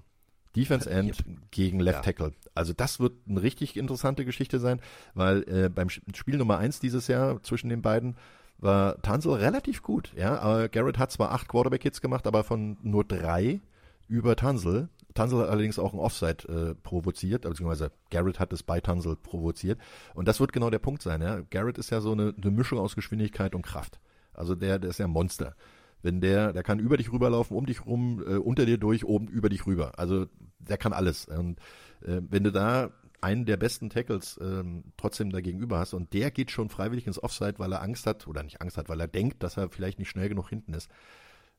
Defense 0.55 0.89
End 0.89 1.23
gegen 1.51 1.79
Left 1.79 2.03
Tackle. 2.05 2.33
Also 2.57 2.73
das 2.73 2.99
wird 2.99 3.13
eine 3.27 3.41
richtig 3.41 3.77
interessante 3.77 4.25
Geschichte 4.25 4.59
sein, 4.59 4.81
weil 5.13 5.43
äh, 5.47 5.69
beim 5.69 5.89
Spiel 5.89 6.37
Nummer 6.37 6.57
eins 6.57 6.79
dieses 6.79 7.07
Jahr 7.07 7.41
zwischen 7.43 7.69
den 7.69 7.81
beiden 7.81 8.15
war 8.59 9.01
Tansel 9.01 9.33
relativ 9.33 9.83
gut. 9.83 10.11
Ja, 10.15 10.63
äh, 10.63 10.69
Garrett 10.69 10.97
hat 10.97 11.11
zwar 11.11 11.31
acht 11.31 11.47
Quarterback-Hits 11.47 12.01
gemacht, 12.01 12.27
aber 12.27 12.43
von 12.43 12.77
nur 12.81 13.03
drei 13.03 13.61
über 14.07 14.35
Tansel. 14.35 14.89
Tansel 15.13 15.39
hat 15.39 15.49
allerdings 15.49 15.79
auch 15.79 15.93
ein 15.93 15.99
Offside 15.99 16.47
äh, 16.47 16.75
provoziert, 16.75 17.41
beziehungsweise 17.41 17.91
Garrett 18.11 18.39
hat 18.39 18.53
es 18.53 18.63
bei 18.63 18.79
Tansel 18.79 19.15
provoziert. 19.15 19.79
Und 20.13 20.27
das 20.27 20.39
wird 20.39 20.53
genau 20.53 20.69
der 20.69 20.79
Punkt 20.79 21.01
sein. 21.01 21.21
Ja? 21.21 21.41
Garrett 21.49 21.77
ist 21.77 21.89
ja 21.89 22.01
so 22.01 22.11
eine, 22.11 22.33
eine 22.39 22.51
Mischung 22.51 22.79
aus 22.79 22.95
Geschwindigkeit 22.95 23.55
und 23.55 23.63
Kraft. 23.63 23.99
Also 24.33 24.53
der, 24.53 24.79
der 24.79 24.91
ist 24.91 24.99
ja 24.99 25.05
ein 25.05 25.11
Monster. 25.11 25.55
Wenn 26.03 26.21
der, 26.21 26.53
der 26.53 26.61
kann 26.61 26.79
über 26.79 26.97
dich 26.97 27.11
rüberlaufen, 27.11 27.57
um 27.57 27.65
dich 27.65 27.85
rum, 27.85 28.23
äh, 28.27 28.35
unter 28.35 28.65
dir 28.65 28.77
durch, 28.77 29.05
oben 29.05 29.27
über 29.27 29.49
dich 29.49 29.65
rüber. 29.65 29.97
Also 29.97 30.27
der 30.59 30.77
kann 30.77 30.93
alles. 30.93 31.25
Und 31.25 31.59
äh, 32.01 32.21
wenn 32.29 32.43
du 32.43 32.51
da 32.51 32.91
einen 33.21 33.45
der 33.45 33.57
besten 33.57 33.89
Tackles 33.89 34.39
ähm, 34.41 34.83
trotzdem 34.95 35.31
dagegenüber 35.31 35.79
hast 35.79 35.93
und 35.93 36.13
der 36.13 36.29
geht 36.29 36.51
schon 36.51 36.69
freiwillig 36.69 37.07
ins 37.07 37.21
Offside, 37.21 37.55
weil 37.57 37.71
er 37.71 37.81
Angst 37.81 38.05
hat 38.05 38.27
oder 38.27 38.43
nicht 38.43 38.61
Angst 38.61 38.77
hat, 38.77 38.89
weil 38.89 38.99
er 38.99 39.07
denkt, 39.07 39.41
dass 39.41 39.57
er 39.57 39.69
vielleicht 39.69 39.97
nicht 39.99 40.09
schnell 40.09 40.29
genug 40.29 40.49
hinten 40.49 40.73
ist. 40.73 40.89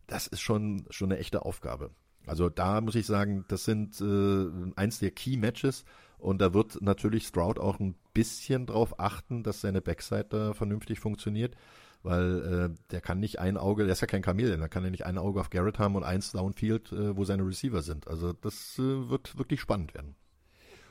Das 0.07 0.27
ist 0.27 0.41
schon 0.41 0.87
schon 0.91 1.11
eine 1.11 1.21
echte 1.21 1.43
Aufgabe. 1.43 1.91
Also 2.27 2.49
da 2.49 2.81
muss 2.81 2.95
ich 2.95 3.07
sagen, 3.07 3.45
das 3.49 3.65
sind 3.65 4.01
äh, 4.01 4.73
eins 4.77 5.01
der 5.01 5.11
Key 5.11 5.37
Matches 5.37 5.85
und 6.19 6.41
da 6.41 6.55
wird 6.55 6.81
natürlich 6.81 7.27
Stroud 7.27 7.59
auch 7.59 7.81
ein 7.81 7.95
bisschen 8.15 8.67
drauf 8.67 9.01
achten, 9.01 9.43
dass 9.43 9.61
seine 9.61 9.81
Backside 9.81 10.27
da 10.29 10.55
vernünftig 10.55 11.01
funktioniert 11.01 11.57
weil 12.03 12.71
äh, 12.71 12.91
der 12.91 13.01
kann 13.01 13.21
nicht 13.21 13.39
ein 13.39 13.57
Auge, 13.57 13.85
der 13.85 13.93
ist 13.93 14.01
ja 14.01 14.07
kein 14.07 14.23
Chameleon, 14.23 14.61
da 14.61 14.69
kann 14.69 14.85
er 14.85 14.91
nicht 14.91 15.07
ein 15.07 15.19
Auge 15.19 15.41
auf 15.41 15.51
Garrett 15.51 15.79
haben 15.79 15.97
und 15.97 16.05
eins 16.05 16.33
Downfield, 16.33 16.93
äh, 16.93 17.17
wo 17.17 17.25
seine 17.25 17.47
Receiver 17.47 17.83
sind. 17.83 18.07
Also 18.09 18.33
das 18.33 18.79
äh, 18.79 19.09
wird 19.09 19.37
wirklich 19.39 19.61
spannend 19.61 19.95
werden. 19.95 20.15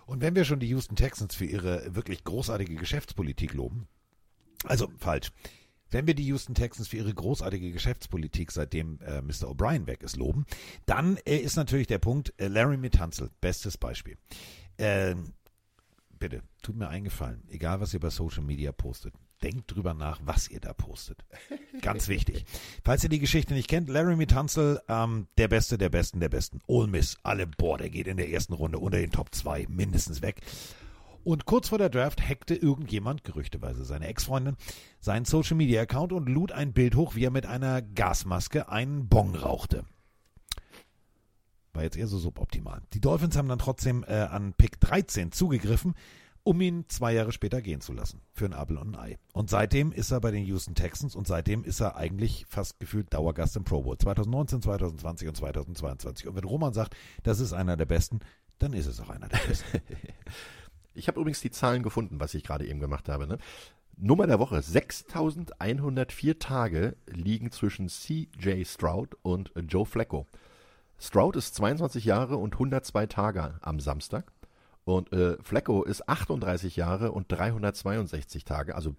Und 0.07 0.21
wenn 0.21 0.35
wir 0.35 0.45
schon 0.45 0.61
die 0.61 0.69
Houston 0.69 0.95
Texans 0.95 1.35
für 1.35 1.45
ihre 1.45 1.93
wirklich 1.93 2.23
großartige 2.23 2.75
Geschäftspolitik 2.75 3.53
loben, 3.53 3.87
also 4.63 4.89
falsch. 4.97 5.31
Wenn 5.89 6.07
wir 6.07 6.15
die 6.15 6.25
Houston 6.25 6.55
Texans 6.55 6.87
für 6.87 6.97
ihre 6.97 7.13
großartige 7.13 7.71
Geschäftspolitik, 7.71 8.51
seitdem 8.51 8.99
äh, 9.01 9.21
Mr. 9.21 9.49
O'Brien 9.49 9.85
weg 9.85 10.03
ist, 10.03 10.15
loben, 10.15 10.45
dann 10.85 11.17
äh, 11.25 11.37
ist 11.37 11.55
natürlich 11.55 11.87
der 11.87 11.99
Punkt 11.99 12.33
äh, 12.37 12.47
Larry 12.47 12.77
Mitanzel, 12.77 13.29
bestes 13.39 13.77
Beispiel. 13.77 14.17
Ähm, 14.77 15.33
bitte, 16.09 16.41
tut 16.61 16.75
mir 16.75 16.87
eingefallen, 16.89 17.43
egal 17.49 17.79
was 17.79 17.93
ihr 17.93 17.99
bei 17.99 18.09
Social 18.09 18.43
Media 18.43 18.71
postet, 18.71 19.13
denkt 19.43 19.73
drüber 19.73 19.93
nach, 19.93 20.19
was 20.23 20.49
ihr 20.49 20.59
da 20.59 20.73
postet. 20.73 21.23
Ganz 21.81 22.07
wichtig. 22.07 22.45
Falls 22.83 23.03
ihr 23.03 23.09
die 23.09 23.19
Geschichte 23.19 23.53
nicht 23.53 23.67
kennt, 23.67 23.89
Laramie 23.89 24.25
Tunzel, 24.25 24.81
ähm, 24.87 25.27
der 25.37 25.47
Beste, 25.47 25.77
der 25.77 25.89
Besten, 25.89 26.19
der 26.19 26.29
Besten. 26.29 26.59
Ole 26.67 26.87
Miss, 26.87 27.17
alle, 27.23 27.47
boah, 27.47 27.77
der 27.77 27.89
geht 27.89 28.07
in 28.07 28.17
der 28.17 28.29
ersten 28.29 28.53
Runde 28.53 28.79
unter 28.79 28.97
den 28.97 29.11
Top 29.11 29.33
2 29.33 29.67
mindestens 29.69 30.21
weg. 30.21 30.41
Und 31.23 31.45
kurz 31.45 31.67
vor 31.67 31.77
der 31.77 31.89
Draft 31.89 32.21
hackte 32.21 32.55
irgendjemand, 32.55 33.25
gerüchteweise 33.25 33.83
seine 33.83 34.07
Ex-Freundin, 34.07 34.55
seinen 35.01 35.25
Social-Media-Account 35.25 36.13
und 36.13 36.29
lud 36.29 36.53
ein 36.53 36.71
Bild 36.71 36.95
hoch, 36.95 37.15
wie 37.15 37.25
er 37.25 37.31
mit 37.31 37.45
einer 37.45 37.81
Gasmaske 37.81 38.69
einen 38.69 39.09
Bong 39.09 39.35
rauchte. 39.35 39.83
War 41.73 41.83
jetzt 41.83 41.97
eher 41.97 42.07
so 42.07 42.17
suboptimal. 42.17 42.81
Die 42.93 43.01
Dolphins 43.01 43.35
haben 43.35 43.49
dann 43.49 43.59
trotzdem 43.59 44.05
äh, 44.07 44.13
an 44.13 44.53
Pick 44.53 44.79
13 44.79 45.33
zugegriffen, 45.33 45.95
um 46.47 46.61
ihn 46.61 46.85
zwei 46.87 47.13
Jahre 47.13 47.33
später 47.33 47.61
gehen 47.61 47.81
zu 47.81 47.91
lassen. 47.91 48.21
Für 48.31 48.45
ein 48.45 48.53
Apfel 48.53 48.77
und 48.77 48.95
ein 48.95 48.99
Ei. 48.99 49.17
Und 49.33 49.49
seitdem 49.49 49.91
ist 49.91 50.11
er 50.11 50.21
bei 50.21 50.31
den 50.31 50.45
Houston 50.45 50.75
Texans 50.75 51.13
und 51.13 51.27
seitdem 51.27 51.65
ist 51.65 51.81
er 51.81 51.97
eigentlich 51.97 52.45
fast 52.47 52.79
gefühlt 52.79 53.13
Dauergast 53.13 53.57
im 53.57 53.65
Pro 53.65 53.81
Bowl. 53.81 53.97
2019, 53.97 54.61
2020 54.61 55.27
und 55.27 55.35
2022. 55.35 56.25
Und 56.25 56.37
wenn 56.37 56.45
Roman 56.45 56.71
sagt, 56.71 56.95
das 57.23 57.41
ist 57.41 57.51
einer 57.51 57.75
der 57.75 57.85
besten, 57.85 58.21
dann 58.59 58.71
ist 58.71 58.85
es 58.85 59.01
auch 59.01 59.09
einer 59.09 59.27
der 59.27 59.39
besten. 59.39 59.81
ich 60.93 61.09
habe 61.09 61.19
übrigens 61.19 61.41
die 61.41 61.51
Zahlen 61.51 61.83
gefunden, 61.83 62.21
was 62.21 62.33
ich 62.33 62.45
gerade 62.45 62.65
eben 62.65 62.79
gemacht 62.79 63.09
habe. 63.09 63.27
Ne? 63.27 63.39
Nummer 63.97 64.25
der 64.25 64.39
Woche. 64.39 64.61
6104 64.61 66.39
Tage 66.39 66.95
liegen 67.07 67.51
zwischen 67.51 67.89
CJ 67.89 68.63
Stroud 68.63 69.17
und 69.21 69.51
Joe 69.67 69.85
Flacco. 69.85 70.27
Stroud 70.97 71.35
ist 71.35 71.55
22 71.55 72.05
Jahre 72.05 72.37
und 72.37 72.53
102 72.53 73.05
Tage 73.07 73.55
am 73.61 73.81
Samstag. 73.81 74.31
Und 74.87 75.11
äh, 75.11 75.35
Flecko 75.43 75.83
ist 75.83 76.07
38 76.07 76.77
Jahre 76.77 77.11
und 77.11 77.29
362 77.29 78.45
Tage. 78.45 78.73
Also 78.73 78.95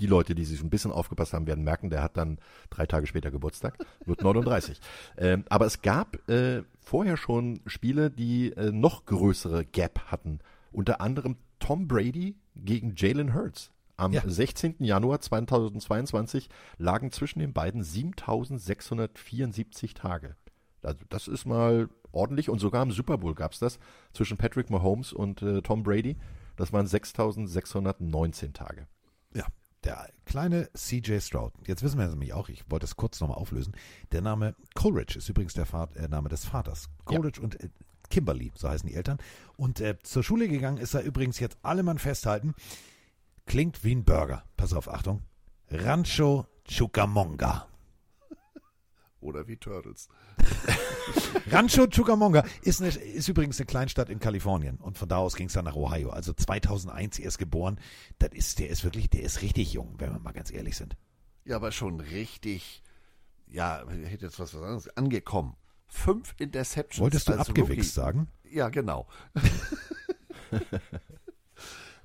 die 0.00 0.08
Leute, 0.08 0.34
die 0.34 0.44
sich 0.44 0.60
ein 0.60 0.70
bisschen 0.70 0.90
aufgepasst 0.90 1.32
haben, 1.32 1.46
werden 1.46 1.62
merken, 1.62 1.88
der 1.88 2.02
hat 2.02 2.16
dann 2.16 2.40
drei 2.68 2.84
Tage 2.84 3.06
später 3.06 3.30
Geburtstag, 3.30 3.78
wird 4.04 4.22
39. 4.22 4.80
ähm, 5.16 5.44
aber 5.48 5.66
es 5.66 5.82
gab 5.82 6.28
äh, 6.28 6.64
vorher 6.80 7.16
schon 7.16 7.60
Spiele, 7.64 8.10
die 8.10 8.50
äh, 8.54 8.72
noch 8.72 9.06
größere 9.06 9.64
Gap 9.64 10.00
hatten. 10.06 10.40
Unter 10.72 11.00
anderem 11.00 11.36
Tom 11.60 11.86
Brady 11.86 12.34
gegen 12.56 12.94
Jalen 12.96 13.34
Hurts. 13.34 13.70
Am 13.96 14.12
ja. 14.12 14.22
16. 14.26 14.78
Januar 14.80 15.20
2022 15.20 16.48
lagen 16.76 17.12
zwischen 17.12 17.38
den 17.38 17.52
beiden 17.52 17.84
7674 17.84 19.94
Tage. 19.94 20.34
Also 20.82 21.04
das 21.08 21.28
ist 21.28 21.46
mal 21.46 21.88
ordentlich 22.14 22.48
und 22.48 22.58
sogar 22.58 22.82
im 22.82 22.90
Super 22.90 23.18
Bowl 23.18 23.34
gab 23.34 23.52
es 23.52 23.58
das 23.58 23.78
zwischen 24.12 24.36
Patrick 24.36 24.70
Mahomes 24.70 25.12
und 25.12 25.42
äh, 25.42 25.62
Tom 25.62 25.82
Brady. 25.82 26.16
Das 26.56 26.72
waren 26.72 26.86
6619 26.86 28.52
Tage. 28.52 28.86
Ja, 29.34 29.46
der 29.82 30.08
kleine 30.24 30.70
CJ 30.72 31.18
Stroud. 31.18 31.52
Jetzt 31.66 31.82
wissen 31.82 31.98
wir 31.98 32.08
nämlich 32.08 32.32
auch, 32.32 32.48
ich 32.48 32.64
wollte 32.70 32.86
es 32.86 32.96
kurz 32.96 33.20
nochmal 33.20 33.38
auflösen. 33.38 33.74
Der 34.12 34.22
Name 34.22 34.54
Coleridge 34.74 35.18
ist 35.18 35.28
übrigens 35.28 35.54
der 35.54 35.66
Vater, 35.66 35.98
äh, 36.00 36.08
Name 36.08 36.28
des 36.28 36.44
Vaters. 36.44 36.88
Coleridge 37.04 37.40
ja. 37.40 37.44
und 37.44 37.60
äh, 37.60 37.68
Kimberly, 38.10 38.52
so 38.54 38.68
heißen 38.68 38.88
die 38.88 38.94
Eltern. 38.94 39.18
Und 39.56 39.80
äh, 39.80 39.96
zur 40.02 40.22
Schule 40.22 40.48
gegangen 40.48 40.78
ist 40.78 40.94
er 40.94 41.02
übrigens 41.02 41.38
jetzt 41.40 41.58
alle 41.62 41.82
Mann 41.82 41.98
festhalten. 41.98 42.54
Klingt 43.46 43.84
wie 43.84 43.94
ein 43.94 44.04
Burger. 44.04 44.44
Pass 44.56 44.72
auf, 44.72 44.88
Achtung. 44.88 45.22
Rancho 45.70 46.46
Chucamonga. 46.68 47.66
Oder 49.24 49.48
wie 49.48 49.56
Turtles. 49.56 50.08
Rancho 51.50 51.86
Chucamonga 51.86 52.44
ist, 52.60 52.82
eine, 52.82 52.90
ist 52.90 53.26
übrigens 53.26 53.58
eine 53.58 53.64
Kleinstadt 53.64 54.10
in 54.10 54.20
Kalifornien 54.20 54.76
und 54.76 54.98
von 54.98 55.08
da 55.08 55.16
aus 55.16 55.34
ging 55.34 55.46
es 55.46 55.54
dann 55.54 55.64
nach 55.64 55.76
Ohio. 55.76 56.10
Also 56.10 56.34
2001 56.34 57.18
erst 57.18 57.38
geboren. 57.38 57.80
Das 58.18 58.32
ist, 58.32 58.58
der 58.58 58.68
ist 58.68 58.84
wirklich, 58.84 59.08
der 59.08 59.22
ist 59.22 59.40
richtig 59.40 59.72
jung, 59.72 59.94
wenn 59.96 60.12
wir 60.12 60.18
mal 60.18 60.32
ganz 60.32 60.52
ehrlich 60.52 60.76
sind. 60.76 60.96
Ja, 61.46 61.56
aber 61.56 61.72
schon 61.72 62.00
richtig, 62.00 62.82
ja, 63.46 63.82
ich 63.90 64.10
hätte 64.10 64.26
jetzt 64.26 64.38
was 64.38 64.54
anderes, 64.54 64.94
angekommen. 64.94 65.56
Fünf 65.86 66.34
Interceptions. 66.36 67.00
Wolltest 67.00 67.28
du 67.28 67.32
abgewichst 67.32 67.94
sagen? 67.94 68.28
Ja, 68.50 68.68
genau. 68.68 69.08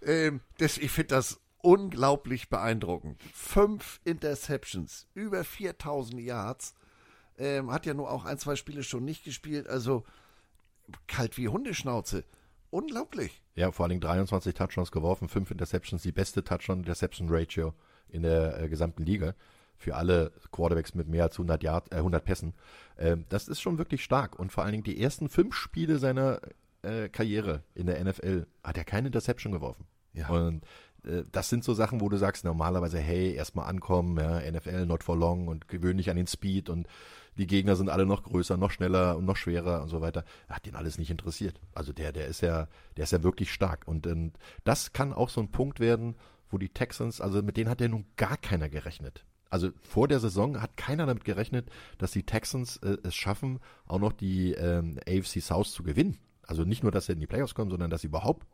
ähm, 0.02 0.40
das, 0.58 0.78
ich 0.78 0.92
finde 0.92 1.16
das 1.16 1.42
unglaublich 1.62 2.48
beeindruckend. 2.48 3.22
Fünf 3.34 4.00
Interceptions, 4.06 5.08
über 5.14 5.44
4000 5.44 6.22
Yards 6.22 6.76
ähm, 7.40 7.72
hat 7.72 7.86
ja 7.86 7.94
nur 7.94 8.12
auch 8.12 8.26
ein, 8.26 8.38
zwei 8.38 8.56
Spiele 8.56 8.84
schon 8.84 9.06
nicht 9.06 9.24
gespielt. 9.24 9.68
Also 9.68 10.04
kalt 11.08 11.38
wie 11.38 11.48
Hundeschnauze. 11.48 12.24
Unglaublich. 12.72 13.42
Ja, 13.56 13.72
vor 13.72 13.88
allem 13.88 14.00
23 14.00 14.54
Touchdowns 14.54 14.92
geworfen, 14.92 15.28
5 15.28 15.52
Interceptions, 15.52 16.04
die 16.04 16.12
beste 16.12 16.44
Touchdown-Interception-Ratio 16.44 17.74
in 18.10 18.22
der 18.22 18.62
äh, 18.62 18.70
gesamten 18.70 19.04
Liga. 19.04 19.34
Für 19.78 19.96
alle 19.96 20.34
Quarterbacks 20.52 20.94
mit 20.94 21.08
mehr 21.08 21.24
als 21.24 21.36
100, 21.36 21.64
Yard, 21.64 21.92
äh, 21.92 21.98
100 21.98 22.24
Pässen. 22.24 22.54
Ähm, 22.98 23.26
das 23.30 23.48
ist 23.48 23.62
schon 23.62 23.78
wirklich 23.78 24.04
stark. 24.04 24.38
Und 24.38 24.52
vor 24.52 24.64
allen 24.64 24.74
Dingen 24.74 24.84
die 24.84 25.02
ersten 25.02 25.30
fünf 25.30 25.56
Spiele 25.56 25.98
seiner 25.98 26.42
äh, 26.82 27.10
Karriere 27.10 27.64
in 27.74 27.88
der 27.88 28.04
NFL 28.04 28.46
hat 28.64 28.78
er 28.78 28.84
keine 28.84 29.08
Interception 29.08 29.52
geworfen. 29.52 29.86
Ja. 30.14 30.30
Und 30.30 30.64
äh, 31.06 31.24
das 31.32 31.50
sind 31.50 31.64
so 31.64 31.74
Sachen, 31.74 32.02
wo 32.02 32.10
du 32.10 32.18
sagst 32.18 32.46
normalerweise, 32.46 33.00
hey, 33.00 33.34
erstmal 33.34 33.68
ankommen, 33.68 34.18
ja, 34.18 34.40
NFL 34.52 34.86
not 34.86 35.04
for 35.04 35.18
long 35.18 35.48
und 35.48 35.68
gewöhnlich 35.68 36.10
an 36.10 36.18
den 36.18 36.28
Speed 36.28 36.70
und 36.70 36.88
die 37.40 37.48
Gegner 37.48 37.78
sind 37.78 37.90
alle 37.90 38.06
noch 38.06 38.24
größer, 38.24 38.58
noch 38.58 38.70
schneller 38.70 39.18
und 39.18 39.24
noch 39.24 39.38
schwerer 39.38 39.82
und 39.82 39.88
so 39.88 40.02
weiter. 40.02 40.26
Hat 40.50 40.66
den 40.66 40.76
alles 40.76 40.98
nicht 40.98 41.10
interessiert. 41.10 41.60
Also 41.74 41.94
der, 41.94 42.12
der 42.12 42.28
ist 42.28 42.42
ja, 42.42 42.68
der 42.98 43.06
ist 43.06 43.12
ja 43.12 43.24
wirklich 43.24 43.54
stark. 43.54 43.88
Und, 43.88 44.06
und 44.06 44.34
das 44.66 44.92
kann 44.92 45.14
auch 45.14 45.30
so 45.30 45.40
ein 45.40 45.50
Punkt 45.50 45.80
werden, 45.80 46.16
wo 46.50 46.58
die 46.58 46.68
Texans, 46.68 47.22
also 47.22 47.42
mit 47.42 47.56
denen 47.56 47.70
hat 47.70 47.80
ja 47.80 47.88
nun 47.88 48.06
gar 48.18 48.36
keiner 48.36 48.68
gerechnet. 48.68 49.26
Also 49.50 49.70
vor 49.82 50.10
der 50.10 50.20
Saison 50.20 50.62
hat 50.62 50.76
keiner 50.76 51.06
damit 51.06 51.24
gerechnet, 51.24 51.70
dass 51.98 52.12
die 52.12 52.26
Texans 52.26 52.78
äh, 52.78 52.98
es 53.04 53.16
schaffen, 53.16 53.60
auch 53.86 54.00
noch 54.00 54.12
die 54.12 54.52
ähm, 54.52 55.00
AFC 55.08 55.42
South 55.42 55.72
zu 55.72 55.82
gewinnen. 55.84 56.18
Also 56.44 56.66
nicht 56.66 56.84
nur, 56.84 56.92
dass 56.92 57.06
sie 57.06 57.14
in 57.14 57.22
die 57.22 57.28
Playoffs 57.28 57.56
kommen, 57.56 57.72
sondern 57.72 57.90
dass 57.90 58.02
sie 58.02 58.08
überhaupt 58.08 58.46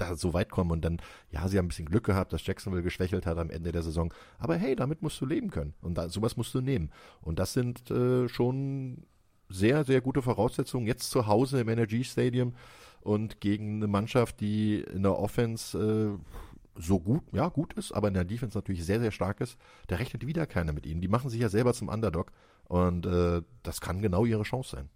da 0.00 0.16
so 0.16 0.32
weit 0.32 0.50
kommen 0.50 0.70
und 0.70 0.84
dann, 0.84 1.00
ja, 1.30 1.46
sie 1.48 1.58
haben 1.58 1.66
ein 1.66 1.68
bisschen 1.68 1.86
Glück 1.86 2.04
gehabt, 2.04 2.32
dass 2.32 2.46
Jacksonville 2.46 2.82
geschwächelt 2.82 3.26
hat 3.26 3.38
am 3.38 3.50
Ende 3.50 3.72
der 3.72 3.82
Saison. 3.82 4.12
Aber 4.38 4.56
hey, 4.56 4.74
damit 4.74 5.02
musst 5.02 5.20
du 5.20 5.26
leben 5.26 5.50
können. 5.50 5.74
Und 5.80 5.98
da, 5.98 6.08
sowas 6.08 6.36
musst 6.36 6.54
du 6.54 6.60
nehmen. 6.60 6.90
Und 7.20 7.38
das 7.38 7.52
sind 7.52 7.90
äh, 7.90 8.28
schon 8.28 9.04
sehr, 9.48 9.84
sehr 9.84 10.00
gute 10.00 10.22
Voraussetzungen. 10.22 10.86
Jetzt 10.86 11.10
zu 11.10 11.26
Hause 11.26 11.60
im 11.60 11.68
Energy 11.68 12.04
Stadium 12.04 12.54
und 13.00 13.40
gegen 13.40 13.76
eine 13.76 13.86
Mannschaft, 13.86 14.40
die 14.40 14.80
in 14.80 15.02
der 15.02 15.18
Offense 15.18 15.78
äh, 15.78 16.80
so 16.80 17.00
gut, 17.00 17.24
ja, 17.32 17.48
gut 17.48 17.72
ist, 17.74 17.92
aber 17.92 18.08
in 18.08 18.14
der 18.14 18.24
Defense 18.24 18.56
natürlich 18.56 18.84
sehr, 18.84 19.00
sehr 19.00 19.10
stark 19.10 19.40
ist. 19.40 19.56
Da 19.88 19.96
rechnet 19.96 20.26
wieder 20.26 20.46
keiner 20.46 20.72
mit 20.72 20.86
ihnen. 20.86 21.00
Die 21.00 21.08
machen 21.08 21.30
sich 21.30 21.40
ja 21.40 21.48
selber 21.48 21.74
zum 21.74 21.88
Underdog. 21.88 22.32
Und 22.64 23.06
äh, 23.06 23.42
das 23.62 23.80
kann 23.80 24.02
genau 24.02 24.24
ihre 24.24 24.42
Chance 24.42 24.76
sein. 24.76 24.88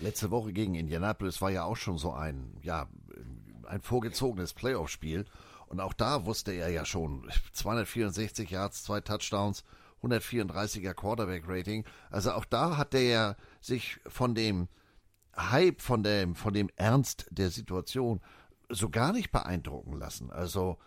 Letzte 0.00 0.30
Woche 0.30 0.52
gegen 0.52 0.74
Indianapolis 0.74 1.40
war 1.40 1.50
ja 1.50 1.64
auch 1.64 1.76
schon 1.76 1.96
so 1.96 2.12
ein, 2.12 2.58
ja, 2.62 2.86
ein 3.66 3.80
vorgezogenes 3.80 4.54
Playoff-Spiel. 4.54 5.24
Und 5.66 5.80
auch 5.80 5.92
da 5.92 6.24
wusste 6.24 6.52
er 6.52 6.68
ja 6.68 6.84
schon, 6.84 7.28
264 7.52 8.50
Yards, 8.50 8.84
zwei 8.84 9.00
Touchdowns, 9.00 9.64
134er 10.02 10.94
Quarterback-Rating. 10.94 11.84
Also 12.10 12.32
auch 12.32 12.44
da 12.44 12.76
hat 12.76 12.92
der 12.92 13.02
ja 13.02 13.36
sich 13.60 13.98
von 14.06 14.34
dem 14.34 14.68
Hype, 15.36 15.82
von 15.82 16.02
dem, 16.02 16.34
von 16.34 16.54
dem 16.54 16.70
Ernst 16.76 17.26
der 17.30 17.50
Situation 17.50 18.20
so 18.68 18.88
gar 18.88 19.12
nicht 19.12 19.32
beeindrucken 19.32 19.98
lassen. 19.98 20.30
Also 20.30 20.78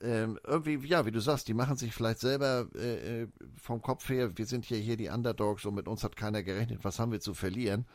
ähm, 0.00 0.38
irgendwie, 0.44 0.86
ja, 0.86 1.06
wie 1.06 1.12
du 1.12 1.20
sagst, 1.20 1.48
die 1.48 1.54
machen 1.54 1.76
sich 1.76 1.94
vielleicht 1.94 2.18
selber 2.18 2.66
äh, 2.74 3.22
äh 3.22 3.28
vom 3.56 3.80
Kopf 3.80 4.08
her, 4.08 4.36
wir 4.36 4.46
sind 4.46 4.68
ja 4.68 4.76
hier 4.76 4.96
die 4.96 5.08
Underdogs 5.08 5.64
und 5.64 5.74
mit 5.74 5.88
uns 5.88 6.04
hat 6.04 6.16
keiner 6.16 6.42
gerechnet, 6.42 6.84
was 6.84 6.98
haben 6.98 7.12
wir 7.12 7.20
zu 7.20 7.34
verlieren. 7.34 7.86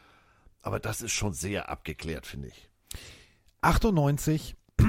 Aber 0.61 0.79
das 0.79 1.01
ist 1.01 1.11
schon 1.11 1.33
sehr 1.33 1.69
abgeklärt, 1.69 2.25
finde 2.25 2.49
ich. 2.49 2.68
98 3.61 4.55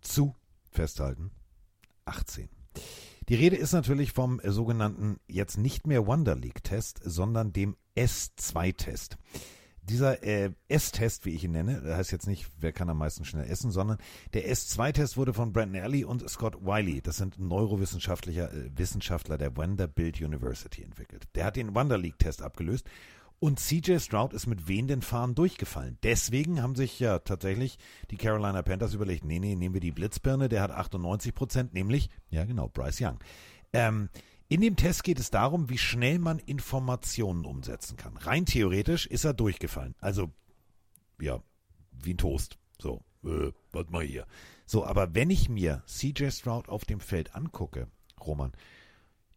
zu 0.00 0.34
festhalten 0.70 1.30
18. 2.04 2.48
Die 3.28 3.34
Rede 3.34 3.56
ist 3.56 3.72
natürlich 3.72 4.12
vom 4.12 4.40
sogenannten 4.42 5.20
jetzt 5.28 5.58
nicht 5.58 5.86
mehr 5.86 6.06
Wonder 6.06 6.34
League 6.34 6.64
Test, 6.64 7.00
sondern 7.04 7.52
dem 7.52 7.76
S2-Test. 7.96 9.18
Dieser 9.82 10.22
äh, 10.22 10.50
S-Test, 10.68 11.24
wie 11.24 11.34
ich 11.34 11.44
ihn 11.44 11.52
nenne, 11.52 11.80
der 11.80 11.96
heißt 11.96 12.10
jetzt 12.12 12.26
nicht, 12.26 12.50
wer 12.58 12.72
kann 12.72 12.90
am 12.90 12.98
meisten 12.98 13.24
schnell 13.24 13.48
essen, 13.48 13.70
sondern 13.70 13.98
der 14.34 14.50
S2-Test 14.50 15.16
wurde 15.16 15.32
von 15.32 15.52
Brandon 15.52 15.82
Alley 15.82 16.04
und 16.04 16.28
Scott 16.28 16.56
Wiley, 16.60 17.00
das 17.00 17.16
sind 17.16 17.38
Neurowissenschaftler 17.38 18.52
äh, 18.52 18.70
Wissenschaftler 18.76 19.38
der 19.38 19.56
Vanderbilt 19.56 20.20
University 20.20 20.82
entwickelt. 20.82 21.28
Der 21.34 21.44
hat 21.44 21.56
den 21.56 21.74
Wonder 21.74 21.98
League 21.98 22.18
Test 22.18 22.42
abgelöst 22.42 22.86
und 23.40 23.60
CJ 23.60 23.98
Stroud 23.98 24.32
ist 24.32 24.46
mit 24.46 24.66
wehenden 24.66 25.02
Fahnen 25.02 25.34
durchgefallen. 25.34 25.98
Deswegen 26.02 26.62
haben 26.62 26.74
sich 26.74 26.98
ja 26.98 27.20
tatsächlich 27.20 27.78
die 28.10 28.16
Carolina 28.16 28.62
Panthers 28.62 28.94
überlegt, 28.94 29.24
nee, 29.24 29.38
nee, 29.38 29.54
nehmen 29.54 29.74
wir 29.74 29.80
die 29.80 29.92
Blitzbirne, 29.92 30.48
der 30.48 30.62
hat 30.62 30.70
98 30.70 31.34
Prozent, 31.34 31.74
nämlich, 31.74 32.10
ja 32.30 32.44
genau, 32.44 32.68
Bryce 32.68 33.00
Young. 33.02 33.18
Ähm, 33.72 34.08
in 34.48 34.60
dem 34.60 34.76
Test 34.76 35.04
geht 35.04 35.20
es 35.20 35.30
darum, 35.30 35.68
wie 35.68 35.78
schnell 35.78 36.18
man 36.18 36.38
Informationen 36.38 37.44
umsetzen 37.44 37.96
kann. 37.96 38.16
Rein 38.16 38.46
theoretisch 38.46 39.06
ist 39.06 39.24
er 39.24 39.34
durchgefallen. 39.34 39.94
Also, 40.00 40.30
ja, 41.20 41.42
wie 41.92 42.14
ein 42.14 42.18
Toast. 42.18 42.58
So, 42.80 43.04
äh, 43.24 43.52
warte 43.72 43.92
mal 43.92 44.04
hier. 44.04 44.26
So, 44.64 44.84
aber 44.84 45.14
wenn 45.14 45.30
ich 45.30 45.48
mir 45.48 45.82
CJ 45.86 46.30
Stroud 46.30 46.68
auf 46.68 46.84
dem 46.84 47.00
Feld 47.00 47.34
angucke, 47.34 47.88
Roman, 48.24 48.52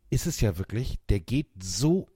ist 0.09 0.27
es 0.27 0.41
ja 0.41 0.57
wirklich, 0.57 0.99
der 1.09 1.19
geht 1.19 1.49
so 1.61 2.07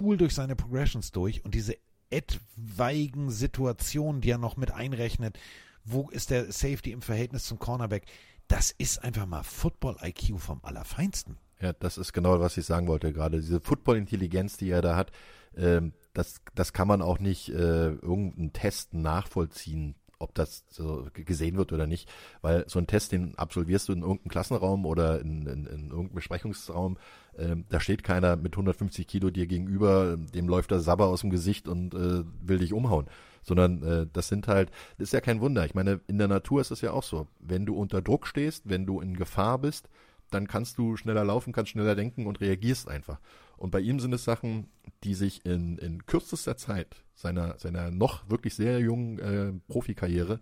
cool 0.00 0.16
durch 0.16 0.34
seine 0.34 0.56
Progressions 0.56 1.12
durch 1.12 1.44
und 1.44 1.54
diese 1.54 1.76
etwaigen 2.10 3.30
Situationen, 3.30 4.20
die 4.20 4.30
er 4.30 4.38
noch 4.38 4.56
mit 4.56 4.72
einrechnet, 4.72 5.38
wo 5.84 6.08
ist 6.10 6.30
der 6.30 6.52
Safety 6.52 6.92
im 6.92 7.02
Verhältnis 7.02 7.44
zum 7.44 7.58
Cornerback, 7.58 8.06
das 8.46 8.70
ist 8.70 9.04
einfach 9.04 9.26
mal 9.26 9.42
Football-IQ 9.42 10.38
vom 10.38 10.60
Allerfeinsten. 10.62 11.36
Ja, 11.60 11.72
das 11.72 11.98
ist 11.98 12.12
genau, 12.12 12.40
was 12.40 12.56
ich 12.56 12.66
sagen 12.66 12.86
wollte 12.86 13.12
gerade. 13.12 13.40
Diese 13.40 13.60
Football-Intelligenz, 13.60 14.56
die 14.56 14.70
er 14.70 14.80
da 14.80 14.96
hat, 14.96 15.12
ähm, 15.56 15.92
das, 16.14 16.40
das 16.54 16.72
kann 16.72 16.88
man 16.88 17.02
auch 17.02 17.18
nicht 17.18 17.48
äh, 17.50 17.90
irgendeinen 17.90 18.52
Test 18.52 18.94
nachvollziehen 18.94 19.94
ob 20.18 20.34
das 20.34 20.64
so 20.68 21.06
gesehen 21.14 21.56
wird 21.56 21.72
oder 21.72 21.86
nicht, 21.86 22.08
weil 22.42 22.68
so 22.68 22.78
ein 22.78 22.86
Test, 22.86 23.12
den 23.12 23.38
absolvierst 23.38 23.88
du 23.88 23.92
in 23.92 24.02
irgendeinem 24.02 24.30
Klassenraum 24.30 24.84
oder 24.84 25.20
in, 25.20 25.46
in, 25.46 25.66
in 25.66 25.90
irgendeinem 25.90 26.14
Besprechungsraum, 26.14 26.98
ähm, 27.38 27.64
da 27.68 27.80
steht 27.80 28.02
keiner 28.02 28.36
mit 28.36 28.54
150 28.54 29.06
Kilo 29.06 29.30
dir 29.30 29.46
gegenüber, 29.46 30.16
dem 30.16 30.48
läuft 30.48 30.70
der 30.70 30.80
Sabber 30.80 31.06
aus 31.06 31.20
dem 31.22 31.30
Gesicht 31.30 31.68
und 31.68 31.94
äh, 31.94 32.24
will 32.42 32.58
dich 32.58 32.72
umhauen, 32.72 33.06
sondern 33.42 33.82
äh, 33.82 34.06
das 34.12 34.28
sind 34.28 34.48
halt, 34.48 34.70
das 34.98 35.08
ist 35.08 35.12
ja 35.12 35.20
kein 35.20 35.40
Wunder. 35.40 35.64
Ich 35.64 35.74
meine, 35.74 36.00
in 36.06 36.18
der 36.18 36.28
Natur 36.28 36.60
ist 36.60 36.70
es 36.70 36.80
ja 36.80 36.92
auch 36.92 37.02
so, 37.02 37.28
wenn 37.38 37.66
du 37.66 37.76
unter 37.76 38.02
Druck 38.02 38.26
stehst, 38.26 38.68
wenn 38.68 38.86
du 38.86 39.00
in 39.00 39.16
Gefahr 39.16 39.58
bist, 39.58 39.88
dann 40.30 40.46
kannst 40.46 40.78
du 40.78 40.96
schneller 40.96 41.24
laufen, 41.24 41.52
kannst 41.52 41.70
schneller 41.70 41.94
denken 41.94 42.26
und 42.26 42.40
reagierst 42.40 42.88
einfach. 42.88 43.18
Und 43.56 43.70
bei 43.70 43.80
ihm 43.80 43.98
sind 43.98 44.12
es 44.12 44.24
Sachen, 44.24 44.68
die 45.04 45.14
sich 45.14 45.44
in, 45.44 45.78
in 45.78 46.06
kürzester 46.06 46.56
Zeit 46.56 46.96
seiner, 47.14 47.58
seiner 47.58 47.90
noch 47.90 48.28
wirklich 48.28 48.54
sehr 48.54 48.78
jungen 48.80 49.18
äh, 49.18 49.52
Profikarriere 49.68 50.40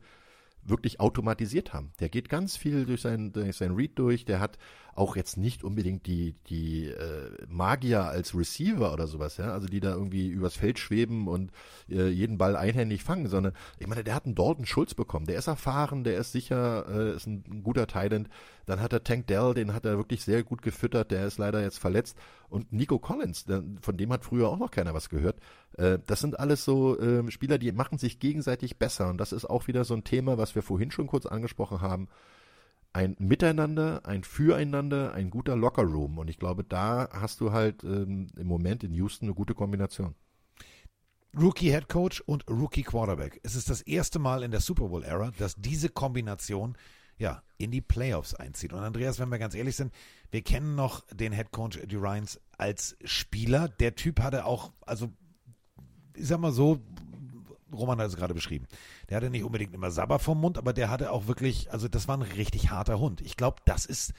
wirklich 0.68 1.00
automatisiert 1.00 1.72
haben. 1.72 1.92
Der 2.00 2.08
geht 2.08 2.28
ganz 2.28 2.56
viel 2.56 2.86
durch 2.86 3.00
sein, 3.00 3.32
durch 3.32 3.56
sein 3.56 3.74
Read 3.74 3.98
durch, 3.98 4.24
der 4.24 4.40
hat 4.40 4.58
auch 4.96 5.14
jetzt 5.14 5.36
nicht 5.36 5.62
unbedingt 5.62 6.06
die, 6.06 6.34
die 6.48 6.86
äh, 6.86 7.30
Magier 7.48 8.04
als 8.04 8.34
Receiver 8.34 8.92
oder 8.92 9.06
sowas, 9.06 9.36
ja, 9.36 9.52
also 9.52 9.68
die 9.68 9.80
da 9.80 9.92
irgendwie 9.92 10.28
übers 10.28 10.56
Feld 10.56 10.78
schweben 10.78 11.28
und 11.28 11.52
äh, 11.88 12.08
jeden 12.08 12.38
Ball 12.38 12.56
einhändig 12.56 13.04
fangen, 13.04 13.28
sondern 13.28 13.52
ich 13.78 13.86
meine, 13.86 14.04
der 14.04 14.14
hat 14.14 14.24
einen 14.24 14.34
Dalton 14.34 14.64
Schulz 14.64 14.94
bekommen, 14.94 15.26
der 15.26 15.38
ist 15.38 15.48
erfahren, 15.48 16.02
der 16.02 16.16
ist 16.18 16.32
sicher, 16.32 16.86
äh, 16.88 17.14
ist 17.14 17.26
ein, 17.26 17.44
ein 17.48 17.62
guter 17.62 17.86
Talent. 17.86 18.28
Dann 18.64 18.80
hat 18.80 18.92
er 18.92 19.04
Tank 19.04 19.28
Dell, 19.28 19.54
den 19.54 19.74
hat 19.74 19.84
er 19.84 19.96
wirklich 19.96 20.24
sehr 20.24 20.42
gut 20.42 20.60
gefüttert, 20.62 21.12
der 21.12 21.26
ist 21.26 21.38
leider 21.38 21.62
jetzt 21.62 21.78
verletzt. 21.78 22.16
Und 22.48 22.72
Nico 22.72 22.98
Collins, 22.98 23.44
der, 23.44 23.62
von 23.80 23.96
dem 23.96 24.12
hat 24.12 24.24
früher 24.24 24.48
auch 24.48 24.58
noch 24.58 24.70
keiner 24.70 24.94
was 24.94 25.08
gehört. 25.08 25.38
Äh, 25.76 25.98
das 26.06 26.20
sind 26.20 26.38
alles 26.38 26.64
so 26.64 26.98
äh, 26.98 27.30
Spieler, 27.30 27.58
die 27.58 27.72
machen 27.72 27.98
sich 27.98 28.18
gegenseitig 28.18 28.78
besser. 28.78 29.08
Und 29.08 29.18
das 29.18 29.32
ist 29.32 29.44
auch 29.44 29.66
wieder 29.66 29.84
so 29.84 29.94
ein 29.94 30.04
Thema, 30.04 30.38
was 30.38 30.54
wir 30.54 30.62
vorhin 30.62 30.90
schon 30.90 31.06
kurz 31.06 31.26
angesprochen 31.26 31.80
haben 31.80 32.08
ein 32.96 33.14
Miteinander, 33.18 34.06
ein 34.06 34.24
Füreinander, 34.24 35.12
ein 35.12 35.28
guter 35.28 35.54
Lockerroom. 35.54 36.16
Und 36.16 36.30
ich 36.30 36.38
glaube, 36.38 36.64
da 36.64 37.10
hast 37.12 37.42
du 37.42 37.52
halt 37.52 37.84
ähm, 37.84 38.28
im 38.38 38.46
Moment 38.46 38.84
in 38.84 38.94
Houston 38.94 39.26
eine 39.26 39.34
gute 39.34 39.54
Kombination. 39.54 40.14
Rookie 41.38 41.70
Head 41.70 41.90
Coach 41.90 42.22
und 42.22 42.48
Rookie 42.48 42.82
Quarterback. 42.82 43.38
Es 43.42 43.54
ist 43.54 43.68
das 43.68 43.82
erste 43.82 44.18
Mal 44.18 44.42
in 44.42 44.50
der 44.50 44.60
Super 44.60 44.88
Bowl 44.88 45.04
Era, 45.04 45.30
dass 45.36 45.56
diese 45.56 45.90
Kombination 45.90 46.78
ja 47.18 47.42
in 47.58 47.70
die 47.70 47.82
Playoffs 47.82 48.34
einzieht. 48.34 48.72
Und 48.72 48.78
Andreas, 48.78 49.18
wenn 49.18 49.28
wir 49.28 49.38
ganz 49.38 49.54
ehrlich 49.54 49.76
sind, 49.76 49.92
wir 50.30 50.40
kennen 50.40 50.74
noch 50.74 51.04
den 51.12 51.34
Head 51.34 51.50
Coach 51.50 51.76
Eddie 51.76 51.96
Ryans 51.96 52.40
als 52.56 52.96
Spieler. 53.04 53.68
Der 53.68 53.94
Typ 53.94 54.20
hatte 54.20 54.46
auch, 54.46 54.72
also 54.86 55.10
ich 56.16 56.26
sag 56.26 56.40
mal 56.40 56.52
so, 56.52 56.80
Roman 57.72 57.98
hat 57.98 58.08
es 58.08 58.16
gerade 58.16 58.34
beschrieben. 58.34 58.66
Der 59.08 59.16
hatte 59.16 59.30
nicht 59.30 59.44
unbedingt 59.44 59.74
immer 59.74 59.90
Sabber 59.90 60.18
vom 60.18 60.40
Mund, 60.40 60.58
aber 60.58 60.72
der 60.72 60.90
hatte 60.90 61.10
auch 61.10 61.26
wirklich, 61.26 61.72
also 61.72 61.88
das 61.88 62.08
war 62.08 62.16
ein 62.16 62.22
richtig 62.22 62.70
harter 62.70 62.98
Hund. 62.98 63.20
Ich 63.20 63.36
glaube, 63.36 63.60
das 63.64 63.86
ist 63.86 64.12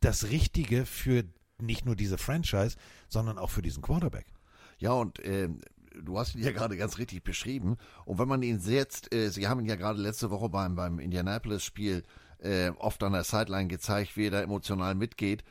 das 0.00 0.30
Richtige 0.30 0.86
für 0.86 1.24
nicht 1.60 1.84
nur 1.84 1.96
diese 1.96 2.18
Franchise, 2.18 2.76
sondern 3.08 3.38
auch 3.38 3.50
für 3.50 3.62
diesen 3.62 3.82
Quarterback. 3.82 4.26
Ja, 4.78 4.92
und 4.92 5.18
äh, 5.20 5.48
du 6.00 6.18
hast 6.18 6.36
ihn 6.36 6.42
ja 6.44 6.52
gerade 6.52 6.76
ganz 6.76 6.98
richtig 6.98 7.24
beschrieben. 7.24 7.76
Und 8.04 8.18
wenn 8.18 8.28
man 8.28 8.42
ihn 8.42 8.60
setzt, 8.60 9.12
äh, 9.12 9.30
sie 9.30 9.48
haben 9.48 9.60
ihn 9.60 9.66
ja 9.66 9.74
gerade 9.74 10.00
letzte 10.00 10.30
Woche 10.30 10.48
beim, 10.48 10.76
beim 10.76 11.00
Indianapolis-Spiel 11.00 12.04
äh, 12.38 12.70
oft 12.78 13.02
an 13.02 13.12
der 13.12 13.24
Sideline 13.24 13.66
gezeigt, 13.66 14.16
wie 14.16 14.26
er 14.26 14.30
da 14.30 14.40
emotional 14.40 14.94
mitgeht 14.94 15.42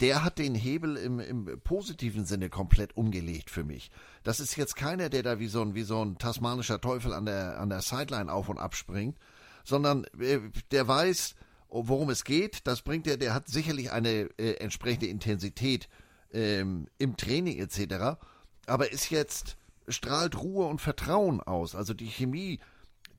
der 0.00 0.24
hat 0.24 0.38
den 0.38 0.54
Hebel 0.54 0.96
im, 0.96 1.20
im 1.20 1.60
positiven 1.64 2.26
Sinne 2.26 2.50
komplett 2.50 2.96
umgelegt 2.96 3.50
für 3.50 3.64
mich. 3.64 3.90
Das 4.22 4.40
ist 4.40 4.56
jetzt 4.56 4.76
keiner, 4.76 5.08
der 5.08 5.22
da 5.22 5.38
wie 5.38 5.46
so 5.46 5.62
ein, 5.62 5.74
wie 5.74 5.82
so 5.82 6.04
ein 6.04 6.18
tasmanischer 6.18 6.80
Teufel 6.80 7.14
an 7.14 7.24
der, 7.24 7.58
an 7.58 7.70
der 7.70 7.80
Sideline 7.80 8.32
auf 8.32 8.48
und 8.48 8.58
ab 8.58 8.74
springt, 8.74 9.16
sondern 9.64 10.04
äh, 10.18 10.40
der 10.70 10.86
weiß, 10.86 11.34
worum 11.70 12.10
es 12.10 12.24
geht. 12.24 12.66
Das 12.66 12.82
bringt 12.82 13.06
er, 13.06 13.16
der 13.16 13.32
hat 13.32 13.48
sicherlich 13.48 13.90
eine 13.90 14.28
äh, 14.38 14.54
entsprechende 14.54 15.06
Intensität 15.06 15.88
ähm, 16.32 16.86
im 16.98 17.16
Training 17.16 17.58
etc. 17.58 18.20
Aber 18.66 18.92
ist 18.92 19.10
jetzt, 19.10 19.56
strahlt 19.88 20.40
Ruhe 20.40 20.66
und 20.66 20.80
Vertrauen 20.80 21.40
aus. 21.40 21.74
Also 21.74 21.94
die 21.94 22.08
Chemie, 22.08 22.60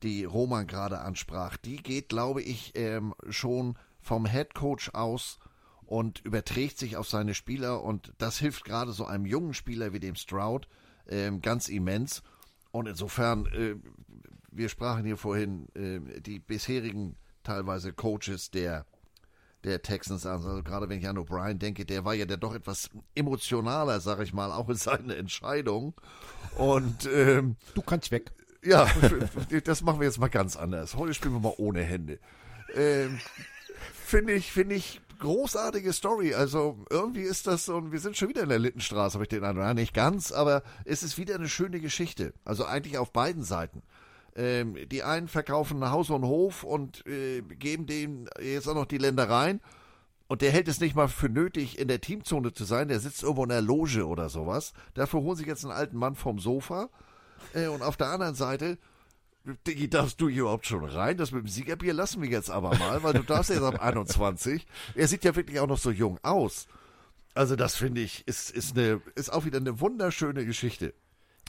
die 0.03 0.25
Roman 0.25 0.67
gerade 0.67 0.99
ansprach, 0.99 1.57
die 1.57 1.77
geht, 1.77 2.09
glaube 2.09 2.41
ich, 2.41 2.73
ähm, 2.75 3.15
schon 3.29 3.77
vom 3.99 4.25
Head 4.25 4.53
Coach 4.53 4.91
aus 4.93 5.39
und 5.91 6.21
überträgt 6.23 6.77
sich 6.77 6.95
auf 6.95 7.09
seine 7.09 7.33
Spieler 7.33 7.83
und 7.83 8.13
das 8.17 8.37
hilft 8.37 8.63
gerade 8.63 8.93
so 8.93 9.03
einem 9.03 9.25
jungen 9.25 9.53
Spieler 9.53 9.91
wie 9.91 9.99
dem 9.99 10.15
Stroud 10.15 10.69
ähm, 11.09 11.41
ganz 11.41 11.67
immens. 11.67 12.23
Und 12.71 12.87
insofern, 12.87 13.45
äh, 13.47 13.75
wir 14.49 14.69
sprachen 14.69 15.03
hier 15.03 15.17
vorhin 15.17 15.67
äh, 15.75 16.21
die 16.21 16.39
bisherigen 16.39 17.17
teilweise 17.43 17.91
Coaches 17.91 18.51
der 18.51 18.85
der 19.65 19.81
Texans 19.81 20.25
an. 20.25 20.45
Also 20.45 20.63
gerade 20.63 20.87
wenn 20.87 20.97
ich 20.97 21.09
an 21.09 21.17
O'Brien 21.17 21.55
denke, 21.55 21.85
der 21.85 22.05
war 22.05 22.13
ja 22.13 22.23
der 22.23 22.37
doch 22.37 22.55
etwas 22.55 22.89
emotionaler, 23.13 23.99
sag 23.99 24.21
ich 24.21 24.31
mal, 24.33 24.53
auch 24.53 24.69
in 24.69 24.75
seiner 24.75 25.17
Entscheidung. 25.17 25.93
Und 26.55 27.05
ähm, 27.13 27.57
du 27.75 27.81
kannst 27.81 28.11
weg. 28.11 28.31
Ja, 28.63 28.89
das 29.65 29.81
machen 29.81 29.99
wir 29.99 30.07
jetzt 30.07 30.19
mal 30.19 30.29
ganz 30.29 30.55
anders. 30.55 30.95
Heute 30.95 31.13
spielen 31.13 31.33
wir 31.33 31.41
mal 31.41 31.55
ohne 31.57 31.83
Hände. 31.83 32.17
Ähm, 32.73 33.19
finde 33.93 34.31
ich, 34.31 34.53
finde 34.53 34.75
ich 34.75 35.01
großartige 35.21 35.93
Story. 35.93 36.33
Also 36.33 36.83
irgendwie 36.89 37.21
ist 37.21 37.47
das 37.47 37.65
so, 37.65 37.91
wir 37.91 37.99
sind 37.99 38.17
schon 38.17 38.27
wieder 38.29 38.43
in 38.43 38.49
der 38.49 38.59
Littenstraße, 38.59 39.13
habe 39.13 39.23
ich 39.23 39.29
den 39.29 39.43
Eindruck. 39.43 39.63
Ja, 39.63 39.73
nicht 39.73 39.93
ganz, 39.93 40.31
aber 40.33 40.63
es 40.83 41.03
ist 41.03 41.17
wieder 41.17 41.35
eine 41.35 41.47
schöne 41.47 41.79
Geschichte. 41.79 42.33
Also 42.43 42.65
eigentlich 42.65 42.97
auf 42.97 43.13
beiden 43.13 43.43
Seiten. 43.43 43.83
Ähm, 44.35 44.77
die 44.89 45.03
einen 45.03 45.27
verkaufen 45.27 45.89
Haus 45.89 46.09
und 46.09 46.25
Hof 46.25 46.63
und 46.63 47.05
äh, 47.07 47.41
geben 47.41 47.85
denen 47.85 48.29
jetzt 48.41 48.67
auch 48.67 48.75
noch 48.75 48.85
die 48.85 48.97
Ländereien. 48.97 49.61
Und 50.27 50.41
der 50.41 50.51
hält 50.51 50.69
es 50.69 50.79
nicht 50.79 50.95
mal 50.95 51.09
für 51.09 51.27
nötig, 51.27 51.77
in 51.77 51.89
der 51.89 51.99
Teamzone 51.99 52.53
zu 52.53 52.63
sein. 52.63 52.87
Der 52.87 53.01
sitzt 53.01 53.23
irgendwo 53.23 53.43
in 53.43 53.49
der 53.49 53.61
Loge 53.61 54.07
oder 54.07 54.29
sowas. 54.29 54.73
Dafür 54.93 55.21
holen 55.21 55.35
sich 55.35 55.47
jetzt 55.47 55.65
einen 55.65 55.73
alten 55.73 55.97
Mann 55.97 56.15
vom 56.15 56.39
Sofa 56.39 56.89
Äh, 57.53 57.67
und 57.67 57.81
auf 57.81 57.97
der 57.97 58.07
anderen 58.07 58.35
Seite, 58.35 58.77
Diggi, 59.67 59.89
darfst 59.89 60.21
du 60.21 60.29
hier 60.29 60.41
überhaupt 60.43 60.65
schon 60.67 60.83
rein? 60.85 61.17
Das 61.17 61.31
mit 61.31 61.43
dem 61.43 61.47
Siegerbier 61.47 61.93
lassen 61.93 62.21
wir 62.21 62.29
jetzt 62.29 62.49
aber 62.51 62.75
mal, 62.77 63.01
weil 63.03 63.13
du 63.13 63.23
darfst 63.23 63.49
erst 63.49 63.63
ab 63.63 63.79
21. 63.81 64.65
Er 64.95 65.07
sieht 65.07 65.23
ja 65.23 65.35
wirklich 65.35 65.59
auch 65.59 65.67
noch 65.67 65.79
so 65.79 65.89
jung 65.91 66.19
aus. 66.21 66.67
Also 67.33 67.55
das 67.55 67.75
finde 67.75 68.01
ich, 68.01 68.27
ist, 68.27 68.51
ist, 68.51 68.77
eine, 68.77 69.01
ist 69.15 69.31
auch 69.31 69.45
wieder 69.45 69.57
eine 69.57 69.79
wunderschöne 69.79 70.45
Geschichte. 70.45 70.93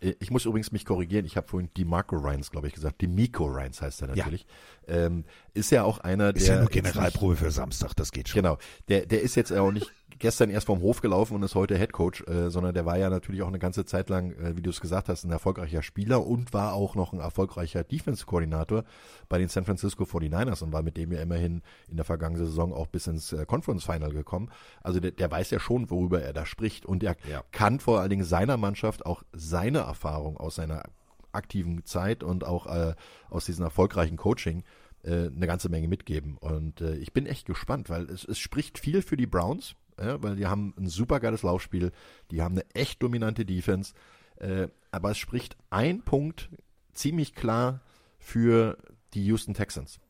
Äh, 0.01 0.15
Ich 0.21 0.31
muss 0.31 0.45
übrigens 0.47 0.73
mich 0.73 0.85
korrigieren. 0.85 1.27
Ich 1.27 1.37
habe 1.37 1.49
vorhin 1.49 1.69
DeMarco 1.77 2.17
Ryans, 2.17 2.51
glaube 2.51 2.69
ich, 2.69 2.73
gesagt. 2.75 3.03
DeMico 3.03 3.45
Ryans 3.47 3.83
heißt 3.83 4.03
er 4.03 4.09
natürlich. 4.09 4.47
Ähm, 4.87 5.25
ist 5.55 5.71
ja 5.71 5.83
auch 5.85 5.99
einer, 5.99 6.33
der. 6.33 6.41
Ist 6.43 6.49
ja 6.49 6.55
nur 6.61 6.73
jetzt 6.73 6.73
Generalprobe 6.73 7.37
für 7.37 7.51
Samstag, 7.51 7.95
das 7.95 8.13
geht 8.13 8.29
schon. 8.29 8.43
Genau. 8.43 8.59
Der, 8.89 9.07
der 9.07 9.23
ist 9.23 9.35
jetzt 9.35 9.53
auch 9.53 9.73
nicht 9.73 9.93
gestern 10.23 10.49
erst 10.49 10.67
vom 10.67 10.81
Hof 10.81 11.01
gelaufen 11.03 11.35
und 11.35 11.43
ist 11.43 11.55
heute 11.55 11.77
Head 11.77 11.93
Coach, 11.93 12.23
äh, 12.27 12.49
sondern 12.49 12.73
der 12.73 12.87
war 12.87 12.97
ja 12.97 13.11
natürlich 13.11 13.43
auch 13.43 13.49
eine 13.49 13.59
ganze 13.59 13.85
Zeit 13.85 14.09
lang, 14.09 14.33
äh, 14.33 14.57
wie 14.57 14.63
du 14.63 14.71
es 14.71 14.81
gesagt 14.81 15.09
hast, 15.11 15.25
ein 15.25 15.31
erfolgreicher 15.31 15.83
Spieler 15.83 16.27
und 16.27 16.55
war 16.55 16.73
auch 16.73 16.95
noch 16.95 17.13
ein 17.13 17.21
erfolgreicher 17.21 17.85
Defense-Koordinator 17.85 18.85
bei 19.29 19.39
den 19.39 19.49
San 19.49 19.65
Francisco 19.65 20.05
49ers 20.05 20.63
und 20.63 20.73
war 20.73 20.83
mit 20.83 20.97
dem 20.97 21.13
ja 21.13 21.21
immerhin 21.21 21.61
in 21.89 21.97
der 21.97 22.05
vergangenen 22.07 22.47
Saison 22.47 22.73
auch 22.73 22.87
bis 22.87 23.07
ins 23.07 23.33
äh, 23.33 23.45
Conference 23.45 23.85
Final 23.85 24.13
gekommen. 24.13 24.51
Also 24.83 25.01
der, 25.01 25.11
der 25.11 25.31
weiß 25.31 25.51
ja 25.51 25.61
schon, 25.61 25.91
worüber 25.91 26.23
er 26.23 26.33
da 26.33 26.47
spricht 26.47 26.87
und 26.87 27.03
er 27.03 27.17
Ja. 27.29 27.43
kann 27.53 27.81
vor 27.81 28.01
allen 28.01 28.11
Dingen 28.11 28.25
seiner 28.25 28.57
Mannschaft 28.57 29.05
auch 29.05 29.23
seine 29.33 29.81
Erfahrung 29.81 30.37
aus 30.39 30.55
seiner 30.55 30.85
aktiven 31.33 31.85
Zeit 31.85 32.23
und 32.23 32.45
auch 32.45 32.67
äh, 32.67 32.95
aus 33.29 33.45
diesem 33.47 33.65
erfolgreichen 33.65 34.17
Coaching 34.17 34.63
äh, 35.03 35.27
eine 35.35 35.47
ganze 35.47 35.69
Menge 35.69 35.89
mitgeben. 35.89 36.37
Und 36.39 36.81
äh, 36.81 36.95
ich 36.97 37.13
bin 37.13 37.27
echt 37.27 37.47
gespannt, 37.47 37.91
weil 37.91 38.09
es, 38.11 38.25
es 38.25 38.39
spricht 38.39 38.79
viel 38.79 39.03
für 39.03 39.17
die 39.17 39.27
Browns, 39.27 39.75
ja, 40.03 40.23
weil 40.23 40.37
die 40.37 40.47
haben 40.47 40.75
ein 40.79 40.89
super 40.89 41.21
geiles 41.21 41.43
Laufspiel, 41.43 41.93
die 42.31 42.43
haben 42.43 42.55
eine 42.55 42.69
echt 42.75 43.03
dominante 43.03 43.45
Defense, 43.45 43.95
äh, 44.37 44.69
aber 44.91 45.13
es 45.13 45.19
spricht 45.19 45.57
ein 45.71 46.03
Punkt 46.03 46.51
ziemlich 46.93 47.35
klar 47.35 47.81
für 48.19 48.79
die 49.15 49.25
Houston 49.27 49.55
Texans. 49.55 50.01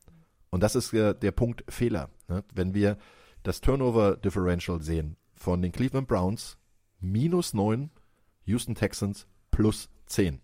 Und 0.49 0.61
das 0.61 0.75
ist 0.75 0.93
äh, 0.93 1.13
der 1.15 1.31
Punkt 1.31 1.63
Fehler. 1.67 2.09
Ne? 2.27 2.43
Wenn 2.53 2.73
wir 2.73 2.97
das 3.43 3.61
Turnover 3.61 4.17
Differential 4.17 4.81
sehen 4.81 5.17
von 5.35 5.61
den 5.61 5.71
Cleveland 5.71 6.07
Browns 6.07 6.57
minus 6.99 7.53
9, 7.53 7.89
Houston 8.45 8.75
Texans 8.75 9.27
plus 9.51 9.89
10. 10.05 10.41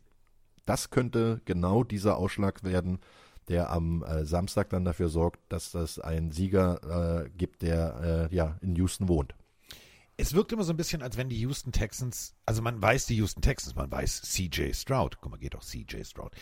Das 0.66 0.90
könnte 0.90 1.42
genau 1.46 1.84
dieser 1.84 2.18
Ausschlag 2.18 2.64
werden, 2.64 3.00
der 3.48 3.72
am 3.72 4.04
äh, 4.04 4.26
Samstag 4.26 4.70
dann 4.70 4.86
dafür 4.86 5.10
sorgt, 5.10 5.40
dass 5.50 5.72
das 5.72 6.00
einen 6.00 6.32
Sieger 6.32 7.26
äh, 7.26 7.30
gibt, 7.30 7.62
der 7.62 8.30
äh, 8.32 8.36
ja 8.36 8.58
in 8.62 8.76
Houston 8.76 9.08
wohnt. 9.08 9.36
Es 10.20 10.34
wirkt 10.34 10.52
immer 10.52 10.66
so 10.66 10.74
ein 10.74 10.78
bisschen, 10.78 11.02
als 11.02 11.16
wenn 11.16 11.30
die 11.30 11.40
Houston 11.40 11.72
Texans, 11.72 12.36
also 12.46 12.62
man 12.62 12.82
weiß 12.82 13.06
die 13.06 13.16
Houston 13.16 13.42
Texans, 13.42 13.76
man 13.76 13.90
weiß 13.90 14.22
CJ 14.24 14.74
Stroud, 14.74 15.18
guck 15.22 15.32
mal, 15.32 15.38
geht 15.38 15.54
doch 15.54 15.64
CJ 15.64 16.04
Stroud. 16.04 16.34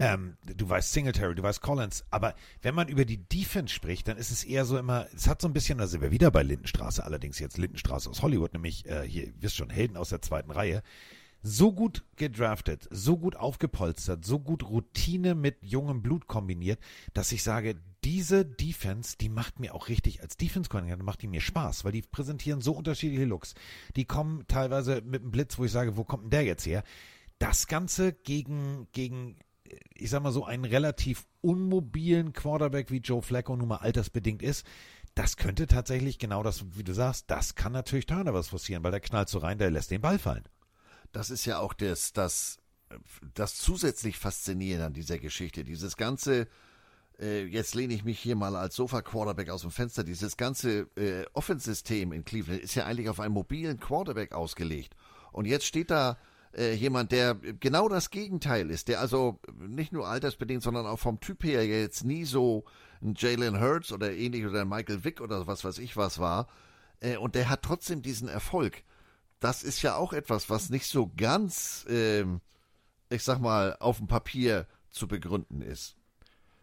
Ähm, 0.00 0.36
du 0.42 0.68
weißt 0.68 0.92
Singletary, 0.92 1.36
du 1.36 1.42
weißt 1.44 1.60
Collins, 1.60 2.04
aber 2.10 2.34
wenn 2.62 2.74
man 2.74 2.88
über 2.88 3.04
die 3.04 3.18
Defense 3.18 3.72
spricht, 3.72 4.08
dann 4.08 4.16
ist 4.16 4.32
es 4.32 4.42
eher 4.42 4.64
so 4.64 4.78
immer, 4.78 5.06
es 5.14 5.28
hat 5.28 5.40
so 5.40 5.46
ein 5.46 5.52
bisschen, 5.52 5.78
da 5.78 5.86
sind 5.86 6.00
wir 6.00 6.10
wieder 6.10 6.32
bei 6.32 6.42
Lindenstraße, 6.42 7.04
allerdings 7.04 7.38
jetzt 7.38 7.56
Lindenstraße 7.56 8.10
aus 8.10 8.20
Hollywood, 8.20 8.52
nämlich 8.52 8.84
äh, 8.86 9.06
hier, 9.06 9.26
ihr 9.26 9.34
wisst 9.38 9.56
schon, 9.56 9.70
Helden 9.70 9.96
aus 9.96 10.08
der 10.08 10.22
zweiten 10.22 10.50
Reihe. 10.50 10.82
So 11.42 11.72
gut 11.72 12.04
gedraftet, 12.16 12.86
so 12.90 13.16
gut 13.16 13.36
aufgepolstert, 13.36 14.24
so 14.24 14.38
gut 14.38 14.62
Routine 14.62 15.34
mit 15.34 15.56
jungem 15.62 16.02
Blut 16.02 16.26
kombiniert, 16.26 16.78
dass 17.14 17.32
ich 17.32 17.42
sage, 17.42 17.76
diese 18.04 18.44
Defense, 18.44 19.16
die 19.18 19.28
macht 19.28 19.58
mir 19.58 19.74
auch 19.74 19.88
richtig 19.88 20.22
als 20.22 20.36
defense 20.36 20.68
koordinator 20.68 21.04
macht 21.04 21.22
die 21.22 21.28
mir 21.28 21.40
Spaß, 21.40 21.84
weil 21.84 21.92
die 21.92 22.02
präsentieren 22.02 22.60
so 22.60 22.72
unterschiedliche 22.72 23.24
Looks. 23.24 23.54
Die 23.96 24.04
kommen 24.04 24.44
teilweise 24.48 25.02
mit 25.02 25.22
einem 25.22 25.30
Blitz, 25.30 25.58
wo 25.58 25.64
ich 25.64 25.72
sage, 25.72 25.96
wo 25.96 26.04
kommt 26.04 26.24
denn 26.24 26.30
der 26.30 26.44
jetzt 26.44 26.66
her? 26.66 26.82
Das 27.38 27.66
Ganze 27.66 28.12
gegen, 28.12 28.88
gegen, 28.92 29.36
äh, 29.64 29.76
ich 29.94 30.10
sag 30.10 30.22
mal 30.22 30.32
so, 30.32 30.44
einen 30.44 30.64
relativ 30.64 31.26
unmobilen 31.40 32.32
Quarterback 32.32 32.90
wie 32.90 32.98
Joe 32.98 33.22
Flacco 33.22 33.56
nun 33.56 33.68
mal 33.68 33.76
altersbedingt 33.76 34.42
ist, 34.42 34.66
das 35.14 35.36
könnte 35.36 35.66
tatsächlich 35.66 36.18
genau 36.18 36.42
das, 36.42 36.64
wie 36.76 36.84
du 36.84 36.94
sagst, 36.94 37.30
das 37.30 37.54
kann 37.54 37.72
natürlich 37.72 38.06
Turnovers 38.06 38.48
passieren, 38.48 38.84
weil 38.84 38.92
der 38.92 39.00
knallt 39.00 39.28
so 39.28 39.38
rein, 39.38 39.58
der 39.58 39.70
lässt 39.70 39.90
den 39.90 40.00
Ball 40.00 40.18
fallen. 40.18 40.44
Das 41.12 41.30
ist 41.30 41.44
ja 41.44 41.58
auch 41.58 41.72
das, 41.72 42.12
das, 42.12 42.58
das 43.34 43.56
zusätzlich 43.56 44.18
Faszinierende 44.18 44.86
an 44.86 44.92
dieser 44.92 45.18
Geschichte. 45.18 45.64
Dieses 45.64 45.96
ganze, 45.96 46.46
äh, 47.18 47.44
jetzt 47.44 47.74
lehne 47.74 47.94
ich 47.94 48.04
mich 48.04 48.18
hier 48.18 48.36
mal 48.36 48.56
als 48.56 48.76
Sofa-Quarterback 48.76 49.50
aus 49.50 49.62
dem 49.62 49.70
Fenster, 49.70 50.04
dieses 50.04 50.36
ganze 50.36 50.88
äh, 50.96 51.24
Offense-System 51.32 52.12
in 52.12 52.24
Cleveland 52.24 52.62
ist 52.62 52.74
ja 52.74 52.86
eigentlich 52.86 53.08
auf 53.08 53.20
einen 53.20 53.34
mobilen 53.34 53.80
Quarterback 53.80 54.32
ausgelegt. 54.32 54.94
Und 55.32 55.46
jetzt 55.46 55.66
steht 55.66 55.90
da 55.90 56.18
äh, 56.56 56.74
jemand, 56.74 57.12
der 57.12 57.34
genau 57.34 57.88
das 57.88 58.10
Gegenteil 58.10 58.70
ist, 58.70 58.88
der 58.88 59.00
also 59.00 59.38
nicht 59.56 59.92
nur 59.92 60.08
altersbedingt, 60.08 60.62
sondern 60.62 60.86
auch 60.86 60.98
vom 60.98 61.20
Typ 61.20 61.44
her 61.44 61.66
jetzt 61.66 62.04
nie 62.04 62.24
so 62.24 62.64
ein 63.02 63.14
Jalen 63.16 63.60
Hurts 63.60 63.92
oder 63.92 64.12
ähnlich 64.12 64.44
oder 64.46 64.62
ein 64.62 64.68
Michael 64.68 65.04
Vick 65.04 65.20
oder 65.20 65.46
was 65.46 65.64
weiß 65.64 65.78
ich 65.78 65.96
was 65.96 66.18
war. 66.18 66.48
Äh, 67.00 67.16
und 67.16 67.34
der 67.34 67.48
hat 67.48 67.62
trotzdem 67.62 68.02
diesen 68.02 68.28
Erfolg 68.28 68.82
das 69.40 69.62
ist 69.62 69.82
ja 69.82 69.96
auch 69.96 70.12
etwas, 70.12 70.50
was 70.50 70.70
nicht 70.70 70.86
so 70.86 71.10
ganz, 71.16 71.86
ähm, 71.88 72.40
ich 73.08 73.24
sag 73.24 73.40
mal, 73.40 73.76
auf 73.80 73.98
dem 73.98 74.06
Papier 74.06 74.66
zu 74.90 75.08
begründen 75.08 75.62
ist. 75.62 75.96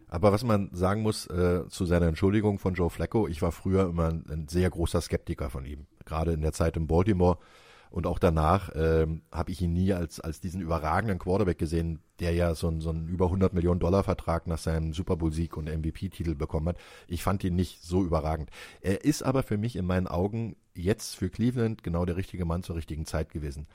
Aber 0.06 0.32
was 0.32 0.42
man 0.42 0.70
sagen 0.72 1.02
muss 1.02 1.26
äh, 1.26 1.68
zu 1.68 1.84
seiner 1.84 2.06
Entschuldigung 2.06 2.58
von 2.58 2.74
Joe 2.74 2.88
Flacco, 2.88 3.28
ich 3.28 3.42
war 3.42 3.52
früher 3.52 3.90
immer 3.90 4.08
ein, 4.08 4.24
ein 4.30 4.48
sehr 4.48 4.70
großer 4.70 5.02
Skeptiker 5.02 5.50
von 5.50 5.66
ihm, 5.66 5.86
gerade 6.06 6.32
in 6.32 6.40
der 6.40 6.52
Zeit 6.52 6.76
in 6.76 6.86
Baltimore 6.86 7.38
und 7.90 8.06
auch 8.06 8.18
danach 8.18 8.70
ähm, 8.74 9.22
habe 9.32 9.50
ich 9.50 9.60
ihn 9.62 9.72
nie 9.72 9.92
als 9.92 10.20
als 10.20 10.40
diesen 10.40 10.60
überragenden 10.60 11.18
Quarterback 11.18 11.58
gesehen, 11.58 12.00
der 12.20 12.32
ja 12.32 12.54
so 12.54 12.68
einen 12.68 12.80
so 12.80 12.90
einen 12.90 13.08
über 13.08 13.26
100 13.26 13.52
Millionen 13.52 13.80
Dollar 13.80 14.04
Vertrag 14.04 14.46
nach 14.46 14.58
seinem 14.58 14.92
Super 14.92 15.16
Bowl 15.16 15.32
Sieg 15.32 15.56
und 15.56 15.68
MVP-Titel 15.68 16.34
bekommen 16.34 16.68
hat. 16.68 16.78
Ich 17.06 17.22
fand 17.22 17.44
ihn 17.44 17.56
nicht 17.56 17.82
so 17.82 18.04
überragend. 18.04 18.50
Er 18.80 19.04
ist 19.04 19.22
aber 19.22 19.42
für 19.42 19.58
mich 19.58 19.76
in 19.76 19.86
meinen 19.86 20.06
Augen 20.06 20.56
jetzt 20.78 21.16
für 21.16 21.28
Cleveland 21.28 21.82
genau 21.82 22.04
der 22.04 22.16
richtige 22.16 22.44
Mann 22.44 22.62
zur 22.62 22.76
richtigen 22.76 23.04
Zeit 23.04 23.30
gewesen. 23.30 23.66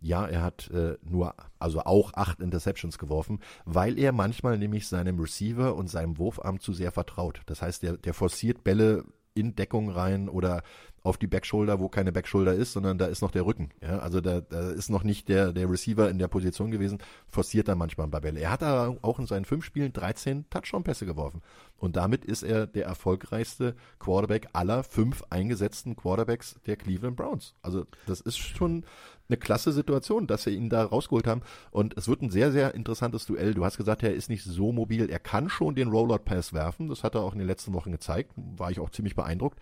Ja, 0.00 0.26
er 0.26 0.42
hat 0.42 0.70
äh, 0.70 0.96
nur, 1.02 1.34
also 1.58 1.80
auch 1.80 2.14
acht 2.14 2.40
Interceptions 2.40 2.98
geworfen, 2.98 3.40
weil 3.64 3.98
er 3.98 4.12
manchmal 4.12 4.58
nämlich 4.58 4.88
seinem 4.88 5.18
Receiver 5.18 5.74
und 5.74 5.88
seinem 5.88 6.18
Wurfarm 6.18 6.60
zu 6.60 6.72
sehr 6.72 6.92
vertraut. 6.92 7.42
Das 7.46 7.62
heißt, 7.62 7.82
der, 7.82 7.96
der 7.96 8.14
forciert 8.14 8.64
Bälle 8.64 9.04
in 9.34 9.54
Deckung 9.54 9.90
rein 9.90 10.28
oder 10.28 10.62
auf 11.02 11.18
die 11.18 11.26
Backshoulder, 11.26 11.80
wo 11.80 11.88
keine 11.88 12.12
Backshoulder 12.12 12.54
ist, 12.54 12.72
sondern 12.72 12.98
da 12.98 13.06
ist 13.06 13.22
noch 13.22 13.30
der 13.30 13.44
Rücken. 13.44 13.70
Ja, 13.80 13.98
also 13.98 14.20
da, 14.20 14.40
da 14.40 14.70
ist 14.70 14.88
noch 14.88 15.02
nicht 15.02 15.28
der, 15.28 15.52
der 15.52 15.68
Receiver 15.68 16.08
in 16.08 16.18
der 16.18 16.28
Position 16.28 16.70
gewesen, 16.70 16.98
forciert 17.28 17.68
dann 17.68 17.78
manchmal 17.78 18.06
ein 18.06 18.10
paar 18.10 18.20
Bälle. 18.20 18.40
Er 18.40 18.52
hat 18.52 18.62
da 18.62 18.94
auch 19.02 19.18
in 19.18 19.26
seinen 19.26 19.44
fünf 19.44 19.64
Spielen 19.64 19.92
13 19.92 20.48
Touchdown-Pässe 20.50 21.06
geworfen. 21.06 21.42
Und 21.76 21.96
damit 21.96 22.24
ist 22.24 22.44
er 22.44 22.68
der 22.68 22.86
erfolgreichste 22.86 23.74
Quarterback 23.98 24.48
aller 24.52 24.84
fünf 24.84 25.24
eingesetzten 25.30 25.96
Quarterbacks 25.96 26.56
der 26.66 26.76
Cleveland 26.76 27.16
Browns. 27.16 27.54
Also 27.62 27.86
das 28.06 28.20
ist 28.20 28.38
schon 28.38 28.84
eine 29.28 29.36
klasse 29.36 29.72
Situation, 29.72 30.26
dass 30.26 30.44
sie 30.44 30.50
ihn 30.50 30.68
da 30.68 30.84
rausgeholt 30.84 31.26
haben. 31.26 31.42
Und 31.70 31.96
es 31.96 32.08
wird 32.08 32.22
ein 32.22 32.30
sehr, 32.30 32.52
sehr 32.52 32.74
interessantes 32.74 33.26
Duell. 33.26 33.54
Du 33.54 33.64
hast 33.64 33.76
gesagt, 33.76 34.02
er 34.02 34.14
ist 34.14 34.28
nicht 34.28 34.44
so 34.44 34.72
mobil. 34.72 35.10
Er 35.10 35.18
kann 35.18 35.48
schon 35.48 35.74
den 35.74 35.88
Rollout-Pass 35.88 36.52
werfen. 36.52 36.88
Das 36.88 37.04
hat 37.04 37.14
er 37.14 37.22
auch 37.22 37.32
in 37.32 37.38
den 37.38 37.48
letzten 37.48 37.72
Wochen 37.72 37.92
gezeigt. 37.92 38.32
War 38.36 38.70
ich 38.70 38.80
auch 38.80 38.90
ziemlich 38.90 39.14
beeindruckt. 39.14 39.58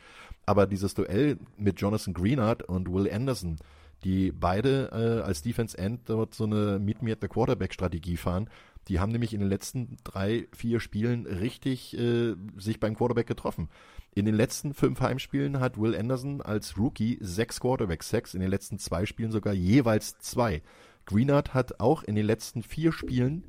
Aber 0.47 0.67
dieses 0.67 0.95
Duell 0.95 1.39
mit 1.57 1.81
Jonathan 1.81 2.15
Greenard 2.15 2.63
und 2.63 2.93
Will 2.93 3.11
Anderson, 3.11 3.57
die 4.05 4.33
beide 4.33 4.91
äh, 4.93 5.27
als 5.27 5.43
Defense 5.43 5.77
End 5.77 6.09
dort 6.09 6.35
so 6.35 6.45
eine 6.45 6.79
Meet 6.79 7.03
Me 7.03 7.13
at 7.13 7.19
the 7.21 7.29
Quarterback 7.29 7.75
Strategie 7.75 8.17
fahren, 8.17 8.49
die 8.89 8.99
haben 8.99 9.13
nämlich 9.13 9.35
in 9.35 9.41
den 9.41 9.49
letzten 9.49 9.99
drei, 10.05 10.49
vier 10.53 10.81
Spielen 10.81 11.27
richtig 11.27 11.97
äh, 11.97 12.35
sich 12.57 12.81
beim 12.81 12.97
Quarterback 12.97 13.27
getroffen. 13.27 13.69
In 14.13 14.25
den 14.25 14.35
letzten 14.35 14.75
fünf 14.75 15.01
Heimspielen 15.01 15.61
hat 15.61 15.79
Will 15.79 15.97
Anderson 15.97 16.43
als 16.43 16.77
Rookie 16.77 17.19
sechs 17.21 17.61
Quarterback-Sacks, 17.61 18.35
in 18.35 18.41
den 18.41 18.51
letzten 18.51 18.79
zwei 18.79 19.07
Spielen 19.07 19.31
sogar 19.31 19.53
jeweils 19.53 20.19
zwei. 20.19 20.63
Greenard 21.07 21.55
hat 21.55 21.81
auch 21.81 22.03
in 22.03 22.17
den 22.17 22.27
letzten 22.27 22.63
vier 22.63 22.93
Spielen 22.93 23.45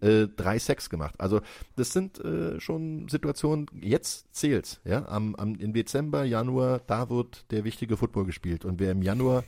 äh, 0.00 0.26
drei 0.26 0.58
Sacks 0.58 0.90
gemacht. 0.90 1.14
Also 1.18 1.40
das 1.76 1.92
sind 1.92 2.18
äh, 2.24 2.58
schon 2.58 3.08
Situationen, 3.08 3.66
jetzt 3.80 4.34
zählt's. 4.34 4.80
Ja? 4.84 5.06
Am, 5.08 5.34
am, 5.36 5.54
Im 5.54 5.72
Dezember, 5.72 6.24
Januar, 6.24 6.80
da 6.86 7.08
wird 7.08 7.50
der 7.52 7.64
wichtige 7.64 7.96
Football 7.96 8.24
gespielt. 8.24 8.64
Und 8.64 8.80
wer 8.80 8.92
im 8.92 9.02
Januar 9.02 9.44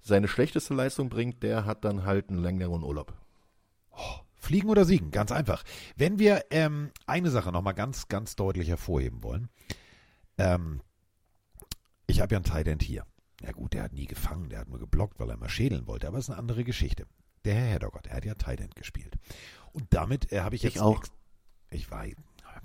seine 0.00 0.28
schlechteste 0.28 0.74
Leistung 0.74 1.10
bringt, 1.10 1.42
der 1.42 1.64
hat 1.64 1.84
dann 1.84 2.04
halt 2.04 2.30
einen 2.30 2.42
längeren 2.42 2.82
Urlaub. 2.82 3.12
Fliegen 4.36 4.70
oder 4.70 4.84
siegen, 4.84 5.10
ganz 5.10 5.30
einfach. 5.30 5.62
Wenn 5.96 6.18
wir 6.18 6.46
ähm, 6.50 6.90
eine 7.06 7.30
Sache 7.30 7.52
nochmal 7.52 7.74
ganz, 7.74 8.08
ganz 8.08 8.34
deutlich 8.36 8.68
hervorheben 8.68 9.22
wollen. 9.22 9.48
Ähm, 10.42 10.80
ich 12.06 12.20
habe 12.20 12.34
ja 12.34 12.38
einen 12.38 12.44
Tight 12.44 12.66
End 12.68 12.82
hier. 12.82 13.04
Ja 13.40 13.52
gut, 13.52 13.72
der 13.72 13.82
hat 13.84 13.92
nie 13.92 14.06
gefangen, 14.06 14.48
der 14.50 14.60
hat 14.60 14.68
nur 14.68 14.78
geblockt, 14.78 15.18
weil 15.18 15.30
er 15.30 15.36
mal 15.36 15.48
schädeln 15.48 15.86
wollte, 15.86 16.06
aber 16.08 16.18
es 16.18 16.26
ist 16.26 16.30
eine 16.30 16.38
andere 16.38 16.64
Geschichte. 16.64 17.06
Der 17.44 17.54
Herr 17.54 17.66
Heddergott, 17.74 18.06
er 18.06 18.16
hat 18.16 18.24
ja 18.24 18.34
Tight 18.34 18.60
End 18.60 18.74
gespielt. 18.76 19.16
Und 19.72 19.86
damit 19.90 20.30
äh, 20.32 20.40
habe 20.40 20.54
ich 20.54 20.64
Ich 20.64 20.74
jetzt... 20.74 20.82
auch. 20.82 20.98
ex- 20.98 21.10
Ich 21.70 21.90
war... 21.90 22.04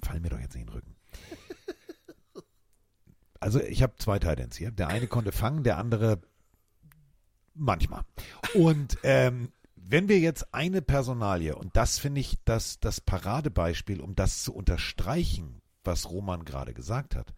Fall 0.03 0.19
mir 0.19 0.29
doch 0.29 0.39
jetzt 0.39 0.53
nicht 0.53 0.61
in 0.63 0.67
den 0.67 0.73
Rücken. 0.75 0.95
Also 3.39 3.61
ich 3.61 3.83
habe 3.83 3.93
zwei 3.97 4.17
Tight 4.19 4.39
Ends 4.39 4.57
hier. 4.57 4.71
Der 4.71 4.87
eine 4.87 5.07
konnte 5.07 5.31
fangen, 5.31 5.63
der 5.63 5.77
andere 5.77 6.19
manchmal. 7.53 8.03
Und 8.55 8.97
ähm, 9.03 9.51
wenn 9.75 10.09
wir 10.09 10.19
jetzt 10.19 10.53
eine 10.55 10.81
Personalie, 10.81 11.55
und 11.55 11.75
das 11.75 11.99
finde 11.99 12.19
ich 12.21 12.37
das, 12.45 12.79
das 12.79 12.99
Paradebeispiel, 12.99 14.01
um 14.01 14.15
das 14.15 14.43
zu 14.43 14.53
unterstreichen, 14.55 15.61
was 15.83 16.09
Roman 16.09 16.45
gerade 16.45 16.73
gesagt 16.73 17.15
hat. 17.15 17.33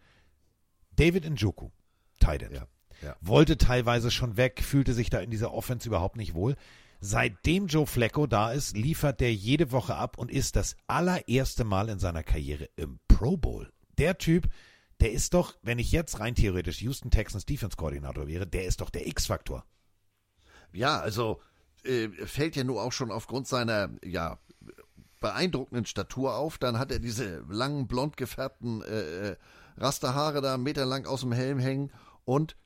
David 1.00 1.30
Njoku, 1.30 1.70
Tight 2.18 2.42
End, 2.42 2.52
Ja, 2.52 2.66
ja. 3.02 3.16
wollte 3.22 3.56
teilweise 3.56 4.10
schon 4.10 4.36
weg, 4.36 4.62
fühlte 4.62 4.92
sich 4.92 5.08
da 5.08 5.20
in 5.20 5.30
dieser 5.30 5.54
Offense 5.54 5.88
überhaupt 5.88 6.16
nicht 6.16 6.34
wohl. 6.34 6.56
Seitdem 7.00 7.68
Joe 7.68 7.86
Flacco 7.86 8.26
da 8.26 8.52
ist, 8.52 8.76
liefert 8.76 9.20
der 9.20 9.32
jede 9.32 9.72
Woche 9.72 9.94
ab 9.94 10.18
und 10.18 10.30
ist 10.30 10.56
das 10.56 10.76
allererste 10.86 11.64
Mal 11.64 11.88
in 11.88 11.98
seiner 11.98 12.22
Karriere 12.22 12.68
im 12.76 13.00
Pro 13.08 13.38
Bowl. 13.38 13.72
Der 13.96 14.18
Typ, 14.18 14.50
der 15.00 15.12
ist 15.12 15.32
doch, 15.32 15.56
wenn 15.62 15.78
ich 15.78 15.90
jetzt 15.90 16.20
rein 16.20 16.34
theoretisch 16.34 16.82
Houston 16.82 17.10
Texans 17.10 17.46
Defense 17.46 17.78
Koordinator 17.78 18.26
wäre, 18.28 18.46
der 18.46 18.66
ist 18.66 18.82
doch 18.82 18.90
der 18.90 19.06
X-Faktor. 19.06 19.64
Ja, 20.72 21.00
also 21.00 21.40
äh, 21.84 22.08
fällt 22.26 22.56
ja 22.56 22.64
nur 22.64 22.82
auch 22.82 22.92
schon 22.92 23.10
aufgrund 23.10 23.48
seiner 23.48 23.88
ja 24.04 24.38
beeindruckenden 25.20 25.86
Statur 25.86 26.34
auf. 26.34 26.58
Dann 26.58 26.78
hat 26.78 26.92
er 26.92 26.98
diese 26.98 27.44
langen 27.48 27.86
blond 27.86 28.18
gefärbten 28.18 28.82
äh, 28.82 29.30
äh, 29.30 29.36
Rasterhaare 29.80 30.40
da 30.40 30.58
meterlang 30.58 31.06
aus 31.06 31.20
dem 31.20 31.32
Helm 31.32 31.58
hängen 31.58 31.90
und 32.24 32.56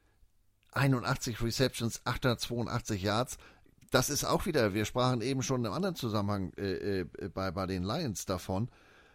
81 0.73 1.41
Receptions, 1.41 2.01
882 2.05 3.03
Yards. 3.03 3.39
Das 3.91 4.11
ist 4.11 4.25
auch 4.25 4.45
wieder, 4.45 4.75
wir 4.75 4.85
sprachen 4.85 5.21
eben 5.21 5.43
schon 5.43 5.65
einem 5.65 5.75
anderen 5.75 5.95
Zusammenhang 5.95 6.53
äh, 6.59 7.01
äh, 7.01 7.05
bei, 7.33 7.53
bei 7.53 7.67
den 7.67 7.85
Lions 7.85 8.27
davon. 8.27 8.69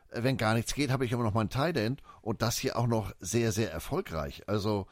Äh, 0.09 0.23
Wenn 0.23 0.37
gar 0.37 0.53
nichts 0.53 0.73
geht, 0.73 0.89
habe 0.89 1.03
ich 1.03 1.11
immer 1.11 1.23
noch 1.23 1.33
mein 1.33 1.49
Tight 1.49 1.75
End 1.75 2.01
und 2.21 2.41
das 2.41 2.57
hier 2.57 2.77
auch 2.77 2.87
noch 2.87 3.13
sehr, 3.19 3.51
sehr 3.51 3.71
erfolgreich. 3.71 4.43
Also 4.47 4.87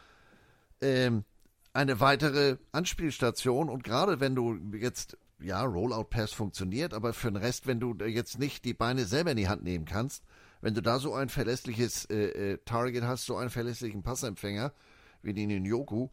ähm, 0.82 1.24
eine 1.72 2.00
weitere 2.02 2.58
Anspielstation 2.74 3.70
und 3.70 3.84
gerade 3.84 4.20
wenn 4.20 4.36
du 4.36 4.58
jetzt, 4.76 5.18
ja, 5.40 5.64
Rollout 5.64 6.06
Pass 6.06 6.34
funktioniert, 6.34 6.94
aber 6.94 7.14
für 7.14 7.32
den 7.32 7.38
Rest, 7.38 7.68
wenn 7.68 7.80
du 7.80 7.96
jetzt 8.06 8.40
nicht 8.40 8.66
die 8.66 8.74
Beine 8.74 9.06
selber 9.06 9.32
in 9.32 9.38
die 9.38 9.48
Hand 9.48 9.64
nehmen 9.64 9.86
kannst, 9.86 10.24
wenn 10.62 10.74
du 10.74 10.82
da 10.82 11.00
so 11.00 11.14
ein 11.14 11.30
verlässliches 11.30 12.06
äh, 12.06 12.54
äh, 12.54 12.58
Target 12.66 13.04
hast, 13.04 13.26
so 13.26 13.38
einen 13.38 13.50
verlässlichen 13.50 14.04
Passempfänger 14.04 14.74
wie 15.22 15.34
den 15.34 15.50
Njoku, 15.64 16.10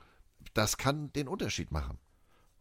das 0.52 0.76
kann 0.76 1.12
den 1.12 1.28
Unterschied 1.28 1.70
machen. 1.70 1.98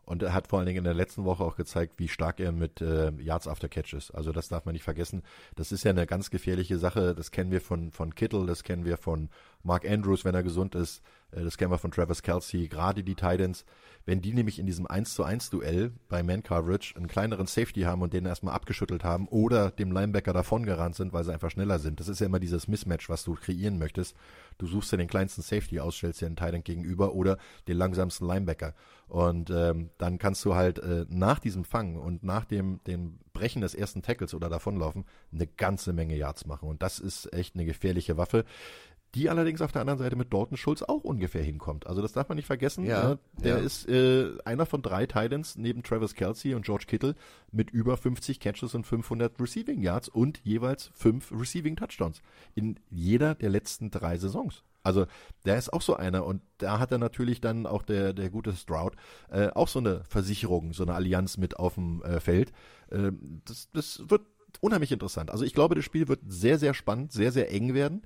Und 0.05 0.21
er 0.21 0.33
hat 0.33 0.47
vor 0.47 0.59
allen 0.59 0.65
Dingen 0.65 0.79
in 0.79 0.83
der 0.83 0.93
letzten 0.93 1.23
Woche 1.23 1.43
auch 1.43 1.55
gezeigt, 1.55 1.93
wie 1.97 2.09
stark 2.09 2.41
er 2.41 2.51
mit 2.51 2.81
äh, 2.81 3.11
Yards 3.21 3.47
after 3.47 3.69
Catch 3.69 3.93
ist. 3.93 4.11
Also 4.11 4.33
das 4.33 4.49
darf 4.49 4.65
man 4.65 4.73
nicht 4.73 4.83
vergessen. 4.83 5.23
Das 5.55 5.71
ist 5.71 5.85
ja 5.85 5.91
eine 5.91 6.05
ganz 6.05 6.29
gefährliche 6.29 6.77
Sache. 6.77 7.15
Das 7.15 7.31
kennen 7.31 7.51
wir 7.51 7.61
von, 7.61 7.91
von 7.91 8.13
Kittle, 8.13 8.45
das 8.45 8.63
kennen 8.63 8.83
wir 8.83 8.97
von 8.97 9.29
Mark 9.63 9.89
Andrews, 9.89 10.25
wenn 10.25 10.35
er 10.35 10.43
gesund 10.43 10.75
ist. 10.75 11.01
Äh, 11.31 11.43
das 11.43 11.57
kennen 11.57 11.71
wir 11.71 11.77
von 11.77 11.91
Travis 11.91 12.21
Kelsey, 12.21 12.67
gerade 12.67 13.03
die 13.03 13.15
Titans. 13.15 13.65
Wenn 14.05 14.21
die 14.21 14.33
nämlich 14.33 14.59
in 14.59 14.65
diesem 14.65 14.85
1 14.85 15.13
zu 15.13 15.23
1 15.23 15.49
Duell 15.49 15.93
bei 16.09 16.23
Man 16.23 16.43
Coverage 16.43 16.97
einen 16.97 17.07
kleineren 17.07 17.47
Safety 17.47 17.81
haben 17.81 18.01
und 18.01 18.11
den 18.11 18.25
erstmal 18.25 18.53
abgeschüttelt 18.53 19.05
haben 19.05 19.29
oder 19.29 19.71
dem 19.71 19.93
Linebacker 19.93 20.33
davongerannt 20.33 20.95
sind, 20.95 21.13
weil 21.13 21.23
sie 21.23 21.31
einfach 21.31 21.51
schneller 21.51 21.79
sind. 21.79 22.01
Das 22.01 22.09
ist 22.09 22.19
ja 22.19 22.25
immer 22.25 22.41
dieses 22.41 22.67
Mismatch, 22.67 23.09
was 23.09 23.23
du 23.23 23.35
kreieren 23.35 23.79
möchtest. 23.79 24.17
Du 24.57 24.67
suchst 24.67 24.91
dir 24.91 24.97
den 24.97 25.07
kleinsten 25.07 25.41
Safety 25.41 25.79
aus, 25.79 25.95
stellst 25.95 26.19
dir 26.19 26.25
einen 26.25 26.35
Titan 26.35 26.65
gegenüber 26.65 27.13
oder 27.13 27.37
den 27.69 27.77
langsamsten 27.77 28.27
Linebacker. 28.27 28.73
Und 29.07 29.49
ähm, 29.51 29.89
dann 29.97 30.17
kannst 30.17 30.43
du 30.43 30.53
halt 30.53 30.79
äh, 30.79 31.05
nach 31.07 31.39
diesem 31.39 31.63
Fang 31.63 31.95
und 31.95 32.23
nach 32.23 32.43
dem, 32.43 32.81
dem 32.85 33.19
Brechen 33.31 33.61
des 33.61 33.73
ersten 33.73 34.01
Tackles 34.01 34.33
oder 34.33 34.49
davonlaufen 34.49 35.05
eine 35.31 35.47
ganze 35.47 35.93
Menge 35.93 36.17
Yards 36.17 36.45
machen. 36.45 36.67
Und 36.67 36.81
das 36.81 36.99
ist 36.99 37.31
echt 37.31 37.55
eine 37.55 37.65
gefährliche 37.65 38.17
Waffe 38.17 38.43
die 39.15 39.29
allerdings 39.29 39.61
auf 39.61 39.71
der 39.71 39.81
anderen 39.81 39.99
Seite 39.99 40.15
mit 40.15 40.33
Dalton 40.33 40.57
Schulz 40.57 40.81
auch 40.81 41.03
ungefähr 41.03 41.43
hinkommt. 41.43 41.85
Also 41.85 42.01
das 42.01 42.13
darf 42.13 42.29
man 42.29 42.35
nicht 42.35 42.47
vergessen. 42.47 42.85
Ja, 42.85 43.11
Ja, 43.11 43.17
der 43.43 43.57
ja. 43.57 43.63
ist 43.63 43.87
äh, 43.87 44.31
einer 44.43 44.65
von 44.65 44.81
drei 44.81 45.05
Titans 45.05 45.55
neben 45.55 45.83
Travis 45.83 46.15
Kelsey 46.15 46.55
und 46.55 46.65
George 46.65 46.85
Kittle 46.87 47.15
mit 47.51 47.69
über 47.69 47.95
50 47.95 48.39
Catches 48.39 48.73
und 48.73 48.85
500 48.85 49.39
Receiving 49.39 49.81
Yards 49.81 50.09
und 50.09 50.39
jeweils 50.43 50.89
fünf 50.93 51.31
Receiving 51.31 51.75
Touchdowns 51.75 52.21
in 52.55 52.79
jeder 52.89 53.35
der 53.35 53.49
letzten 53.49 53.91
drei 53.91 54.17
Saisons. 54.17 54.63
Also 54.81 55.05
der 55.45 55.57
ist 55.57 55.71
auch 55.71 55.81
so 55.81 55.95
einer 55.95 56.25
und 56.25 56.41
da 56.57 56.79
hat 56.79 56.91
er 56.91 56.97
natürlich 56.97 57.39
dann 57.39 57.65
auch 57.65 57.83
der, 57.83 58.13
der 58.13 58.29
gute 58.29 58.53
Stroud 58.53 58.95
äh, 59.31 59.47
auch 59.49 59.67
so 59.67 59.79
eine 59.79 60.03
Versicherung, 60.05 60.73
so 60.73 60.83
eine 60.83 60.93
Allianz 60.93 61.37
mit 61.37 61.57
auf 61.57 61.75
dem 61.75 62.01
äh, 62.03 62.19
Feld. 62.19 62.51
Ähm, 62.91 63.41
das, 63.45 63.69
das 63.71 64.03
wird 64.09 64.23
unheimlich 64.59 64.91
interessant. 64.91 65.31
Also 65.31 65.45
ich 65.45 65.53
glaube, 65.53 65.75
das 65.75 65.85
Spiel 65.85 66.07
wird 66.07 66.21
sehr, 66.27 66.59
sehr 66.59 66.73
spannend, 66.73 67.11
sehr, 67.11 67.31
sehr 67.31 67.51
eng 67.51 67.73
werden. 67.73 68.03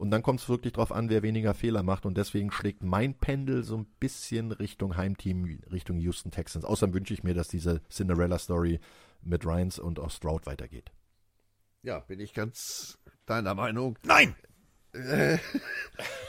Und 0.00 0.10
dann 0.10 0.22
kommt 0.22 0.40
es 0.40 0.48
wirklich 0.48 0.72
drauf 0.72 0.92
an, 0.92 1.10
wer 1.10 1.22
weniger 1.22 1.52
Fehler 1.52 1.82
macht. 1.82 2.06
Und 2.06 2.16
deswegen 2.16 2.50
schlägt 2.50 2.82
mein 2.82 3.12
Pendel 3.12 3.62
so 3.64 3.76
ein 3.76 3.84
bisschen 4.00 4.50
Richtung 4.50 4.96
Heimteam, 4.96 5.60
Richtung 5.70 5.98
Houston 5.98 6.30
Texans. 6.30 6.64
Außerdem 6.64 6.94
wünsche 6.94 7.12
ich 7.12 7.22
mir, 7.22 7.34
dass 7.34 7.48
diese 7.48 7.82
Cinderella-Story 7.90 8.80
mit 9.20 9.44
Ryans 9.44 9.78
und 9.78 9.98
auch 9.98 10.10
Stroud 10.10 10.46
weitergeht. 10.46 10.90
Ja, 11.82 11.98
bin 11.98 12.18
ich 12.18 12.32
ganz 12.32 12.98
deiner 13.26 13.54
Meinung. 13.54 13.98
Nein! 14.02 14.34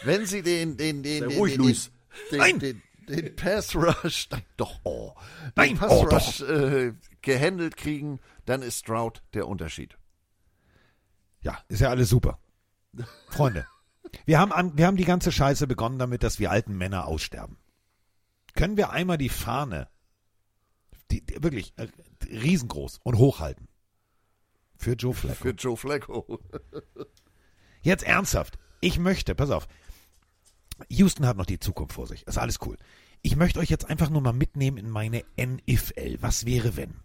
Wenn 0.04 0.26
sie 0.26 0.42
den, 0.42 0.76
den, 0.76 1.02
den, 1.02 1.22
Sei 1.22 1.28
den, 1.30 1.38
ruhig, 1.38 1.54
den, 1.54 1.62
Luis. 1.62 1.92
den, 2.30 2.40
Nein! 2.40 2.60
den, 2.60 2.82
den 3.08 3.36
Pass 3.38 3.74
Rush, 3.74 4.28
nein, 4.32 4.44
doch, 4.58 4.82
oh, 4.84 5.14
den 5.46 5.52
Nein, 5.56 5.78
Pass 5.78 5.92
oh, 5.94 6.04
Rush 6.04 6.42
äh, 6.42 6.92
gehandelt 7.22 7.78
kriegen, 7.78 8.20
dann 8.44 8.64
ist 8.64 8.80
Stroud 8.80 9.24
der 9.34 9.48
Unterschied. 9.48 9.98
Ja, 11.40 11.58
ist 11.70 11.80
ja 11.80 11.90
alles 11.90 12.10
super. 12.10 12.38
Freunde, 13.28 13.68
wir 14.26 14.40
haben, 14.40 14.52
an, 14.52 14.78
wir 14.78 14.88
haben 14.88 14.98
die 14.98 15.06
ganze 15.06 15.32
Scheiße 15.32 15.68
begonnen 15.68 16.00
damit, 16.00 16.24
dass 16.24 16.40
wir 16.40 16.52
alten 16.52 16.78
Männer 16.78 17.08
aussterben. 17.08 17.58
Können 18.54 18.78
wir 18.78 18.90
einmal 18.90 19.18
die 19.18 19.30
Fahne, 19.30 19.88
die, 21.10 21.26
die, 21.26 21.42
wirklich 21.42 21.74
äh, 21.78 21.88
riesengroß 22.26 23.00
und 23.04 23.18
hochhalten? 23.18 23.68
Für 24.78 24.94
Joe 24.94 25.14
Flacco. 25.14 25.42
Für 25.42 25.52
Joe 25.52 25.78
Flacco. 25.78 26.40
Jetzt 27.82 28.04
ernsthaft. 28.04 28.58
Ich 28.80 28.98
möchte, 29.00 29.36
pass 29.36 29.52
auf. 29.52 29.68
Houston 30.90 31.28
hat 31.28 31.38
noch 31.38 31.46
die 31.46 31.60
Zukunft 31.60 31.94
vor 31.94 32.08
sich. 32.08 32.26
Ist 32.28 32.40
alles 32.40 32.60
cool. 32.66 32.78
Ich 33.24 33.36
möchte 33.36 33.60
euch 33.60 33.70
jetzt 33.70 33.90
einfach 33.90 34.10
nur 34.10 34.22
mal 34.22 34.34
mitnehmen 34.34 34.78
in 34.78 34.90
meine 34.90 35.24
NFL. 35.40 36.18
Was 36.22 36.46
wäre 36.46 36.76
wenn? 36.76 36.96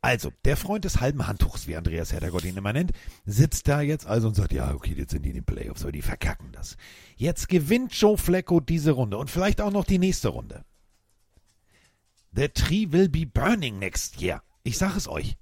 Also, 0.00 0.32
der 0.44 0.56
Freund 0.56 0.84
des 0.84 1.00
halben 1.00 1.26
Handtuchs, 1.26 1.66
wie 1.66 1.76
Andreas 1.76 2.12
Herdergott 2.12 2.44
ihn 2.44 2.56
immer 2.56 2.72
nennt, 2.72 2.92
sitzt 3.26 3.66
da 3.68 3.80
jetzt 3.80 4.06
also 4.06 4.28
und 4.28 4.34
sagt, 4.34 4.52
ja, 4.52 4.72
okay, 4.72 4.94
jetzt 4.96 5.10
sind 5.10 5.24
die 5.24 5.30
in 5.30 5.34
den 5.34 5.44
Playoffs, 5.44 5.82
aber 5.82 5.92
die 5.92 6.02
verkacken 6.02 6.52
das. 6.52 6.76
Jetzt 7.16 7.48
gewinnt 7.48 7.92
Joe 7.94 8.16
Flacco 8.16 8.60
diese 8.60 8.92
Runde 8.92 9.18
und 9.18 9.28
vielleicht 9.30 9.60
auch 9.60 9.72
noch 9.72 9.84
die 9.84 9.98
nächste 9.98 10.28
Runde. 10.28 10.64
The 12.34 12.48
tree 12.48 12.86
will 12.90 13.08
be 13.08 13.26
burning 13.26 13.78
next 13.78 14.20
year. 14.22 14.42
Ich 14.62 14.78
sag 14.78 14.96
es 14.96 15.08
euch. 15.08 15.36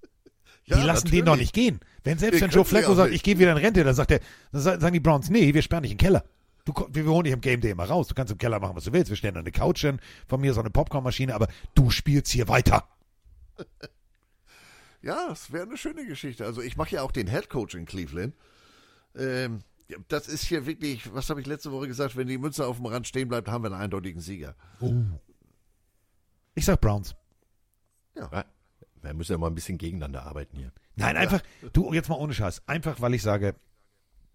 Die 0.67 0.71
Ja, 0.73 0.79
lassen 0.83 1.05
natürlich. 1.05 1.11
den 1.21 1.27
doch 1.27 1.37
nicht 1.37 1.53
gehen. 1.53 1.81
Wenn 2.03 2.19
selbst 2.19 2.41
Wir 2.41 2.47
wenn 2.49 2.51
Joe 2.51 2.65
Flacco 2.65 2.95
sagt, 2.95 3.11
nicht. 3.11 3.19
ich 3.19 3.23
gehe 3.23 3.39
wieder 3.39 3.53
in 3.53 3.59
Rente, 3.59 3.85
dann 3.85 3.95
sagt 3.95 4.11
er, 4.11 4.21
dann 4.53 4.61
sa- 4.63 4.81
sagen 4.81 4.95
die 4.95 5.01
Browns, 5.01 5.29
nee, 5.31 5.53
wir 5.55 5.63
sperren 5.63 5.83
dich 5.83 5.93
in 5.93 5.99
den 5.99 6.05
Keller. 6.05 6.25
Du, 6.67 6.75
wir 6.91 7.05
holen 7.07 7.25
dich 7.25 7.33
im 7.33 7.41
Game 7.41 7.61
Day 7.61 7.71
immer 7.71 7.85
raus. 7.85 8.09
Du 8.09 8.15
kannst 8.15 8.33
im 8.33 8.39
Keller 8.39 8.59
machen, 8.61 8.77
was 8.77 8.85
du 8.85 8.93
willst. 8.93 9.09
Wir 9.09 9.17
stellen 9.17 9.35
da 9.35 9.41
eine 9.41 9.53
Couch 9.53 9.81
hin, 9.81 10.01
von 10.27 10.41
mir 10.41 10.53
so 10.53 10.61
eine 10.61 10.71
Popcornmaschine, 10.71 11.35
aber 11.35 11.47
du 11.75 11.91
spielst 11.91 12.33
hier 12.33 12.49
weiter. 12.49 12.89
Ja, 15.01 15.29
das 15.29 15.53
wäre 15.53 15.65
eine 15.65 15.77
schöne 15.77 16.05
Geschichte. 16.05 16.45
Also 16.45 16.61
ich 16.61 16.77
mache 16.77 16.97
ja 16.97 17.03
auch 17.03 17.13
den 17.13 17.29
Head 17.29 17.49
Coach 17.49 17.77
in 17.77 17.87
Cleveland. 17.87 18.35
Ähm, 19.15 19.61
das 20.09 20.27
ist 20.27 20.43
hier 20.45 20.67
wirklich, 20.67 21.15
was 21.15 21.31
habe 21.31 21.41
ich 21.41 21.47
letzte 21.47 21.71
Woche 21.71 21.87
gesagt, 21.87 22.17
wenn 22.17 22.27
die 22.27 22.39
Münze 22.39 22.67
auf 22.67 22.79
dem 22.79 22.87
Rand 22.87 23.07
stehen 23.07 23.29
bleibt, 23.29 23.49
haben 23.49 23.63
wir 23.63 23.71
einen 23.71 23.81
eindeutigen 23.81 24.21
Sieger. 24.21 24.57
Ich 26.57 26.65
sag 26.65 26.81
Browns. 26.81 27.15
Ja, 28.17 28.45
wir 29.03 29.15
müssen 29.15 29.33
ja 29.33 29.39
mal 29.39 29.47
ein 29.47 29.55
bisschen 29.55 29.79
gegeneinander 29.79 30.25
arbeiten 30.25 30.57
hier. 30.57 30.73
Nein, 30.97 31.17
einfach, 31.17 31.43
du, 31.73 31.93
jetzt 31.93 32.09
mal 32.09 32.17
ohne 32.17 32.35
Scheiß. 32.35 32.67
Einfach, 32.67 33.01
weil 33.01 33.15
ich 33.15 33.23
sage, 33.23 33.55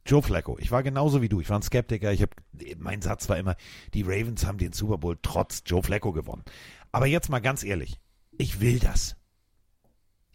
Joe 0.06 0.22
Flacco, 0.22 0.58
ich 0.60 0.72
war 0.72 0.84
genauso 0.84 1.22
wie 1.22 1.30
du. 1.30 1.42
Ich 1.42 1.50
war 1.50 1.60
ein 1.60 1.64
Skeptiker. 1.64 2.12
Ich 2.12 2.22
habe, 2.22 2.32
mein 2.78 3.02
Satz 3.02 3.30
war 3.30 3.38
immer, 3.38 3.56
die 3.94 4.02
Ravens 4.02 4.46
haben 4.46 4.58
den 4.58 4.74
Super 4.74 4.98
Bowl 4.98 5.18
trotz 5.22 5.64
Joe 5.66 5.84
Flacco 5.84 6.12
gewonnen. 6.12 6.44
Aber 6.92 7.06
jetzt 7.06 7.30
mal 7.30 7.40
ganz 7.40 7.64
ehrlich, 7.64 8.00
ich 8.38 8.60
will 8.60 8.80
das. 8.80 9.16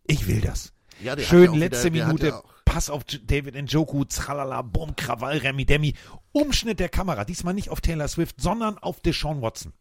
Ich 0.06 0.28
will 0.28 0.40
das. 0.40 0.72
Ja, 1.02 1.18
Schön 1.18 1.52
ja 1.52 1.59
letzte 1.59 1.93
wieder- 1.93 2.06
Minute, 2.06 2.28
ja 2.28 2.43
Pass 2.64 2.90
auf 2.90 3.05
David 3.05 3.55
Njoku, 3.55 4.05
Tralala, 4.05 4.60
Bumm, 4.62 4.97
Krawall, 4.97 5.38
Remi 5.38 5.64
Demi. 5.64 5.94
Umschnitt 6.32 6.80
der 6.80 6.88
Kamera. 6.88 7.24
Diesmal 7.24 7.55
nicht 7.55 7.70
auf 7.70 7.80
Taylor 7.80 8.09
Swift, 8.09 8.40
sondern 8.40 8.76
auf 8.78 9.01
Deshaun 9.01 9.40
Watson. 9.40 9.72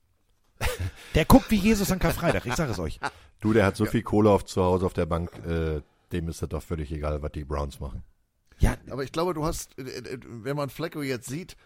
Der 1.15 1.25
guckt 1.25 1.49
wie 1.51 1.55
Jesus 1.57 1.91
an 1.91 1.99
Karfreitag. 1.99 2.45
Ich 2.45 2.53
sage 2.55 2.71
es 2.71 2.79
euch. 2.79 2.99
Du, 3.41 3.53
der 3.53 3.65
hat 3.65 3.75
so 3.75 3.85
viel 3.85 4.03
Kohle 4.03 4.29
auf 4.29 4.45
zu 4.45 4.63
Hause 4.63 4.85
auf 4.85 4.93
der 4.93 5.07
Bank, 5.07 5.31
äh, 5.45 5.81
dem 6.11 6.29
ist 6.29 6.41
das 6.41 6.49
doch 6.49 6.61
völlig 6.63 6.91
egal, 6.91 7.21
was 7.21 7.31
die 7.31 7.43
Browns 7.43 7.79
machen. 7.79 8.03
Ja, 8.59 8.77
Aber 8.89 9.03
ich 9.03 9.11
glaube, 9.11 9.33
du 9.33 9.45
hast, 9.45 9.77
äh, 9.77 9.83
äh, 9.83 10.19
wenn 10.23 10.55
man 10.55 10.69
Flacco 10.69 11.01
jetzt 11.01 11.27
sieht, 11.27 11.57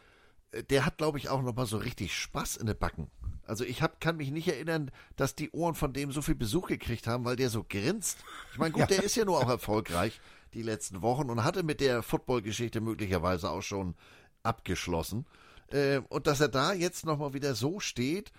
äh, 0.51 0.63
der 0.63 0.85
hat, 0.85 0.97
glaube 0.97 1.17
ich, 1.17 1.29
auch 1.29 1.41
noch 1.41 1.55
mal 1.55 1.65
so 1.65 1.77
richtig 1.77 2.15
Spaß 2.15 2.57
in 2.57 2.67
den 2.67 2.77
Backen. 2.77 3.09
Also 3.45 3.63
ich 3.63 3.81
hab, 3.81 3.99
kann 3.99 4.17
mich 4.17 4.31
nicht 4.31 4.47
erinnern, 4.47 4.91
dass 5.15 5.35
die 5.35 5.49
Ohren 5.51 5.73
von 5.73 5.91
dem 5.91 6.11
so 6.11 6.21
viel 6.21 6.35
Besuch 6.35 6.67
gekriegt 6.67 7.07
haben, 7.07 7.25
weil 7.25 7.35
der 7.35 7.49
so 7.49 7.65
grinst. 7.67 8.19
Ich 8.51 8.59
meine, 8.59 8.71
gut, 8.71 8.89
der 8.89 9.03
ist 9.03 9.15
ja 9.15 9.25
nur 9.25 9.39
auch 9.39 9.49
erfolgreich 9.49 10.21
die 10.53 10.61
letzten 10.61 11.01
Wochen 11.01 11.29
und 11.29 11.43
hatte 11.43 11.63
mit 11.63 11.79
der 11.79 12.03
Football-Geschichte 12.03 12.81
möglicherweise 12.81 13.49
auch 13.49 13.61
schon 13.61 13.95
abgeschlossen. 14.43 15.25
Äh, 15.71 16.01
und 16.09 16.27
dass 16.27 16.41
er 16.41 16.47
da 16.47 16.73
jetzt 16.73 17.05
noch 17.05 17.17
mal 17.17 17.33
wieder 17.33 17.55
so 17.55 17.79
steht, 17.79 18.31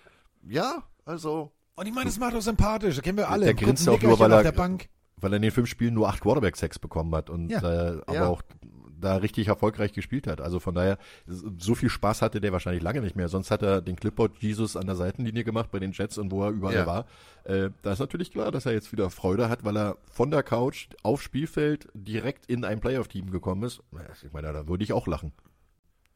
ja, 0.43 0.83
also 1.05 1.51
Und 1.75 1.87
ich 1.87 1.93
meine, 1.93 2.05
das 2.05 2.19
macht 2.19 2.33
doch 2.33 2.41
sympathisch. 2.41 2.95
Das 2.95 3.03
kennen 3.03 3.17
wir 3.17 3.29
alle. 3.29 3.45
Der 3.45 3.53
grinst 3.53 3.87
auch 3.87 4.01
nur, 4.01 4.19
weil 4.19 4.31
auf 4.31 4.39
er, 4.39 4.43
der 4.43 4.51
Bank. 4.51 4.89
Weil 5.21 5.31
er 5.33 5.37
in 5.37 5.41
den 5.43 5.51
fünf 5.51 5.69
Spielen 5.69 5.93
nur 5.93 6.09
acht 6.09 6.21
Quarterback-Sacks 6.21 6.79
bekommen 6.79 7.13
hat 7.15 7.29
und 7.29 7.49
Ja. 7.49 7.59
äh, 7.59 8.01
aber 8.05 8.13
Ja. 8.13 8.27
auch 8.27 8.41
da 8.99 9.15
richtig 9.15 9.47
erfolgreich 9.47 9.93
gespielt 9.93 10.27
hat. 10.27 10.41
Also 10.41 10.59
von 10.59 10.75
daher, 10.75 10.99
so 11.25 11.73
viel 11.73 11.89
Spaß 11.89 12.21
hatte 12.21 12.39
der 12.39 12.51
wahrscheinlich 12.51 12.83
lange 12.83 13.01
nicht 13.01 13.15
mehr. 13.15 13.29
Sonst 13.29 13.49
hat 13.49 13.63
er 13.63 13.81
den 13.81 13.95
Clipboard 13.95 14.37
Jesus 14.37 14.75
an 14.77 14.85
der 14.85 14.95
Seitenlinie 14.95 15.43
gemacht 15.43 15.71
bei 15.71 15.79
den 15.79 15.91
Jets 15.91 16.19
und 16.19 16.31
wo 16.31 16.43
er 16.43 16.51
überall 16.51 16.75
Ja. 16.75 16.85
war. 16.85 17.05
Äh, 17.45 17.71
da 17.81 17.93
ist 17.93 17.99
natürlich 17.99 18.31
klar, 18.31 18.51
dass 18.51 18.67
er 18.67 18.73
jetzt 18.73 18.91
wieder 18.91 19.09
Freude 19.09 19.49
hat, 19.49 19.63
weil 19.65 19.75
er 19.75 19.97
von 20.11 20.29
der 20.29 20.43
Couch 20.43 20.89
aufs 21.01 21.23
Spielfeld 21.23 21.87
direkt 21.95 22.45
in 22.45 22.63
ein 22.63 22.79
Playoff-Team 22.79 23.31
gekommen 23.31 23.63
ist. 23.63 23.81
Ich 24.23 24.33
meine, 24.33 24.53
da 24.53 24.67
würde 24.67 24.83
ich 24.83 24.93
auch 24.93 25.07
lachen. 25.07 25.31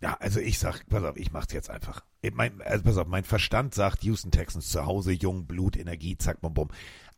Ja, 0.02 0.18
also 0.19 0.40
ich 0.40 0.60
sag, 0.60 0.88
pass 0.90 1.03
auf, 1.03 1.15
ich 1.18 1.32
mach's 1.32 1.53
jetzt 1.53 1.69
einfach. 1.72 2.02
Ich 2.22 2.34
mein, 2.36 2.61
also 2.61 2.84
pass 2.84 2.98
auf, 2.98 3.07
mein 3.07 3.23
Verstand 3.23 3.73
sagt 3.73 4.03
Houston 4.03 4.30
Texans 4.30 4.69
zu 4.69 4.86
Hause, 4.86 5.14
jung, 5.14 5.48
Blut, 5.48 5.77
Energie, 5.77 6.18
zack, 6.18 6.41
bum, 6.41 6.53
bum. 6.53 6.68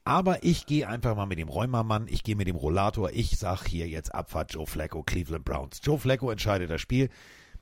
Aber 0.07 0.41
ich 0.41 0.65
gehe 0.65 0.87
einfach 0.87 1.17
mal 1.17 1.25
mit 1.25 1.37
dem 1.37 1.49
Rheumamann, 1.49 2.07
ich 2.07 2.23
gehe 2.23 2.37
mit 2.37 2.47
dem 2.47 2.55
Rollator, 2.55 3.11
ich 3.11 3.37
sag 3.37 3.67
hier 3.67 3.89
jetzt 3.89 4.15
Abfahrt 4.15 4.53
Joe 4.53 4.65
Flacco, 4.65 5.03
Cleveland 5.03 5.43
Browns. 5.43 5.81
Joe 5.83 5.99
Flacco 5.99 6.31
entscheidet 6.31 6.69
das 6.69 6.79
Spiel. 6.79 7.09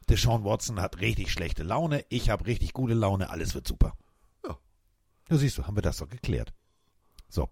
Deshaun 0.10 0.44
Watson 0.44 0.80
hat 0.80 1.02
richtig 1.02 1.32
schlechte 1.32 1.64
Laune, 1.64 2.06
ich 2.10 2.30
habe 2.30 2.46
richtig 2.46 2.74
gute 2.74 2.94
Laune, 2.94 3.32
alles 3.32 3.56
wird 3.56 3.68
super. 3.68 3.98
Ja. 4.46 4.60
Da 5.28 5.38
siehst 5.38 5.58
du, 5.58 5.66
haben 5.66 5.76
wir 5.76 5.82
das 5.82 5.98
doch 5.98 6.08
geklärt. 6.08 6.54
So. 7.30 7.50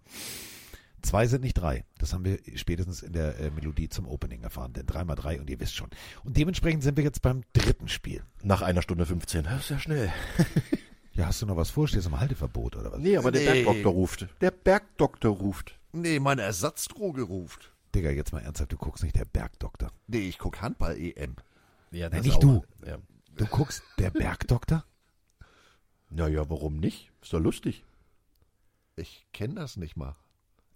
Zwei 1.02 1.26
sind 1.26 1.42
nicht 1.42 1.56
drei. 1.56 1.84
Das 1.98 2.14
haben 2.14 2.24
wir 2.24 2.38
spätestens 2.56 3.02
in 3.02 3.14
der 3.14 3.40
äh, 3.40 3.50
Melodie 3.50 3.90
zum 3.90 4.08
Opening 4.08 4.44
erfahren. 4.44 4.72
Denn 4.72 4.86
dreimal 4.86 5.18
drei 5.18 5.42
und 5.42 5.50
ihr 5.50 5.60
wisst 5.60 5.76
schon. 5.76 5.90
Und 6.24 6.38
dementsprechend 6.38 6.82
sind 6.82 6.96
wir 6.96 7.04
jetzt 7.04 7.22
beim 7.22 7.42
dritten 7.52 7.90
Spiel. 7.90 8.24
Nach 8.42 8.62
einer 8.62 8.82
Stunde 8.82 9.06
15. 9.06 9.44
Das 9.44 9.64
ist 9.64 9.70
ja 9.70 9.80
schnell. 9.80 10.14
Ja, 11.16 11.28
hast 11.28 11.42
du 11.42 11.46
noch 11.46 11.58
was 11.58 11.70
vor? 11.70 11.88
Stehst 11.88 12.06
du 12.06 12.10
im 12.10 12.20
Halteverbot 12.20 12.76
oder 12.76 12.92
was? 12.92 13.00
Nee, 13.00 13.18
aber 13.18 13.32
der 13.32 13.42
Nee. 13.42 13.64
Bergdoktor 13.64 13.92
ruft. 13.94 14.28
Der 14.42 14.52
Bergdoktor 14.52 15.36
ruft. 15.36 15.80
Nee, 15.92 16.20
meine 16.20 16.42
Ersatzdroge 16.42 17.22
ruft. 17.24 17.72
Digga, 17.94 18.10
jetzt 18.10 18.34
mal 18.34 18.40
ernsthaft, 18.42 18.72
du 18.72 18.78
guckst 18.78 19.04
nicht 19.04 19.16
der 19.16 19.26
Bergdoktor. 19.26 19.92
Nee, 20.08 20.28
ich 20.28 20.40
guck 20.40 20.62
Handball-EM. 20.62 21.36
Ja, 21.92 22.10
Nein, 22.10 22.22
nicht 22.24 22.38
auch. 22.38 22.40
du. 22.40 22.64
Ja. 22.86 22.98
Du 23.36 23.46
guckst 23.46 23.84
der 24.00 24.10
Bergdoktor? 24.10 24.84
Naja, 26.10 26.50
warum 26.50 26.78
nicht? 26.78 27.12
Ist 27.22 27.34
doch 27.34 27.40
lustig. 27.40 27.84
Ich 28.96 29.28
kenne 29.34 29.56
das 29.56 29.78
nicht 29.78 29.96
mal. 29.98 30.16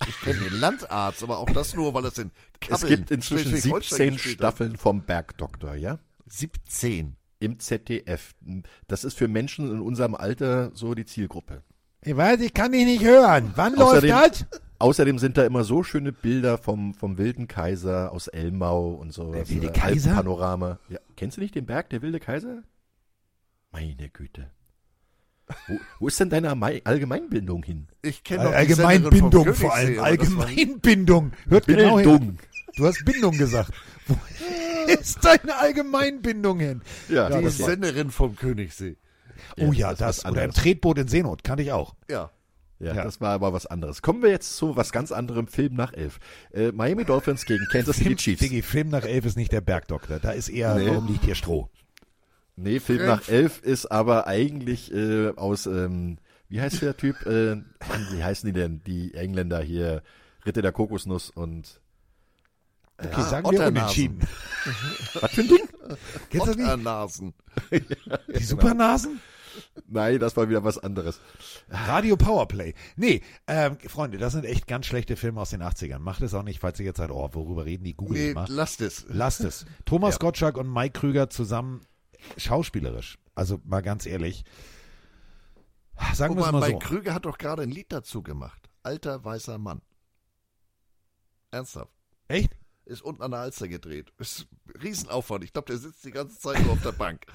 Ich 0.08 0.20
kenne 0.22 0.40
den 0.40 0.60
Landarzt, 0.60 1.24
aber 1.24 1.40
auch 1.40 1.50
das 1.50 1.74
nur, 1.76 1.94
weil 1.96 2.06
es 2.06 2.18
in 2.20 2.30
Es 2.60 2.70
Kappeln, 2.70 2.90
gibt 2.96 3.12
inzwischen 3.12 3.50
Schleswig-Holstein 3.50 3.98
17 3.98 4.14
gespielt 4.14 4.34
hat. 4.36 4.54
Staffeln 4.54 4.78
vom 4.78 5.02
Bergdoktor, 5.02 5.74
ja? 5.76 5.98
17. 6.28 7.16
Im 7.40 7.60
ZDF. 7.60 8.34
Das 8.88 9.04
ist 9.04 9.18
für 9.18 9.28
Menschen 9.28 9.70
in 9.72 9.80
unserem 9.82 10.16
Alter 10.16 10.72
so 10.74 10.96
die 10.96 11.06
Zielgruppe. 11.06 11.62
Ich 12.02 12.16
weiß, 12.16 12.42
ich 12.42 12.54
kann 12.54 12.72
dich 12.72 12.86
nicht 12.86 13.04
hören. 13.04 13.52
Wann 13.56 13.76
Außerdem- 13.76 14.10
läuft 14.10 14.46
das? 14.52 14.62
Außerdem 14.80 15.18
sind 15.18 15.38
da 15.38 15.46
immer 15.46 15.64
so 15.64 15.82
schöne 15.84 16.12
Bilder 16.12 16.60
vom, 16.60 16.94
vom 16.94 17.18
wilden 17.18 17.48
Kaiser 17.48 18.12
aus 18.12 18.28
Elmau 18.28 18.90
und 18.92 19.12
so. 19.12 19.32
Der 19.34 19.50
wilde 19.50 19.68
Äh, 19.68 19.72
Kaiser? 19.72 20.12
Alpenpanorama. 20.12 20.80
Ja. 20.90 21.00
Kennst 21.16 21.38
du 21.38 21.42
nicht 21.42 21.56
den 21.56 21.66
Berg, 21.66 21.90
der 21.90 22.04
wilde 22.04 22.20
Kaiser? 22.20 22.62
Meine 23.72 24.10
Güte. 24.10 24.52
Wo, 25.68 25.80
wo 26.00 26.08
ist 26.08 26.20
denn 26.20 26.30
deine 26.30 26.50
Allgemeinbildung 26.84 27.64
hin? 27.64 27.88
Ich 28.04 28.24
kenne 28.24 28.44
noch 28.44 28.52
die 28.52 28.58
Allgemeinbindung 28.58 29.54
vor 29.54 29.74
allem. 29.74 30.00
Allgemeinbindung. 30.00 31.32
Hört 31.48 31.66
genau 31.68 31.98
hin. 32.00 32.10
Bildung. 32.10 32.38
Du 32.76 32.86
hast 32.86 33.04
Bindung 33.06 33.38
gesagt. 33.38 33.72
Ist 35.00 35.24
deine 35.24 35.58
Allgemeinbindung 35.58 36.60
hin? 36.60 36.82
Ja, 37.10 37.30
Die 37.30 37.50
Senderin 37.50 38.12
vom 38.12 38.36
Königssee. 38.36 38.98
Oh 39.60 39.72
ja, 39.72 39.94
das. 39.94 40.26
Oder 40.26 40.44
im. 40.46 40.52
Tretboot 40.52 40.98
in 40.98 41.08
Seenot. 41.08 41.44
Kannte 41.44 41.64
ich 41.64 41.72
auch. 41.72 41.96
Ja. 42.10 42.32
Ja, 42.80 42.94
Ja. 42.94 43.04
das 43.04 43.22
war 43.22 43.32
aber 43.32 43.54
was 43.54 43.66
anderes. 43.66 44.02
Kommen 44.04 44.22
wir 44.22 44.30
jetzt 44.30 44.56
zu 44.56 44.76
was 44.76 44.92
ganz 44.92 45.12
anderem. 45.12 45.48
Film 45.48 45.74
nach 45.76 45.94
elf. 45.94 46.20
Äh, 46.54 46.72
Miami 46.72 47.06
Dolphins 47.06 47.46
gegen 47.46 47.66
Kansas 47.72 47.98
City 47.98 48.16
Chiefs. 48.16 48.40
Diggi, 48.42 48.62
Film 48.62 48.90
nach 48.90 49.04
elf 49.04 49.26
ist 49.26 49.36
nicht 49.38 49.52
der 49.52 49.62
Bergdoktor. 49.62 50.20
Da 50.20 50.32
ist 50.32 50.50
eher, 50.50 50.76
Nee. 50.76 50.88
warum 50.88 51.08
liegt 51.08 51.26
hier 51.26 51.36
Stroh? 51.36 51.70
Nee, 52.56 52.80
Film 52.80 53.06
nach 53.06 53.28
elf 53.30 53.62
ist 53.62 53.86
aber 53.88 54.26
eigentlich 54.28 54.92
äh, 54.94 55.30
aus, 55.36 55.66
ähm, 55.68 56.18
wie 56.50 56.60
heißt 56.62 56.82
der 56.82 56.98
Typ? 56.98 57.24
Äh, 57.26 57.58
wie 58.12 58.24
heißen 58.24 58.48
die 58.52 58.60
denn? 58.60 58.82
Die 58.86 59.14
Engländer 59.14 59.60
hier, 59.62 60.02
Ritter 60.46 60.62
der 60.64 60.72
Kokosnuss 60.72 61.30
und 61.30 61.80
Okay, 63.00 63.10
Ah, 63.14 63.22
sagen 63.24 63.52
wir 63.52 63.68
unentschieden. 63.68 64.20
was 65.22 65.32
für 65.32 65.42
ein 65.42 65.48
Ding? 65.48 65.70
Kennst 66.30 66.48
du 66.48 66.56
das. 66.56 67.22
Die 68.40 68.44
Supernasen? 68.44 69.22
Nein, 69.88 70.20
das 70.20 70.36
war 70.38 70.50
wieder 70.50 70.64
was 70.64 70.78
anderes. 70.78 71.20
Radio 71.70 72.16
Powerplay. 72.18 72.74
Nee, 72.96 73.22
ähm, 73.48 73.78
Freunde, 73.88 74.18
das 74.18 74.34
sind 74.34 74.46
echt 74.46 74.68
ganz 74.68 74.86
schlechte 74.86 75.16
Filme 75.16 75.42
aus 75.42 75.50
den 75.52 75.62
80ern. 75.64 76.00
Macht 76.00 76.22
es 76.22 76.34
auch 76.34 76.44
nicht, 76.44 76.60
falls 76.60 76.80
ihr 76.80 76.86
jetzt 76.86 76.98
seid, 76.98 77.12
oh, 77.12 77.30
worüber 77.34 77.66
reden 77.66 77.84
die? 77.84 77.94
Google 77.96 78.28
Nee, 78.30 78.34
mal. 78.34 78.46
lasst 78.50 78.82
es. 78.82 79.06
Lasst 79.10 79.42
es. 79.42 79.66
Thomas 79.86 80.20
Gottschalk 80.20 80.58
und 80.58 80.72
Mike 80.72 81.00
Krüger 81.00 81.30
zusammen 81.30 81.82
schauspielerisch. 82.38 83.18
Also 83.36 83.60
mal 83.64 83.82
ganz 83.82 84.06
ehrlich. 84.06 84.44
Sagen 86.14 86.36
wir 86.36 86.42
mal, 86.42 86.52
mal 86.52 86.60
Mike 86.62 86.74
so. 86.74 86.80
Krüger 86.80 87.14
hat 87.14 87.26
doch 87.26 87.38
gerade 87.38 87.64
ein 87.64 87.72
Lied 87.72 87.92
dazu 87.92 88.22
gemacht. 88.22 88.70
Alter 88.84 89.24
weißer 89.24 89.58
Mann. 89.58 89.82
Ernsthaft. 91.52 91.92
Echt? 92.28 92.52
Ist 92.88 93.02
unten 93.02 93.22
an 93.22 93.32
der 93.32 93.42
Alster 93.42 93.68
gedreht. 93.68 94.14
Ist 94.18 94.48
Riesenaufwand. 94.82 95.44
Ich 95.44 95.52
glaube, 95.54 95.68
der 95.68 95.78
sitzt 95.78 96.06
die 96.06 96.12
ganze 96.12 96.40
Zeit 96.40 96.62
nur 96.64 96.74
auf 96.74 96.82
der 96.82 96.94
Bank. 96.94 97.26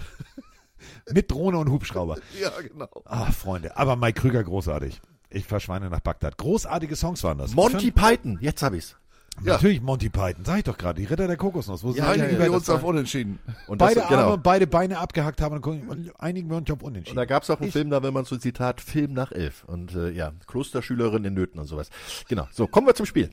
Mit 1.13 1.31
Drohne 1.31 1.59
und 1.59 1.71
Hubschrauber. 1.71 2.17
ja, 2.41 2.51
genau. 2.61 2.89
Ah, 3.05 3.31
Freunde. 3.31 3.77
Aber 3.77 3.97
Mike 3.97 4.21
Krüger 4.21 4.43
großartig. 4.43 5.01
Ich 5.31 5.45
verschweine 5.47 5.89
nach 5.91 6.01
Bagdad. 6.01 6.37
Großartige 6.39 6.97
Songs 6.97 7.23
waren 7.23 7.39
das. 7.39 7.55
Monty 7.55 7.91
Python, 7.91 8.39
jetzt 8.41 8.63
hab 8.63 8.73
ich's. 8.75 8.97
Ja. 9.43 9.55
Natürlich 9.55 9.81
Monty 9.81 10.11
Python. 10.11 10.45
Sag 10.45 10.59
ich 10.59 10.65
doch 10.65 10.77
gerade. 10.77 11.01
Die 11.01 11.07
Ritter 11.07 11.27
der 11.27 11.37
Kokosnuss. 11.39 11.83
Wo 11.85 11.93
sie 11.93 11.99
Ja, 11.99 12.13
sich 12.13 12.23
einigen 12.23 12.39
wir 12.39 12.47
das- 12.47 12.55
uns 12.57 12.71
auf 12.71 12.83
Unentschieden. 12.83 13.39
Und 13.67 13.81
das, 13.81 13.95
beide 13.95 14.05
Arme 14.07 14.17
genau. 14.17 14.33
und 14.35 14.43
beide 14.43 14.67
Beine 14.67 14.99
abgehackt 14.99 15.41
haben 15.41 15.57
und 15.63 15.89
und 15.89 16.21
einigen 16.21 16.51
wir 16.51 16.57
uns 16.59 16.71
auf 16.71 16.81
Und 16.83 16.89
unentschieden. 16.89 17.17
da 17.17 17.25
gab's 17.25 17.49
auch 17.49 17.59
einen 17.59 17.69
Ich- 17.69 17.73
Film, 17.73 17.89
da 17.91 18.03
will 18.03 18.11
man 18.11 18.25
so 18.27 18.37
Zitat 18.37 18.81
Film 18.81 19.13
nach 19.15 19.33
elf. 19.33 19.65
Und 19.65 19.95
äh, 19.95 20.11
ja, 20.11 20.33
Klosterschülerin 20.47 21.25
in 21.25 21.35
Nöten 21.35 21.61
und 21.61 21.67
sowas. 21.67 21.89
Genau. 22.29 22.47
So, 22.53 22.67
kommen 22.67 22.87
wir 22.87 22.95
zum 22.95 23.07
Spiel. 23.07 23.31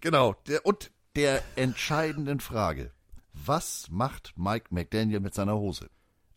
Genau. 0.00 0.36
Der, 0.48 0.64
und 0.64 0.90
der 1.16 1.42
entscheidenden 1.56 2.40
Frage. 2.40 2.90
Was 3.32 3.88
macht 3.90 4.34
Mike 4.36 4.66
McDaniel 4.70 5.20
mit 5.20 5.34
seiner 5.34 5.56
Hose? 5.56 5.88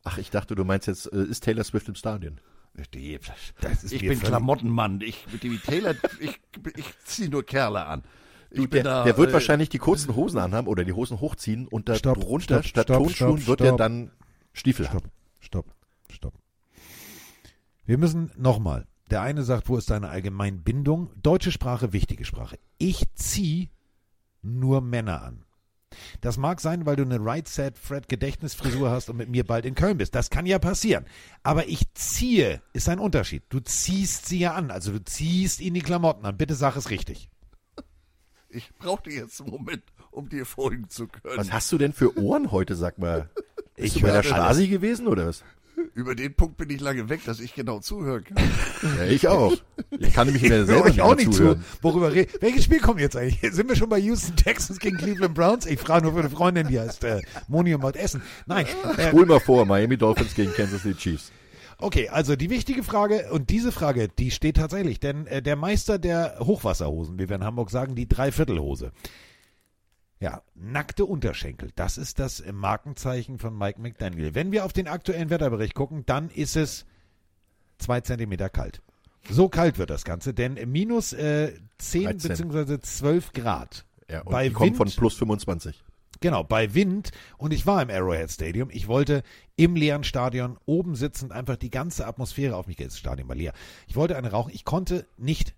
Ach, 0.04 0.18
ich 0.18 0.30
dachte, 0.30 0.56
du 0.56 0.64
meinst 0.64 0.88
jetzt, 0.88 1.12
äh, 1.12 1.24
ist 1.24 1.44
Taylor 1.44 1.64
Swift 1.64 1.88
im 1.90 1.96
Stadion? 1.96 2.40
Die, 2.94 3.20
Das 3.60 3.84
ist 3.84 3.92
ich 3.92 4.02
bin 4.02 4.20
Klamottenmann. 4.20 5.02
Ich, 5.02 5.26
mit 5.32 5.44
dem 5.44 5.60
Taylor, 5.62 5.96
ich, 6.20 6.40
ich 6.76 7.00
ziehe 7.06 7.30
nur 7.30 7.44
Kerle 7.44 7.86
an. 7.86 8.04
Du, 8.54 8.68
der, 8.68 8.84
da, 8.84 9.04
der 9.04 9.18
wird 9.18 9.32
äh, 9.32 9.34
wahrscheinlich 9.34 9.70
die 9.70 9.80
kurzen 9.80 10.16
Hosen 10.16 10.40
anhaben 10.40 10.68
oder 10.68 10.86
die 10.86 10.94
Hosen 10.94 11.20
hochziehen 11.20 11.68
und 11.68 11.90
da 11.90 11.96
Stopp, 11.96 12.20
drunter 12.20 12.64
stopp, 12.64 12.66
statt 12.66 12.86
stopp, 12.86 12.98
Tonschuhen 12.98 13.38
stopp, 13.40 13.48
wird 13.48 13.62
er 13.62 13.68
stopp. 13.68 13.78
dann 13.78 14.12
Stiefel 14.54 14.90
haben. 14.90 15.10
Stopp, 15.40 15.66
stopp, 15.66 15.66
stopp. 16.12 16.34
Wir 17.86 17.98
müssen 17.98 18.32
nochmal. 18.38 18.86
Der 19.10 19.22
eine 19.22 19.44
sagt, 19.44 19.70
wo 19.70 19.78
ist 19.78 19.90
deine 19.90 20.10
Allgemeinbindung? 20.10 21.10
Deutsche 21.22 21.52
Sprache, 21.52 21.94
wichtige 21.94 22.26
Sprache. 22.26 22.60
Ich 22.78 23.04
zieh 23.16 23.70
nur 24.42 24.82
Männer 24.82 25.24
an. 25.24 25.44
Das 26.22 26.38
mag 26.38 26.60
sein, 26.60 26.86
weil 26.86 26.96
du 26.96 27.04
eine 27.04 27.24
Right 27.24 27.48
Set 27.48 27.78
Fred 27.78 28.08
Gedächtnisfrisur 28.08 28.90
hast 28.90 29.10
und 29.10 29.18
mit 29.18 29.30
mir 29.30 29.46
bald 29.46 29.66
in 29.66 29.76
Köln 29.76 29.98
bist. 29.98 30.16
Das 30.16 30.30
kann 30.30 30.46
ja 30.46 30.60
passieren. 30.60 31.06
Aber 31.44 31.68
ich 31.68 31.82
ziehe, 31.94 32.62
ist 32.74 32.90
ein 32.90 33.00
Unterschied. 33.00 33.44
Du 33.50 33.60
ziehst 33.60 34.26
sie 34.26 34.40
ja 34.40 34.54
an. 34.54 34.70
Also 34.70 34.92
du 34.92 35.04
ziehst 35.04 35.60
ihnen 35.60 35.76
die 35.76 35.82
Klamotten 35.82 36.26
an. 36.26 36.38
Bitte 36.38 36.56
sag 36.56 36.76
es 36.76 36.90
richtig. 36.90 37.30
Ich 38.50 38.74
brauchte 38.76 39.10
jetzt 39.10 39.42
einen 39.42 39.52
Moment, 39.52 39.84
um 40.12 40.30
dir 40.30 40.46
folgen 40.46 40.90
zu 40.90 41.08
können. 41.08 41.38
Was 41.38 41.52
hast 41.52 41.72
du 41.72 41.78
denn 41.78 41.94
für 41.94 42.18
Ohren 42.18 42.52
heute, 42.52 42.76
sag 42.76 42.98
mal? 42.98 43.30
Bist 43.76 43.96
Ich 43.96 44.02
du 44.02 44.08
bei 44.08 44.12
der 44.12 44.24
Stasi 44.24 44.68
gewesen 44.68 45.08
oder 45.08 45.28
was? 45.28 45.44
Über 45.94 46.16
den 46.16 46.34
Punkt 46.34 46.58
bin 46.58 46.70
ich 46.72 46.82
lange 46.82 47.08
weg, 47.10 47.22
dass 47.26 47.40
ich 47.40 47.54
genau 47.54 47.80
zuhören 47.80 48.24
kann. 48.24 48.38
Ja, 48.98 49.06
ich 49.06 49.28
auch. 49.28 49.54
Ich 50.00 50.14
kann 50.14 50.26
nämlich 50.26 50.44
mir 50.50 50.66
selber 50.66 50.90
nicht 50.90 51.02
auch 51.02 51.16
nicht 51.16 51.32
zuhören. 51.34 51.62
zu. 51.62 51.84
Worüber 51.84 52.14
re 52.14 52.26
Welches 52.40 52.64
Spiel 52.64 52.80
kommt 52.80 53.00
jetzt 53.00 53.16
eigentlich? 53.16 53.40
Sind 53.54 53.70
wir 53.70 53.76
schon 53.76 53.90
bei 53.90 54.00
Houston 54.00 54.36
Texans 54.36 54.80
gegen 54.80 54.98
Cleveland 54.98 55.36
Browns? 55.36 55.66
Ich 55.68 55.80
frage 55.80 56.04
nur 56.06 56.14
für 56.14 56.20
eine 56.20 56.30
Freundin, 56.30 56.68
die 56.68 56.80
heißt 56.80 57.04
äh, 57.04 57.22
Moni 57.48 57.76
und 57.76 57.82
Maut 57.82 57.96
Essen. 57.96 58.22
Nein. 58.48 58.66
Äh, 58.98 59.10
Spul 59.10 59.26
mal 59.28 59.40
vor, 59.40 59.66
Miami 59.66 59.98
Dolphins 59.98 60.34
gegen 60.34 60.52
Kansas 60.54 60.82
City 60.82 60.98
Chiefs. 60.98 61.32
okay, 61.78 62.10
also 62.10 62.36
die 62.36 62.50
wichtige 62.50 62.82
Frage 62.84 63.28
und 63.32 63.52
diese 63.52 63.72
Frage, 63.72 64.08
die 64.08 64.32
steht 64.32 64.58
tatsächlich, 64.58 65.00
denn 65.00 65.28
äh, 65.28 65.44
der 65.44 65.56
Meister 65.56 66.00
der 66.00 66.38
Hochwasserhosen, 66.40 67.20
wie 67.20 67.30
wir 67.30 67.36
in 67.36 67.44
Hamburg 67.44 67.70
sagen, 67.70 67.94
die 67.94 68.08
Dreiviertelhose. 68.08 68.92
Ja, 70.20 70.42
nackte 70.56 71.06
Unterschenkel. 71.06 71.72
Das 71.76 71.98
ist 71.98 72.18
das 72.20 72.40
äh, 72.40 72.52
Markenzeichen 72.52 73.38
von 73.38 73.56
Mike 73.58 73.80
McDaniel. 73.80 74.34
Wenn 74.34 74.52
wir 74.52 74.66
auf 74.66 74.74
den 74.74 74.88
aktuellen 74.88 75.30
Wetterbericht 75.30 75.76
gucken, 75.76 76.06
dann 76.06 76.30
ist 76.30 76.56
es 76.56 76.86
zwei 77.78 78.02
Zentimeter 78.02 78.50
kalt. 78.50 78.82
So 79.30 79.50
kalt 79.50 79.78
wird 79.78 79.90
das 79.90 80.06
Ganze, 80.06 80.34
denn 80.34 80.54
minus 80.72 81.14
äh, 81.14 81.54
10 81.78 82.04
13. 82.06 82.30
beziehungsweise 82.30 82.80
12 82.80 83.34
Grad. 83.34 83.86
Ja, 84.10 84.22
und 84.22 84.32
Bei 84.32 84.48
die 84.48 84.54
kommen 84.54 84.74
von 84.74 84.88
Wind- 84.88 84.96
plus 84.98 85.16
25. 85.16 85.84
Genau, 86.20 86.44
bei 86.44 86.74
Wind 86.74 87.12
und 87.38 87.54
ich 87.54 87.68
war 87.68 87.82
im 87.82 87.90
Arrowhead 87.92 88.32
Stadium. 88.32 88.70
Ich 88.72 88.88
wollte 88.88 89.22
im 89.56 89.76
leeren 89.76 90.04
Stadion 90.04 90.58
oben 90.66 90.96
sitzend 90.96 91.32
einfach 91.32 91.58
die 91.58 91.70
ganze 91.70 92.08
Atmosphäre 92.08 92.56
auf 92.56 92.66
mich, 92.66 92.78
das 92.78 92.98
Stadion 92.98 93.28
war 93.28 93.36
leer. 93.36 93.54
Ich 93.86 93.96
wollte 93.96 94.18
eine 94.18 94.32
rauchen. 94.32 94.52
Ich 94.54 94.66
konnte 94.66 95.06
nicht 95.18 95.54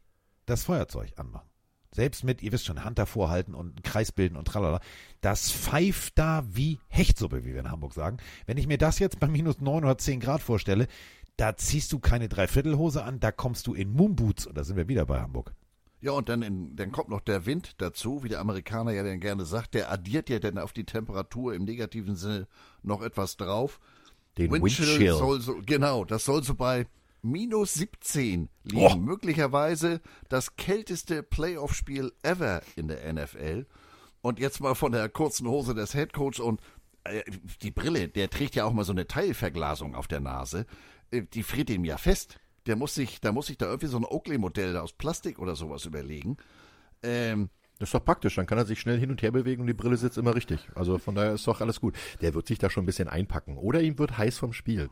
das 0.46 0.64
Feuerzeug 0.64 1.14
anmachen. 1.16 1.49
Selbst 1.92 2.24
mit, 2.24 2.44
ihr 2.44 2.52
wisst 2.52 2.66
schon, 2.66 2.84
Hand 2.84 3.00
davor 3.00 3.30
halten 3.30 3.56
und 3.56 3.76
einen 3.76 3.84
Kreis 3.84 4.12
bilden 4.12 4.38
und 4.38 4.46
tralala. 4.46 4.80
Das 5.22 5.52
pfeift 5.52 6.18
da 6.20 6.44
wie 6.48 6.80
Hechtsuppe, 6.88 7.46
wie 7.46 7.54
wir 7.54 7.60
in 7.60 7.72
Hamburg 7.72 7.94
sagen. 7.94 8.18
Wenn 8.46 8.58
ich 8.58 8.68
mir 8.68 8.78
das 8.78 9.00
jetzt 9.00 9.20
bei 9.20 9.28
minus 9.28 9.60
neun 9.60 9.84
oder 9.84 9.98
zehn 9.98 10.20
Grad 10.20 10.42
vorstelle, 10.42 10.88
da 11.38 11.56
ziehst 11.56 11.92
du 11.94 12.00
keine 12.00 12.30
Dreiviertelhose 12.30 13.04
an, 13.04 13.20
da 13.20 13.32
kommst 13.32 13.66
du 13.66 13.74
in 13.74 13.92
Moonboots 13.92 14.46
und 14.46 14.58
da 14.58 14.64
sind 14.64 14.76
wir 14.76 14.88
wieder 14.88 15.06
bei 15.06 15.20
Hamburg. 15.20 15.54
Ja, 16.02 16.12
und 16.12 16.30
dann, 16.30 16.42
in, 16.44 16.76
dann 16.76 16.92
kommt 16.92 17.10
noch 17.10 17.20
der 17.20 17.46
Wind 17.46 17.76
dazu, 17.80 18.24
wie 18.24 18.30
der 18.30 18.40
Amerikaner 18.40 18.92
ja 18.92 19.04
dann 19.04 19.20
gerne 19.20 19.46
sagt, 19.46 19.74
der 19.74 19.92
addiert 19.92 20.30
ja 20.30 20.40
dann 20.40 20.58
auf 20.58 20.72
die 20.72 20.86
Temperatur 20.86 21.54
im 21.54 21.66
negativen 21.66 22.16
Sinne 22.16 22.48
noch 22.84 23.02
etwas 23.02 23.36
drauf. 23.36 23.80
Den 24.38 24.52
Windchill 24.52 24.88
Windchill. 24.88 25.14
soll 25.16 25.42
so, 25.42 25.60
genau, 25.66 26.06
das 26.06 26.24
soll 26.24 26.44
so 26.44 26.56
bei 26.56 26.88
minus 27.22 27.74
17 27.76 28.50
liegen. 28.64 28.82
Oh. 28.82 28.96
Möglicherweise 28.96 30.02
das 30.30 30.56
kälteste 30.56 31.24
Playoff-Spiel 31.24 32.14
ever 32.24 32.62
in 32.76 32.88
der 32.88 33.12
NFL. 33.12 33.66
Und 34.22 34.40
jetzt 34.40 34.60
mal 34.60 34.76
von 34.76 34.92
der 34.92 35.08
kurzen 35.10 35.48
Hose 35.48 35.74
des 35.74 35.94
Headcoach 35.94 36.40
und 36.42 36.60
äh, 37.06 37.24
die 37.62 37.72
Brille, 37.72 38.10
der 38.10 38.30
trägt 38.30 38.56
ja 38.56 38.66
auch 38.66 38.74
mal 38.74 38.84
so 38.84 38.92
eine 38.92 39.08
Teilverglasung 39.08 39.96
auf 39.96 40.08
der 40.08 40.20
Nase. 40.20 40.66
Äh, 41.12 41.24
die 41.34 41.44
friert 41.44 41.70
ihm 41.70 41.86
ja 41.86 41.98
fest. 41.98 42.40
Der 42.66 42.76
muss 42.76 42.94
sich, 42.96 43.22
da 43.22 43.32
muss 43.32 43.48
sich 43.48 43.58
da 43.58 43.66
irgendwie 43.68 43.88
so 43.88 43.98
ein 43.98 44.06
Oakley-Modell 44.06 44.76
aus 44.78 44.94
Plastik 44.94 45.40
oder 45.40 45.56
sowas 45.56 45.86
überlegen. 45.86 46.38
Ähm, 47.02 47.50
Das 47.80 47.88
ist 47.90 47.94
doch 47.94 48.04
praktisch, 48.04 48.36
dann 48.36 48.46
kann 48.46 48.58
er 48.58 48.66
sich 48.66 48.80
schnell 48.82 49.00
hin 49.00 49.10
und 49.10 49.22
her 49.22 49.32
bewegen 49.32 49.62
und 49.62 49.68
die 49.68 49.74
Brille 49.74 49.96
sitzt 49.96 50.18
immer 50.18 50.36
richtig. 50.36 50.68
Also 50.76 50.98
von 50.98 51.16
daher 51.16 51.34
ist 51.34 51.48
doch 51.48 51.62
alles 51.62 51.80
gut. 51.80 51.96
Der 52.22 52.34
wird 52.34 52.46
sich 52.46 52.60
da 52.60 52.70
schon 52.70 52.84
ein 52.84 52.86
bisschen 52.86 53.08
einpacken. 53.08 53.58
Oder 53.58 53.82
ihm 53.82 53.98
wird 53.98 54.18
heiß 54.18 54.38
vom 54.38 54.52
Spiel. 54.52 54.90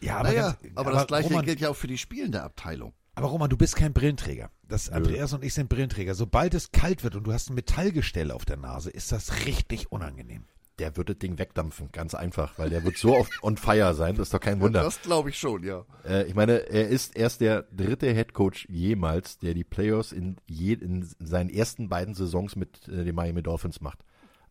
Ja, 0.00 0.22
naja, 0.22 0.56
ganz- 0.60 0.76
aber, 0.76 0.92
das 0.92 1.06
gleiche 1.06 1.28
Roman, 1.28 1.44
gilt 1.44 1.60
ja 1.60 1.70
auch 1.70 1.76
für 1.76 1.86
die 1.86 1.98
spielende 1.98 2.42
Abteilung. 2.42 2.92
Aber 3.14 3.28
Roman, 3.28 3.48
du 3.48 3.56
bist 3.56 3.76
kein 3.76 3.92
Brillenträger. 3.92 4.50
Das 4.66 4.90
Andreas 4.90 5.32
und 5.32 5.44
ich 5.44 5.54
sind 5.54 5.68
Brillenträger. 5.68 6.14
Sobald 6.14 6.52
es 6.54 6.72
kalt 6.72 7.04
wird 7.04 7.14
und 7.14 7.24
du 7.24 7.32
hast 7.32 7.48
ein 7.50 7.54
Metallgestell 7.54 8.30
auf 8.32 8.44
der 8.44 8.56
Nase, 8.56 8.90
ist 8.90 9.12
das 9.12 9.46
richtig 9.46 9.92
unangenehm. 9.92 10.46
Der 10.80 10.96
wird 10.96 11.08
das 11.08 11.18
Ding 11.18 11.38
wegdampfen, 11.38 11.90
ganz 11.92 12.16
einfach, 12.16 12.58
weil 12.58 12.68
der 12.68 12.82
wird 12.82 12.98
so 12.98 13.14
auf 13.16 13.28
on 13.42 13.56
fire 13.56 13.94
sein, 13.94 14.16
das 14.16 14.26
ist 14.26 14.34
doch 14.34 14.40
kein 14.40 14.60
Wunder. 14.60 14.82
Das 14.82 15.00
glaube 15.00 15.28
ich 15.30 15.38
schon, 15.38 15.62
ja. 15.62 15.84
Äh, 16.04 16.24
ich 16.24 16.34
meine, 16.34 16.68
er 16.68 16.88
ist 16.88 17.16
erst 17.16 17.40
der 17.40 17.62
dritte 17.70 18.12
Headcoach 18.12 18.66
jemals, 18.68 19.38
der 19.38 19.54
die 19.54 19.62
Playoffs 19.62 20.10
in, 20.10 20.36
je, 20.46 20.72
in 20.72 21.08
seinen 21.20 21.50
ersten 21.50 21.88
beiden 21.88 22.14
Saisons 22.14 22.56
mit 22.56 22.88
äh, 22.88 23.04
den 23.04 23.14
Miami 23.14 23.44
Dolphins 23.44 23.80
macht. 23.80 24.00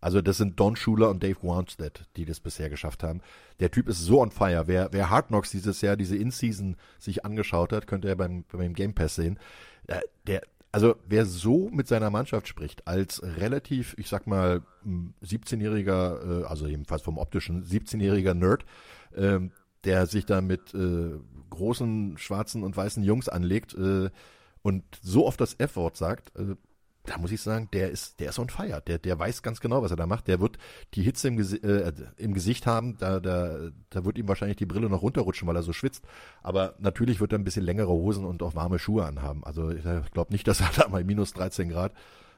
Also 0.04 0.22
das 0.22 0.36
sind 0.36 0.60
Don 0.60 0.76
Schuler 0.76 1.10
und 1.10 1.24
Dave 1.24 1.38
Wanstead, 1.44 2.06
die 2.18 2.26
das 2.26 2.42
bisher 2.42 2.70
geschafft 2.70 3.04
haben. 3.04 3.22
Der 3.62 3.72
Typ 3.72 3.88
ist 3.88 4.02
so 4.02 4.22
on 4.22 4.32
fire. 4.32 4.64
Wer, 4.68 4.90
wer 4.92 5.10
Hard 5.10 5.28
Knocks 5.28 5.52
dieses 5.52 5.80
Jahr, 5.80 5.96
diese 5.96 6.18
In-Season 6.18 6.76
sich 7.00 7.24
angeschaut 7.24 7.72
hat, 7.72 7.88
könnte 7.88 8.10
er 8.10 8.18
beim, 8.18 8.44
beim 8.52 8.74
Game 8.74 8.94
Pass 8.94 9.16
sehen. 9.16 9.40
Äh, 9.88 10.02
der, 10.28 10.42
also 10.74 10.96
wer 11.08 11.26
so 11.26 11.70
mit 11.70 11.88
seiner 11.88 12.10
Mannschaft 12.10 12.50
spricht, 12.50 12.86
als 12.86 13.24
relativ, 13.24 13.96
ich 13.98 14.10
sag 14.10 14.28
mal, 14.28 14.64
m, 14.84 15.14
17-jähriger, 15.24 16.42
äh, 16.42 16.46
also 16.48 16.68
jedenfalls 16.68 17.02
vom 17.02 17.18
optischen 17.18 17.64
17-jähriger 17.64 18.34
Nerd, 18.34 18.66
ähm, 19.16 19.52
der 19.86 20.06
sich 20.06 20.26
da 20.26 20.42
mit 20.42 20.74
äh, 20.74 21.12
großen 21.50 22.18
schwarzen 22.18 22.64
und 22.64 22.76
weißen 22.76 23.04
Jungs 23.04 23.30
anlegt 23.30 23.74
und 23.74 24.84
so 25.02 25.28
oft 25.28 25.40
das 25.40 25.56
F-Wort 25.60 25.96
sagt, 25.98 26.32
da 27.06 27.18
muss 27.18 27.32
ich 27.32 27.42
sagen, 27.42 27.68
der 27.74 27.92
ist, 27.92 28.20
der 28.20 28.30
ist 28.30 28.40
on 28.40 28.50
fire. 28.50 28.82
Der, 28.88 28.98
der 28.98 29.20
weiß 29.20 29.42
ganz 29.42 29.60
genau, 29.60 29.82
was 29.82 29.92
er 29.92 29.98
da 29.98 30.06
macht. 30.06 30.28
Der 30.28 30.40
wird 30.40 30.58
die 30.94 31.04
Hitze 31.04 31.28
im, 31.28 31.38
Gesi 31.38 31.58
äh, 31.58 31.92
im 32.18 32.34
Gesicht 32.34 32.66
haben. 32.66 32.98
Da, 32.98 33.20
da, 33.20 33.72
da 33.90 34.06
wird 34.06 34.18
ihm 34.18 34.28
wahrscheinlich 34.28 34.58
die 34.58 34.66
Brille 34.66 34.90
noch 34.90 35.02
runterrutschen, 35.02 35.48
weil 35.48 35.56
er 35.56 35.64
so 35.64 35.74
schwitzt. 35.74 36.06
Aber 36.42 36.76
natürlich 36.80 37.20
wird 37.20 37.34
er 37.34 37.40
ein 37.40 37.44
bisschen 37.44 37.66
längere 37.66 37.90
Hosen 37.90 38.24
und 38.24 38.42
auch 38.42 38.56
warme 38.56 38.80
Schuhe 38.80 39.06
anhaben. 39.06 39.44
Also 39.44 39.70
ich 39.70 39.84
glaube 39.84 40.32
nicht, 40.32 40.48
dass 40.48 40.62
er 40.62 40.72
da 40.76 40.88
bei 40.88 41.04
minus 41.04 41.34
13 41.34 41.70
Grad 41.70 41.94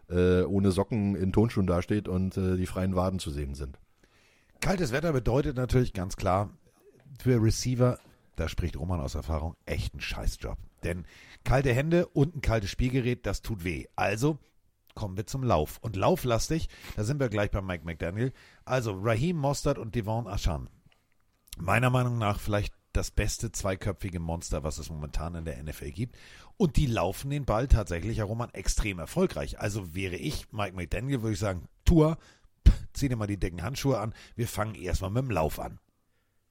äh, 0.10 0.42
ohne 0.42 0.72
Socken 0.72 1.16
in 1.16 1.32
Tonschuhen 1.32 1.68
dasteht 1.68 2.08
und 2.08 2.38
äh, 2.38 2.58
die 2.58 2.66
freien 2.66 2.96
Waden 2.96 3.20
zu 3.20 3.30
sehen 3.30 3.54
sind. 3.54 3.78
Kaltes 4.62 4.92
Wetter 4.92 5.14
bedeutet 5.14 5.58
natürlich 5.58 5.94
ganz 5.94 6.16
klar 6.16 6.50
für 7.20 7.42
Receiver, 7.42 8.00
da 8.36 8.50
spricht 8.50 8.78
Roman 8.78 9.00
aus 9.00 9.16
Erfahrung, 9.16 9.56
echt 9.66 9.94
ein 9.94 10.02
Scheißjob. 10.02 10.58
Denn 10.84 11.06
kalte 11.44 11.74
Hände 11.74 12.08
und 12.08 12.36
ein 12.36 12.42
kaltes 12.42 12.70
Spielgerät, 12.70 13.26
das 13.26 13.42
tut 13.42 13.64
weh. 13.64 13.86
Also 13.96 14.40
kommen 14.96 15.18
wir 15.18 15.28
zum 15.28 15.44
Lauf. 15.44 15.78
Und 15.82 15.96
lauflastig, 15.96 16.70
da 16.96 17.04
sind 17.04 17.20
wir 17.20 17.30
gleich 17.30 17.52
bei 17.52 17.62
Mike 17.62 17.86
McDaniel. 17.86 18.34
Also 18.64 18.98
Raheem 19.00 19.38
Mostert 19.38 19.78
und 19.78 19.94
Devon 19.94 20.28
Ashan. 20.28 20.70
Meiner 21.58 21.90
Meinung 21.90 22.18
nach 22.18 22.40
vielleicht 22.40 22.74
das 22.96 23.12
beste 23.12 23.52
zweiköpfige 23.52 24.20
Monster, 24.20 24.64
was 24.64 24.78
es 24.78 24.90
momentan 24.90 25.36
in 25.36 25.46
der 25.46 25.62
NFL 25.62 25.92
gibt. 25.92 26.18
Und 26.58 26.78
die 26.78 26.86
laufen 26.86 27.30
den 27.30 27.46
Ball 27.46 27.68
tatsächlich, 27.68 28.18
Herr 28.18 28.26
Roman, 28.26 28.54
extrem 28.54 29.00
erfolgreich. 29.00 29.60
Also 29.60 29.94
wäre 29.94 30.16
ich 30.16 30.52
Mike 30.52 30.76
McDaniel, 30.76 31.22
würde 31.22 31.34
ich 31.34 31.40
sagen, 31.40 31.68
Tour, 31.84 32.18
zieh 32.94 33.10
dir 33.10 33.18
mal 33.18 33.28
die 33.28 33.40
dicken 33.40 33.62
Handschuhe 33.62 34.00
an. 34.00 34.14
Wir 34.36 34.48
fangen 34.48 34.76
erstmal 34.76 35.12
mit 35.12 35.24
dem 35.24 35.32
Lauf 35.32 35.60
an. 35.60 35.80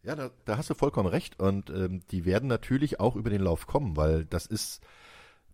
Ja, 0.03 0.15
da, 0.15 0.31
da 0.45 0.59
hast 0.59 0.69
du 0.69 0.75
vollkommen 0.75 1.09
recht. 1.09 1.41
Und 1.41 1.71
ähm, 1.71 2.03
die 2.11 2.27
werden 2.27 2.49
natürlich 2.49 3.01
auch 3.01 3.17
über 3.17 3.31
den 3.31 3.41
Lauf 3.41 3.67
kommen, 3.67 3.97
weil 3.97 4.27
das 4.27 4.45
ist 4.45 4.83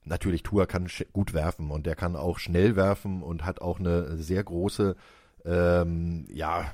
natürlich 0.05 0.43
Tua 0.43 0.67
kann 0.67 0.89
gut 1.13 1.35
werfen 1.35 1.71
und 1.71 1.87
der 1.87 1.97
kann 1.97 2.17
auch 2.17 2.39
schnell 2.39 2.77
werfen 2.77 3.23
und 3.23 3.45
hat 3.45 3.61
auch 3.61 3.81
eine 3.81 4.17
sehr 4.17 4.43
große 4.43 4.97
ähm, 5.45 6.27
ja 6.33 6.73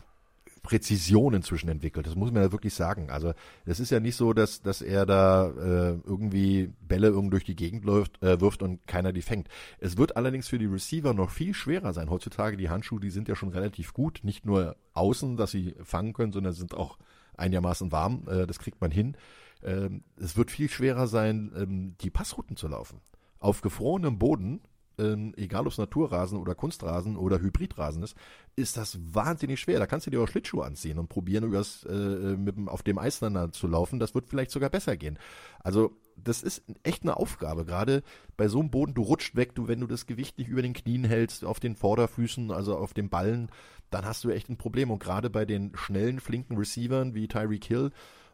Präzision 0.63 1.33
inzwischen 1.33 1.69
entwickelt. 1.69 2.09
Das 2.09 2.17
muss 2.17 2.33
man 2.33 2.43
ja 2.43 2.51
wirklich 2.51 2.75
sagen. 2.75 3.09
Also 3.09 3.35
es 3.67 3.79
ist 3.79 3.91
ja 3.91 4.01
nicht 4.01 4.17
so, 4.17 4.33
dass 4.33 4.63
dass 4.63 4.83
er 4.83 5.07
da 5.07 5.47
äh, 5.49 5.99
irgendwie 6.05 6.73
Bälle 6.81 7.09
irgendwo 7.09 7.31
durch 7.31 7.45
die 7.45 7.55
Gegend 7.55 7.85
läuft, 7.85 8.21
äh, 8.23 8.41
wirft 8.41 8.63
und 8.63 8.85
keiner 8.87 9.13
die 9.13 9.23
fängt. 9.23 9.49
Es 9.79 9.97
wird 9.97 10.17
allerdings 10.17 10.49
für 10.49 10.59
die 10.59 10.67
Receiver 10.67 11.15
noch 11.15 11.31
viel 11.31 11.55
schwerer 11.55 11.93
sein. 11.93 12.11
Heutzutage 12.11 12.57
die 12.57 12.69
Handschuhe, 12.69 13.01
die 13.01 13.11
sind 13.11 13.29
ja 13.29 13.37
schon 13.37 13.51
relativ 13.51 13.95
gut, 13.95 14.21
nicht 14.25 14.45
nur 14.45 14.77
außen, 14.95 15.37
dass 15.37 15.53
sie 15.53 15.77
fangen 15.85 16.13
können, 16.13 16.33
sondern 16.33 16.53
sind 16.53 16.75
auch 16.75 16.99
einigermaßen 17.37 17.93
warm. 17.93 18.27
Äh, 18.29 18.47
das 18.47 18.59
kriegt 18.59 18.81
man 18.81 18.91
hin. 18.91 19.17
Ähm, 19.63 20.03
es 20.17 20.37
wird 20.37 20.51
viel 20.51 20.69
schwerer 20.69 21.07
sein, 21.07 21.53
ähm, 21.57 21.95
die 22.01 22.11
Passrouten 22.11 22.57
zu 22.57 22.67
laufen. 22.67 23.01
Auf 23.39 23.61
gefrorenem 23.61 24.19
Boden, 24.19 24.61
ähm, 24.99 25.35
egal 25.37 25.67
ob 25.67 25.73
es 25.73 25.79
Naturrasen 25.79 26.39
oder 26.39 26.55
Kunstrasen 26.55 27.17
oder 27.17 27.41
Hybridrasen 27.41 28.03
ist, 28.03 28.17
ist 28.55 28.77
das 28.77 28.99
wahnsinnig 29.15 29.61
schwer. 29.61 29.79
Da 29.79 29.87
kannst 29.87 30.07
du 30.07 30.11
dir 30.11 30.21
auch 30.21 30.29
Schlittschuhe 30.29 30.65
anziehen 30.65 30.99
und 30.99 31.09
probieren, 31.09 31.53
äh, 31.53 32.37
mit 32.37 32.57
dem, 32.57 32.69
auf 32.69 32.83
dem 32.83 32.99
Eis 32.99 33.19
dann 33.19 33.53
zu 33.53 33.67
laufen. 33.67 33.99
Das 33.99 34.15
wird 34.15 34.29
vielleicht 34.29 34.51
sogar 34.51 34.71
besser 34.71 34.97
gehen. 34.97 35.19
Also 35.63 35.93
das 36.17 36.43
ist 36.43 36.63
echt 36.83 37.03
eine 37.03 37.17
Aufgabe. 37.17 37.65
Gerade 37.65 38.03
bei 38.37 38.49
so 38.49 38.61
einem 38.61 38.71
Boden, 38.71 38.95
du 38.95 39.03
rutscht 39.03 39.37
weg, 39.37 39.55
du, 39.55 39.69
wenn 39.69 39.81
du 39.81 39.87
das 39.87 40.07
Gewicht 40.07 40.39
nicht 40.39 40.49
über 40.49 40.63
den 40.63 40.73
Knien 40.73 41.05
hältst, 41.05 41.45
auf 41.45 41.61
den 41.61 41.77
Vorderfüßen, 41.77 42.51
also 42.51 42.77
auf 42.77 42.95
den 42.95 43.11
Ballen, 43.11 43.51
dann 43.91 44.07
hast 44.07 44.25
du 44.25 44.31
echt 44.31 44.49
ein 44.49 44.57
Problem. 44.57 44.91
Und 44.91 44.99
gerade 44.99 45.31
bei 45.31 45.45
den 45.45 45.73
schnellen, 45.77 46.21
flinken 46.21 46.57
Receivern 46.57 47.15
wie 47.15 47.29
Tyreek 47.29 47.65
Hill 47.65 47.91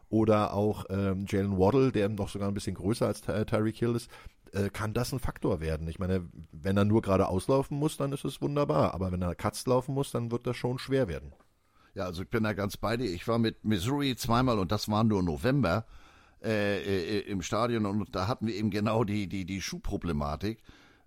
oder 0.09 0.53
auch 0.53 0.85
ähm, 0.89 1.25
Jalen 1.27 1.57
Waddle, 1.57 1.91
der 1.91 2.07
noch 2.09 2.29
sogar 2.29 2.47
ein 2.47 2.53
bisschen 2.53 2.75
größer 2.75 3.07
als 3.07 3.21
Ty 3.21 3.45
Tyreek 3.45 3.77
Hill 3.77 3.95
ist, 3.95 4.09
äh, 4.53 4.69
kann 4.69 4.93
das 4.93 5.11
ein 5.11 5.19
Faktor 5.19 5.59
werden. 5.59 5.87
Ich 5.87 5.99
meine, 5.99 6.29
wenn 6.51 6.77
er 6.77 6.85
nur 6.85 7.01
gerade 7.01 7.27
auslaufen 7.27 7.77
muss, 7.77 7.97
dann 7.97 8.11
ist 8.13 8.23
es 8.23 8.41
wunderbar. 8.41 8.93
Aber 8.93 9.11
wenn 9.11 9.21
er 9.21 9.35
Katz 9.35 9.65
laufen 9.65 9.93
muss, 9.93 10.11
dann 10.11 10.31
wird 10.31 10.47
das 10.47 10.55
schon 10.55 10.79
schwer 10.79 11.07
werden. 11.07 11.33
Ja, 11.95 12.05
also 12.05 12.23
ich 12.23 12.29
bin 12.29 12.43
da 12.43 12.53
ganz 12.53 12.77
bei 12.77 12.97
dir. 12.97 13.11
Ich 13.11 13.27
war 13.27 13.39
mit 13.39 13.65
Missouri 13.65 14.15
zweimal 14.15 14.59
und 14.59 14.71
das 14.71 14.89
war 14.89 15.03
nur 15.03 15.21
November 15.21 15.85
äh, 16.43 16.81
äh, 16.81 17.19
im 17.21 17.41
Stadion 17.41 17.85
und 17.85 18.15
da 18.15 18.27
hatten 18.27 18.47
wir 18.47 18.55
eben 18.55 18.69
genau 18.69 19.03
die, 19.03 19.27
die, 19.27 19.45
die 19.45 19.61
Schuhproblematik. 19.61 20.61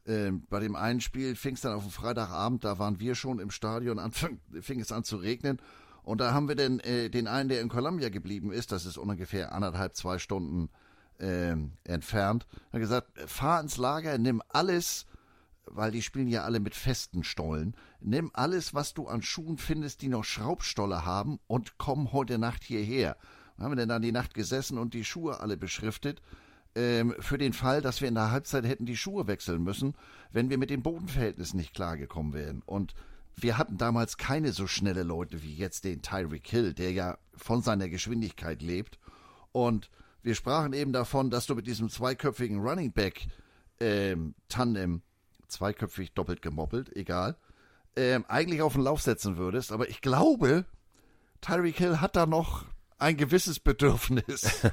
Äh, 0.05 0.31
bei 0.49 0.61
dem 0.61 0.77
einen 0.77 1.01
Spiel 1.01 1.35
fing 1.35 1.55
es 1.55 1.61
dann 1.61 1.75
auf 1.75 1.83
dem 1.83 1.91
Freitagabend, 1.91 2.65
da 2.65 2.79
waren 2.79 3.01
wir 3.01 3.15
schon 3.15 3.39
im 3.39 3.51
Stadion, 3.51 3.99
anfing, 4.01 4.41
fing 4.61 4.81
es 4.81 4.93
an 4.93 5.05
zu 5.05 5.17
regnen. 5.17 5.59
Und 6.03 6.21
da 6.21 6.33
haben 6.33 6.47
wir 6.47 6.55
den, 6.55 6.79
äh, 6.81 7.11
den 7.11 7.27
einen, 7.27 7.49
der 7.49 7.61
in 7.61 7.69
Columbia 7.69 8.09
geblieben 8.09 8.53
ist, 8.53 8.71
das 8.71 8.87
ist 8.87 8.97
ungefähr 8.97 9.53
anderthalb, 9.53 9.97
zwei 9.97 10.19
Stunden 10.19 10.71
ähm, 11.21 11.73
entfernt, 11.85 12.47
hat 12.73 12.81
gesagt, 12.81 13.09
fahr 13.27 13.61
ins 13.61 13.77
Lager, 13.77 14.19
nimm 14.19 14.43
alles, 14.49 15.07
weil 15.67 15.91
die 15.91 16.03
spielen 16.03 16.29
ja 16.29 16.45
alle 16.45 16.61
mit 16.61 16.75
festen 16.75 17.25
Stollen. 17.25 17.75
Nimm 18.01 18.31
alles, 18.35 18.75
was 18.75 18.95
du 18.95 19.09
an 19.09 19.23
Schuhen 19.23 19.59
findest, 19.59 20.03
die 20.03 20.09
noch 20.09 20.25
Schraubstolle 20.25 21.05
haben 21.05 21.39
und 21.47 21.79
komm 21.79 22.13
heute 22.13 22.39
Nacht 22.39 22.63
hierher. 22.63 23.17
Dann 23.57 23.65
haben 23.65 23.73
wir 23.73 23.77
denn 23.77 23.89
dann 23.89 24.03
die 24.03 24.13
Nacht 24.13 24.35
gesessen 24.35 24.79
und 24.79 24.95
die 24.95 25.05
Schuhe 25.05 25.41
alle 25.41 25.57
beschriftet. 25.57 26.23
Ähm, 26.75 27.15
für 27.21 27.39
den 27.39 27.53
Fall, 27.53 27.81
dass 27.81 28.01
wir 28.01 28.09
in 28.09 28.15
der 28.15 28.31
Halbzeit 28.31 28.67
hätten 28.67 28.87
die 28.87 28.97
Schuhe 28.97 29.27
wechseln 29.27 29.63
müssen, 29.63 29.95
wenn 30.31 30.51
wir 30.51 30.59
mit 30.59 30.71
dem 30.71 30.83
Bodenverhältnis 30.83 31.55
nicht 31.55 31.75
klargekommen 31.75 32.35
wären. 32.35 32.63
Und 32.67 32.95
wir 33.35 33.59
hatten 33.59 33.79
damals 33.79 34.19
keine 34.19 34.53
so 34.53 34.67
schnelle 34.67 35.03
Leute 35.03 35.43
wie 35.43 35.55
jetzt 35.55 35.85
den 35.85 36.03
Tyreek 36.03 36.47
Hill, 36.47 36.75
der 36.75 36.93
ja 36.93 37.19
von 37.35 37.63
seiner 37.63 37.89
Geschwindigkeit 37.89 38.63
lebt. 38.63 38.99
Und 39.53 39.91
wir 40.27 40.35
sprachen 40.35 40.73
eben 40.73 40.93
davon, 40.93 41.31
dass 41.31 41.47
du 41.47 41.55
mit 41.55 41.69
diesem 41.69 41.89
zweiköpfigen 41.89 42.59
Running 42.59 42.93
Back 42.93 43.29
ähm, 43.79 44.35
Tandem, 44.49 45.03
zweiköpfig 45.47 46.15
doppelt 46.15 46.43
gemoppelt, 46.43 46.95
egal, 46.97 47.37
ähm, 47.95 48.25
eigentlich 48.27 48.61
auf 48.61 48.73
den 48.73 48.83
Lauf 48.83 49.01
setzen 49.01 49.37
würdest. 49.37 49.71
Aber 49.71 49.89
ich 49.89 50.01
glaube, 50.01 50.65
Tyreek 51.41 51.79
Hill 51.79 52.01
hat 52.01 52.17
da 52.17 52.27
noch 52.27 52.65
ein 52.99 53.17
gewisses 53.17 53.61
Bedürfnis. 53.61 54.63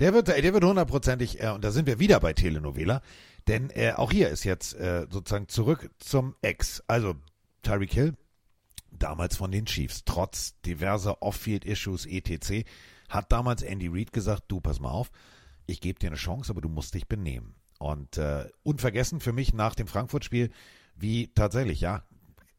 Der 0.00 0.14
wird, 0.14 0.28
der 0.28 0.54
wird 0.54 0.62
hundertprozentig, 0.62 1.42
äh, 1.42 1.48
und 1.48 1.64
da 1.64 1.72
sind 1.72 1.86
wir 1.88 1.98
wieder 1.98 2.20
bei 2.20 2.32
Telenovela, 2.32 3.02
denn 3.48 3.70
äh, 3.70 3.94
auch 3.96 4.12
hier 4.12 4.28
ist 4.28 4.44
jetzt 4.44 4.74
äh, 4.74 5.08
sozusagen 5.10 5.48
zurück 5.48 5.90
zum 5.98 6.36
Ex. 6.40 6.84
Also 6.86 7.16
Tyreek 7.64 7.94
Hill, 7.94 8.14
damals 8.92 9.36
von 9.36 9.50
den 9.50 9.66
Chiefs, 9.66 10.04
trotz 10.04 10.54
diverser 10.60 11.20
Off-Field-Issues 11.20 12.06
etc., 12.06 12.64
hat 13.08 13.32
damals 13.32 13.62
Andy 13.62 13.88
Reid 13.88 14.12
gesagt, 14.12 14.44
du 14.48 14.60
pass 14.60 14.80
mal 14.80 14.90
auf, 14.90 15.10
ich 15.66 15.80
gebe 15.80 15.98
dir 15.98 16.08
eine 16.08 16.16
Chance, 16.16 16.50
aber 16.50 16.60
du 16.60 16.68
musst 16.68 16.94
dich 16.94 17.08
benehmen. 17.08 17.54
Und 17.78 18.16
äh, 18.18 18.48
unvergessen 18.62 19.20
für 19.20 19.32
mich 19.32 19.54
nach 19.54 19.74
dem 19.74 19.86
Frankfurt-Spiel, 19.86 20.50
wie 20.96 21.28
tatsächlich, 21.28 21.80
ja, 21.80 22.02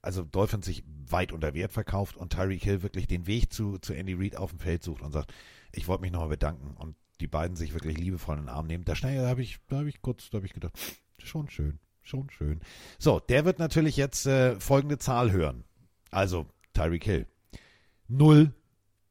also 0.02 0.24
Dolphins 0.24 0.66
sich 0.66 0.84
weit 1.08 1.32
unter 1.32 1.54
Wert 1.54 1.74
verkauft 1.74 2.16
und 2.16 2.32
Tyreek 2.32 2.64
Hill 2.64 2.84
wirklich 2.84 3.08
den 3.08 3.28
Weg 3.28 3.52
zu, 3.52 3.78
zu 3.80 3.94
Andy 3.94 4.14
Reid 4.14 4.38
auf 4.38 4.52
dem 4.52 4.60
Feld 4.60 4.84
sucht 4.84 5.02
und 5.02 5.12
sagt, 5.12 5.34
ich 5.72 5.88
wollte 5.88 6.02
mich 6.02 6.12
nochmal 6.12 6.30
bedanken 6.30 6.76
und 6.78 6.96
die 7.20 7.28
beiden 7.28 7.58
sich 7.58 7.74
wirklich 7.74 7.98
liebevoll 7.98 8.38
in 8.38 8.44
den 8.44 8.50
Arm 8.50 8.68
nehmen. 8.68 8.86
Da 8.86 8.96
schnell, 8.96 9.22
da 9.22 9.28
habe 9.28 9.42
ich, 9.42 9.60
da 9.68 9.78
habe 9.78 9.90
ich 9.90 10.02
kurz, 10.02 10.30
da 10.30 10.38
habe 10.38 10.46
ich 10.46 10.54
gedacht, 10.54 10.78
schon 11.18 11.50
schön, 11.50 11.80
schon 12.02 12.30
schön. 12.30 12.62
So, 12.98 13.20
der 13.20 13.44
wird 13.44 13.60
natürlich 13.60 13.98
jetzt 13.98 14.26
äh, 14.26 14.58
folgende 14.60 15.00
Zahl 15.00 15.32
hören. 15.32 15.66
Also, 16.12 16.48
Tyreek 16.74 17.04
Hill. 17.04 17.28
0 18.08 18.54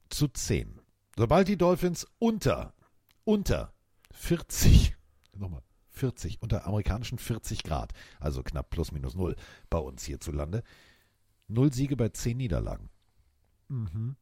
zu 0.08 0.28
10. 0.28 0.77
Sobald 1.18 1.48
die 1.48 1.56
Dolphins 1.56 2.06
unter, 2.20 2.74
unter 3.24 3.72
40, 4.12 4.94
nochmal, 5.36 5.62
40, 5.90 6.40
unter 6.40 6.64
amerikanischen 6.64 7.18
40 7.18 7.64
Grad, 7.64 7.92
also 8.20 8.44
knapp 8.44 8.70
plus 8.70 8.92
minus 8.92 9.16
0 9.16 9.34
bei 9.68 9.78
uns 9.78 10.04
hierzulande, 10.04 10.62
0 11.48 11.72
Siege 11.72 11.96
bei 11.96 12.10
10 12.10 12.36
Niederlagen. 12.36 12.88
Mhm. 13.66 14.14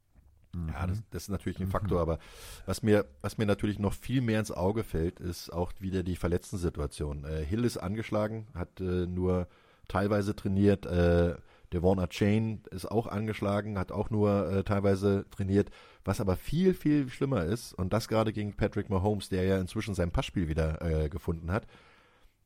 Ja, 0.72 0.86
das, 0.86 1.02
das 1.10 1.22
ist 1.24 1.28
natürlich 1.28 1.60
ein 1.60 1.66
Faktor, 1.66 2.00
aber 2.00 2.18
was 2.64 2.82
mir, 2.82 3.04
was 3.20 3.36
mir 3.36 3.44
natürlich 3.44 3.78
noch 3.78 3.92
viel 3.92 4.22
mehr 4.22 4.40
ins 4.40 4.50
Auge 4.50 4.82
fällt, 4.82 5.20
ist 5.20 5.52
auch 5.52 5.74
wieder 5.78 6.02
die 6.02 6.16
Verletzten-Situation. 6.16 7.24
Äh, 7.24 7.44
Hill 7.44 7.66
ist 7.66 7.76
angeschlagen, 7.76 8.46
hat 8.54 8.80
äh, 8.80 9.06
nur 9.06 9.48
teilweise 9.86 10.34
trainiert. 10.34 10.86
Äh, 10.86 11.36
der 11.72 11.82
Warner 11.82 12.08
Chain 12.08 12.62
ist 12.70 12.90
auch 12.90 13.06
angeschlagen, 13.06 13.78
hat 13.78 13.92
auch 13.92 14.08
nur 14.08 14.50
äh, 14.50 14.64
teilweise 14.64 15.26
trainiert. 15.30 15.70
Was 16.06 16.20
aber 16.20 16.36
viel, 16.36 16.72
viel 16.72 17.10
schlimmer 17.10 17.44
ist, 17.44 17.74
und 17.74 17.92
das 17.92 18.06
gerade 18.06 18.32
gegen 18.32 18.54
Patrick 18.54 18.88
Mahomes, 18.88 19.28
der 19.28 19.44
ja 19.44 19.58
inzwischen 19.58 19.94
sein 19.94 20.12
Passspiel 20.12 20.48
wieder 20.48 20.80
äh, 20.80 21.08
gefunden 21.08 21.50
hat, 21.50 21.66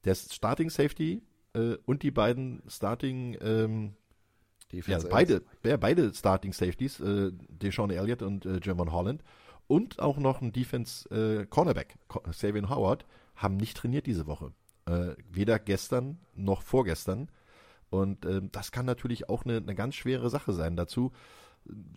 der 0.05 0.15
Starting 0.15 0.71
Safety 0.71 1.23
äh, 1.53 1.77
und 1.85 2.03
die 2.03 2.11
beiden 2.11 2.63
Starting 2.67 3.37
ähm, 3.43 3.93
ja, 4.73 4.79
Defense 4.79 5.09
beide, 5.09 5.43
ja, 5.63 5.77
beide 5.77 6.15
Starting 6.15 6.55
Safeties, 6.55 7.01
äh, 7.01 7.33
Deshaun 7.49 7.91
Elliott 7.91 8.23
und 8.23 8.47
äh, 8.47 8.61
Javon 8.63 8.93
Holland 8.93 9.23
und 9.67 10.01
auch 10.01 10.17
noch 10.17 10.41
ein 10.41 10.53
Defense 10.53 11.09
äh, 11.11 11.45
Cornerback, 11.45 11.97
Co- 12.09 12.23
Savion 12.33 12.71
Howard, 12.71 13.05
haben 13.35 13.59
nicht 13.59 13.77
trainiert 13.77 14.07
diese 14.07 14.27
Woche. 14.27 14.53
Äh, 14.87 15.17
weder 15.31 15.59
gestern 15.59 16.19
noch 16.35 16.63
vorgestern. 16.63 17.31
Und 17.91 18.25
ähm, 18.25 18.49
das 18.53 18.73
kann 18.73 18.87
natürlich 18.87 19.29
auch 19.29 19.45
eine, 19.45 19.59
eine 19.59 19.75
ganz 19.75 19.97
schwere 19.97 20.31
Sache 20.31 20.55
sein. 20.55 20.77
Dazu 20.77 21.13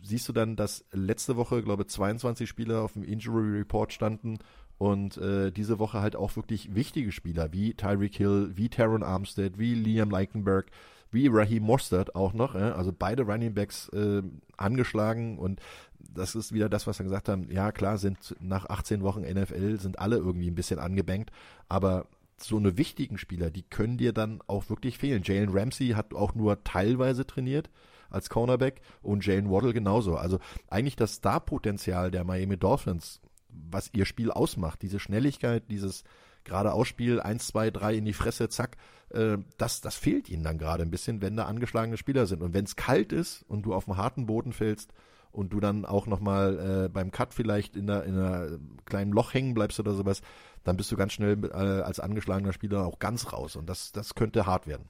siehst 0.01 0.27
du 0.27 0.33
dann, 0.33 0.55
dass 0.55 0.85
letzte 0.91 1.35
Woche, 1.35 1.63
glaube 1.63 1.83
ich, 1.83 1.89
22 1.89 2.47
Spieler 2.47 2.81
auf 2.81 2.93
dem 2.93 3.03
Injury 3.03 3.57
Report 3.57 3.91
standen 3.93 4.39
und 4.77 5.17
äh, 5.17 5.51
diese 5.51 5.79
Woche 5.79 6.01
halt 6.01 6.15
auch 6.15 6.35
wirklich 6.35 6.75
wichtige 6.75 7.11
Spieler 7.11 7.53
wie 7.53 7.73
Tyreek 7.73 8.15
Hill, 8.15 8.51
wie 8.55 8.69
Taron 8.69 9.03
Armstead, 9.03 9.57
wie 9.57 9.75
Liam 9.75 10.09
Leichenberg, 10.09 10.67
wie 11.11 11.27
Raheem 11.27 11.63
Mostert 11.63 12.15
auch 12.15 12.33
noch, 12.33 12.55
äh, 12.55 12.59
also 12.59 12.91
beide 12.97 13.23
Running 13.23 13.53
Backs 13.53 13.89
äh, 13.89 14.21
angeschlagen 14.57 15.37
und 15.37 15.61
das 15.99 16.35
ist 16.35 16.51
wieder 16.51 16.69
das, 16.69 16.85
was 16.85 16.99
wir 16.99 17.05
gesagt 17.05 17.29
haben, 17.29 17.49
ja 17.49 17.71
klar 17.71 17.97
sind 17.97 18.35
nach 18.39 18.69
18 18.69 19.03
Wochen 19.03 19.21
NFL 19.21 19.79
sind 19.79 19.99
alle 19.99 20.17
irgendwie 20.17 20.49
ein 20.49 20.55
bisschen 20.55 20.79
angebankt, 20.79 21.31
aber 21.69 22.07
so 22.37 22.57
eine 22.57 22.77
wichtigen 22.77 23.17
Spieler, 23.17 23.51
die 23.51 23.63
können 23.63 23.97
dir 23.97 24.11
dann 24.11 24.41
auch 24.47 24.69
wirklich 24.69 24.97
fehlen. 24.97 25.21
Jalen 25.23 25.49
Ramsey 25.49 25.89
hat 25.89 26.13
auch 26.13 26.35
nur 26.35 26.63
teilweise 26.63 27.25
trainiert 27.25 27.69
als 28.13 28.29
Cornerback 28.29 28.81
und 29.01 29.25
Jalen 29.25 29.49
Waddle 29.49 29.73
genauso. 29.73 30.15
Also 30.15 30.39
eigentlich 30.69 30.95
das 30.95 31.15
Starpotenzial 31.15 32.11
der 32.11 32.23
Miami 32.23 32.57
Dolphins, 32.57 33.21
was 33.49 33.89
ihr 33.93 34.05
Spiel 34.05 34.31
ausmacht, 34.31 34.81
diese 34.81 34.99
Schnelligkeit, 34.99 35.69
dieses 35.69 36.03
gerade 36.43 36.73
Ausspiel, 36.73 37.19
1, 37.19 37.47
2, 37.47 37.71
3 37.71 37.95
in 37.95 38.05
die 38.05 38.13
Fresse, 38.13 38.49
zack, 38.49 38.77
äh, 39.09 39.37
das, 39.57 39.81
das 39.81 39.95
fehlt 39.95 40.29
ihnen 40.29 40.43
dann 40.43 40.57
gerade 40.57 40.83
ein 40.83 40.91
bisschen, 40.91 41.21
wenn 41.21 41.37
da 41.37 41.45
angeschlagene 41.45 41.97
Spieler 41.97 42.25
sind. 42.25 42.41
Und 42.41 42.53
wenn 42.53 42.65
es 42.65 42.75
kalt 42.75 43.11
ist 43.11 43.43
und 43.47 43.65
du 43.65 43.73
auf 43.73 43.85
dem 43.85 43.97
harten 43.97 44.25
Boden 44.25 44.53
fällst 44.53 44.93
und 45.31 45.53
du 45.53 45.59
dann 45.59 45.85
auch 45.85 46.05
nochmal 46.05 46.85
äh, 46.85 46.89
beim 46.89 47.11
Cut 47.11 47.33
vielleicht 47.33 47.75
in 47.75 47.89
einer, 47.89 48.03
in 48.03 48.15
einer 48.15 48.59
kleinen 48.85 49.11
Loch 49.11 49.33
hängen 49.33 49.53
bleibst 49.53 49.79
oder 49.79 49.93
sowas, 49.93 50.21
dann 50.63 50.77
bist 50.77 50.91
du 50.91 50.95
ganz 50.95 51.13
schnell 51.13 51.43
äh, 51.45 51.81
als 51.81 51.99
angeschlagener 51.99 52.53
Spieler 52.53 52.85
auch 52.85 52.99
ganz 52.99 53.33
raus. 53.33 53.55
Und 53.55 53.67
das, 53.67 53.91
das 53.91 54.15
könnte 54.15 54.45
hart 54.45 54.67
werden. 54.67 54.89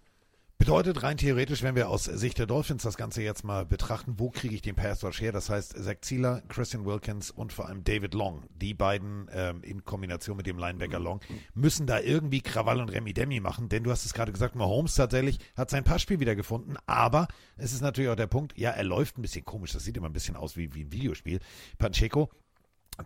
Bedeutet 0.59 1.03
rein 1.03 1.17
theoretisch, 1.17 1.61
wenn 1.61 1.75
wir 1.75 1.89
aus 1.89 2.05
Sicht 2.05 2.37
der 2.37 2.45
Dolphins 2.45 2.83
das 2.83 2.95
Ganze 2.95 3.21
jetzt 3.21 3.43
mal 3.43 3.65
betrachten, 3.65 4.13
wo 4.17 4.29
kriege 4.29 4.55
ich 4.55 4.61
den 4.61 4.75
Pass 4.75 5.03
Rush 5.03 5.19
her? 5.19 5.33
Das 5.33 5.49
heißt, 5.49 5.75
Zach 5.83 5.95
Zieler, 5.99 6.41
Christian 6.47 6.85
Wilkins 6.85 7.31
und 7.31 7.51
vor 7.51 7.67
allem 7.67 7.83
David 7.83 8.13
Long, 8.13 8.43
die 8.55 8.73
beiden 8.73 9.27
ähm, 9.33 9.61
in 9.61 9.83
Kombination 9.83 10.37
mit 10.37 10.45
dem 10.45 10.57
Linebacker 10.57 10.99
Long, 10.99 11.19
müssen 11.53 11.85
da 11.85 11.99
irgendwie 11.99 12.39
Krawall 12.39 12.79
und 12.79 12.89
Remi 12.89 13.13
Demi 13.13 13.41
machen, 13.41 13.67
denn 13.67 13.83
du 13.83 13.91
hast 13.91 14.05
es 14.05 14.13
gerade 14.13 14.31
gesagt, 14.31 14.55
Mahomes 14.55 14.95
tatsächlich 14.95 15.39
hat 15.57 15.69
sein 15.69 15.83
Passspiel 15.83 16.21
wieder 16.21 16.35
gefunden, 16.35 16.75
aber 16.85 17.27
es 17.57 17.73
ist 17.73 17.81
natürlich 17.81 18.09
auch 18.09 18.15
der 18.15 18.27
Punkt, 18.27 18.57
ja, 18.57 18.69
er 18.69 18.85
läuft 18.85 19.17
ein 19.17 19.21
bisschen 19.21 19.43
komisch, 19.43 19.73
das 19.73 19.83
sieht 19.83 19.97
immer 19.97 20.07
ein 20.07 20.13
bisschen 20.13 20.37
aus 20.37 20.55
wie, 20.55 20.73
wie 20.73 20.85
ein 20.85 20.93
Videospiel. 20.93 21.39
Pacheco, 21.77 22.29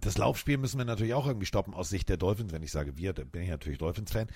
das 0.01 0.19
Laufspiel 0.19 0.57
müssen 0.57 0.77
wir 0.77 0.85
natürlich 0.85 1.15
auch 1.15 1.25
irgendwie 1.25 1.47
stoppen 1.47 1.73
aus 1.73 1.89
Sicht 1.89 2.09
der 2.09 2.17
Dolphins, 2.17 2.51
wenn 2.51 2.61
ich 2.61 2.71
sage 2.71 2.97
wir, 2.97 3.13
dann 3.13 3.29
bin 3.29 3.41
ich 3.41 3.49
natürlich 3.49 3.79
Dolphins-Fan. 3.79 4.27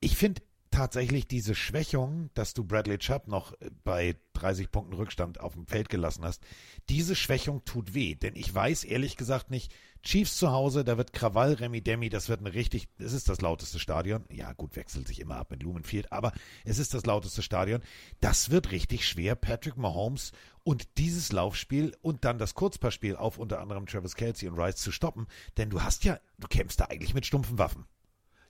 Ich 0.00 0.16
finde 0.16 0.42
tatsächlich 0.74 1.28
diese 1.28 1.54
Schwächung, 1.54 2.30
dass 2.34 2.52
du 2.52 2.64
Bradley 2.64 2.98
Chubb 2.98 3.28
noch 3.28 3.52
äh, 3.60 3.70
bei 3.84 4.16
30 4.32 4.72
Punkten 4.72 4.94
Rückstand 4.94 5.38
auf 5.38 5.52
dem 5.52 5.68
Feld 5.68 5.88
gelassen 5.88 6.24
hast, 6.24 6.42
diese 6.88 7.14
Schwächung 7.14 7.64
tut 7.64 7.94
weh, 7.94 8.16
denn 8.16 8.34
ich 8.34 8.52
weiß 8.52 8.82
ehrlich 8.82 9.16
gesagt 9.16 9.50
nicht, 9.50 9.72
Chiefs 10.02 10.36
zu 10.36 10.50
Hause, 10.50 10.84
da 10.84 10.98
wird 10.98 11.12
Krawall, 11.12 11.54
Remi 11.54 11.80
Demi, 11.80 12.08
das 12.10 12.28
wird 12.28 12.40
ein 12.40 12.48
richtig, 12.48 12.88
es 12.98 13.12
ist 13.12 13.28
das 13.28 13.40
lauteste 13.40 13.78
Stadion. 13.78 14.24
Ja, 14.30 14.52
gut, 14.52 14.76
wechselt 14.76 15.06
sich 15.08 15.20
immer 15.20 15.36
ab 15.36 15.50
mit 15.50 15.62
Lumenfield, 15.62 16.12
aber 16.12 16.32
es 16.64 16.78
ist 16.78 16.92
das 16.92 17.06
lauteste 17.06 17.40
Stadion. 17.40 17.80
Das 18.20 18.50
wird 18.50 18.70
richtig 18.70 19.08
schwer, 19.08 19.34
Patrick 19.34 19.78
Mahomes 19.78 20.32
und 20.62 20.98
dieses 20.98 21.32
Laufspiel 21.32 21.96
und 22.02 22.24
dann 22.24 22.36
das 22.36 22.54
Kurzpassspiel 22.54 23.16
auf 23.16 23.38
unter 23.38 23.60
anderem 23.60 23.86
Travis 23.86 24.14
Kelsey 24.14 24.48
und 24.48 24.58
Rice 24.58 24.76
zu 24.76 24.92
stoppen, 24.92 25.26
denn 25.56 25.70
du 25.70 25.82
hast 25.82 26.04
ja, 26.04 26.18
du 26.38 26.48
kämpfst 26.48 26.80
da 26.80 26.86
eigentlich 26.86 27.14
mit 27.14 27.24
stumpfen 27.24 27.58
Waffen. 27.58 27.86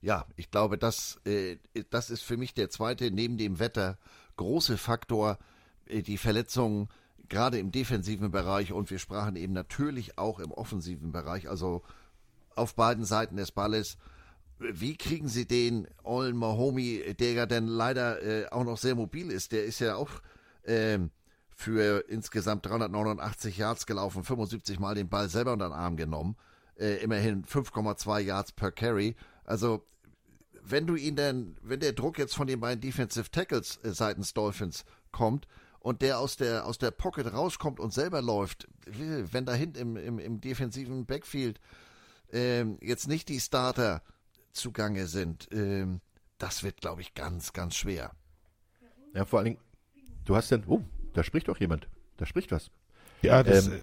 Ja, 0.05 0.27
ich 0.37 0.51
glaube, 0.51 0.77
das, 0.77 1.19
äh, 1.25 1.57
das 1.89 2.11
ist 2.11 2.23
für 2.23 2.37
mich 2.37 2.53
der 2.53 2.69
zweite, 2.69 3.11
neben 3.11 3.39
dem 3.39 3.59
Wetter, 3.59 3.97
große 4.37 4.77
Faktor, 4.77 5.39
äh, 5.87 6.03
die 6.03 6.19
Verletzungen, 6.19 6.91
gerade 7.31 7.59
im 7.59 7.73
defensiven 7.73 8.31
Bereich 8.31 8.71
und 8.71 8.91
wir 8.91 8.99
sprachen 8.99 9.35
eben 9.35 9.55
natürlich 9.55 10.19
auch 10.19 10.41
im 10.41 10.53
offensiven 10.53 11.11
Bereich, 11.11 11.49
also 11.49 11.83
auf 12.55 12.75
beiden 12.75 13.07
Seiten 13.07 13.37
des 13.37 13.51
Balles. 13.51 13.97
Wie 14.59 14.95
kriegen 14.99 15.29
Sie 15.29 15.47
den 15.47 15.89
Ollen 16.03 16.37
Mahomi, 16.37 17.15
der 17.19 17.33
ja 17.33 17.47
dann 17.47 17.67
leider 17.67 18.23
äh, 18.23 18.47
auch 18.51 18.65
noch 18.65 18.77
sehr 18.77 18.97
mobil 18.97 19.31
ist, 19.31 19.53
der 19.53 19.65
ist 19.65 19.79
ja 19.79 19.97
auch 19.97 20.11
ähm, 20.67 21.13
für 21.49 22.05
insgesamt 22.11 22.67
389 22.67 23.57
Yards 23.57 23.87
gelaufen, 23.87 24.23
75 24.23 24.79
Mal 24.79 24.95
den 24.95 25.09
Ball 25.09 25.31
selber 25.31 25.55
unter 25.55 25.71
den 25.71 25.73
Arm 25.73 25.97
genommen, 25.97 26.37
äh, 26.79 27.03
immerhin 27.03 27.47
5,2 27.47 28.21
Yards 28.21 28.53
per 28.53 28.71
Carry. 28.71 29.17
Also 29.45 29.83
wenn 30.67 30.87
du 30.87 30.97
ihn 30.97 31.17
denn, 31.17 31.57
wenn 31.63 31.81
der 31.81 31.93
Druck 31.93 32.19
jetzt 32.19 32.35
von 32.35 32.47
den 32.47 32.61
beiden 32.61 32.81
Defensive 32.81 33.31
Tackles 33.31 33.79
äh, 33.83 33.91
seitens 33.91 34.35
Dolphins 34.35 34.85
kommt 35.13 35.47
und 35.81 36.03
der 36.03 36.19
aus 36.19 36.37
der 36.37 36.67
aus 36.67 36.79
der 36.79 36.91
Pocket 36.91 37.33
rauskommt 37.33 37.79
und 37.81 37.93
selber 37.93 38.23
läuft, 38.23 38.67
wenn 38.87 39.45
da 39.45 39.55
hinten 39.55 39.79
im, 39.79 39.97
im, 39.97 40.19
im 40.19 40.41
defensiven 40.41 41.07
Backfield 41.07 41.61
ähm, 42.33 42.79
jetzt 42.81 43.09
nicht 43.09 43.29
die 43.29 43.41
Starter 43.41 44.03
zugange 44.53 45.07
sind, 45.07 45.49
ähm, 45.53 46.01
das 46.39 46.63
wird, 46.63 46.81
glaube 46.81 47.01
ich, 47.01 47.15
ganz, 47.15 47.53
ganz 47.53 47.77
schwer. 47.77 48.13
Ja, 49.15 49.25
vor 49.25 49.39
allen 49.39 49.47
Dingen, 49.47 49.59
du 50.25 50.35
hast 50.35 50.51
dann, 50.51 50.65
oh, 50.67 50.83
da 51.13 51.23
spricht 51.23 51.49
doch 51.49 51.61
jemand. 51.61 51.89
Da 52.17 52.27
spricht 52.27 52.51
was. 52.53 52.71
Ja, 53.23 53.43
das, 53.43 53.69
Ähm, 53.69 53.81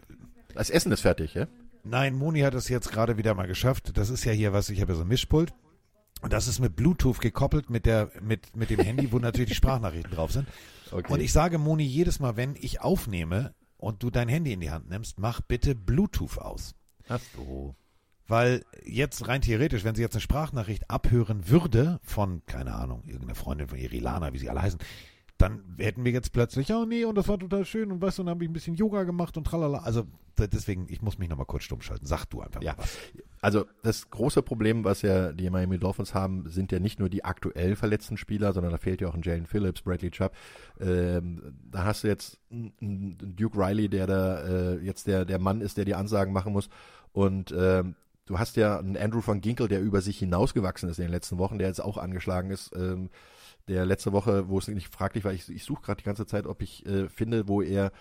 Das 0.53 0.69
Essen 0.69 0.91
ist 0.91 1.01
fertig, 1.01 1.33
ja? 1.33 1.47
Nein, 1.83 2.15
Moni 2.15 2.41
hat 2.41 2.53
es 2.53 2.67
jetzt 2.69 2.91
gerade 2.91 3.17
wieder 3.17 3.33
mal 3.33 3.47
geschafft. 3.47 3.97
Das 3.97 4.09
ist 4.09 4.23
ja 4.25 4.31
hier 4.31 4.53
was, 4.53 4.69
ich 4.69 4.81
habe 4.81 4.91
ja 4.91 4.97
so 4.97 5.03
ein 5.03 5.07
Mischpult. 5.07 5.53
Und 6.21 6.33
das 6.33 6.47
ist 6.47 6.59
mit 6.59 6.75
Bluetooth 6.75 7.19
gekoppelt 7.19 7.69
mit 7.69 7.85
der, 7.85 8.11
mit, 8.21 8.55
mit 8.55 8.69
dem 8.69 8.79
Handy, 8.79 9.11
wo 9.11 9.19
natürlich 9.19 9.49
die 9.49 9.55
Sprachnachrichten 9.55 10.13
drauf 10.13 10.31
sind. 10.31 10.47
Okay. 10.91 11.11
Und 11.11 11.19
ich 11.19 11.31
sage 11.31 11.57
Moni 11.57 11.83
jedes 11.83 12.19
Mal, 12.19 12.37
wenn 12.37 12.55
ich 12.55 12.81
aufnehme 12.81 13.53
und 13.77 14.03
du 14.03 14.11
dein 14.11 14.29
Handy 14.29 14.53
in 14.53 14.59
die 14.59 14.71
Hand 14.71 14.89
nimmst, 14.89 15.19
mach 15.19 15.41
bitte 15.41 15.73
Bluetooth 15.73 16.37
aus. 16.37 16.75
Ach 17.09 17.19
so. 17.35 17.75
Weil 18.27 18.63
jetzt 18.85 19.27
rein 19.27 19.41
theoretisch, 19.41 19.83
wenn 19.83 19.95
sie 19.95 20.01
jetzt 20.01 20.15
eine 20.15 20.21
Sprachnachricht 20.21 20.89
abhören 20.89 21.49
würde 21.49 21.99
von, 22.03 22.45
keine 22.45 22.75
Ahnung, 22.75 23.03
irgendeiner 23.05 23.35
Freundin 23.35 23.67
von 23.67 23.77
Irilana, 23.77 24.31
wie 24.31 24.37
sie 24.37 24.49
alle 24.49 24.61
heißen, 24.61 24.79
dann 25.41 25.63
hätten 25.77 26.05
wir 26.05 26.11
jetzt 26.11 26.31
plötzlich, 26.33 26.71
oh 26.73 26.85
nee, 26.85 27.05
und 27.05 27.15
das 27.15 27.27
war 27.27 27.37
total 27.39 27.65
schön 27.65 27.91
und 27.91 28.01
weißt 28.01 28.19
du, 28.19 28.23
dann 28.23 28.29
habe 28.31 28.43
ich 28.43 28.49
ein 28.49 28.53
bisschen 28.53 28.75
Yoga 28.75 29.03
gemacht 29.03 29.35
und 29.37 29.45
tralala. 29.45 29.79
Also 29.79 30.05
deswegen, 30.37 30.87
ich 30.89 31.01
muss 31.01 31.17
mich 31.19 31.29
nochmal 31.29 31.45
kurz 31.45 31.63
stumm 31.63 31.81
schalten. 31.81 32.05
Sag 32.05 32.25
du 32.25 32.41
einfach 32.41 32.61
Ja, 32.63 32.71
mal 32.73 32.79
was. 32.79 32.97
also 33.41 33.65
das 33.83 34.09
große 34.09 34.41
Problem, 34.41 34.83
was 34.83 35.01
ja 35.03 35.31
die 35.33 35.49
Miami 35.49 35.77
Dolphins 35.77 36.13
haben, 36.13 36.49
sind 36.49 36.71
ja 36.71 36.79
nicht 36.79 36.99
nur 36.99 37.09
die 37.09 37.23
aktuell 37.25 37.75
verletzten 37.75 38.17
Spieler, 38.17 38.51
sondern 38.53 38.71
da 38.71 38.77
fehlt 38.77 39.01
ja 39.01 39.07
auch 39.09 39.13
ein 39.15 39.21
Jalen 39.21 39.45
Phillips, 39.45 39.81
Bradley 39.81 40.09
Chubb. 40.11 40.33
Ähm, 40.79 41.41
da 41.69 41.83
hast 41.85 42.03
du 42.03 42.07
jetzt 42.07 42.39
einen- 42.51 42.73
einen 42.81 43.35
Duke 43.35 43.57
Riley, 43.57 43.89
der 43.89 44.07
da 44.07 44.41
äh, 44.43 44.77
jetzt 44.79 45.07
der, 45.07 45.25
der 45.25 45.39
Mann 45.39 45.61
ist, 45.61 45.77
der 45.77 45.85
die 45.85 45.95
Ansagen 45.95 46.33
machen 46.33 46.53
muss. 46.53 46.69
Und 47.13 47.53
ähm, 47.57 47.95
du 48.25 48.39
hast 48.39 48.55
ja 48.55 48.79
einen 48.79 48.97
Andrew 48.97 49.21
van 49.23 49.41
Ginkel, 49.41 49.67
der 49.67 49.81
über 49.81 50.01
sich 50.01 50.17
hinausgewachsen 50.17 50.89
ist 50.89 50.97
in 50.99 51.05
den 51.05 51.11
letzten 51.11 51.37
Wochen, 51.37 51.59
der 51.59 51.67
jetzt 51.67 51.83
auch 51.83 51.97
angeschlagen 51.97 52.49
ist. 52.51 52.71
Ähm, 52.75 53.09
der 53.67 53.85
letzte 53.85 54.11
Woche, 54.11 54.49
wo 54.49 54.57
es 54.57 54.67
nicht 54.67 54.93
fraglich 54.93 55.23
war, 55.23 55.33
ich, 55.33 55.49
ich 55.49 55.63
suche 55.63 55.81
gerade 55.81 55.99
die 55.99 56.05
ganze 56.05 56.25
Zeit, 56.25 56.45
ob 56.45 56.61
ich 56.61 56.85
äh, 56.85 57.09
finde, 57.09 57.47
wo 57.47 57.61
er 57.61 57.91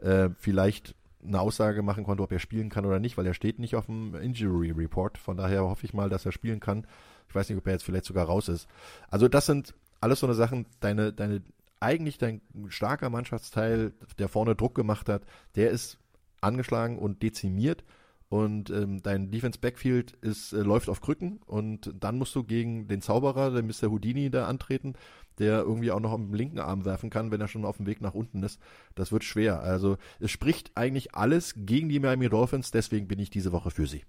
äh, 0.00 0.30
vielleicht 0.38 0.94
eine 1.22 1.40
Aussage 1.40 1.82
machen 1.82 2.04
konnte, 2.04 2.22
ob 2.22 2.32
er 2.32 2.38
spielen 2.38 2.70
kann 2.70 2.86
oder 2.86 2.98
nicht, 2.98 3.18
weil 3.18 3.26
er 3.26 3.34
steht 3.34 3.58
nicht 3.58 3.76
auf 3.76 3.86
dem 3.86 4.14
Injury 4.14 4.70
Report. 4.70 5.18
Von 5.18 5.36
daher 5.36 5.62
hoffe 5.64 5.84
ich 5.84 5.92
mal, 5.92 6.08
dass 6.08 6.24
er 6.24 6.32
spielen 6.32 6.60
kann. 6.60 6.86
Ich 7.28 7.34
weiß 7.34 7.48
nicht, 7.48 7.58
ob 7.58 7.66
er 7.66 7.74
jetzt 7.74 7.84
vielleicht 7.84 8.06
sogar 8.06 8.26
raus 8.26 8.48
ist. 8.48 8.68
Also 9.08 9.28
das 9.28 9.46
sind 9.46 9.74
alles 10.00 10.20
so 10.20 10.26
eine 10.26 10.34
Sachen, 10.34 10.66
deine, 10.80 11.12
deine, 11.12 11.42
eigentlich 11.78 12.18
dein 12.18 12.40
starker 12.68 13.10
Mannschaftsteil, 13.10 13.92
der 14.18 14.28
vorne 14.28 14.56
Druck 14.56 14.74
gemacht 14.74 15.08
hat, 15.08 15.22
der 15.56 15.70
ist 15.70 15.98
angeschlagen 16.40 16.98
und 16.98 17.22
dezimiert 17.22 17.84
und 18.30 18.70
ähm, 18.70 19.02
dein 19.02 19.32
Defense 19.32 19.58
Backfield 19.58 20.12
ist, 20.22 20.52
äh, 20.52 20.58
läuft 20.58 20.88
auf 20.88 21.00
Krücken 21.00 21.40
und 21.46 21.92
dann 21.98 22.16
musst 22.16 22.34
du 22.36 22.44
gegen 22.44 22.86
den 22.86 23.02
Zauberer, 23.02 23.50
den 23.50 23.66
Mr. 23.66 23.90
Houdini, 23.90 24.30
da 24.30 24.46
antreten, 24.46 24.94
der 25.40 25.58
irgendwie 25.62 25.90
auch 25.90 25.98
noch 25.98 26.12
am 26.12 26.32
linken 26.32 26.60
Arm 26.60 26.84
werfen 26.84 27.10
kann, 27.10 27.32
wenn 27.32 27.40
er 27.40 27.48
schon 27.48 27.64
auf 27.64 27.78
dem 27.78 27.86
Weg 27.86 28.00
nach 28.00 28.14
unten 28.14 28.44
ist. 28.44 28.60
Das 28.94 29.10
wird 29.10 29.24
schwer. 29.24 29.62
Also 29.62 29.98
es 30.20 30.30
spricht 30.30 30.70
eigentlich 30.76 31.12
alles 31.16 31.54
gegen 31.56 31.88
die 31.88 31.98
Miami 31.98 32.28
Dolphins, 32.28 32.70
deswegen 32.70 33.08
bin 33.08 33.18
ich 33.18 33.30
diese 33.30 33.50
Woche 33.50 33.72
für 33.72 33.88
sie. 33.88 34.04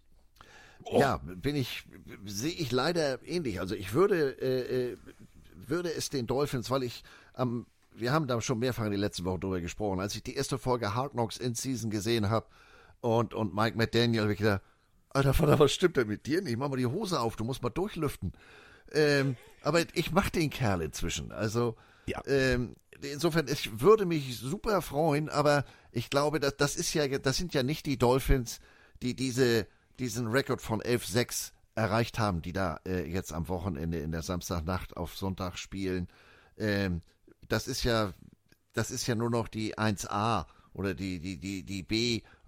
Ja, 0.92 1.18
bin 1.18 1.56
ich, 1.56 1.86
sehe 2.24 2.54
ich 2.54 2.72
leider 2.72 3.28
ähnlich. 3.28 3.60
Also 3.60 3.74
ich 3.74 3.94
würde, 3.94 4.40
äh, 4.40 4.92
äh, 4.92 4.98
würde 5.56 5.92
es 5.92 6.12
den 6.12 6.28
Dolphins, 6.28 6.70
weil 6.70 6.84
ich 6.84 7.04
am, 7.34 7.66
wir 7.96 8.12
haben 8.12 8.28
da 8.28 8.40
schon 8.40 8.60
mehrfach 8.60 8.86
in 8.86 8.92
den 8.92 9.00
letzten 9.00 9.26
Wochen 9.26 9.40
drüber 9.40 9.62
gesprochen, 9.62 10.00
als 10.00 10.14
ich 10.14 10.22
die 10.22 10.36
erste 10.36 10.60
Folge 10.60 10.94
Hard 10.94 11.14
Knocks 11.14 11.38
in 11.38 11.56
Season 11.56 11.90
gesehen 11.90 12.30
habe 12.30 12.46
und, 13.02 13.34
und 13.34 13.54
Mike 13.54 13.78
McDaniel, 13.78 14.30
ich 14.30 14.40
gedacht, 14.40 14.62
Alter 15.10 15.34
Vater, 15.34 15.60
was 15.60 15.74
stimmt 15.74 15.98
denn 15.98 16.08
mit 16.08 16.26
dir 16.26 16.42
nicht? 16.42 16.58
Mach 16.58 16.70
mal 16.70 16.78
die 16.78 16.86
Hose 16.86 17.20
auf, 17.20 17.36
du 17.36 17.44
musst 17.44 17.62
mal 17.62 17.70
durchlüften. 17.70 18.32
Ähm, 18.94 19.36
aber 19.62 19.82
ich 19.94 20.12
mach 20.12 20.30
den 20.30 20.50
Kerl 20.50 20.82
inzwischen. 20.82 21.32
Also 21.32 21.76
Ja. 22.06 22.22
ähm, 22.26 22.76
insofern, 23.02 23.48
ich 23.50 23.82
würde 23.82 24.06
mich 24.06 24.38
super 24.38 24.82
freuen, 24.82 25.28
aber 25.30 25.66
ich 25.92 26.10
glaube, 26.10 26.40
das, 26.40 26.56
das 26.58 26.76
ist 26.76 26.94
ja, 26.94 27.08
das 27.08 27.38
sind 27.38 27.54
ja 27.54 27.64
nicht 27.64 27.86
die 27.86 27.98
Dolphins, 27.98 28.60
die 29.02 29.16
diese, 29.16 29.68
diesen 30.00 30.28
Rekord 30.28 30.62
von 30.62 30.82
11-6 30.82 31.52
erreicht 31.76 32.20
haben, 32.20 32.42
die 32.42 32.54
da 32.54 32.80
äh, 32.86 33.06
jetzt 33.10 33.34
am 33.34 33.48
Wochenende 33.48 34.00
in 34.00 34.12
der 34.12 34.22
Samstagnacht 34.22 34.96
auf 34.96 35.18
Sonntag 35.18 35.58
spielen. 35.58 36.08
Ähm, 36.58 37.02
das 37.48 37.68
ist 37.68 37.84
ja, 37.84 38.14
das 38.74 38.92
ist 38.92 39.08
ja 39.08 39.16
nur 39.16 39.30
noch 39.30 39.48
die 39.48 39.78
1a 39.78 40.46
oder 40.74 40.94
die, 40.94 41.20
die, 41.20 41.38
die, 41.38 41.64
die 41.64 41.84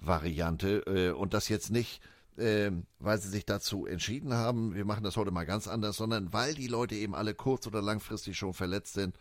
B-Variante 0.03 0.83
äh, 0.85 1.11
und 1.11 1.33
das 1.33 1.49
jetzt 1.49 1.71
nicht, 1.71 2.01
ähm, 2.37 2.85
weil 2.99 3.19
sie 3.19 3.29
sich 3.29 3.45
dazu 3.45 3.85
entschieden 3.85 4.33
haben, 4.33 4.73
wir 4.75 4.85
machen 4.85 5.03
das 5.03 5.17
heute 5.17 5.31
mal 5.31 5.45
ganz 5.45 5.67
anders, 5.67 5.97
sondern 5.97 6.33
weil 6.33 6.53
die 6.53 6.67
Leute 6.67 6.95
eben 6.95 7.15
alle 7.15 7.33
kurz- 7.33 7.67
oder 7.67 7.81
langfristig 7.81 8.37
schon 8.37 8.53
verletzt 8.53 8.93
sind. 8.93 9.17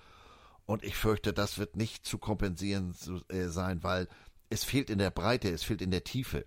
Und 0.65 0.85
ich 0.85 0.97
fürchte, 0.97 1.33
das 1.33 1.59
wird 1.59 1.77
nicht 1.77 2.07
zu 2.07 2.19
kompensieren 2.19 2.95
zu, 2.95 3.21
äh, 3.29 3.49
sein, 3.49 3.83
weil 3.83 4.09
es 4.49 4.65
fehlt 4.65 4.91
in 4.91 4.99
der 4.99 5.11
Breite, 5.11 5.51
es 5.51 5.63
fehlt 5.63 5.83
in 5.83 5.91
der 5.91 6.05
Tiefe. 6.05 6.47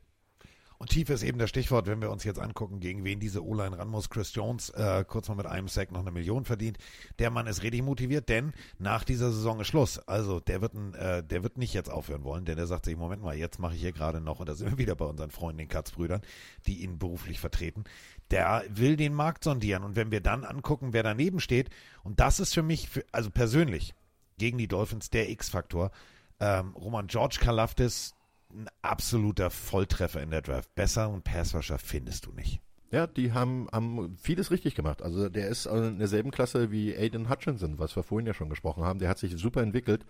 Und 0.78 0.90
tief 0.90 1.10
ist 1.10 1.24
eben 1.24 1.38
das 1.38 1.50
Stichwort, 1.50 1.88
wenn 1.88 2.02
wir 2.02 2.12
uns 2.12 2.24
jetzt 2.24 2.40
angucken, 2.40 2.80
gegen 2.80 3.04
wen 3.04 3.20
diese 3.20 3.44
O-Line 3.44 3.78
ran 3.78 3.88
muss. 3.88 4.10
Chris 4.10 4.34
Jones, 4.36 4.70
äh, 4.72 5.06
kurz 5.08 5.30
mal 5.30 5.36
mit 5.36 5.46
einem 5.46 5.68
Sack 5.68 5.92
noch 5.92 6.02
eine 6.02 6.12
Million 6.12 6.46
verdient. 6.46 6.78
Der 7.20 7.30
Mann 7.30 7.48
ist 7.48 7.64
richtig 7.64 7.84
motiviert, 7.84 8.30
denn 8.30 8.54
nach 8.78 9.04
dieser 9.04 9.32
Saison 9.32 9.60
ist 9.62 9.68
Schluss. 9.68 10.00
Also 10.00 10.40
der 10.40 10.62
wird, 10.62 10.74
ein, 10.74 10.94
äh, 10.96 11.24
der 11.24 11.44
wird 11.44 11.58
nicht 11.58 11.74
jetzt 11.74 11.90
aufhören 11.90 12.24
wollen, 12.24 12.46
denn 12.46 12.58
der 12.58 12.68
sagt 12.68 12.86
sich, 12.86 12.98
Moment 12.98 13.22
mal, 13.22 13.36
jetzt 13.36 13.60
mache 13.60 13.76
ich 13.76 13.82
hier 13.82 13.94
gerade 13.94 14.22
noch, 14.22 14.40
und 14.40 14.50
da 14.50 14.56
sind 14.56 14.72
wir 14.72 14.78
wieder 14.78 14.96
bei 14.96 15.06
unseren 15.06 15.32
Freunden, 15.32 15.60
den 15.60 15.70
Katzbrüdern, 15.70 16.22
die 16.68 16.84
ihn 16.84 17.00
beruflich 17.00 17.40
vertreten. 17.40 17.86
Der 18.32 18.64
will 18.70 18.98
den 18.98 19.14
Markt 19.14 19.44
sondieren. 19.44 19.84
Und 19.84 19.96
wenn 19.96 20.12
wir 20.12 20.22
dann 20.22 20.44
angucken, 20.44 20.94
wer 20.94 21.04
daneben 21.04 21.40
steht, 21.40 21.70
und 22.04 22.20
das 22.20 22.40
ist 22.40 22.54
für 22.54 22.64
mich, 22.64 22.90
für, 22.90 23.06
also 23.12 23.30
persönlich, 23.30 23.94
gegen 24.38 24.58
die 24.58 24.68
Dolphins 24.68 25.10
der 25.10 25.30
X-Faktor. 25.30 25.92
Ähm, 26.40 26.76
Roman 26.76 27.08
George 27.08 27.38
Kalafdis, 27.40 28.15
ein 28.56 28.70
absoluter 28.82 29.50
Volltreffer 29.50 30.22
in 30.22 30.32
der 30.32 30.42
Draft. 30.42 30.74
Besser 30.76 31.10
und 31.10 31.24
Passwasher 31.24 31.78
findest 31.78 32.26
du 32.26 32.32
nicht. 32.32 32.62
Ja, 32.92 33.08
die 33.08 33.34
haben, 33.34 33.68
haben 33.72 34.16
vieles 34.18 34.52
richtig 34.52 34.76
gemacht. 34.76 35.02
Also 35.02 35.28
der 35.28 35.50
ist 35.50 35.66
in 35.66 35.98
derselben 35.98 36.32
Klasse 36.32 36.72
wie 36.72 36.96
Aiden 36.96 37.30
Hutchinson, 37.30 37.80
was 37.80 37.96
wir 37.96 38.04
vorhin 38.04 38.28
ja 38.28 38.34
schon 38.34 38.50
gesprochen 38.50 38.84
haben. 38.84 39.00
Der 39.00 39.10
hat 39.10 39.18
sich 39.18 39.36
super 39.38 39.62
entwickelt 39.62 40.06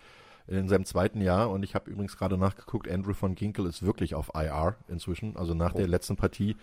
in 0.47 0.69
seinem 0.69 0.85
zweiten 0.85 1.21
Jahr 1.21 1.49
und 1.49 1.63
ich 1.63 1.73
habe 1.73 1.89
übrigens 1.89 2.17
gerade 2.17 2.37
nachgeguckt, 2.37 2.89
Andrew 2.89 3.13
von 3.13 3.33
Ginkel 3.33 3.65
ist 3.65 3.83
wirklich 3.83 4.13
auf 4.13 4.31
IR 4.35 4.75
inzwischen, 4.87 5.35
also 5.37 5.55
nach 5.55 5.73
der 5.73 5.87
letzten 5.87 6.17
Partie. 6.17 6.55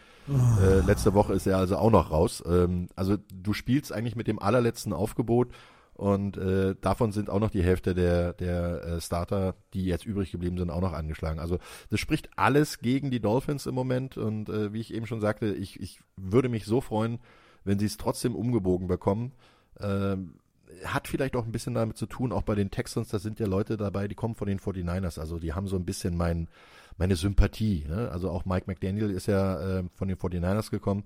Äh, 0.63 0.81
letzte 0.87 1.15
Woche 1.15 1.33
ist 1.33 1.47
er 1.47 1.57
also 1.57 1.77
auch 1.77 1.91
noch 1.91 2.13
raus. 2.13 2.45
Ähm, 2.47 2.87
also 2.95 3.17
du 3.35 3.53
spielst 3.53 3.93
eigentlich 3.93 4.15
mit 4.15 4.29
dem 4.29 4.39
allerletzten 4.39 4.93
Aufgebot 4.93 5.49
und 6.03 6.37
äh, 6.37 6.75
davon 6.81 7.13
sind 7.13 7.31
auch 7.31 7.39
noch 7.39 7.53
die 7.53 7.63
Hälfte 7.63 7.95
der, 7.95 8.33
der 8.33 8.83
äh, 8.83 9.01
Starter, 9.01 9.55
die 9.73 9.85
jetzt 9.85 10.05
übrig 10.05 10.33
geblieben 10.33 10.59
sind, 10.59 10.69
auch 10.69 10.81
noch 10.81 10.95
angeschlagen. 10.95 11.39
Also 11.39 11.61
das 11.91 12.01
spricht 12.01 12.29
alles 12.35 12.81
gegen 12.81 13.13
die 13.13 13.21
Dolphins 13.21 13.67
im 13.67 13.77
Moment 13.77 14.17
und 14.17 14.49
äh, 14.49 14.73
wie 14.73 14.81
ich 14.81 14.93
eben 14.93 15.07
schon 15.07 15.21
sagte, 15.21 15.55
ich, 15.55 15.79
ich 15.79 16.01
würde 16.17 16.49
mich 16.49 16.65
so 16.65 16.81
freuen, 16.81 17.21
wenn 17.63 17.79
sie 17.79 17.87
es 17.87 17.99
trotzdem 17.99 18.35
umgebogen 18.35 18.89
bekommen. 18.89 19.31
Ähm, 19.79 20.41
hat 20.85 21.07
vielleicht 21.07 21.37
auch 21.37 21.45
ein 21.45 21.53
bisschen 21.53 21.75
damit 21.75 21.97
zu 21.97 22.07
tun, 22.07 22.33
auch 22.33 22.43
bei 22.43 22.57
den 22.57 22.73
Texans, 22.73 23.07
da 23.07 23.21
sind 23.21 23.39
ja 23.39 23.47
Leute 23.47 23.77
dabei, 23.77 24.09
die 24.09 24.17
kommen 24.17 24.35
von 24.35 24.49
den 24.49 24.59
49ers, 24.59 25.21
also 25.21 25.39
die 25.39 25.53
haben 25.53 25.69
so 25.69 25.77
ein 25.77 25.85
bisschen 25.85 26.17
mein, 26.17 26.49
meine 26.97 27.15
Sympathie. 27.15 27.85
Ne? 27.89 28.11
Also 28.11 28.29
auch 28.29 28.45
Mike 28.45 28.65
McDaniel 28.67 29.11
ist 29.11 29.29
ja 29.29 29.79
äh, 29.79 29.85
von 29.95 30.09
den 30.09 30.17
49ers 30.17 30.73
gekommen 30.73 31.05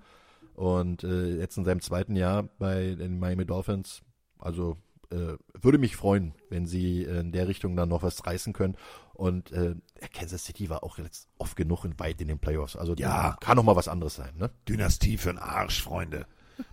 und 0.55 1.05
äh, 1.05 1.37
jetzt 1.37 1.59
in 1.59 1.67
seinem 1.67 1.83
zweiten 1.83 2.17
Jahr 2.17 2.45
bei 2.59 2.95
den 2.95 3.19
Miami 3.19 3.45
Dolphins, 3.45 4.01
also 4.39 4.79
äh, 5.11 5.37
würde 5.61 5.79
mich 5.79 5.97
freuen, 5.97 6.35
wenn 6.51 6.67
sie 6.67 7.05
äh, 7.05 7.21
in 7.21 7.33
der 7.33 7.49
Richtung 7.49 7.77
dann 7.77 7.89
noch 7.89 8.03
was 8.03 8.27
reißen 8.27 8.53
können. 8.53 8.77
Und 9.15 9.51
äh, 9.53 9.75
Kansas 10.13 10.45
City 10.45 10.69
war 10.69 10.83
auch 10.85 10.99
jetzt 10.99 11.29
oft 11.39 11.57
genug 11.57 11.85
in, 11.85 11.99
weit 11.99 12.21
in 12.21 12.29
den 12.29 12.39
Playoffs. 12.39 12.77
Also 12.77 12.95
Ja. 12.97 13.37
kann 13.41 13.57
noch 13.57 13.63
mal 13.65 13.77
was 13.77 13.89
anderes 13.89 14.15
sein. 14.17 14.35
Ne? 14.37 14.51
Dynastie 14.69 15.17
für 15.17 15.31
den 15.31 15.39
Arsch, 15.39 15.83
Freunde. 15.83 16.27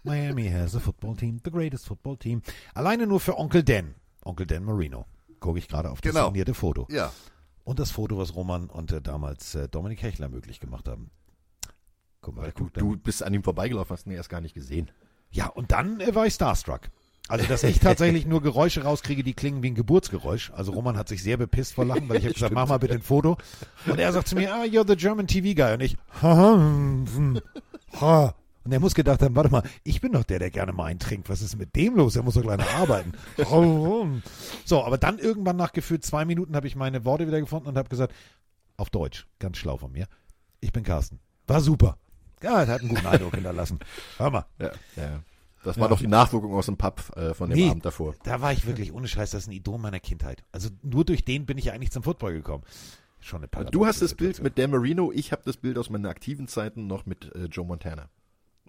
Miami 0.04 0.50
has 0.50 0.76
a 0.76 0.80
football 0.80 1.16
team, 1.16 1.40
the 1.44 1.52
greatest 1.52 1.86
football 1.88 2.18
team. 2.18 2.42
Alleine 2.74 3.06
nur 3.08 3.20
für 3.20 3.38
Onkel 3.38 3.64
Dan. 3.64 3.96
Onkel 4.24 4.46
Dan 4.46 4.64
Marino. 4.64 5.06
Gucke 5.40 5.60
ich 5.60 5.68
gerade 5.68 5.90
auf 5.90 6.00
das 6.02 6.14
Genau. 6.14 6.28
signierte 6.28 6.54
Foto. 6.54 6.88
Ja. 6.90 7.12
Und 7.66 7.80
das 7.80 7.92
Foto, 7.92 8.18
was 8.18 8.36
Roman 8.36 8.70
und 8.70 8.92
äh, 8.92 9.02
damals 9.02 9.56
äh, 9.56 9.68
Dominik 9.70 10.02
Hechler 10.02 10.28
möglich 10.30 10.60
gemacht 10.60 10.88
haben. 10.88 11.12
Guck 12.22 12.36
mal, 12.36 12.52
Du, 12.54 12.70
du 12.70 12.96
bist 12.98 13.24
an 13.24 13.34
ihm 13.34 13.44
vorbeigelaufen, 13.44 13.94
hast 13.96 14.06
ihn 14.06 14.14
erst 14.14 14.30
gar 14.30 14.42
nicht 14.42 14.54
gesehen. 14.54 14.92
Ja, 15.32 15.48
und 15.48 15.72
dann 15.72 16.00
äh, 16.00 16.14
war 16.16 16.26
ich 16.26 16.34
starstruck. 16.34 16.90
Also, 17.28 17.46
dass 17.46 17.64
ich 17.64 17.80
tatsächlich 17.82 18.26
nur 18.26 18.42
Geräusche 18.42 18.84
rauskriege, 18.84 19.24
die 19.24 19.34
klingen 19.34 19.64
wie 19.64 19.72
ein 19.72 19.76
Geburtsgeräusch. 19.76 20.52
Also, 20.56 20.74
Roman 20.74 20.98
hat 20.98 21.08
sich 21.08 21.24
sehr 21.24 21.38
bepisst 21.38 21.74
vor 21.74 21.86
Lachen, 21.86 22.10
weil 22.10 22.18
ich 22.18 22.24
habe 22.26 22.34
gesagt, 22.36 22.54
mach 22.54 22.68
mal 22.68 22.78
bitte 22.78 22.94
ein 22.94 23.02
Foto. 23.02 23.38
Und 23.86 24.00
er 24.00 24.12
sagt 24.12 24.28
zu 24.28 24.36
mir, 24.36 24.54
ah, 24.54 24.64
you're 24.64 24.88
the 24.88 24.96
German 24.96 25.28
TV 25.28 25.56
guy. 25.56 25.74
Und 25.74 25.82
ich, 25.82 25.98
ha, 26.22 26.36
ha, 26.36 26.54
hm, 26.56 27.40
ha. 28.00 28.36
Und 28.66 28.72
er 28.72 28.80
muss 28.80 28.94
gedacht 28.94 29.22
haben, 29.22 29.36
warte 29.36 29.50
mal, 29.50 29.64
ich 29.84 30.00
bin 30.00 30.14
doch 30.14 30.24
der, 30.24 30.40
der 30.40 30.50
gerne 30.50 30.72
mal 30.72 30.86
eintrinkt. 30.86 31.30
Was 31.30 31.42
ist 31.42 31.58
mit 31.58 31.76
dem 31.76 31.96
los? 31.96 32.16
Er 32.16 32.24
muss 32.24 32.36
doch 32.36 32.42
gleich 32.42 32.58
noch 32.58 32.74
arbeiten. 32.74 33.12
So, 34.66 34.84
aber 34.84 34.98
dann 34.98 35.20
irgendwann 35.20 35.58
nach 35.58 35.74
gefühlt 35.74 36.06
zwei 36.06 36.24
Minuten 36.24 36.56
habe 36.56 36.68
ich 36.68 36.76
meine 36.76 37.04
Worte 37.04 37.28
wieder 37.28 37.40
gefunden 37.40 37.68
und 37.68 37.78
habe 37.78 37.90
gesagt, 37.90 38.14
auf 38.78 38.90
Deutsch, 38.90 39.28
ganz 39.40 39.58
schlau 39.58 39.78
von 39.78 39.92
mir, 39.92 40.08
ich 40.62 40.72
bin 40.72 40.84
Carsten. 40.84 41.20
War 41.48 41.60
super. 41.60 41.98
Ja, 42.42 42.62
er 42.62 42.68
hat 42.68 42.82
einen 42.82 42.90
guten 42.90 43.06
Eindruck 43.06 43.36
hinterlassen. 43.36 43.80
Hör 44.18 44.30
mal. 44.30 44.46
Ja, 44.60 44.72
ja. 44.96 45.20
Das 45.64 45.80
war 45.80 45.88
doch 45.90 46.00
die 46.00 46.08
Nachwirkung 46.08 46.54
aus 46.54 46.66
dem 46.66 46.78
Pub 46.78 47.02
äh, 47.16 47.34
von 47.34 47.50
dem 47.50 47.58
Nee. 47.58 47.70
Abend 47.70 47.86
davor. 47.86 48.16
Da 48.24 48.42
war 48.42 48.52
ich 48.52 48.66
wirklich 48.68 48.94
ohne 48.94 49.08
Scheiß, 49.08 49.32
das 49.32 49.44
ist 49.44 49.48
ein 49.48 49.54
Idol 49.54 49.78
meiner 49.80 50.00
Kindheit. 50.00 50.44
Also 50.52 50.70
nur 50.82 51.06
durch 51.06 51.24
den 51.24 51.46
bin 51.46 51.58
ich 51.58 51.66
ja 51.66 51.74
eigentlich 51.74 51.92
zum 51.92 52.04
Football 52.04 52.34
gekommen. 52.34 52.64
Schon 53.22 53.40
eine 53.40 53.48
paradoxe 53.48 53.72
Du 53.72 53.86
hast 53.86 54.02
das 54.02 54.14
Bild 54.16 54.42
mit 54.44 54.58
Dan 54.58 54.72
Marino, 54.72 55.12
ich 55.14 55.32
habe 55.32 55.42
das 55.46 55.56
Bild 55.58 55.78
aus 55.78 55.90
meinen 55.90 56.06
aktiven 56.06 56.48
Zeiten 56.50 56.88
noch 56.88 57.06
mit 57.06 57.34
äh, 57.36 57.46
Joe 57.46 57.66
Montana. 57.66 58.10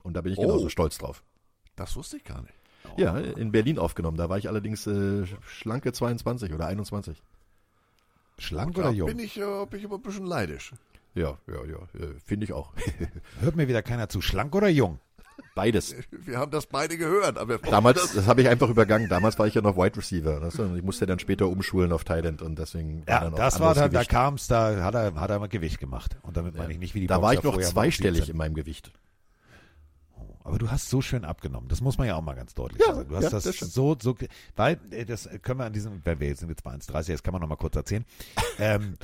Und 0.05 0.15
da 0.15 0.21
bin 0.21 0.33
ich 0.33 0.39
Oh. 0.39 0.43
genauso 0.43 0.69
stolz 0.69 0.97
drauf. 0.99 1.25
Das 1.75 1.97
wusste 1.97 2.17
ich 2.19 2.25
gar 2.25 2.41
nicht. 2.43 2.55
Ja, 2.97 3.17
in 3.19 3.51
Berlin 3.51 3.79
aufgenommen. 3.79 4.17
Da 4.19 4.29
war 4.29 4.39
ich 4.39 4.47
allerdings 4.49 4.87
äh, 4.87 5.25
schlanke 5.47 5.93
22 5.93 6.53
oder 6.53 6.67
21. 6.67 7.21
schlank 8.39 8.77
oder 8.79 8.91
jung. 8.91 9.09
bin 9.09 9.19
ich, 9.19 9.37
äh, 9.41 9.67
bin 9.67 9.81
ich 9.81 9.87
aber 9.87 9.97
ein 9.97 10.03
bisschen 10.03 10.27
leidisch. 10.27 10.73
Ja, 11.15 11.39
ja, 11.47 11.65
ja, 11.65 11.79
äh, 12.01 12.15
finde 12.25 12.45
ich 12.45 12.53
auch. 12.53 12.73
Hört 13.41 13.57
mir 13.57 13.69
wieder 13.69 13.83
keiner 13.83 14.09
zu. 14.09 14.21
Schlank 14.21 14.55
oder 14.55 14.69
jung? 14.69 14.99
Beides. 15.55 15.95
Wir 16.11 16.39
haben 16.39 16.51
das 16.51 16.67
beide 16.67 16.97
gehört, 16.99 17.39
aber 17.39 17.59
Damals, 17.59 18.13
das 18.15 18.27
habe 18.27 18.43
ich 18.43 18.49
einfach 18.49 18.69
übergangen. 18.69 19.09
Damals 19.09 19.39
war 19.39 19.47
ich 19.47 19.55
ja 19.55 19.63
noch 19.63 19.77
Wide 19.77 19.97
Receiver. 19.97 20.43
Weißt 20.43 20.59
du? 20.59 20.75
Ich 20.75 20.83
musste 20.83 21.07
dann 21.07 21.19
später 21.19 21.49
umschulen 21.49 21.93
auf 21.93 22.05
Thailand 22.05 22.43
und 22.43 22.59
deswegen 22.59 23.07
war 23.07 23.15
Ja, 23.15 23.21
dann 23.21 23.35
auch 23.35 23.39
das 23.39 23.61
war 23.61 23.75
dann, 23.75 23.91
da 23.93 23.99
Gewicht. 24.01 24.11
kam's, 24.11 24.47
da 24.49 24.83
hat 24.83 24.95
er, 24.95 25.15
hat 25.15 25.31
er 25.31 25.39
mal 25.39 25.49
Gewicht 25.49 25.79
gemacht. 25.79 26.17
Und 26.23 26.37
damit 26.37 26.57
meine 26.57 26.73
ich 26.73 26.79
nicht 26.79 26.95
wie 26.95 27.01
die 27.01 27.07
Da 27.07 27.23
war 27.23 27.33
ich 27.35 27.41
Boxer 27.41 27.61
noch 27.61 27.65
zweistellig 27.67 28.29
in 28.29 28.37
meinem 28.37 28.55
Gewicht. 28.55 28.91
Aber 30.43 30.59
du 30.59 30.71
hast 30.71 30.91
so 30.91 31.01
schön 31.01 31.25
abgenommen. 31.25 31.69
Das 31.69 31.81
muss 31.81 31.97
man 31.97 32.07
ja 32.07 32.17
auch 32.17 32.21
mal 32.23 32.35
ganz 32.35 32.53
deutlich 32.55 32.81
Ja, 32.87 32.95
sagen. 32.95 33.09
Du 33.09 33.17
hast 33.17 33.25
ja, 33.25 33.31
das, 33.31 33.45
das 33.45 33.57
so, 33.59 33.97
so, 33.99 34.15
weil, 34.57 34.79
äh, 34.91 35.07
das 35.07 35.29
können 35.43 35.59
wir 35.59 35.65
an 35.65 35.73
diesem, 35.73 36.05
weil 36.05 36.21
wir 36.21 36.37
sind 36.37 36.51
jetzt 36.51 36.63
bei 36.63 36.71
1,30, 36.73 37.13
das 37.13 37.23
kann 37.23 37.33
man 37.33 37.41
noch 37.41 37.49
mal 37.49 37.57
kurz 37.57 37.75
erzählen. 37.77 38.05
ähm, 38.59 38.97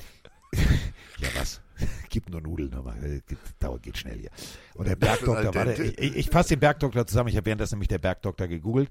ja, 0.53 1.29
was? 1.35 1.59
Gibt 2.09 2.29
nur 2.29 2.41
Nudeln, 2.41 2.73
aber 2.73 2.95
äh, 3.03 3.21
dauert, 3.59 3.83
geht 3.83 3.97
schnell 3.97 4.19
hier. 4.19 4.29
Und 4.75 4.87
der 4.87 4.95
Bergdoktor, 4.95 5.53
warte, 5.53 5.83
ich, 5.83 5.97
ich, 5.97 6.15
ich 6.15 6.29
fasse 6.29 6.49
den 6.49 6.59
Bergdoktor 6.59 7.05
zusammen. 7.07 7.29
Ich 7.29 7.37
habe 7.37 7.45
währenddessen 7.45 7.75
nämlich 7.75 7.89
der 7.89 7.99
Bergdoktor 7.99 8.47
gegoogelt. 8.47 8.89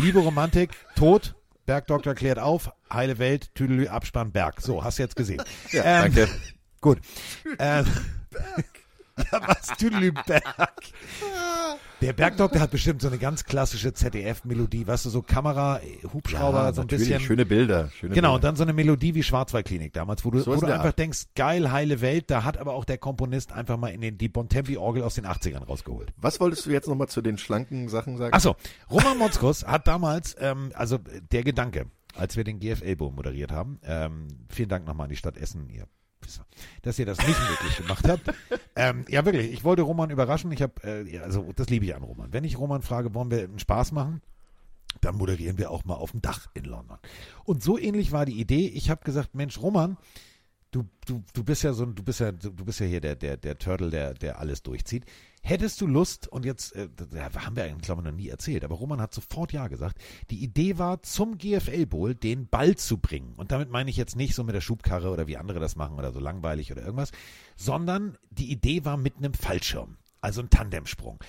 Liebe 0.00 0.18
Romantik, 0.18 0.70
Tod, 0.96 1.34
Bergdoktor 1.66 2.14
klärt 2.14 2.38
auf, 2.38 2.70
heile 2.92 3.18
Welt, 3.18 3.54
Tüdelü, 3.54 3.88
Abspann, 3.88 4.32
Berg. 4.32 4.60
So, 4.60 4.84
hast 4.84 4.98
du 4.98 5.02
jetzt 5.02 5.16
gesehen. 5.16 5.42
Ja, 5.72 6.04
Ähm, 6.04 6.14
danke. 6.14 6.28
Gut. 6.80 6.98
Ähm, 7.58 7.86
ja, 8.32 8.64
was? 9.16 9.68
Tüdelüberg. 9.78 10.42
Der 12.02 12.12
Bergdoktor 12.12 12.60
hat 12.60 12.70
bestimmt 12.70 13.00
so 13.00 13.08
eine 13.08 13.16
ganz 13.16 13.44
klassische 13.44 13.92
ZDF-Melodie, 13.94 14.86
weißt 14.86 15.06
du, 15.06 15.10
so 15.10 15.22
Kamera, 15.22 15.80
Hubschrauber, 16.12 16.64
Ja, 16.64 16.72
so 16.74 16.82
ein 16.82 16.86
bisschen. 16.86 17.20
Schöne 17.20 17.46
Bilder. 17.46 17.88
Schöne 17.98 18.14
Genau, 18.14 18.34
und 18.34 18.40
Bilder. 18.40 18.48
dann 18.48 18.56
so 18.56 18.62
eine 18.64 18.74
Melodie 18.74 19.14
wie 19.14 19.22
Schwarzwaldklinik 19.22 19.94
damals, 19.94 20.24
wo 20.24 20.30
du, 20.30 20.40
So 20.40 20.54
wo 20.54 20.60
du 20.60 20.66
einfach 20.66 20.84
Art. 20.86 20.98
denkst, 20.98 21.28
geil, 21.34 21.72
heile 21.72 22.02
Welt, 22.02 22.30
da 22.30 22.44
hat 22.44 22.58
aber 22.58 22.74
auch 22.74 22.84
der 22.84 22.98
Komponist 22.98 23.52
einfach 23.52 23.78
mal 23.78 23.88
in 23.88 24.02
den, 24.02 24.18
die 24.18 24.28
Bontempi-Orgel 24.28 25.02
aus 25.02 25.14
den 25.14 25.24
80ern 25.26 25.64
rausgeholt. 25.64 26.12
Was 26.18 26.38
wolltest 26.38 26.66
du 26.66 26.70
jetzt 26.70 26.86
nochmal 26.86 27.08
zu 27.08 27.22
den 27.22 27.38
schlanken 27.38 27.88
Sachen 27.88 28.18
sagen? 28.18 28.34
Achso, 28.34 28.56
Roman 28.90 29.16
Motzkus 29.16 29.64
hat 29.66 29.86
damals, 29.88 30.36
ähm, 30.38 30.72
also 30.74 30.98
der 31.32 31.44
Gedanke, 31.44 31.86
als 32.14 32.36
wir 32.36 32.44
den 32.44 32.60
GFL-Boom 32.60 33.14
moderiert 33.14 33.52
haben, 33.52 33.78
ähm, 33.84 34.28
vielen 34.50 34.68
Dank 34.68 34.86
nochmal 34.86 35.04
an 35.04 35.10
die 35.10 35.16
Stadt 35.16 35.38
Essen, 35.38 35.68
ihr 35.70 35.86
dass 36.82 36.98
ihr 36.98 37.06
das 37.06 37.18
nicht 37.18 37.40
möglich 37.48 37.76
gemacht 37.76 38.08
habt. 38.08 38.22
Ähm, 38.74 39.04
ja, 39.08 39.24
wirklich, 39.24 39.52
ich 39.52 39.64
wollte 39.64 39.82
Roman 39.82 40.10
überraschen. 40.10 40.52
Ich 40.52 40.62
habe, 40.62 40.74
äh, 40.84 41.10
ja, 41.10 41.22
also 41.22 41.50
das 41.54 41.70
liebe 41.70 41.84
ich 41.84 41.94
an 41.94 42.02
Roman. 42.02 42.32
Wenn 42.32 42.44
ich 42.44 42.58
Roman 42.58 42.82
frage, 42.82 43.14
wollen 43.14 43.30
wir 43.30 43.44
einen 43.44 43.58
Spaß 43.58 43.92
machen, 43.92 44.20
dann 45.00 45.16
moderieren 45.16 45.58
wir 45.58 45.70
auch 45.70 45.84
mal 45.84 45.94
auf 45.94 46.10
dem 46.10 46.22
Dach 46.22 46.48
in 46.54 46.64
London. 46.64 46.98
Und 47.44 47.62
so 47.62 47.78
ähnlich 47.78 48.12
war 48.12 48.26
die 48.26 48.40
Idee. 48.40 48.68
Ich 48.68 48.90
habe 48.90 49.04
gesagt, 49.04 49.34
Mensch, 49.34 49.60
Roman, 49.60 49.96
du, 50.70 50.88
du, 51.06 51.22
du 51.32 51.44
bist 51.44 51.62
ja 51.62 51.72
so 51.72 51.86
du 51.86 52.02
bist 52.02 52.20
ja, 52.20 52.32
du 52.32 52.64
bist 52.64 52.80
ja 52.80 52.86
hier 52.86 53.00
der, 53.00 53.16
der, 53.16 53.36
der 53.36 53.58
Turtle, 53.58 53.90
der, 53.90 54.14
der 54.14 54.38
alles 54.38 54.62
durchzieht. 54.62 55.04
Hättest 55.42 55.80
du 55.80 55.86
Lust, 55.86 56.26
und 56.26 56.44
jetzt, 56.44 56.74
äh, 56.74 56.88
haben 57.22 57.54
wir 57.54 57.62
eigentlich, 57.62 57.82
glaube 57.82 58.02
ich, 58.02 58.06
noch 58.06 58.16
nie 58.16 58.28
erzählt, 58.28 58.64
aber 58.64 58.74
Roman 58.74 59.00
hat 59.00 59.14
sofort 59.14 59.52
Ja 59.52 59.68
gesagt. 59.68 59.96
Die 60.30 60.42
Idee 60.42 60.76
war, 60.76 61.04
zum 61.04 61.38
GFL 61.38 61.86
Bowl 61.86 62.16
den 62.16 62.48
Ball 62.48 62.74
zu 62.74 62.98
bringen. 62.98 63.34
Und 63.36 63.52
damit 63.52 63.70
meine 63.70 63.88
ich 63.88 63.96
jetzt 63.96 64.16
nicht 64.16 64.34
so 64.34 64.42
mit 64.42 64.56
der 64.56 64.60
Schubkarre 64.60 65.08
oder 65.08 65.28
wie 65.28 65.36
andere 65.36 65.60
das 65.60 65.76
machen 65.76 65.98
oder 65.98 66.12
so 66.12 66.18
langweilig 66.18 66.72
oder 66.72 66.82
irgendwas, 66.82 67.12
sondern 67.54 68.18
die 68.30 68.50
Idee 68.50 68.84
war 68.84 68.96
mit 68.96 69.18
einem 69.18 69.34
Fallschirm. 69.34 69.98
Also 70.20 70.40
ein 70.40 70.50
Tandemsprung. 70.50 71.20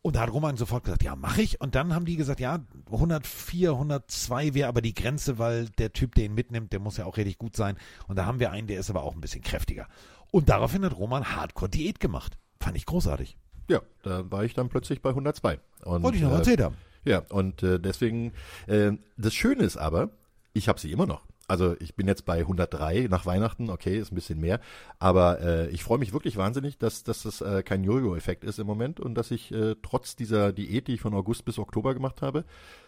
Und 0.00 0.16
da 0.16 0.20
hat 0.20 0.32
Roman 0.32 0.56
sofort 0.56 0.84
gesagt, 0.84 1.02
ja, 1.02 1.16
mache 1.16 1.42
ich. 1.42 1.60
Und 1.60 1.74
dann 1.74 1.94
haben 1.94 2.04
die 2.04 2.16
gesagt, 2.16 2.40
ja, 2.40 2.60
104, 2.86 3.72
102 3.72 4.54
wäre 4.54 4.68
aber 4.68 4.80
die 4.80 4.94
Grenze, 4.94 5.38
weil 5.38 5.68
der 5.70 5.92
Typ, 5.92 6.14
der 6.14 6.26
ihn 6.26 6.34
mitnimmt, 6.34 6.72
der 6.72 6.80
muss 6.80 6.96
ja 6.96 7.04
auch 7.04 7.16
richtig 7.16 7.38
gut 7.38 7.56
sein. 7.56 7.76
Und 8.06 8.16
da 8.16 8.24
haben 8.24 8.38
wir 8.38 8.52
einen, 8.52 8.68
der 8.68 8.78
ist 8.78 8.90
aber 8.90 9.02
auch 9.02 9.14
ein 9.14 9.20
bisschen 9.20 9.42
kräftiger. 9.42 9.88
Und 10.30 10.48
daraufhin 10.48 10.84
hat 10.84 10.96
Roman 10.96 11.34
Hardcore-Diät 11.34 12.00
gemacht. 12.00 12.38
Fand 12.60 12.76
ich 12.76 12.86
großartig. 12.86 13.36
Ja, 13.68 13.82
da 14.02 14.30
war 14.30 14.44
ich 14.44 14.54
dann 14.54 14.68
plötzlich 14.68 15.02
bei 15.02 15.10
102. 15.10 15.58
Und, 15.84 16.02
Wollte 16.02 16.16
ich 16.16 16.22
noch 16.22 16.32
äh, 16.32 16.36
erzählt 16.36 16.60
haben. 16.60 16.76
Ja, 17.04 17.22
und 17.30 17.62
äh, 17.62 17.78
deswegen, 17.78 18.32
äh, 18.66 18.92
das 19.16 19.34
Schöne 19.34 19.64
ist 19.64 19.76
aber, 19.76 20.10
ich 20.52 20.68
habe 20.68 20.80
sie 20.80 20.92
immer 20.92 21.06
noch. 21.06 21.27
Also 21.48 21.74
ich 21.80 21.96
bin 21.96 22.06
jetzt 22.06 22.26
bei 22.26 22.40
103 22.40 23.08
nach 23.10 23.24
Weihnachten, 23.24 23.70
okay, 23.70 23.98
ist 23.98 24.12
ein 24.12 24.16
bisschen 24.16 24.38
mehr, 24.38 24.60
aber 24.98 25.40
äh, 25.40 25.68
ich 25.70 25.82
freue 25.82 25.96
mich 25.96 26.12
wirklich 26.12 26.36
wahnsinnig, 26.36 26.76
dass, 26.76 27.04
dass 27.04 27.22
das 27.22 27.40
äh, 27.40 27.62
kein 27.62 27.84
Jojo-Effekt 27.84 28.44
ist 28.44 28.58
im 28.58 28.66
Moment 28.66 29.00
und 29.00 29.14
dass 29.14 29.30
ich 29.30 29.50
äh, 29.50 29.74
trotz 29.82 30.14
dieser 30.14 30.52
Diät, 30.52 30.88
die 30.88 30.94
ich 30.94 31.00
von 31.00 31.14
August 31.14 31.46
bis 31.46 31.58
Oktober 31.58 31.94
gemacht 31.94 32.20
habe 32.20 32.44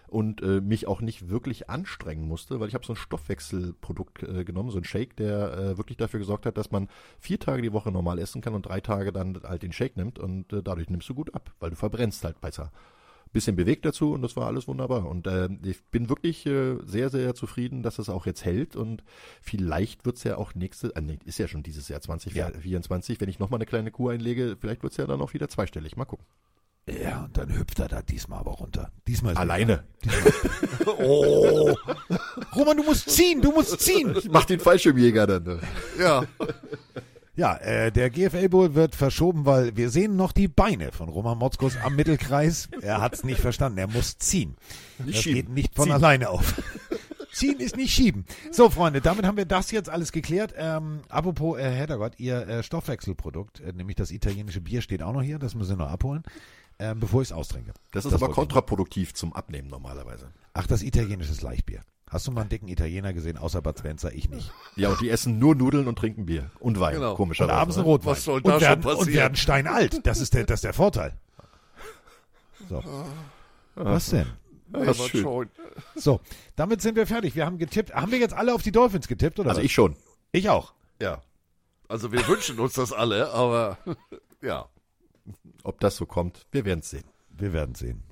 und 0.09 0.43
äh, 0.43 0.61
mich 0.61 0.87
auch 0.87 1.01
nicht 1.01 1.31
wirklich 1.31 1.71
anstrengen 1.71 2.29
musste, 2.29 2.61
weil 2.61 2.69
ich 2.69 2.75
habe 2.75 2.85
so 2.85 2.93
ein 2.93 2.97
Stoffwechselprodukt 2.97 4.25
äh, 4.25 4.45
genommen, 4.45 4.71
so 4.71 4.79
ein 4.79 4.85
Shake, 4.85 5.17
der 5.17 5.53
äh, 5.55 5.79
wirklich 5.79 5.97
dafür 5.97 6.21
gesorgt 6.21 6.45
hat, 6.45 6.59
dass 6.59 6.71
man 6.71 6.89
vier 7.19 7.39
Tage 7.39 7.63
die 7.63 7.73
Woche 7.73 7.91
normal 7.91 8.19
essen 8.19 8.43
kann 8.43 8.55
und 8.55 8.67
drei 8.67 8.83
Tage 8.83 9.11
dann 9.11 9.41
halt 9.43 9.63
den 9.63 9.73
Shake 9.73 9.97
nimmt 9.97 10.19
und 10.19 10.53
äh, 10.53 10.63
dadurch 10.63 10.91
nimmst 10.91 11.09
du 11.09 11.15
gut 11.15 11.35
ab, 11.35 11.51
weil 11.61 11.71
du 11.71 11.77
verbrennst 11.77 12.25
halt 12.25 12.43
besser 12.43 12.71
bisschen 13.33 13.57
bewegt 13.57 13.85
dazu 13.85 14.13
und 14.13 14.23
das 14.23 14.37
war 14.37 14.47
alles 14.47 14.67
wunderbar. 14.69 15.07
Und 15.07 15.27
äh, 15.27 15.49
ich 15.65 15.83
bin 15.87 16.09
wirklich 16.09 16.47
äh, 16.47 16.77
sehr, 16.85 17.11
sehr 17.11 17.35
zufrieden, 17.35 17.83
dass 17.83 17.99
es 17.99 18.09
auch 18.09 18.27
jetzt 18.27 18.45
hält 18.45 18.77
und 18.77 19.05
vielleicht 19.41 20.05
wird's 20.05 20.25
ja 20.25 20.37
auch 20.37 20.55
nächste, 20.55 20.95
äh, 20.97 21.01
nee, 21.01 21.19
ist 21.25 21.39
ja 21.39 21.49
schon 21.49 21.63
dieses 21.63 21.89
Jahr 21.89 22.01
2024, 22.01 23.21
wenn 23.21 23.29
ich 23.29 23.39
nochmal 23.39 23.59
eine 23.59 23.67
kleine 23.67 23.91
Kuh 23.91 24.09
einlege, 24.09 24.57
vielleicht 24.61 24.83
wird's 24.83 24.97
ja 24.97 25.07
dann 25.07 25.21
auch 25.21 25.35
wieder 25.35 25.49
zweistellig. 25.49 25.97
Mal 25.97 26.05
gucken. 26.05 26.27
Ja, 26.89 27.25
und 27.25 27.37
dann 27.37 27.57
hüpft 27.57 27.79
er 27.79 27.89
da 27.89 28.03
diesmal 28.03 28.41
aber 28.41 28.53
runter. 28.53 28.91
Diesmal 29.07 29.37
Alleine. 29.37 29.85
Oh. 30.87 31.75
Roman, 32.57 32.77
du 32.77 32.83
musst 32.83 33.11
ziehen, 33.11 33.41
du 33.41 33.53
musst 33.53 33.79
ziehen. 33.81 34.15
Ich 34.17 34.31
mach 34.31 34.45
den 34.45 34.61
Fallschirmjäger 34.61 35.27
dann. 35.27 35.43
Ne? 35.45 35.61
ja. 35.99 36.25
Ja, 37.41 37.57
äh, 37.57 37.91
der 37.91 38.11
GFL 38.11 38.51
Bowl 38.51 38.75
wird 38.75 38.95
verschoben, 38.95 39.47
weil 39.47 39.75
wir 39.75 39.89
sehen 39.89 40.15
noch 40.15 40.33
die 40.33 40.47
Beine 40.47 40.93
von 40.93 41.09
Roman 41.09 41.39
Motzkus 41.39 41.75
am 41.83 41.97
Mittelkreis. 41.97 42.69
Er 42.83 43.01
hat's 43.01 43.25
nicht 43.25 43.41
verstanden, 43.41 43.79
er 43.79 43.87
muss 43.87 44.19
ziehen. 44.19 44.59
Nicht 44.99 45.17
das 45.17 45.23
schieben. 45.23 45.35
geht 45.37 45.49
nicht 45.49 45.75
von 45.75 45.87
Ziehen. 45.87 45.95
alleine 45.95 46.29
auf. 46.29 46.61
Ziehen 47.33 47.59
ist 47.59 47.79
nicht 47.79 47.95
schieben. 47.95 48.27
So, 48.51 48.69
Freunde, 48.69 49.01
damit 49.01 49.25
haben 49.25 49.39
wir 49.39 49.47
das 49.47 49.71
jetzt 49.71 49.89
alles 49.89 50.13
geklärt. 50.13 50.53
Ähm, 50.55 51.01
apropos, 51.09 51.59
äh, 51.59 51.71
Heddergott, 51.71 52.21
Ihr 52.21 52.47
äh, 52.47 52.63
Stoffwechselprodukt, 52.63 53.61
äh, 53.61 53.73
nämlich 53.73 53.97
das 53.97 54.11
italienische 54.11 54.61
Bier, 54.61 54.83
steht 54.83 55.03
auch 55.03 55.15
noch 55.15 55.23
hier. 55.23 55.39
Das 55.39 55.55
müssen 55.55 55.79
wir 55.79 55.87
noch 55.87 55.91
abholen, 55.91 56.25
äh, 56.77 56.95
bevor 56.95 57.23
ich 57.23 57.29
es 57.29 57.33
austrinke. 57.33 57.73
Das 57.93 58.05
ist 58.05 58.13
aber 58.13 58.21
wollte 58.21 58.33
ich 58.33 58.37
kontraproduktiv 58.37 59.15
zum 59.15 59.33
Abnehmen 59.33 59.69
normalerweise. 59.69 60.31
Ach, 60.53 60.67
das 60.67 60.83
italienische 60.83 61.43
Leichtbier. 61.43 61.81
Hast 62.11 62.27
du 62.27 62.33
mal 62.33 62.41
einen 62.43 62.51
dicken 62.51 62.67
Italiener 62.69 63.13
gesehen, 63.13 63.39
außer 63.39 63.63
Bad 63.63 63.79
Spencer? 63.79 64.13
Ich 64.13 64.29
nicht. 64.29 64.53
Ja, 64.75 64.89
und 64.91 65.01
die 65.01 65.09
essen 65.11 65.39
nur 65.39 65.55
Nudeln 65.55 65.87
und 65.87 65.97
trinken 65.97 66.27
Bier. 66.27 66.51
Und 66.59 66.79
Wein, 66.81 66.95
Genau. 66.97 67.11
Und 67.13 67.17
komischerweise. 67.17 67.57
abends 67.57 67.77
ein 67.77 67.83
ne? 67.83 67.87
Rotwein. 67.87 68.11
Was 68.11 68.25
soll 68.25 68.39
und 68.41 68.47
da 68.49 68.53
schon 68.55 68.61
werden, 68.63 68.85
Und 68.85 68.97
passieren? 68.99 69.15
werden 69.15 69.37
steinalt. 69.37 70.05
Das 70.07 70.21
ist 70.21 70.35
der, 70.35 70.45
das 70.45 70.57
ist 70.57 70.65
der 70.65 70.73
Vorteil. 70.75 71.13
So. 72.69 72.83
Was 73.77 74.11
denn? 74.11 74.27
Das 74.73 74.83
ist 74.83 75.01
Aber 75.01 75.09
schön. 75.09 75.23
schon. 75.23 75.51
So, 75.95 76.21
damit 76.57 76.83
sind 76.83 76.97
wir 76.97 77.07
fertig. 77.07 77.35
Wir 77.37 77.47
haben 77.47 77.59
getippt. 77.59 77.95
Haben 77.95 78.11
wir 78.13 78.19
jetzt 78.19 78.35
alle 78.35 78.55
auf 78.55 78.63
die 78.63 78.73
Dolphins 78.73 79.07
getippt, 79.09 79.39
oder? 79.39 79.49
Also 79.51 79.61
was? 79.61 79.65
ich 79.65 79.73
schon. 79.73 79.97
ich 80.33 80.49
auch. 80.51 80.73
Ja. 81.01 81.23
Also 81.89 82.13
wir 82.13 82.27
wünschen 82.29 82.59
uns 82.59 82.75
das 82.75 82.93
alle, 82.93 83.31
aber 83.31 83.79
ja. 84.43 84.67
Ob 85.63 85.79
das 85.81 85.97
so 85.97 86.07
kommt, 86.07 86.47
wir 86.51 86.65
werden 86.65 86.83
sehen. 86.83 87.05
Wir 87.31 87.53
werden 87.53 87.75
sehen. 87.77 88.03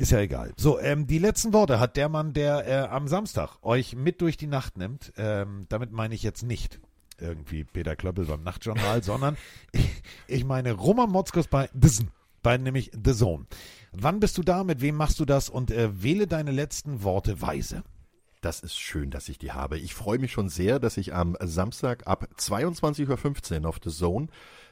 Ist 0.00 0.12
ja 0.12 0.20
egal. 0.20 0.54
So, 0.56 0.80
ähm, 0.80 1.06
die 1.06 1.18
letzten 1.18 1.52
Worte 1.52 1.78
hat 1.78 1.98
der 1.98 2.08
Mann, 2.08 2.32
der 2.32 2.66
äh, 2.66 2.88
am 2.88 3.06
Samstag 3.06 3.58
euch 3.60 3.94
mit 3.94 4.22
durch 4.22 4.38
die 4.38 4.46
Nacht 4.46 4.78
nimmt. 4.78 5.12
Ähm, 5.18 5.66
damit 5.68 5.92
meine 5.92 6.14
ich 6.14 6.22
jetzt 6.22 6.42
nicht 6.42 6.80
irgendwie 7.18 7.64
Peter 7.64 7.96
Klöppel 7.96 8.24
beim 8.24 8.42
Nachtjournal, 8.42 9.02
sondern 9.02 9.36
ich 10.26 10.46
meine 10.46 10.72
Roman 10.72 11.10
Motzkos 11.10 11.48
bei 11.48 11.68
The 11.78 11.90
Zone, 11.90 12.08
bei 12.42 12.56
nämlich 12.56 12.92
The 12.94 13.12
Zone. 13.12 13.44
Wann 13.92 14.20
bist 14.20 14.38
du 14.38 14.42
da? 14.42 14.64
Mit 14.64 14.80
wem 14.80 14.94
machst 14.94 15.20
du 15.20 15.26
das? 15.26 15.50
Und 15.50 15.70
äh, 15.70 16.02
wähle 16.02 16.26
deine 16.26 16.50
letzten 16.50 17.02
Worte 17.02 17.42
weise. 17.42 17.82
Das 18.40 18.60
ist 18.60 18.78
schön, 18.78 19.10
dass 19.10 19.28
ich 19.28 19.36
die 19.36 19.52
habe. 19.52 19.78
Ich 19.78 19.92
freue 19.92 20.18
mich 20.18 20.32
schon 20.32 20.48
sehr, 20.48 20.78
dass 20.78 20.96
ich 20.96 21.12
am 21.12 21.36
Samstag 21.40 22.06
ab 22.06 22.26
22.15 22.38 23.60
Uhr 23.60 23.68
auf 23.68 23.80
The 23.84 23.90
Zone 23.90 24.28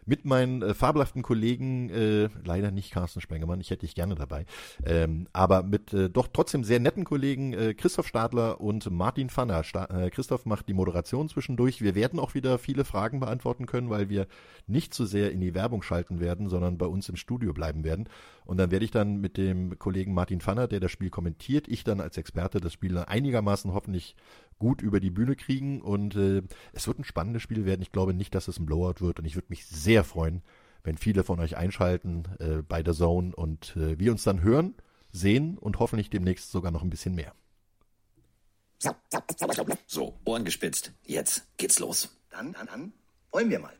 mit 0.08 0.24
meinen 0.24 0.62
äh, 0.62 0.74
fabelhaften 0.74 1.22
Kollegen, 1.22 1.90
äh, 1.90 2.28
leider 2.42 2.70
nicht 2.70 2.90
Carsten 2.90 3.20
Spengemann, 3.20 3.60
ich 3.60 3.70
hätte 3.70 3.84
dich 3.84 3.94
gerne 3.94 4.14
dabei, 4.14 4.46
ähm, 4.84 5.28
aber 5.34 5.62
mit 5.62 5.92
äh, 5.92 6.08
doch 6.08 6.28
trotzdem 6.32 6.64
sehr 6.64 6.80
netten 6.80 7.04
Kollegen 7.04 7.52
äh, 7.52 7.74
Christoph 7.74 8.08
Stadler 8.08 8.60
und 8.60 8.90
Martin 8.90 9.28
Pfanner. 9.28 9.62
Sta 9.64 9.84
äh, 9.84 10.10
Christoph 10.10 10.46
macht 10.46 10.68
die 10.68 10.74
Moderation 10.74 11.28
zwischendurch. 11.28 11.82
Wir 11.82 11.94
werden 11.94 12.18
auch 12.18 12.34
wieder 12.34 12.58
viele 12.58 12.84
Fragen 12.84 13.20
beantworten 13.20 13.66
können, 13.66 13.90
weil 13.90 14.08
wir 14.08 14.26
nicht 14.66 14.94
zu 14.94 15.04
sehr 15.04 15.30
in 15.30 15.40
die 15.40 15.54
Werbung 15.54 15.82
schalten 15.82 16.20
werden, 16.20 16.48
sondern 16.48 16.78
bei 16.78 16.86
uns 16.86 17.08
im 17.08 17.16
Studio 17.16 17.52
bleiben 17.52 17.84
werden. 17.84 18.08
Und 18.46 18.56
dann 18.56 18.70
werde 18.70 18.86
ich 18.86 18.90
dann 18.90 19.20
mit 19.20 19.36
dem 19.36 19.78
Kollegen 19.78 20.14
Martin 20.14 20.40
Pfanner, 20.40 20.68
der 20.68 20.80
das 20.80 20.90
Spiel 20.90 21.10
kommentiert, 21.10 21.68
ich 21.68 21.84
dann 21.84 22.00
als 22.00 22.16
Experte 22.16 22.60
das 22.60 22.72
Spiel 22.72 22.96
einigermaßen 22.96 23.74
hoffentlich 23.74 24.16
gut 24.58 24.82
über 24.82 25.00
die 25.00 25.10
Bühne 25.10 25.36
kriegen. 25.36 25.80
Und 25.80 26.16
äh, 26.16 26.42
es 26.72 26.86
wird 26.86 26.98
ein 26.98 27.04
spannendes 27.04 27.42
Spiel 27.42 27.64
werden. 27.64 27.82
Ich 27.82 27.92
glaube 27.92 28.14
nicht, 28.14 28.34
dass 28.34 28.48
es 28.48 28.58
ein 28.58 28.66
Blowout 28.66 29.00
wird. 29.00 29.18
Und 29.18 29.24
ich 29.24 29.34
würde 29.34 29.48
mich 29.50 29.66
sehr 29.66 30.04
freuen, 30.04 30.42
wenn 30.84 30.96
viele 30.96 31.24
von 31.24 31.40
euch 31.40 31.56
einschalten 31.56 32.24
äh, 32.38 32.62
bei 32.62 32.82
der 32.82 32.94
Zone 32.94 33.34
und 33.34 33.76
äh, 33.76 33.98
wir 33.98 34.12
uns 34.12 34.24
dann 34.24 34.42
hören, 34.42 34.74
sehen 35.12 35.58
und 35.58 35.78
hoffentlich 35.78 36.10
demnächst 36.10 36.50
sogar 36.50 36.70
noch 36.70 36.82
ein 36.82 36.90
bisschen 36.90 37.14
mehr. 37.14 37.32
So, 39.86 40.14
Ohren 40.24 40.44
gespitzt. 40.44 40.92
Jetzt 41.04 41.46
geht's 41.56 41.78
los. 41.78 42.16
Dann, 42.30 42.52
dann, 42.52 42.66
dann 42.66 42.92
wollen 43.32 43.50
wir 43.50 43.58
mal. 43.58 43.74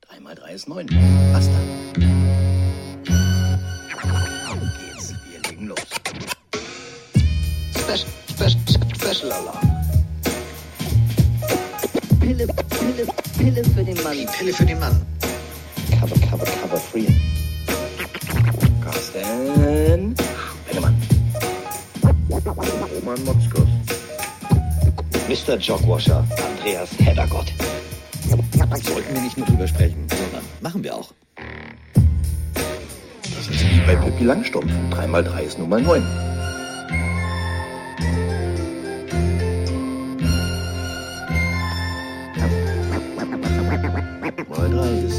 Drei 0.00 0.20
mal 0.20 0.34
drei 0.34 0.54
ist 0.54 0.68
neun. 0.68 0.88
Was 1.32 1.46
dann? 1.46 2.22
legen 5.62 5.68
los. 5.68 5.78
Special, 7.74 8.08
special, 8.28 8.60
special 8.94 9.32
Alarm. 9.32 9.71
Pille, 12.22 12.46
Pille, 12.46 13.06
Pille 13.36 13.64
für 13.64 13.82
den 13.82 14.00
Mann. 14.04 14.12
Die 14.12 14.26
Pille 14.26 14.52
für 14.52 14.64
den 14.64 14.78
Mann. 14.78 15.04
Cover, 15.98 16.14
cover, 16.30 16.44
cover, 16.44 16.76
free. 16.76 17.06
Carsten. 18.80 20.14
Pennemann. 20.66 20.96
Roman 22.30 23.24
Motzkos. 23.24 23.68
Mr. 25.28 25.56
Jogwasher, 25.58 26.24
Andreas 26.46 26.90
Heddergott. 27.00 27.52
Sollten 28.84 29.14
wir 29.14 29.20
nicht 29.20 29.36
nur 29.36 29.46
drüber 29.46 29.66
sprechen, 29.66 30.06
sondern 30.08 30.44
machen 30.60 30.84
wir 30.84 30.94
auch. 30.94 31.12
Das 33.24 33.48
ist 33.48 33.64
wie 33.64 33.80
bei 33.84 33.96
Pippi 33.96 34.22
Langstrumpf. 34.22 34.70
3 34.90 35.06
mal 35.08 35.24
3 35.24 35.42
ist 35.42 35.58
nun 35.58 35.68
mal 35.68 35.82
9. 35.82 36.04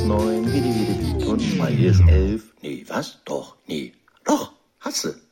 neun, 0.07 0.45
die, 0.61 0.63
wie 0.63 1.17
die. 1.17 1.25
und 1.25 1.57
mal 1.57 1.71
hier 1.71 1.91
ist 1.91 2.01
elf. 2.07 2.53
Nee, 2.61 2.85
was? 2.87 3.19
Doch, 3.25 3.55
nee. 3.67 3.93
Doch, 4.25 4.53
hasse. 4.79 5.22